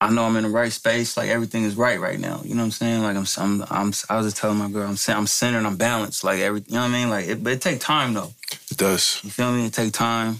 I 0.00 0.10
know 0.10 0.24
I'm 0.24 0.36
in 0.36 0.44
the 0.44 0.48
right 0.48 0.72
space. 0.72 1.16
Like 1.16 1.28
everything 1.28 1.64
is 1.64 1.74
right 1.74 1.98
right 1.98 2.20
now. 2.20 2.40
You 2.44 2.54
know 2.54 2.62
what 2.62 2.66
I'm 2.66 2.70
saying? 2.70 3.02
Like 3.02 3.16
I'm, 3.16 3.26
I'm, 3.36 3.62
I'm 3.70 3.92
I 4.08 4.16
was 4.16 4.26
just 4.26 4.36
telling 4.36 4.58
my 4.58 4.70
girl, 4.70 4.88
I'm, 4.88 4.96
I'm 5.16 5.26
centered, 5.26 5.66
I'm 5.66 5.76
balanced. 5.76 6.22
Like 6.22 6.38
every, 6.40 6.62
you 6.66 6.74
know 6.74 6.82
what 6.82 6.88
I 6.88 6.92
mean? 6.92 7.10
Like 7.10 7.26
it, 7.28 7.42
but 7.42 7.52
it 7.54 7.60
take 7.60 7.80
time 7.80 8.14
though. 8.14 8.32
It 8.70 8.76
does. 8.76 9.20
You 9.24 9.30
feel 9.30 9.52
me? 9.52 9.66
It 9.66 9.72
take 9.72 9.92
time, 9.92 10.36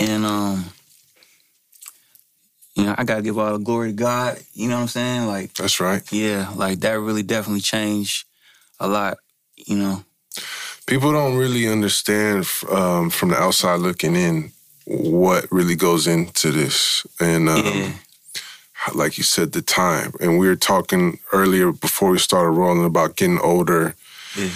and 0.00 0.24
um, 0.24 0.64
you 2.74 2.84
know, 2.84 2.94
I 2.96 3.04
gotta 3.04 3.22
give 3.22 3.38
all 3.38 3.52
the 3.52 3.64
glory 3.64 3.90
to 3.90 3.94
God. 3.94 4.38
You 4.54 4.68
know 4.68 4.76
what 4.76 4.82
I'm 4.82 4.88
saying? 4.88 5.26
Like, 5.26 5.52
That's 5.54 5.78
right. 5.80 6.02
yeah, 6.10 6.50
like 6.56 6.80
that 6.80 6.98
really 6.98 7.22
definitely 7.22 7.60
changed 7.60 8.26
a 8.80 8.88
lot. 8.88 9.18
You 9.56 9.76
know? 9.76 10.04
People 10.86 11.12
don't 11.12 11.36
really 11.36 11.68
understand 11.68 12.46
um, 12.70 13.10
from 13.10 13.30
the 13.30 13.36
outside 13.36 13.80
looking 13.80 14.16
in 14.16 14.52
what 14.86 15.50
really 15.50 15.76
goes 15.76 16.06
into 16.06 16.50
this, 16.50 17.06
and 17.20 17.48
um, 17.48 17.64
Yeah. 17.64 17.92
Like 18.92 19.16
you 19.18 19.24
said, 19.24 19.52
the 19.52 19.62
time. 19.62 20.12
And 20.20 20.38
we 20.38 20.46
were 20.48 20.56
talking 20.56 21.18
earlier 21.32 21.72
before 21.72 22.10
we 22.10 22.18
started 22.18 22.50
rolling 22.50 22.84
about 22.84 23.16
getting 23.16 23.38
older. 23.40 23.94
Yeah. 24.36 24.50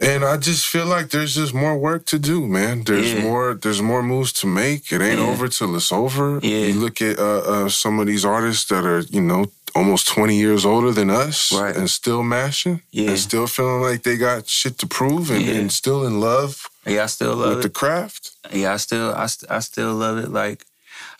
And 0.00 0.24
I 0.24 0.36
just 0.38 0.66
feel 0.66 0.86
like 0.86 1.10
there's 1.10 1.34
just 1.36 1.54
more 1.54 1.78
work 1.78 2.04
to 2.06 2.18
do, 2.18 2.46
man. 2.46 2.82
There's 2.84 3.12
Yeah. 3.12 3.22
more. 3.22 3.54
There's 3.54 3.80
more 3.80 4.02
moves 4.02 4.32
to 4.40 4.46
make. 4.46 4.90
It 4.92 5.00
ain't 5.00 5.20
Yeah. 5.20 5.26
over 5.30 5.48
till 5.48 5.76
it's 5.76 5.92
over. 5.92 6.40
Yeah. 6.42 6.66
You 6.66 6.80
look 6.80 7.00
at 7.00 7.18
uh, 7.18 7.42
uh, 7.46 7.68
some 7.68 8.00
of 8.00 8.06
these 8.06 8.24
artists 8.24 8.64
that 8.70 8.84
are, 8.84 9.00
you 9.10 9.20
know, 9.20 9.46
almost 9.74 10.06
20 10.08 10.36
years 10.36 10.64
older 10.64 10.92
than 10.92 11.10
us, 11.10 11.50
Right. 11.52 11.74
and 11.76 11.88
still 11.90 12.22
mashing, 12.22 12.82
Yeah. 12.90 13.10
and 13.10 13.18
still 13.18 13.46
feeling 13.46 13.82
like 13.82 14.02
they 14.02 14.16
got 14.16 14.48
shit 14.48 14.78
to 14.78 14.86
prove, 14.86 15.30
and, 15.30 15.48
and 15.48 15.72
still 15.72 16.04
in 16.06 16.20
love 16.20 16.68
Yeah, 16.86 17.04
I 17.04 17.06
still 17.06 17.34
love 17.36 17.56
with 17.56 17.58
it. 17.58 17.62
the 17.62 17.70
craft. 17.70 18.30
yeah, 18.52 18.72
I 18.74 18.76
still, 18.78 19.12
I, 19.16 19.26
st- 19.26 19.50
I 19.50 19.60
still 19.60 19.94
love 19.94 20.18
it. 20.18 20.30
Like, 20.30 20.64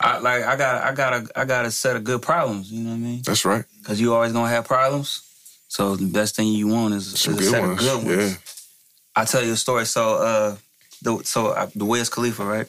I 0.01 0.19
like, 0.19 0.45
I 0.45 0.57
got, 0.57 0.83
I 0.85 0.93
got 0.93 1.13
a, 1.13 1.41
I 1.41 1.45
got 1.45 1.65
a 1.65 1.71
set 1.71 1.97
of 1.97 2.05
good 2.05 2.23
problems. 2.23 2.71
You 2.71 2.83
know 2.83 2.91
what 2.91 2.97
I 2.97 2.99
mean? 3.01 3.23
That's 3.23 3.45
right. 3.45 3.65
Because 3.79 4.01
you 4.01 4.15
always 4.15 4.33
gonna 4.33 4.49
have 4.51 4.67
problems. 4.67 5.23
So 5.69 5.97
the 5.97 6.07
best 6.07 6.37
thing 6.37 6.49
you 6.49 6.69
want 6.69 6.95
is, 6.95 7.07
is 7.09 7.27
a 7.27 7.43
set 7.43 7.63
ones. 7.63 7.73
of 7.73 7.79
good 7.79 8.07
ones. 8.07 8.33
Yeah. 8.33 8.37
I'll 9.17 9.27
tell 9.27 9.43
you 9.45 9.53
a 9.53 9.57
story. 9.57 9.87
So, 9.87 10.15
uh, 10.17 10.57
the 11.03 11.23
so 11.25 11.49
uh, 11.49 11.69
the 11.75 11.85
Wiz 11.85 12.09
Khalifa, 12.09 12.45
right? 12.45 12.67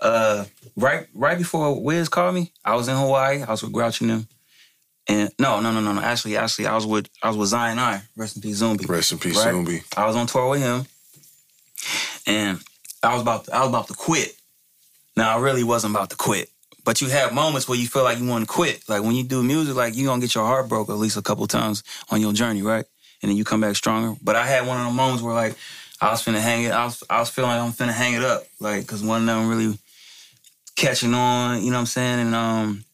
Uh, 0.00 0.44
right, 0.76 1.06
right 1.14 1.36
before 1.36 1.78
Wiz 1.82 2.08
called 2.08 2.34
me, 2.34 2.52
I 2.64 2.74
was 2.74 2.88
in 2.88 2.96
Hawaii. 2.96 3.42
I 3.42 3.50
was 3.50 3.62
with 3.62 3.72
Grouch 3.72 4.00
and 4.00 4.10
them, 4.10 4.28
and 5.08 5.30
no, 5.38 5.60
no, 5.60 5.72
no, 5.72 5.80
no, 5.80 5.92
no. 5.92 6.00
Actually, 6.00 6.36
actually, 6.36 6.66
I 6.66 6.74
was 6.74 6.86
with 6.86 7.08
I 7.22 7.28
was 7.28 7.36
with 7.36 7.48
Zion 7.48 7.78
I. 7.78 8.02
Rest 8.16 8.36
in 8.36 8.42
peace, 8.42 8.62
Zumbi. 8.62 8.88
Rest 8.88 9.12
in 9.12 9.18
peace, 9.18 9.36
Right. 9.36 9.52
Zumbi. 9.52 9.84
I 9.96 10.06
was 10.06 10.16
on 10.16 10.26
tour 10.26 10.48
with 10.48 10.60
him, 10.62 10.86
and 12.26 12.60
I 13.02 13.12
was 13.12 13.22
about 13.22 13.44
to, 13.44 13.54
I 13.54 13.60
was 13.60 13.68
about 13.68 13.88
to 13.88 13.94
quit. 13.94 14.34
Now 15.20 15.36
I 15.36 15.40
really 15.42 15.64
wasn't 15.64 15.94
about 15.94 16.08
to 16.08 16.16
quit, 16.16 16.48
but 16.82 17.02
you 17.02 17.08
have 17.08 17.34
moments 17.34 17.68
where 17.68 17.76
you 17.76 17.86
feel 17.86 18.04
like 18.04 18.18
you 18.18 18.26
want 18.26 18.42
to 18.42 18.50
quit. 18.50 18.88
Like 18.88 19.02
when 19.02 19.14
you 19.14 19.22
do 19.22 19.42
music, 19.42 19.76
like 19.76 19.94
you 19.94 20.06
gonna 20.06 20.22
get 20.22 20.34
your 20.34 20.46
heart 20.46 20.66
broke 20.66 20.88
at 20.88 20.94
least 20.94 21.18
a 21.18 21.20
couple 21.20 21.46
times 21.46 21.82
on 22.10 22.22
your 22.22 22.32
journey, 22.32 22.62
right? 22.62 22.86
And 23.20 23.28
then 23.28 23.36
you 23.36 23.44
come 23.44 23.60
back 23.60 23.76
stronger. 23.76 24.18
But 24.22 24.36
I 24.36 24.46
had 24.46 24.66
one 24.66 24.80
of 24.80 24.86
the 24.86 24.92
moments 24.92 25.22
where 25.22 25.34
like 25.34 25.56
I 26.00 26.10
was 26.10 26.24
finna 26.24 26.40
hang 26.40 26.64
it. 26.64 26.70
I 26.72 26.86
was 26.86 27.04
I 27.10 27.20
was 27.20 27.28
feeling 27.28 27.50
like 27.50 27.60
I'm 27.60 27.72
finna 27.72 27.92
hang 27.92 28.14
it 28.14 28.24
up, 28.24 28.44
like 28.60 28.80
because 28.80 29.04
one 29.04 29.20
of 29.20 29.26
them 29.26 29.50
really 29.50 29.78
catching 30.74 31.12
on. 31.12 31.62
You 31.62 31.70
know 31.70 31.76
what 31.76 31.80
I'm 31.80 31.86
saying? 31.86 32.20
And 32.20 32.34
um, 32.34 32.84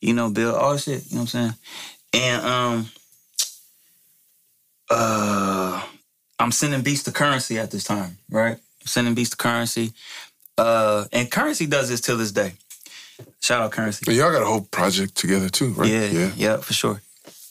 you 0.00 0.14
know, 0.14 0.30
Bill, 0.30 0.54
all 0.54 0.76
shit. 0.76 1.04
You 1.10 1.16
know 1.16 1.22
what 1.22 1.34
I'm 1.34 1.50
saying? 1.50 1.54
And 2.12 2.46
um, 2.46 2.90
uh, 4.88 5.82
I'm 6.38 6.52
sending 6.52 6.82
beats 6.82 7.02
to 7.02 7.10
Curren$y 7.10 7.56
at 7.56 7.72
this 7.72 7.82
time, 7.82 8.18
right? 8.30 8.54
I'm 8.54 8.86
sending 8.86 9.14
beats 9.14 9.30
to 9.30 9.36
Curren$y. 9.36 9.90
Uh, 10.60 11.04
and 11.12 11.30
Curren$y 11.30 11.66
does 11.66 11.88
this 11.88 12.00
till 12.00 12.18
this 12.18 12.32
day. 12.32 12.52
Shout 13.40 13.62
out 13.62 13.72
Curren$y. 13.72 13.98
But 14.04 14.14
y'all 14.14 14.32
got 14.32 14.42
a 14.42 14.46
whole 14.46 14.62
project 14.78 15.14
together 15.16 15.48
too, 15.48 15.70
right? 15.72 15.88
Yeah, 15.90 16.06
yeah, 16.06 16.32
yeah 16.36 16.56
for 16.58 16.74
sure. 16.74 17.00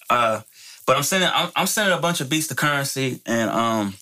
Uh, 0.10 0.41
but 0.86 0.95
I'm 0.97 1.03
sending 1.03 1.30
I'm, 1.34 1.49
I'm 1.55 1.68
sending 1.68 1.97
a 1.97 2.01
bunch 2.01 2.22
of 2.22 2.30
beats 2.30 2.47
to 2.47 2.55
Curren$y, 2.55 3.20
and 3.26 3.49
um, 3.49 3.93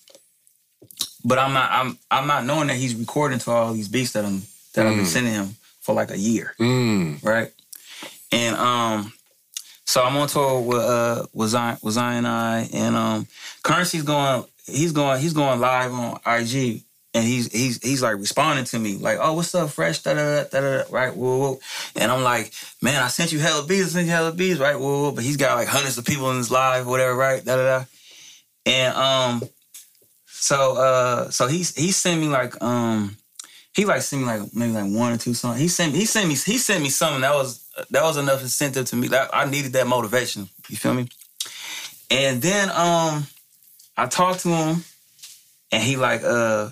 but 1.23 1.37
I'm 1.39 1.53
not 1.53 1.69
I'm 1.71 1.97
I'm 2.11 2.27
not 2.27 2.45
knowing 2.45 2.67
that 2.67 2.77
he's 2.77 2.95
recording 2.95 3.39
to 3.39 3.51
all 3.51 3.73
these 3.73 3.87
beats 3.87 4.11
that 4.13 4.25
I'm 4.25 4.41
that 4.73 4.85
I've 4.85 4.95
been 4.95 5.05
Mm. 5.05 5.15
sending 5.15 5.33
him 5.33 5.55
for 5.81 5.95
like 5.95 6.11
a 6.11 6.17
year, 6.17 6.53
Mm. 6.59 7.23
right? 7.23 7.51
And 8.31 8.55
um, 8.57 9.13
so 9.85 10.03
I'm 10.03 10.15
on 10.17 10.27
tour 10.27 10.59
with 10.61 10.81
uh 10.97 11.25
with 11.33 11.49
Zion 11.49 11.77
with 11.81 11.93
Zion 11.93 12.25
I, 12.25 12.67
and 12.73 12.95
um, 12.95 13.27
Curren$y's 13.63 14.03
going 14.03 14.43
he's 14.65 14.91
going 14.91 15.21
he's 15.21 15.33
going 15.33 15.59
live 15.59 15.93
on 15.93 16.19
IG, 16.25 16.83
and 17.17 17.25
he's 17.25 17.51
he's 17.51 17.81
he's 17.81 18.03
like 18.03 18.17
responding 18.17 18.65
to 18.65 18.77
me 18.77 18.97
like, 18.97 19.17
"Oh, 19.19 19.33
what's 19.33 19.53
up, 19.55 19.71
fresh?" 19.71 20.03
Da 20.03 20.13
da 20.13 20.43
da 20.43 20.59
da. 20.59 20.83
Right, 20.91 21.15
whoa, 21.15 21.37
whoa. 21.39 21.59
And 21.95 22.11
I'm 22.11 22.21
like, 22.21 22.53
"Man, 22.79 23.01
I 23.01 23.07
sent 23.07 23.31
you 23.33 23.39
hella 23.39 23.65
beats, 23.65 23.87
I 23.87 23.89
sent 23.89 24.05
you 24.05 24.11
hella 24.11 24.31
beats, 24.31 24.59
right?" 24.59 24.79
Whoa, 24.79 25.01
whoa. 25.01 25.11
But 25.11 25.23
he's 25.23 25.37
got 25.37 25.55
like 25.55 25.67
hundreds 25.67 25.97
of 25.97 26.05
people 26.05 26.29
in 26.29 26.37
his 26.37 26.51
live, 26.51 26.85
whatever, 26.85 27.15
right? 27.15 27.43
Da 27.43 27.55
da 27.55 27.79
da. 27.79 27.85
And 28.67 28.95
um, 28.95 29.49
so 30.27 30.77
uh, 30.77 31.29
so 31.31 31.47
he's 31.47 31.75
he 31.75 31.91
sent 31.91 32.21
me 32.21 32.27
like 32.27 32.61
um, 32.61 33.17
he 33.73 33.85
like 33.85 34.03
sent 34.03 34.21
me 34.21 34.27
like 34.27 34.53
maybe 34.53 34.73
like 34.73 34.93
one 34.93 35.13
or 35.13 35.17
two 35.17 35.33
songs. 35.33 35.59
He 35.59 35.69
sent 35.69 35.93
me 35.93 35.99
he 35.99 36.05
sent 36.05 36.27
me 36.27 36.35
he 36.35 36.59
sent 36.59 36.83
me 36.83 36.89
something 36.89 37.21
that 37.21 37.33
was 37.33 37.67
that 37.89 38.03
was 38.03 38.17
enough 38.17 38.43
incentive 38.43 38.85
to 38.87 38.95
me. 38.95 39.07
That 39.07 39.31
I 39.33 39.49
needed 39.49 39.73
that 39.73 39.87
motivation. 39.87 40.49
You 40.69 40.77
feel 40.77 40.93
me? 40.93 41.09
And 42.11 42.43
then 42.43 42.69
um, 42.69 43.25
I 43.97 44.05
talked 44.05 44.41
to 44.41 44.49
him, 44.49 44.83
and 45.71 45.81
he 45.81 45.95
like 45.95 46.23
uh 46.23 46.69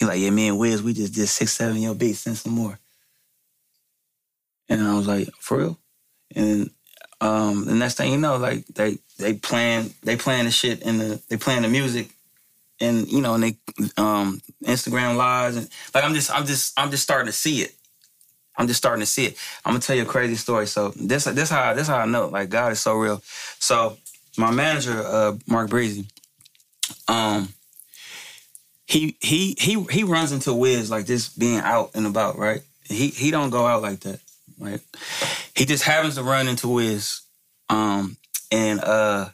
he 0.00 0.06
like, 0.06 0.18
yeah, 0.18 0.30
me 0.30 0.48
and 0.48 0.58
Wiz, 0.58 0.82
we 0.82 0.94
just 0.94 1.14
did 1.14 1.28
six, 1.28 1.52
seven 1.52 1.76
your 1.76 1.94
beats, 1.94 2.20
send 2.20 2.38
some 2.38 2.54
more. 2.54 2.78
And 4.68 4.82
I 4.82 4.94
was 4.96 5.06
like, 5.06 5.28
for 5.38 5.58
real? 5.58 5.78
And 6.34 6.70
um 7.20 7.66
the 7.66 7.74
next 7.74 7.96
thing 7.96 8.10
you 8.10 8.18
know, 8.18 8.38
like 8.38 8.66
they 8.68 8.98
they 9.18 9.34
playing 9.34 9.92
they 10.02 10.16
playing 10.16 10.46
the 10.46 10.50
shit 10.50 10.80
in 10.82 10.96
the 10.98 11.20
they 11.28 11.36
playing 11.36 11.62
the 11.62 11.68
music 11.68 12.10
and 12.80 13.06
you 13.12 13.20
know, 13.20 13.34
and 13.34 13.42
they 13.42 13.58
um 13.98 14.40
Instagram 14.64 15.16
lives 15.16 15.56
and 15.56 15.68
like 15.94 16.02
I'm 16.02 16.14
just 16.14 16.30
I'm 16.30 16.46
just 16.46 16.78
I'm 16.78 16.90
just 16.90 17.02
starting 17.02 17.26
to 17.26 17.32
see 17.32 17.60
it. 17.60 17.74
I'm 18.56 18.68
just 18.68 18.78
starting 18.78 19.00
to 19.00 19.06
see 19.06 19.26
it. 19.26 19.36
I'm 19.64 19.72
gonna 19.72 19.80
tell 19.80 19.96
you 19.96 20.02
a 20.02 20.06
crazy 20.06 20.36
story. 20.36 20.66
So 20.66 20.90
this 20.90 21.24
this 21.24 21.50
how 21.50 21.74
this 21.74 21.88
how 21.88 21.98
I 21.98 22.06
know 22.06 22.28
like 22.28 22.48
God 22.48 22.72
is 22.72 22.80
so 22.80 22.94
real. 22.94 23.22
So 23.58 23.98
my 24.38 24.50
manager, 24.50 25.02
uh, 25.04 25.36
Mark 25.46 25.68
Breezy, 25.68 26.06
um, 27.08 27.52
he 28.90 29.16
he 29.20 29.54
he 29.56 29.80
he 29.84 30.02
runs 30.02 30.32
into 30.32 30.52
Wiz 30.52 30.90
like 30.90 31.06
this 31.06 31.28
being 31.28 31.60
out 31.60 31.92
and 31.94 32.06
about, 32.06 32.36
right? 32.36 32.60
He 32.82 33.08
he 33.08 33.30
don't 33.30 33.50
go 33.50 33.64
out 33.64 33.82
like 33.82 34.00
that, 34.00 34.18
right? 34.58 34.80
He 35.54 35.64
just 35.64 35.84
happens 35.84 36.16
to 36.16 36.24
run 36.24 36.48
into 36.48 36.66
Wiz, 36.66 37.20
um, 37.68 38.16
and 38.50 38.80
uh, 38.80 39.28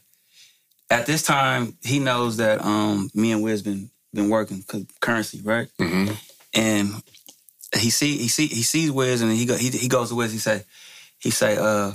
at 0.91 1.07
this 1.07 1.23
time 1.23 1.79
he 1.83 1.99
knows 1.99 2.37
that 2.37 2.63
um, 2.63 3.11
me 3.15 3.33
and 3.33 3.43
Wiz 3.43 3.63
been 3.63 3.91
been 4.13 4.29
working 4.29 4.63
Curren$y, 5.01 5.41
right? 5.43 5.69
Mm-hmm. 5.81 6.13
And 6.53 7.03
he 7.81 7.89
see 7.89 8.19
he 8.19 8.29
see 8.29 8.49
he 8.49 8.63
sees 8.63 8.91
Wiz 8.91 9.23
and 9.23 9.33
he 9.33 9.47
go 9.47 9.57
he 9.57 9.71
he 9.71 9.89
goes 9.89 10.11
to 10.11 10.17
Wiz. 10.17 10.33
He 10.33 10.39
say 10.39 10.65
he 11.19 11.31
say 11.31 11.57
uh. 11.59 11.93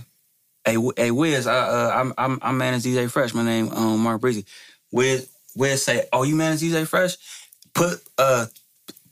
Hey, 0.63 0.77
hey, 0.95 1.09
Wiz, 1.09 1.47
I, 1.47 1.57
uh, 1.57 1.91
I'm, 1.95 2.13
I'm, 2.19 2.39
I 2.39 2.51
manage 2.51 2.83
DJ 2.83 3.09
Fresh. 3.09 3.33
My 3.33 3.43
name, 3.43 3.69
um, 3.69 3.99
Mark 3.99 4.21
Breezy. 4.21 4.45
Wiz, 4.91 5.27
Wiz 5.55 5.83
say, 5.83 6.05
oh, 6.13 6.21
you 6.21 6.35
manage 6.35 6.61
DJ 6.61 6.85
Fresh? 6.85 7.17
Put, 7.73 8.01
uh, 8.17 8.47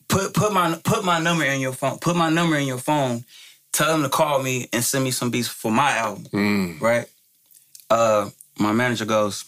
put, 0.08 0.34
put 0.34 0.54
my, 0.54 0.80
put 0.84 1.04
my 1.04 1.20
number 1.20 1.46
in 1.46 1.62
your 1.62 1.74
phone. 1.74 2.00
Put 2.00 2.16
my 2.16 2.30
number 2.30 2.58
in 2.58 2.68
your 2.68 2.78
phone. 2.78 3.24
Tell 3.72 3.92
them 3.92 4.04
to 4.04 4.10
call 4.10 4.42
me 4.42 4.68
and 4.74 4.84
send 4.84 5.04
me 5.04 5.12
some 5.12 5.30
beats 5.30 5.48
for 5.48 5.72
my 5.72 5.92
album. 5.98 6.24
Mm. 6.26 6.82
Right? 6.82 7.06
Uh, 7.90 8.30
my 8.58 8.72
manager 8.72 9.06
goes, 9.06 9.46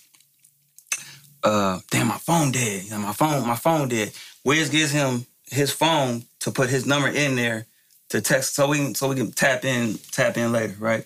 uh, 1.44 1.80
damn, 1.90 2.08
my 2.08 2.18
phone 2.18 2.52
dead. 2.52 2.84
You 2.84 2.92
know, 2.92 3.00
my 3.00 3.14
phone, 3.14 3.46
my 3.48 3.56
phone 3.56 3.88
dead. 3.88 4.12
Wiz 4.44 4.70
gives 4.70 4.92
him 4.92 5.26
his 5.50 5.72
phone 5.72 6.24
to 6.40 6.52
put 6.52 6.70
his 6.70 6.86
number 6.86 7.08
in 7.08 7.36
there 7.36 7.66
to 8.10 8.22
text 8.22 8.56
so 8.56 8.70
we 8.70 8.78
can 8.78 8.96
so 8.96 9.08
we 9.08 9.16
can 9.16 9.32
tap 9.32 9.66
in 9.66 9.98
tap 10.12 10.38
in 10.38 10.52
later, 10.52 10.76
right? 10.80 11.06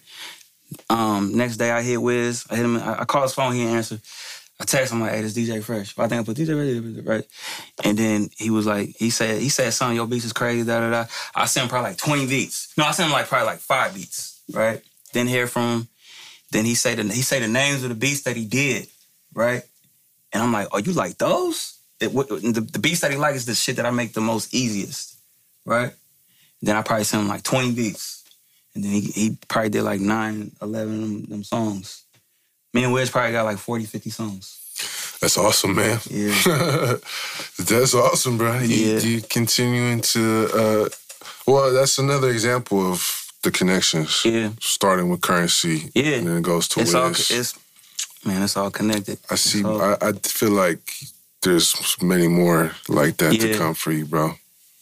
Um, 0.89 1.35
next 1.35 1.57
day 1.57 1.71
I 1.71 1.81
hit 1.81 2.01
Wiz. 2.01 2.45
I 2.49 2.55
hit 2.55 2.65
him. 2.65 2.77
I, 2.77 3.01
I 3.01 3.05
call 3.05 3.23
his 3.23 3.33
phone. 3.33 3.53
He 3.53 3.59
didn't 3.59 3.75
answer. 3.75 3.99
I 4.59 4.63
text 4.63 4.93
him 4.93 5.01
like, 5.01 5.11
"Hey, 5.11 5.21
this 5.21 5.33
DJ 5.33 5.61
Fresh." 5.61 5.97
I 5.97 6.07
think 6.07 6.21
I 6.21 6.23
put 6.23 6.37
DJ 6.37 6.95
Fresh, 6.95 7.05
right? 7.05 7.25
And 7.83 7.97
then 7.97 8.29
he 8.37 8.49
was 8.49 8.65
like, 8.65 8.95
he 8.97 9.09
said, 9.09 9.41
he 9.41 9.49
said, 9.49 9.73
"Son, 9.73 9.95
your 9.95 10.07
beats 10.07 10.25
is 10.25 10.33
crazy." 10.33 10.63
Da 10.63 10.79
da 10.79 10.89
da. 10.89 11.05
I 11.35 11.45
sent 11.45 11.65
him 11.65 11.69
probably 11.69 11.91
like 11.91 11.97
twenty 11.97 12.25
beats. 12.25 12.73
No, 12.77 12.85
I 12.85 12.91
sent 12.91 13.07
him 13.07 13.13
like 13.13 13.27
probably 13.27 13.47
like 13.47 13.59
five 13.59 13.93
beats, 13.93 14.41
right? 14.53 14.81
Then 15.13 15.27
hear 15.27 15.47
from 15.47 15.79
him. 15.79 15.87
Then 16.51 16.63
he 16.63 16.73
the 16.73 17.03
he 17.13 17.21
say 17.21 17.39
the 17.39 17.49
names 17.49 17.83
of 17.83 17.89
the 17.89 17.95
beats 17.95 18.21
that 18.23 18.37
he 18.37 18.45
did, 18.45 18.87
right? 19.33 19.63
And 20.31 20.41
I'm 20.41 20.53
like, 20.53 20.69
"Oh, 20.71 20.77
you 20.77 20.93
like 20.93 21.17
those?" 21.17 21.77
It, 21.99 22.13
the, 22.13 22.67
the 22.71 22.79
beats 22.79 23.01
that 23.01 23.11
he 23.11 23.17
like 23.17 23.35
is 23.35 23.45
the 23.45 23.55
shit 23.55 23.75
that 23.77 23.85
I 23.85 23.91
make 23.91 24.13
the 24.13 24.21
most 24.21 24.53
easiest, 24.53 25.19
right? 25.65 25.91
Then 26.61 26.77
I 26.77 26.81
probably 26.81 27.03
sent 27.03 27.23
him 27.23 27.29
like 27.29 27.43
twenty 27.43 27.73
beats. 27.73 28.23
And 28.73 28.83
then 28.83 28.91
he, 28.91 29.01
he 29.01 29.37
probably 29.47 29.69
did 29.69 29.83
like 29.83 29.99
nine, 29.99 30.51
eleven 30.61 30.95
of 30.95 31.01
them, 31.01 31.25
them 31.25 31.43
songs. 31.43 32.04
Me 32.75 32.83
and 32.83 32.91
Wiz 32.91 33.09
probably 33.09 33.31
got 33.31 33.45
like 33.45 33.57
40, 33.57 33.85
50 33.85 34.09
songs. 34.09 34.59
That's 35.21 35.37
awesome, 35.37 35.75
man. 35.75 35.97
Yeah. 36.09 36.35
that's 37.57 37.93
awesome, 37.93 38.37
bro. 38.37 38.59
You, 38.59 38.75
Yeah. 38.75 38.99
you 38.99 39.21
continuing 39.21 40.01
to, 40.01 40.49
uh, 40.53 40.89
well, 41.47 41.71
that's 41.73 41.97
another 41.99 42.29
example 42.29 42.91
of 42.91 42.99
the 43.43 43.51
connections. 43.51 44.23
Yeah. 44.25 44.49
Starting 44.59 45.07
with 45.09 45.21
Curren$y. 45.21 45.89
Yeah. 45.95 46.17
And 46.17 46.27
then 46.27 46.37
it 46.37 46.43
goes 46.43 46.67
to 46.69 46.81
It's 46.81 46.93
Wiz. 46.93 46.95
all, 46.95 47.11
it's, 47.11 47.53
man, 48.25 48.41
it's 48.41 48.57
all 48.57 48.69
connected. 48.71 49.19
I 49.31 49.35
see, 49.35 49.63
I, 49.63 49.95
I 50.01 50.11
feel 50.11 50.51
like 50.51 50.81
there's 51.43 51.73
many 52.01 52.27
more 52.27 52.71
like 52.89 53.15
that 53.17 53.39
to 53.39 53.57
come 53.57 53.73
for 53.73 53.93
you, 53.93 54.05
bro. 54.05 54.33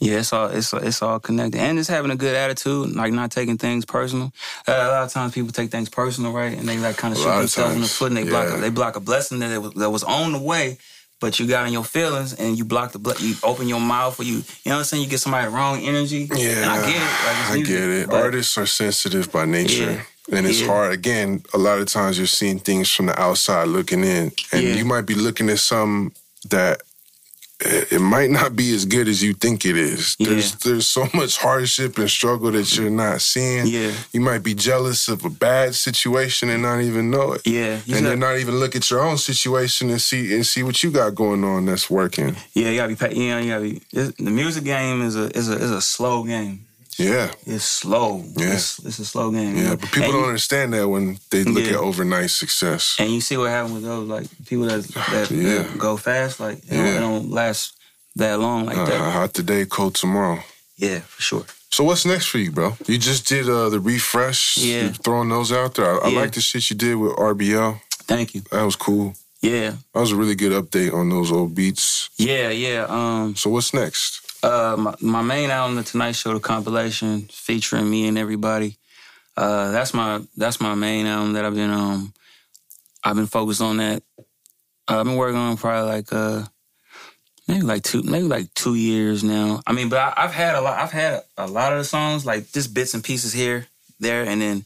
Yeah, 0.03 0.19
it's 0.19 0.33
all 0.33 0.47
it's 0.47 0.73
it's 0.73 1.01
all 1.01 1.19
connected, 1.19 1.59
and 1.61 1.79
it's 1.79 1.87
having 1.87 2.11
a 2.11 2.15
good 2.15 2.35
attitude, 2.35 2.95
like 2.95 3.13
not 3.13 3.31
taking 3.31 3.57
things 3.57 3.85
personal. 3.85 4.33
Uh, 4.67 4.71
a 4.73 4.87
lot 4.95 5.03
of 5.03 5.11
times 5.13 5.33
people 5.33 5.51
take 5.51 5.71
things 5.71 5.89
personal, 5.89 6.31
right, 6.33 6.57
and 6.57 6.67
they 6.67 6.77
like 6.77 6.97
kind 6.97 7.13
of 7.13 7.19
A 7.19 7.23
shoot 7.23 7.37
themselves 7.37 7.75
in 7.75 7.81
the 7.81 7.87
foot, 7.87 8.07
and 8.11 8.17
they 8.17 8.23
block 8.25 8.47
yeah. 8.49 8.57
they 8.57 8.69
block 8.69 8.95
a 8.95 8.99
blessing 8.99 9.39
that 9.39 9.61
was, 9.61 9.73
that 9.75 9.89
was 9.89 10.03
on 10.03 10.33
the 10.33 10.39
way, 10.39 10.77
but 11.21 11.39
you 11.39 11.47
got 11.47 11.65
in 11.67 11.73
your 11.73 11.85
feelings 11.85 12.33
and 12.33 12.57
you 12.57 12.65
block 12.65 12.91
the 12.91 12.99
ble- 12.99 13.19
you 13.19 13.35
open 13.43 13.67
your 13.67 13.79
mouth 13.79 14.19
or 14.19 14.23
you 14.23 14.35
you 14.35 14.41
know 14.65 14.71
what 14.75 14.77
I'm 14.79 14.83
saying 14.85 15.03
you 15.03 15.09
get 15.09 15.19
somebody 15.21 15.47
wrong 15.47 15.79
energy. 15.79 16.27
Yeah, 16.35 16.63
and 16.63 16.65
I 16.65 16.77
get 16.85 16.95
it. 16.95 16.99
Like, 17.27 17.37
it's 17.39 17.51
I 17.51 17.57
get 17.61 17.89
it. 17.89 18.13
Artists 18.13 18.57
are 18.57 18.65
sensitive 18.65 19.31
by 19.31 19.45
nature. 19.45 20.05
And 20.31 20.47
it's 20.47 20.61
Yeah. 20.61 20.67
hard. 20.67 20.93
Again, 20.93 21.43
a 21.53 21.57
lot 21.57 21.79
of 21.79 21.87
times 21.87 22.17
you're 22.17 22.27
seeing 22.27 22.57
things 22.59 22.89
from 22.89 23.07
the 23.07 23.19
outside 23.19 23.67
looking 23.67 24.05
in. 24.05 24.31
And 24.53 24.63
Yeah. 24.63 24.75
you 24.75 24.85
might 24.85 25.05
be 25.05 25.15
looking 25.15 25.49
at 25.49 25.59
something 25.59 26.15
that 26.49 26.81
it 27.65 27.91
it 27.93 27.99
might 27.99 28.29
not 28.29 28.55
be 28.55 28.73
as 28.75 28.85
good 28.85 29.07
as 29.07 29.21
you 29.23 29.33
think 29.33 29.65
it 29.65 29.77
is. 29.77 30.15
Yeah. 30.19 30.29
There's 30.29 30.55
there's 30.55 30.87
so 30.87 31.07
much 31.13 31.37
hardship 31.37 31.97
and 31.97 32.09
struggle 32.09 32.51
that 32.51 32.75
you're 32.77 32.89
not 32.89 33.21
seeing. 33.21 33.67
Yeah. 33.67 33.91
You 34.11 34.21
might 34.21 34.43
be 34.43 34.53
jealous 34.53 35.07
of 35.07 35.23
a 35.25 35.29
bad 35.29 35.75
situation 35.75 36.49
and 36.49 36.61
not 36.61 36.81
even 36.81 37.09
know 37.11 37.33
it. 37.33 37.41
Yeah, 37.45 37.79
and 37.85 37.87
got- 37.87 38.01
then 38.03 38.19
not 38.19 38.37
even 38.37 38.55
look 38.59 38.75
at 38.75 38.89
your 38.91 39.01
own 39.01 39.17
situation 39.17 39.89
and 39.89 40.01
see 40.01 40.33
and 40.35 40.45
see 40.45 40.63
what 40.63 40.83
you 40.83 40.91
got 40.91 41.15
going 41.15 41.43
on 41.43 41.65
that's 41.65 41.89
working. 41.89 42.35
Yeah, 42.53 42.69
you 42.69 42.77
gotta 42.77 42.95
be. 43.09 43.19
You 43.19 43.29
know, 43.31 43.39
you 43.39 43.49
gotta 43.49 43.63
be. 43.63 44.13
The 44.23 44.31
music 44.31 44.63
game 44.63 45.01
is 45.01 45.15
a 45.15 45.35
is 45.37 45.49
a 45.49 45.53
is 45.53 45.71
a 45.71 45.81
slow 45.81 46.23
game. 46.23 46.65
Yeah. 46.99 47.31
It's 47.45 47.63
slow. 47.65 48.23
Yeah. 48.37 48.53
it's, 48.53 48.79
it's 48.85 48.99
a 48.99 49.05
slow 49.05 49.31
game. 49.31 49.55
Yeah. 49.57 49.75
But 49.75 49.89
people 49.91 50.03
And 50.03 50.11
don't 50.13 50.21
you- 50.21 50.27
understand 50.27 50.73
that 50.73 50.87
when 50.87 51.19
they 51.31 51.43
look 51.43 51.63
Yeah. 51.65 51.71
at 51.73 51.79
overnight 51.79 52.29
success. 52.31 52.95
And 52.99 53.11
you 53.11 53.21
see 53.21 53.37
what 53.37 53.49
happened 53.49 53.75
with 53.75 53.83
those 53.83 54.07
like 54.07 54.27
people 54.45 54.65
that 54.65 54.83
that, 55.11 55.31
Yeah. 55.31 55.63
that 55.63 55.77
go 55.77 55.97
fast, 55.97 56.39
like 56.39 56.61
they, 56.61 56.75
don't, 56.77 56.85
they 56.93 56.99
don't 56.99 57.31
last 57.31 57.73
that 58.15 58.39
long 58.39 58.65
like 58.65 58.77
Uh, 58.77 58.85
that. 58.85 59.11
hot 59.13 59.33
today, 59.33 59.65
cold 59.65 59.95
tomorrow. 59.95 60.39
Yeah, 60.77 60.99
for 60.99 61.21
sure. 61.21 61.45
So 61.71 61.83
what's 61.83 62.05
next 62.05 62.27
for 62.27 62.37
you, 62.37 62.51
bro? 62.51 62.77
You 62.87 62.97
just 62.99 63.27
did 63.27 63.49
uh, 63.49 63.69
the 63.69 63.79
refresh. 63.79 64.57
Yeah. 64.57 64.83
You 64.83 64.89
throwing 64.89 65.29
those 65.29 65.51
out 65.51 65.73
there. 65.75 66.03
I, 66.03 66.09
I 66.09 66.11
like 66.11 66.31
the 66.33 66.41
shit 66.41 66.69
you 66.69 66.75
did 66.75 66.95
with 66.95 67.13
RBL. 67.15 67.79
Thank 68.07 68.35
you. 68.35 68.41
That 68.51 68.63
was 68.63 68.75
cool. 68.75 69.13
Yeah, 69.41 69.71
That 69.93 69.99
was 69.99 70.11
a 70.11 70.15
really 70.15 70.35
good 70.35 70.53
update 70.53 70.93
on 70.93 71.09
those 71.09 71.29
old 71.29 71.53
beats. 71.53 72.09
yeah, 72.17 72.49
yeah. 72.49 72.85
Um, 72.87 73.35
So 73.35 73.49
what's 73.49 73.73
next? 73.73 74.21
Uh, 74.43 74.75
my, 74.77 74.95
my 74.99 75.21
main 75.21 75.49
album, 75.49 75.77
The 75.77 75.83
Tonite 75.83 76.21
Show, 76.21 76.33
the 76.33 76.39
compilation 76.41 77.21
featuring 77.31 77.89
me 77.89 78.07
and 78.07 78.17
everybody. 78.17 78.77
Uh, 79.37 79.71
that's 79.71 79.93
my 79.93 80.21
that's 80.37 80.61
my 80.61 80.75
main 80.75 81.05
album 81.05 81.33
that 81.33 81.45
I've 81.45 81.55
been 81.55 81.71
um 81.71 82.13
I've 83.03 83.15
been 83.15 83.25
focused 83.25 83.61
on 83.61 83.77
that. 83.77 84.03
Uh, 84.87 84.99
I've 84.99 85.05
been 85.05 85.15
working 85.15 85.39
on 85.39 85.57
probably 85.57 85.89
like 85.89 86.11
uh 86.11 86.43
maybe 87.47 87.61
like 87.61 87.83
two 87.83 88.03
maybe 88.03 88.27
like 88.27 88.53
two 88.53 88.75
years 88.75 89.23
now. 89.23 89.61
I 89.65 89.71
mean, 89.73 89.89
but 89.89 89.99
I, 89.99 90.13
I've 90.17 90.33
had 90.33 90.55
a 90.55 90.61
lot. 90.61 90.77
I've 90.77 90.91
had 90.91 91.23
a 91.37 91.47
lot 91.47 91.71
of 91.71 91.79
the 91.79 91.85
songs 91.85 92.25
like 92.25 92.51
just 92.51 92.73
bits 92.73 92.93
and 92.93 93.03
pieces 93.03 93.33
here, 93.33 93.67
there, 93.99 94.23
and 94.23 94.41
then 94.41 94.65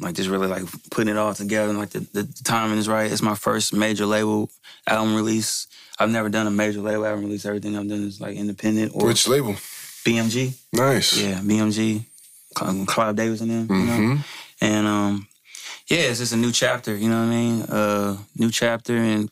like 0.00 0.14
just 0.14 0.28
really 0.28 0.46
like 0.46 0.64
putting 0.90 1.14
it 1.14 1.18
all 1.18 1.34
together. 1.34 1.70
And 1.70 1.78
like 1.78 1.90
the, 1.90 2.00
the 2.12 2.24
timing 2.44 2.78
is 2.78 2.88
right. 2.88 3.10
It's 3.10 3.22
my 3.22 3.34
first 3.34 3.72
major 3.72 4.06
label 4.06 4.50
album 4.86 5.14
release. 5.14 5.66
I've 5.98 6.10
never 6.10 6.28
done 6.28 6.46
a 6.46 6.50
major 6.50 6.80
label 6.80 7.06
album 7.06 7.24
release. 7.24 7.46
Everything 7.46 7.76
I've 7.76 7.88
done 7.88 8.04
is 8.04 8.20
like 8.20 8.36
independent 8.36 8.92
or 8.94 9.06
Which 9.06 9.26
label? 9.28 9.54
BMG. 10.04 10.54
Nice. 10.72 11.16
Yeah, 11.16 11.40
BMG. 11.40 12.04
Cl- 12.56 12.86
Clive 12.86 13.16
Davis 13.16 13.40
and 13.40 13.50
them. 13.50 13.66
You 13.70 13.86
know? 13.86 13.92
Mhm. 13.92 14.24
And 14.60 14.86
um, 14.86 15.28
yeah, 15.88 15.98
it's 15.98 16.18
just 16.20 16.32
a 16.32 16.36
new 16.36 16.52
chapter. 16.52 16.94
You 16.96 17.08
know 17.08 17.18
what 17.20 17.26
I 17.26 17.30
mean? 17.30 17.62
Uh, 17.62 18.16
new 18.36 18.50
chapter, 18.50 18.96
and 18.96 19.30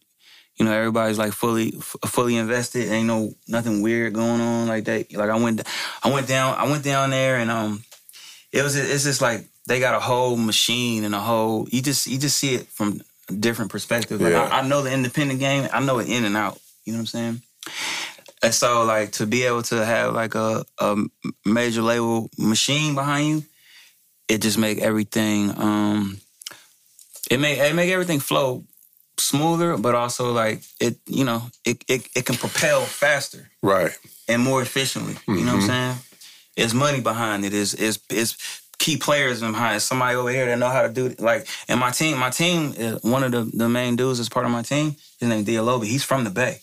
you 0.56 0.64
know 0.64 0.72
everybody's 0.72 1.18
like 1.18 1.32
fully 1.32 1.74
f- 1.78 1.96
fully 2.06 2.36
invested. 2.36 2.90
Ain't 2.90 3.06
no 3.06 3.32
nothing 3.48 3.80
weird 3.82 4.12
going 4.12 4.40
on 4.40 4.68
like 4.68 4.84
that. 4.84 5.12
Like 5.14 5.30
I 5.30 5.36
went, 5.36 5.62
I 6.02 6.12
went 6.12 6.28
down, 6.28 6.54
I 6.58 6.70
went 6.70 6.84
down 6.84 7.10
there, 7.10 7.36
and 7.36 7.50
um, 7.50 7.82
it 8.52 8.62
was 8.62 8.76
it's 8.76 9.04
just 9.04 9.22
like 9.22 9.46
they 9.66 9.80
got 9.80 9.94
a 9.94 10.00
whole 10.00 10.36
machine 10.36 11.04
and 11.04 11.14
a 11.14 11.20
whole. 11.20 11.66
You 11.70 11.82
just 11.82 12.06
you 12.06 12.18
just 12.18 12.36
see 12.38 12.54
it 12.54 12.66
from 12.68 13.00
a 13.28 13.32
different 13.32 13.70
perspective. 13.70 14.20
Like 14.20 14.32
Yeah. 14.32 14.42
I, 14.44 14.60
I 14.60 14.68
know 14.68 14.82
the 14.82 14.92
independent 14.92 15.40
game. 15.40 15.68
I 15.72 15.80
know 15.80 15.98
it 16.00 16.08
in 16.08 16.24
and 16.24 16.36
out. 16.36 16.58
You 16.84 16.92
know 16.92 16.98
what 16.98 17.02
I'm 17.02 17.06
saying? 17.06 17.42
And 18.42 18.52
so, 18.54 18.84
like, 18.84 19.12
to 19.12 19.26
be 19.26 19.44
able 19.44 19.62
to 19.64 19.84
have 19.86 20.12
like 20.12 20.34
a, 20.34 20.64
a 20.78 20.96
major 21.46 21.80
label 21.80 22.28
machine 22.38 22.94
behind 22.94 23.26
you, 23.28 23.42
it 24.28 24.42
just 24.42 24.58
make 24.58 24.78
everything. 24.80 25.50
um 25.58 26.18
It 27.30 27.40
make 27.40 27.58
it 27.58 27.74
make 27.74 27.90
everything 27.90 28.20
flow 28.20 28.64
smoother, 29.16 29.78
but 29.78 29.94
also 29.94 30.32
like 30.32 30.62
it. 30.78 30.98
You 31.06 31.24
know, 31.24 31.42
it 31.64 31.82
it, 31.88 32.06
it 32.14 32.26
can 32.26 32.36
propel 32.36 32.82
faster 32.82 33.48
Right. 33.62 33.92
and 34.28 34.42
more 34.42 34.60
efficiently. 34.60 35.16
You 35.26 35.44
know 35.44 35.54
what 35.54 35.62
I'm 35.62 35.68
saying? 35.68 35.96
It's 36.56 36.74
money 36.74 37.00
behind 37.00 37.44
it. 37.46 37.54
Is 37.54 37.72
is 37.74 37.98
is 38.10 38.36
key 38.78 38.96
players 38.96 39.40
behind 39.40 39.76
it. 39.76 39.80
Somebody 39.80 40.16
over 40.16 40.30
here 40.30 40.46
that 40.46 40.58
know 40.58 40.68
how 40.68 40.82
to 40.82 40.88
do 40.88 41.06
it. 41.06 41.20
Like, 41.20 41.46
and 41.68 41.78
my 41.80 41.90
team, 41.90 42.18
my 42.18 42.30
team, 42.30 42.74
is 42.76 43.02
one 43.02 43.22
of 43.24 43.32
the, 43.32 43.42
the 43.56 43.68
main 43.68 43.96
dudes 43.96 44.18
that's 44.18 44.28
part 44.28 44.44
of 44.46 44.52
my 44.52 44.62
team. 44.62 44.96
His 45.20 45.28
name 45.28 45.44
Dialobi. 45.44 45.84
He's 45.86 46.04
from 46.04 46.24
the 46.24 46.30
Bay. 46.30 46.58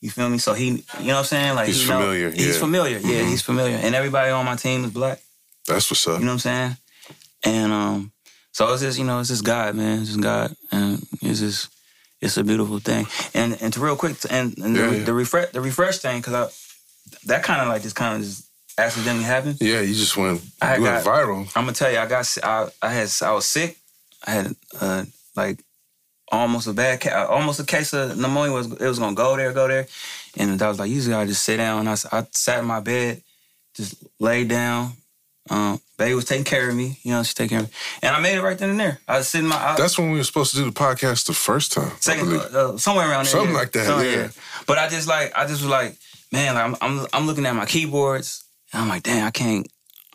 You 0.00 0.10
feel 0.10 0.28
me? 0.30 0.38
So 0.38 0.54
he, 0.54 0.68
you 0.68 0.74
know 1.08 1.14
what 1.14 1.18
I'm 1.18 1.24
saying? 1.24 1.54
Like 1.54 1.66
He's 1.66 1.82
he 1.82 1.88
know- 1.88 1.98
familiar, 2.00 2.30
he's 2.30 2.46
yeah. 2.54 2.60
familiar. 2.60 2.98
Yeah, 2.98 3.20
Mhm. 3.22 3.28
he's 3.28 3.42
familiar. 3.42 3.76
And 3.76 3.94
everybody 3.94 4.30
on 4.30 4.44
my 4.46 4.56
team 4.56 4.84
is 4.84 4.92
black. 4.92 5.20
That's 5.66 5.90
what's 5.90 6.06
up. 6.08 6.18
You 6.20 6.24
know 6.24 6.32
what 6.32 6.32
I'm 6.32 6.38
saying? 6.38 6.76
And 7.44 7.72
um, 7.72 8.12
so 8.52 8.72
it's 8.72 8.82
just 8.82 8.98
you 8.98 9.04
know 9.04 9.20
it's 9.20 9.28
just 9.28 9.44
God, 9.44 9.74
man. 9.74 10.00
It's 10.00 10.08
just 10.08 10.20
God, 10.22 10.54
and 10.72 11.06
it's 11.22 11.40
just 11.40 11.68
it's 12.20 12.36
a 12.38 12.44
beautiful 12.44 12.78
thing. 12.80 13.06
And 13.34 13.56
and 13.62 13.72
to 13.74 13.80
real 13.80 13.94
quick, 13.96 14.16
and, 14.30 14.56
and 14.58 14.74
Yeah, 14.76 14.86
the, 14.90 14.98
yeah. 14.98 15.04
the 15.04 15.12
refresh 15.12 15.50
the 15.52 15.60
refresh 15.60 15.98
thing, 15.98 16.20
because 16.20 16.34
I 16.34 16.48
that 17.26 17.42
kind 17.42 17.60
of 17.60 17.68
like 17.68 17.82
just 17.82 17.94
kind 17.96 18.16
of 18.16 18.22
just 18.22 18.46
accidentally 18.86 19.24
happened. 19.24 19.56
yeah, 19.60 19.80
you 19.80 19.94
just 19.94 20.16
went, 20.16 20.42
I 20.60 20.76
you 20.76 20.82
went 20.82 21.04
got- 21.04 21.12
viral. 21.26 21.40
I'm 21.56 21.64
gonna 21.64 21.72
tell 21.72 21.90
you, 21.90 21.98
I 21.98 22.06
got 22.06 22.36
I, 22.42 22.68
I 22.82 22.88
had 22.92 23.08
I 23.22 23.32
was 23.32 23.46
sick. 23.46 23.76
I 24.26 24.30
had 24.32 24.56
uh 24.80 25.04
like 25.36 25.58
almost 26.32 26.66
a 26.68 26.72
bad 26.72 27.00
ca- 27.00 27.26
almost 27.26 27.60
a 27.60 27.64
case 27.64 27.92
of 27.92 28.16
pneumonia. 28.18 28.52
Was 28.54 28.70
it 28.72 28.80
was 28.80 28.98
gonna 28.98 29.14
go 29.16 29.36
there, 29.36 29.52
go 29.52 29.68
there, 29.68 29.86
and 30.36 30.60
I 30.62 30.68
was 30.68 30.78
like, 30.78 30.90
usually 30.90 31.14
I 31.14 31.26
just 31.26 31.42
sit 31.44 31.56
down. 31.58 31.80
And 31.80 31.88
I 31.88 31.94
sat 32.32 32.58
in 32.60 32.66
my 32.66 32.80
bed, 32.80 33.22
just 33.74 33.94
laid 34.18 34.48
down. 34.48 34.92
Um, 35.48 35.80
Babe 35.98 36.14
was 36.14 36.26
taking 36.26 36.44
care 36.44 36.68
of 36.68 36.76
me. 36.76 36.98
You 37.02 37.12
know, 37.12 37.22
she 37.24 37.34
taking 37.34 37.56
care 37.56 37.64
of 37.64 37.70
me, 37.70 37.76
and 38.02 38.14
I 38.14 38.20
made 38.20 38.36
it 38.36 38.42
right 38.42 38.56
then 38.56 38.70
and 38.70 38.78
there. 38.80 39.00
I 39.08 39.18
was 39.18 39.28
sitting 39.28 39.48
my 39.48 39.56
I, 39.56 39.74
That's 39.76 39.98
when 39.98 40.10
we 40.12 40.18
were 40.18 40.24
supposed 40.24 40.52
to 40.52 40.58
do 40.58 40.64
the 40.64 40.70
podcast 40.70 41.26
the 41.26 41.32
first 41.32 41.72
time. 41.72 41.90
I 41.90 41.96
second 41.98 42.32
uh, 42.34 42.76
somewhere 42.78 43.08
around 43.10 43.24
there, 43.24 43.32
Something 43.32 43.54
yeah. 43.54 43.58
like 43.60 43.72
that, 43.72 43.86
Something, 43.86 44.10
yeah. 44.12 44.28
But 44.66 44.78
I 44.78 44.88
just 44.88 45.08
like 45.08 45.32
I 45.36 45.46
just 45.46 45.62
was 45.62 45.70
like, 45.70 45.96
man, 46.30 46.54
like 46.54 46.64
I'm 46.64 46.76
I'm, 46.80 47.06
I'm 47.12 47.26
looking 47.26 47.46
at 47.46 47.56
my 47.56 47.64
keyboards, 47.66 48.44
and 48.72 48.82
I'm 48.82 48.88
like, 48.88 49.02
damn, 49.02 49.26
I 49.26 49.30
can't. 49.30 49.66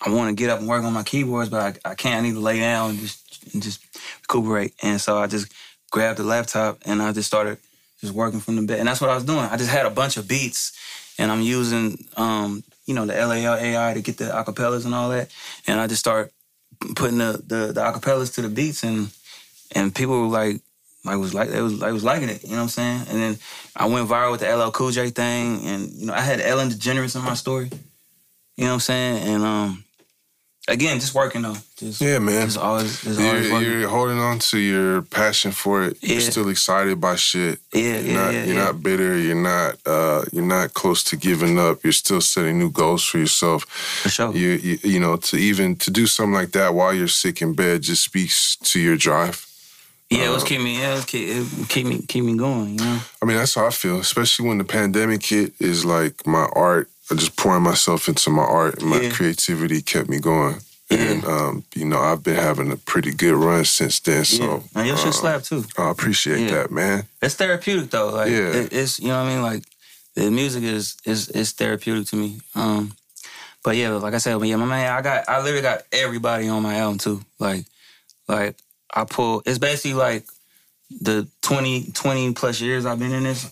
I 0.01 0.09
want 0.09 0.29
to 0.29 0.35
get 0.35 0.49
up 0.49 0.59
and 0.59 0.67
work 0.67 0.83
on 0.83 0.93
my 0.93 1.03
keyboards, 1.03 1.49
but 1.49 1.79
I, 1.85 1.91
I 1.91 1.95
can't. 1.95 2.19
I 2.19 2.21
need 2.21 2.33
to 2.33 2.39
lay 2.39 2.59
down 2.59 2.91
and 2.91 2.99
just 2.99 3.53
and 3.53 3.63
just 3.63 3.81
recuperate. 4.21 4.73
And 4.83 4.99
so 4.99 5.17
I 5.17 5.27
just 5.27 5.51
grabbed 5.91 6.19
the 6.19 6.23
laptop 6.23 6.79
and 6.85 7.01
I 7.01 7.11
just 7.13 7.27
started 7.27 7.57
just 8.01 8.13
working 8.13 8.39
from 8.39 8.57
the 8.57 8.61
bed, 8.63 8.79
and 8.79 8.87
that's 8.87 9.01
what 9.01 9.09
I 9.09 9.15
was 9.15 9.23
doing. 9.23 9.39
I 9.39 9.57
just 9.57 9.69
had 9.69 9.85
a 9.85 9.89
bunch 9.89 10.17
of 10.17 10.27
beats, 10.27 10.77
and 11.17 11.31
I'm 11.31 11.41
using 11.41 12.05
um 12.17 12.63
you 12.85 12.93
know 12.93 13.05
the 13.05 13.13
LAL 13.13 13.55
AI 13.55 13.93
to 13.93 14.01
get 14.01 14.17
the 14.17 14.25
acapellas 14.25 14.85
and 14.85 14.93
all 14.93 15.09
that, 15.09 15.31
and 15.67 15.79
I 15.79 15.87
just 15.87 15.99
start 15.99 16.31
putting 16.95 17.17
the 17.17 17.41
the, 17.45 17.71
the 17.73 17.81
acapellas 17.81 18.33
to 18.35 18.41
the 18.41 18.49
beats 18.49 18.83
and 18.83 19.09
and 19.73 19.93
people 19.93 20.19
were 20.21 20.27
like 20.27 20.61
like 21.03 21.17
was 21.17 21.33
like 21.33 21.49
they 21.49 21.61
was 21.61 21.79
like 21.79 21.93
was 21.93 22.03
liking 22.03 22.29
it, 22.29 22.43
you 22.43 22.51
know 22.51 22.57
what 22.57 22.63
I'm 22.63 22.69
saying? 22.69 23.01
And 23.09 23.21
then 23.21 23.37
I 23.75 23.85
went 23.87 24.09
viral 24.09 24.31
with 24.31 24.41
the 24.41 24.55
LL 24.55 24.71
Cool 24.71 24.91
J 24.91 25.09
thing, 25.09 25.65
and 25.65 25.91
you 25.91 26.07
know 26.07 26.13
I 26.13 26.21
had 26.21 26.41
Ellen 26.41 26.69
DeGeneres 26.69 27.15
in 27.15 27.23
my 27.23 27.35
story, 27.35 27.69
you 28.57 28.63
know 28.65 28.69
what 28.71 28.73
I'm 28.75 28.79
saying? 28.81 29.27
And 29.35 29.43
um, 29.43 29.83
again, 30.67 30.99
just 30.99 31.13
working 31.13 31.41
though, 31.43 31.57
just 31.77 32.01
Yeah, 32.01 32.19
man. 32.19 32.45
just 32.47 32.57
always, 32.57 33.01
just 33.01 33.19
always 33.19 33.49
You're, 33.49 33.79
you're 33.79 33.89
holding 33.89 34.19
on 34.19 34.39
to 34.39 34.57
your 34.57 35.01
passion 35.03 35.51
for 35.51 35.83
it. 35.83 35.97
You're 36.01 36.21
still 36.21 36.49
excited 36.49 36.99
by 36.99 37.15
shit. 37.15 37.59
Yeah, 37.73 37.81
You're 37.81 38.01
yeah, 38.01 38.13
not, 38.13 38.33
yeah, 38.33 38.43
You're 38.45 38.55
yeah. 38.55 38.63
not 38.65 38.83
bitter. 38.83 39.17
You're 39.17 39.35
not. 39.35 39.75
Uh, 39.85 40.23
you're 40.31 40.45
not 40.45 40.73
close 40.73 41.03
to 41.05 41.15
giving 41.17 41.59
up. 41.59 41.83
You're 41.83 41.93
still 41.93 42.21
setting 42.21 42.57
new 42.59 42.71
goals 42.71 43.03
for 43.03 43.17
yourself. 43.19 43.63
For 43.65 44.09
sure. 44.09 44.33
You, 44.35 44.49
you, 44.51 44.79
you 44.83 44.99
know, 44.99 45.17
to 45.17 45.37
even 45.37 45.75
to 45.77 45.91
do 45.91 46.07
something 46.07 46.33
like 46.33 46.51
that 46.51 46.73
while 46.73 46.93
you're 46.93 47.07
sick 47.07 47.41
in 47.41 47.53
bed 47.53 47.81
just 47.83 48.03
speaks 48.03 48.55
to 48.57 48.79
your 48.79 48.97
drive. 48.97 49.45
Yeah, 50.09 50.27
it 50.27 50.29
was 50.29 50.43
Uh, 50.43 50.47
keep 50.47 50.61
me, 50.61 50.79
yeah, 50.79 50.91
it, 50.93 50.95
was 50.97 51.05
keep, 51.05 51.27
it 51.29 51.67
keep 51.67 51.85
me, 51.87 52.01
keep 52.07 52.23
me 52.23 52.37
going, 52.37 52.77
you 52.77 52.85
know. 52.85 52.99
I 53.23 53.25
mean, 53.25 53.37
that's 53.37 53.55
how 53.55 53.65
I 53.65 53.71
feel, 53.71 53.99
especially 53.99 54.47
when 54.47 54.59
the 54.59 54.63
pandemic 54.63 55.25
hit. 55.25 55.53
Is 55.59 55.83
like 55.83 56.25
my 56.27 56.47
art. 56.55 56.89
I 57.11 57.15
just 57.15 57.35
pouring 57.35 57.63
myself 57.63 58.07
into 58.07 58.29
my 58.29 58.43
art. 58.43 58.79
and 58.81 58.89
My 58.89 59.01
Yeah. 59.01 59.09
creativity 59.11 59.81
kept 59.81 60.09
me 60.09 60.19
going. 60.19 60.61
And 60.89 61.25
um, 61.25 61.63
you 61.73 61.83
know, 61.85 61.99
I've 61.99 62.21
been 62.23 62.35
having 62.35 62.71
a 62.71 62.77
pretty 62.77 63.11
good 63.11 63.33
run 63.33 63.65
since 63.65 63.99
then. 63.99 64.17
Yeah, 64.17 64.23
So 64.23 64.63
and 64.75 64.87
your 64.87 64.97
shit 64.97 65.07
uh, 65.07 65.11
slap 65.11 65.43
too. 65.43 65.65
I 65.77 65.89
appreciate 65.89 66.41
Yeah. 66.41 66.55
that, 66.55 66.71
man. 66.71 67.07
It's 67.21 67.35
therapeutic 67.35 67.89
though. 67.89 68.09
Like 68.09 68.31
Yeah. 68.31 68.53
it, 68.53 68.73
it's 68.73 68.99
you 68.99 69.07
know 69.07 69.23
what 69.23 69.29
I 69.31 69.33
mean. 69.33 69.41
Like 69.41 69.63
the 70.15 70.29
music 70.29 70.63
is 70.63 70.95
is 71.03 71.29
is 71.29 71.51
therapeutic 71.53 72.07
to 72.09 72.15
me. 72.15 72.39
Um, 72.53 72.95
but 73.63 73.75
yeah, 73.77 73.89
like 73.93 74.13
I 74.13 74.19
said, 74.19 74.39
yeah, 74.45 74.55
my 74.57 74.65
man, 74.65 74.91
I 74.93 75.01
got 75.01 75.27
I 75.27 75.39
literally 75.41 75.63
got 75.63 75.81
everybody 75.91 76.47
on 76.49 76.61
my 76.61 76.75
album 76.77 76.99
too. 76.99 77.21
Like 77.39 77.65
like 78.27 78.55
I 78.93 79.05
pull. 79.05 79.41
It's 79.45 79.57
basically 79.57 79.95
like 79.95 80.25
the 81.01 81.27
20, 81.41 81.91
20 81.93 82.33
plus 82.33 82.61
years 82.61 82.85
I've 82.85 82.99
been 82.99 83.11
in 83.11 83.23
this. 83.23 83.49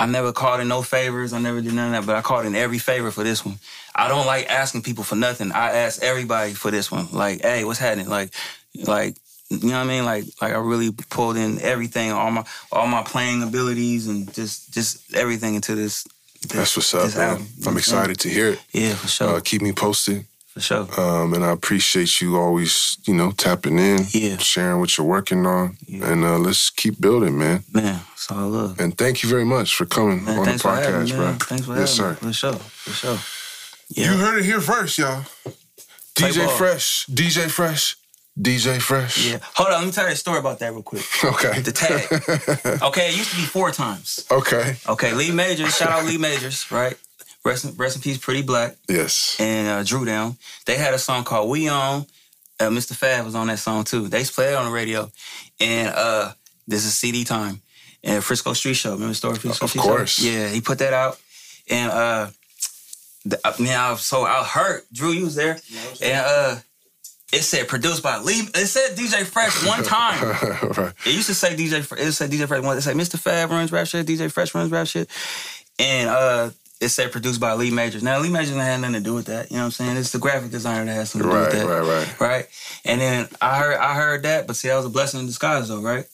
I 0.00 0.06
never 0.06 0.32
called 0.32 0.60
in 0.60 0.68
no 0.68 0.80
favors. 0.82 1.32
I 1.32 1.38
never 1.40 1.60
did 1.60 1.74
none 1.74 1.88
of 1.88 1.92
that, 1.92 2.06
but 2.06 2.16
I 2.16 2.22
called 2.22 2.46
in 2.46 2.54
every 2.54 2.78
favor 2.78 3.10
for 3.10 3.22
this 3.22 3.44
one. 3.44 3.58
I 3.94 4.08
don't 4.08 4.26
like 4.26 4.48
asking 4.48 4.82
people 4.82 5.04
for 5.04 5.16
nothing. 5.16 5.52
I 5.52 5.72
ask 5.84 6.02
everybody 6.02 6.54
for 6.54 6.70
this 6.70 6.90
one. 6.90 7.08
Like, 7.12 7.42
hey, 7.42 7.64
what's 7.64 7.78
happening? 7.78 8.08
Like, 8.08 8.30
like 8.74 9.16
you 9.50 9.58
know 9.68 9.78
what 9.78 9.84
I 9.84 9.84
mean? 9.84 10.04
Like, 10.04 10.24
like 10.40 10.52
I 10.52 10.58
really 10.58 10.90
pulled 11.10 11.36
in 11.36 11.60
everything, 11.60 12.12
all 12.12 12.30
my 12.30 12.44
all 12.72 12.86
my 12.86 13.02
playing 13.02 13.42
abilities, 13.42 14.08
and 14.08 14.32
just 14.32 14.72
just 14.72 15.12
everything 15.14 15.54
into 15.54 15.74
this. 15.74 16.04
this 16.42 16.52
That's 16.52 16.76
what's 16.76 16.94
up, 16.94 17.14
man. 17.16 17.28
album. 17.30 17.48
I'm 17.66 17.76
excited 17.76 18.18
to 18.20 18.28
hear 18.30 18.48
it. 18.52 18.58
Yeah, 18.72 18.94
for 18.94 19.08
sure, 19.08 19.36
Uh, 19.36 19.40
keep 19.40 19.60
me 19.60 19.72
posted. 19.72 20.24
For 20.52 20.60
sure. 20.60 20.86
Um, 21.00 21.32
and 21.34 21.44
I 21.44 21.50
appreciate 21.52 22.20
you 22.20 22.36
always, 22.36 22.98
you 23.06 23.14
know, 23.14 23.30
tapping 23.32 23.78
in, 23.78 24.06
Yeah. 24.10 24.36
sharing 24.38 24.80
what 24.80 24.96
you're 24.98 25.06
working 25.06 25.46
on, 25.46 25.76
Yeah. 25.86 26.06
and 26.10 26.24
uh, 26.24 26.38
let's 26.38 26.70
keep 26.70 27.00
building, 27.00 27.38
man. 27.38 27.62
Man, 27.72 28.00
it's 28.14 28.30
all 28.30 28.48
love. 28.48 28.80
And 28.80 28.96
thank 28.98 29.22
you 29.22 29.28
very 29.28 29.44
much 29.44 29.74
for 29.76 29.86
coming 29.86 30.24
Man, 30.24 30.38
on 30.38 30.44
the 30.44 30.50
thanks 30.50 30.62
for 30.62 30.74
having 30.74 31.06
podcast, 31.06 31.10
me, 31.10 31.16
bro. 31.16 31.32
Thanks 31.50 31.66
for 31.66 31.76
yes, 31.78 31.96
having 31.98 32.16
sir. 32.16 32.26
me. 32.26 32.32
For 32.32 32.32
sure, 32.32 32.52
for 32.84 32.90
sure. 32.90 33.18
You 33.88 34.16
heard 34.18 34.38
it 34.40 34.44
here 34.44 34.60
first, 34.60 34.98
y'all. 34.98 35.24
Play 36.16 36.30
DJ 36.30 36.46
ball. 36.46 36.56
Fresh, 36.56 37.06
DJ 37.06 37.48
Fresh, 37.50 37.96
DJ 38.38 38.80
Fresh. 38.80 39.26
Yeah. 39.26 39.38
Hold 39.54 39.70
on, 39.70 39.78
let 39.80 39.86
me 39.86 39.92
tell 39.92 40.06
you 40.06 40.12
a 40.12 40.16
story 40.16 40.38
about 40.38 40.58
that 40.60 40.72
real 40.72 40.82
quick. 40.82 41.04
Okay. 41.24 41.60
The 41.60 41.72
tag. 41.72 42.82
Okay, 42.88 43.08
it 43.10 43.16
used 43.16 43.30
to 43.30 43.36
be 43.36 43.42
four 43.42 43.70
times. 43.72 44.24
okay. 44.30 44.76
Okay, 44.88 45.12
Lee 45.12 45.30
Majors, 45.32 45.76
shout 45.76 45.90
out 45.90 46.04
Lee 46.04 46.18
Majors, 46.18 46.70
right? 46.70 46.96
Rest 47.44 47.64
in, 47.64 47.74
rest 47.76 47.96
in 47.96 48.02
peace, 48.02 48.18
Pretty 48.18 48.42
Black 48.42 48.76
Yes. 48.88 49.36
and 49.40 49.66
uh, 49.68 49.82
Drew 49.82 50.04
Down. 50.04 50.36
They 50.66 50.76
had 50.76 50.92
a 50.94 50.98
song 50.98 51.24
called 51.24 51.48
We 51.48 51.68
On. 51.68 52.04
Uh, 52.60 52.64
Mistah 52.68 52.94
Fab 52.94 53.24
was 53.24 53.34
on 53.34 53.46
that 53.46 53.58
song 53.58 53.84
too. 53.84 54.08
They 54.08 54.18
used 54.18 54.32
to 54.32 54.34
play 54.34 54.52
it 54.52 54.54
on 54.54 54.66
the 54.66 54.70
radio. 54.70 55.10
And 55.58 55.88
uh, 55.88 56.32
this 56.68 56.84
is 56.84 56.94
CD 56.94 57.24
time. 57.24 57.62
And 58.04 58.22
Frisco 58.22 58.52
Street 58.52 58.74
Show. 58.74 58.92
Remember 58.92 59.08
the 59.08 59.14
story? 59.14 59.36
Frisco 59.36 59.64
Of 59.64 59.70
Street 59.70 59.80
course. 59.82 60.10
Show? 60.20 60.26
Yeah, 60.28 60.48
he 60.48 60.60
put 60.60 60.78
that 60.80 60.92
out. 60.92 61.18
And 61.70 61.90
uh, 61.90 62.26
the, 63.24 63.40
I 63.44 63.54
mean, 63.58 63.72
I 63.72 63.92
was 63.92 64.02
so 64.04 64.22
I 64.24 64.44
hurt. 64.44 64.84
Drew, 64.92 65.10
you 65.12 65.24
was 65.24 65.34
there. 65.34 65.58
And 66.02 66.26
uh, 66.26 66.56
it 67.32 67.42
said 67.42 67.68
produced 67.68 68.02
by 68.02 68.18
Lee. 68.18 68.40
It 68.54 68.66
said 68.66 68.96
DJ 68.96 69.24
Fresh 69.24 69.66
one 69.66 69.82
time. 69.82 70.22
right. 70.76 70.92
It 71.06 71.14
used 71.14 71.28
to 71.28 71.34
say 71.34 71.54
DJ. 71.56 71.82
Fre- 71.82 71.96
It 71.96 72.12
said 72.12 72.30
DJ 72.30 72.46
Fresh. 72.46 72.62
One. 72.62 72.76
It 72.76 72.82
said 72.82 72.96
Mistah 72.96 73.18
Fab 73.18 73.50
runs 73.50 73.72
rap 73.72 73.86
shit. 73.86 74.06
DJ 74.06 74.30
Fresh 74.30 74.54
runs 74.54 74.70
rap 74.70 74.86
shit. 74.86 75.08
And 75.78 76.08
uh, 76.10 76.50
it 76.80 76.88
said 76.88 77.12
produced 77.12 77.40
by 77.40 77.52
Lee 77.52 77.70
Majors. 77.70 78.02
Now 78.02 78.18
Lee 78.20 78.30
Majors 78.30 78.56
had 78.56 78.80
nothing 78.80 78.94
to 78.94 79.00
do 79.00 79.14
with 79.14 79.26
that. 79.26 79.50
You 79.50 79.56
know 79.56 79.64
what 79.64 79.66
I'm 79.66 79.72
saying? 79.72 79.96
It's 79.98 80.12
the 80.12 80.18
graphic 80.18 80.50
designer 80.50 80.86
that 80.86 80.94
has 80.94 81.10
something 81.10 81.30
to 81.30 81.36
do 81.36 81.40
with 81.40 81.52
that. 81.52 81.66
right, 81.66 81.82
right. 81.82 82.20
Right. 82.20 82.46
And 82.84 83.00
then 83.00 83.28
I 83.40 83.58
heard 83.58 83.76
I 83.76 83.94
heard 83.94 84.22
that, 84.22 84.46
but 84.46 84.56
see, 84.56 84.68
that 84.68 84.76
was 84.76 84.86
a 84.86 84.90
blessing 84.90 85.20
in 85.20 85.26
disguise, 85.26 85.68
though. 85.68 85.82
Right. 85.82 86.06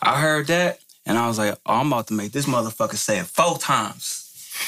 I 0.00 0.20
heard 0.20 0.46
that, 0.46 0.78
and 1.04 1.18
I 1.18 1.26
was 1.26 1.38
like, 1.38 1.54
oh, 1.66 1.74
I'm 1.74 1.88
about 1.88 2.06
to 2.08 2.14
make 2.14 2.32
this 2.32 2.46
motherfucker 2.46 2.94
say 2.94 3.18
it 3.18 3.26
four 3.26 3.58
times. 3.58 4.20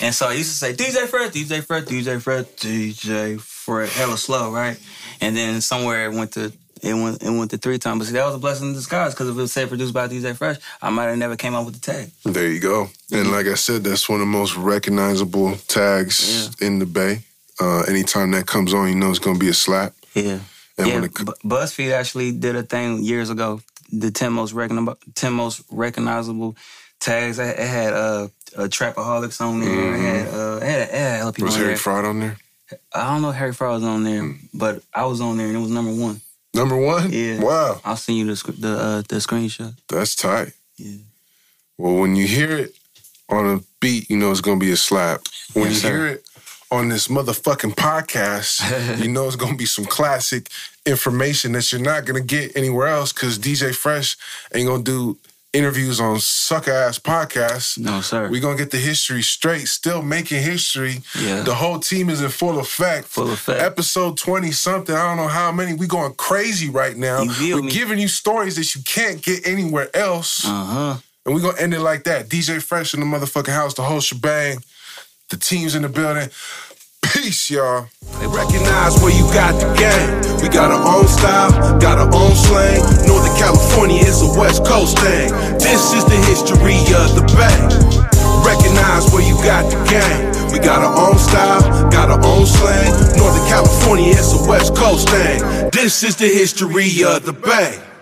And 0.03 0.13
so 0.13 0.27
I 0.27 0.33
used 0.33 0.51
to 0.51 0.57
say 0.57 0.73
DJ 0.73 1.07
Fresh, 1.07 1.31
DJ 1.31 1.63
Fresh, 1.63 1.85
DJ 1.85 2.21
Fresh, 2.21 2.45
DJ 2.57 3.41
Fresh, 3.41 3.95
hella 3.95 4.19
slow, 4.19 4.51
right? 4.53 4.79
And 5.21 5.37
then 5.37 5.61
somewhere 5.61 6.07
it 6.07 6.15
went 6.15 6.33
to 6.33 6.53
it 6.83 6.95
went 6.95 7.23
it 7.23 7.31
went 7.31 7.51
to 7.53 7.59
three 7.59 7.79
times. 7.79 7.99
But 7.99 8.07
see, 8.07 8.13
that 8.13 8.27
was 8.27 8.35
a 8.35 8.39
blessing 8.39 8.69
in 8.69 8.75
disguise 8.75 9.15
because 9.15 9.29
if 9.29 9.37
it 9.37 9.41
was 9.41 9.53
said 9.53 9.69
produced 9.69 9.95
by 9.95 10.09
DJ 10.09 10.37
Fresh, 10.37 10.59
I 10.83 10.91
might 10.91 11.05
have 11.05 11.19
never 11.19 11.37
came 11.37 11.55
up 11.55 11.65
with 11.65 11.81
the 11.81 11.93
tag. 11.93 12.11
There 12.25 12.49
you 12.49 12.61
go. 12.61 12.89
And 13.13 13.31
like 13.31 13.47
I 13.47 13.55
said, 13.55 13.85
that's 13.85 14.09
one 14.09 14.21
of 14.21 14.27
the 14.27 14.33
most 14.33 14.57
recognizable 14.57 15.57
tags 15.69 16.55
in 16.61 16.79
the 16.79 16.87
Bay. 16.87 17.21
Uh, 17.59 17.83
anytime 17.83 18.33
that 18.33 18.47
comes 18.47 18.75
on, 18.75 18.89
you 18.89 18.95
know 18.95 19.09
it's 19.09 19.19
going 19.19 19.37
to 19.37 19.41
be 19.41 19.49
a 19.49 19.55
slap. 19.55 19.95
Yeah. 20.15 20.41
And 20.77 20.89
yeah, 20.89 20.95
when 20.95 21.05
it, 21.05 21.15
Bu- 21.15 21.49
BuzzFeed 21.49 21.93
actually 21.93 22.33
did 22.33 22.55
a 22.55 22.63
thing 22.63 23.03
years 23.03 23.31
ago. 23.31 23.61
The 23.93 24.11
ten 24.11 24.33
most 24.33 24.53
recognizable, 24.53 24.99
ten 25.15 25.33
most 25.33 25.63
recognizable 25.71 26.57
tags. 27.01 27.39
It 27.39 27.57
had 27.57 27.93
uh, 27.93 28.29
uh 28.57 28.63
Trapaholics 28.65 29.41
on 29.41 29.61
there. 29.61 29.95
It 29.95 30.01
had 30.01 30.35
uh, 30.35 30.57
it 30.57 30.67
had, 30.67 30.81
it 30.81 30.91
had 30.91 31.35
people 31.35 31.47
was 31.47 31.57
Harry. 31.57 31.77
Fraud 31.77 32.05
on 32.05 32.21
there? 32.21 32.37
I 32.93 33.13
don't 33.13 33.23
know 33.23 33.31
if 33.31 33.37
Harry 33.37 33.53
Fraud 33.53 33.81
was 33.81 33.85
on 33.85 34.03
there, 34.03 34.35
but 34.53 34.83
I 34.93 35.07
was 35.07 35.21
on 35.21 35.37
there 35.37 35.47
and 35.47 35.57
it 35.57 35.61
was 35.61 35.71
number 35.71 35.93
one. 35.93 36.21
Number 36.57 36.77
one? 36.77 37.13
Yeah. 37.13 37.41
Wow. 37.41 37.81
I'll 37.85 37.97
send 37.97 38.19
you 38.19 38.25
the 38.35 38.53
the 38.53 38.69
uh, 38.79 39.03
the 39.09 39.17
screenshot. 39.17 39.75
That's 39.89 40.15
tight. 40.15 40.53
Yeah. 40.77 40.97
Well, 41.79 41.97
when 42.01 42.17
you 42.17 42.27
hear 42.27 42.57
it, 42.57 42.77
on 43.29 43.47
a 43.57 43.61
beat, 43.81 44.09
you 44.11 44.17
know 44.17 44.31
it's 44.31 44.41
gonna 44.41 44.59
be 44.61 44.73
a 44.73 44.77
slap. 44.77 45.21
When 45.53 45.65
Yes, 45.67 45.75
you 45.75 45.81
sir. 45.81 45.89
hear 45.89 46.07
it 46.07 46.25
on 46.71 46.89
this 46.89 47.09
motherfucking 47.09 47.75
podcast, 47.75 48.99
you 49.03 49.09
know 49.09 49.27
it's 49.27 49.37
gonna 49.37 49.57
be 49.57 49.67
some 49.67 49.85
classic 49.85 50.49
information 50.87 51.53
that 51.53 51.71
you're 51.73 51.81
not 51.81 52.05
gonna 52.05 52.21
get 52.21 52.57
anywhere 52.57 52.87
else 52.89 53.13
because 53.13 53.39
DJ 53.39 53.75
Fresh 53.75 54.17
ain't 54.55 54.67
gonna 54.69 54.83
do 54.83 55.19
interviews 55.57 55.99
on 56.01 56.21
sucker 56.21 56.71
ass 56.73 56.99
podcasts. 56.99 57.79
No, 57.79 58.01
sir. 58.01 58.29
We're 58.31 58.41
gonna 58.41 58.59
get 58.59 58.71
the 58.71 58.79
history 58.79 59.23
straight, 59.23 59.67
still 59.69 60.03
making 60.03 60.43
history. 60.43 60.99
Yeah. 61.21 61.43
The 61.43 61.55
whole 61.55 61.79
team 61.79 62.11
is 62.11 62.21
in 62.23 62.29
full 62.29 62.59
effect. 62.59 63.09
Full 63.09 63.33
effect. 63.33 63.61
Episode 63.63 64.17
20 64.19 64.51
something. 64.53 64.95
I 64.95 65.05
don't 65.09 65.17
know 65.17 65.29
how 65.29 65.51
many. 65.53 65.75
We 65.75 65.87
going 65.87 66.15
crazy 66.15 66.69
right 66.71 66.97
now. 66.97 67.23
You 67.23 67.57
We're 67.57 67.63
me? 67.63 67.71
giving 67.73 67.99
you 67.99 68.09
stories 68.09 68.57
that 68.57 68.75
you 68.75 68.83
can't 68.85 69.23
get 69.23 69.47
anywhere 69.47 69.89
else. 69.97 70.45
Uh 70.47 70.65
huh. 70.65 70.97
And 71.25 71.35
we're 71.35 71.41
gonna 71.43 71.59
end 71.61 71.75
it 71.75 71.81
like 71.81 72.05
that. 72.05 72.29
DJ 72.29 72.63
Fresh 72.63 72.95
in 72.95 73.01
the 73.01 73.07
motherfucking 73.07 73.53
house, 73.53 73.75
the 73.75 73.83
whole 73.83 74.01
shebang. 74.01 74.59
The 75.29 75.37
team's 75.37 75.75
in 75.75 75.83
the 75.83 75.89
building. 75.89 76.29
Peace, 77.13 77.51
y'all. 77.51 77.87
Recognize 78.27 79.01
where 79.03 79.15
you 79.15 79.23
got 79.33 79.55
the 79.61 79.69
game. 79.79 80.43
We 80.43 80.49
got 80.49 80.71
our 80.71 80.83
own 80.83 81.07
style, 81.07 81.53
got 81.79 81.99
our 81.99 82.11
own 82.13 82.35
slang. 82.35 82.81
Northern 83.07 83.37
California 83.37 84.03
is 84.03 84.23
a 84.23 84.39
West 84.39 84.65
Coast 84.65 84.99
thing. 84.99 85.31
This 85.59 85.93
is 85.95 86.05
the 86.05 86.19
history 86.27 86.79
of 86.99 87.15
the 87.15 87.23
Bay. 87.37 87.57
Recognize 88.43 89.13
where 89.13 89.23
you 89.23 89.37
got 89.45 89.71
the 89.71 89.79
game. 89.87 90.51
We 90.53 90.59
got 90.59 90.83
our 90.83 91.09
own 91.09 91.19
style, 91.19 91.91
got 91.91 92.11
our 92.11 92.25
own 92.25 92.47
slang. 92.47 92.91
Northern 93.17 93.47
California 93.47 94.11
is 94.11 94.33
a 94.33 94.49
West 94.49 94.75
Coast 94.75 95.09
thing. 95.09 95.71
This 95.71 96.03
is 96.03 96.17
the 96.17 96.29
history 96.29 97.05
of 97.05 97.25
the 97.25 97.33
Bay. 97.33 97.87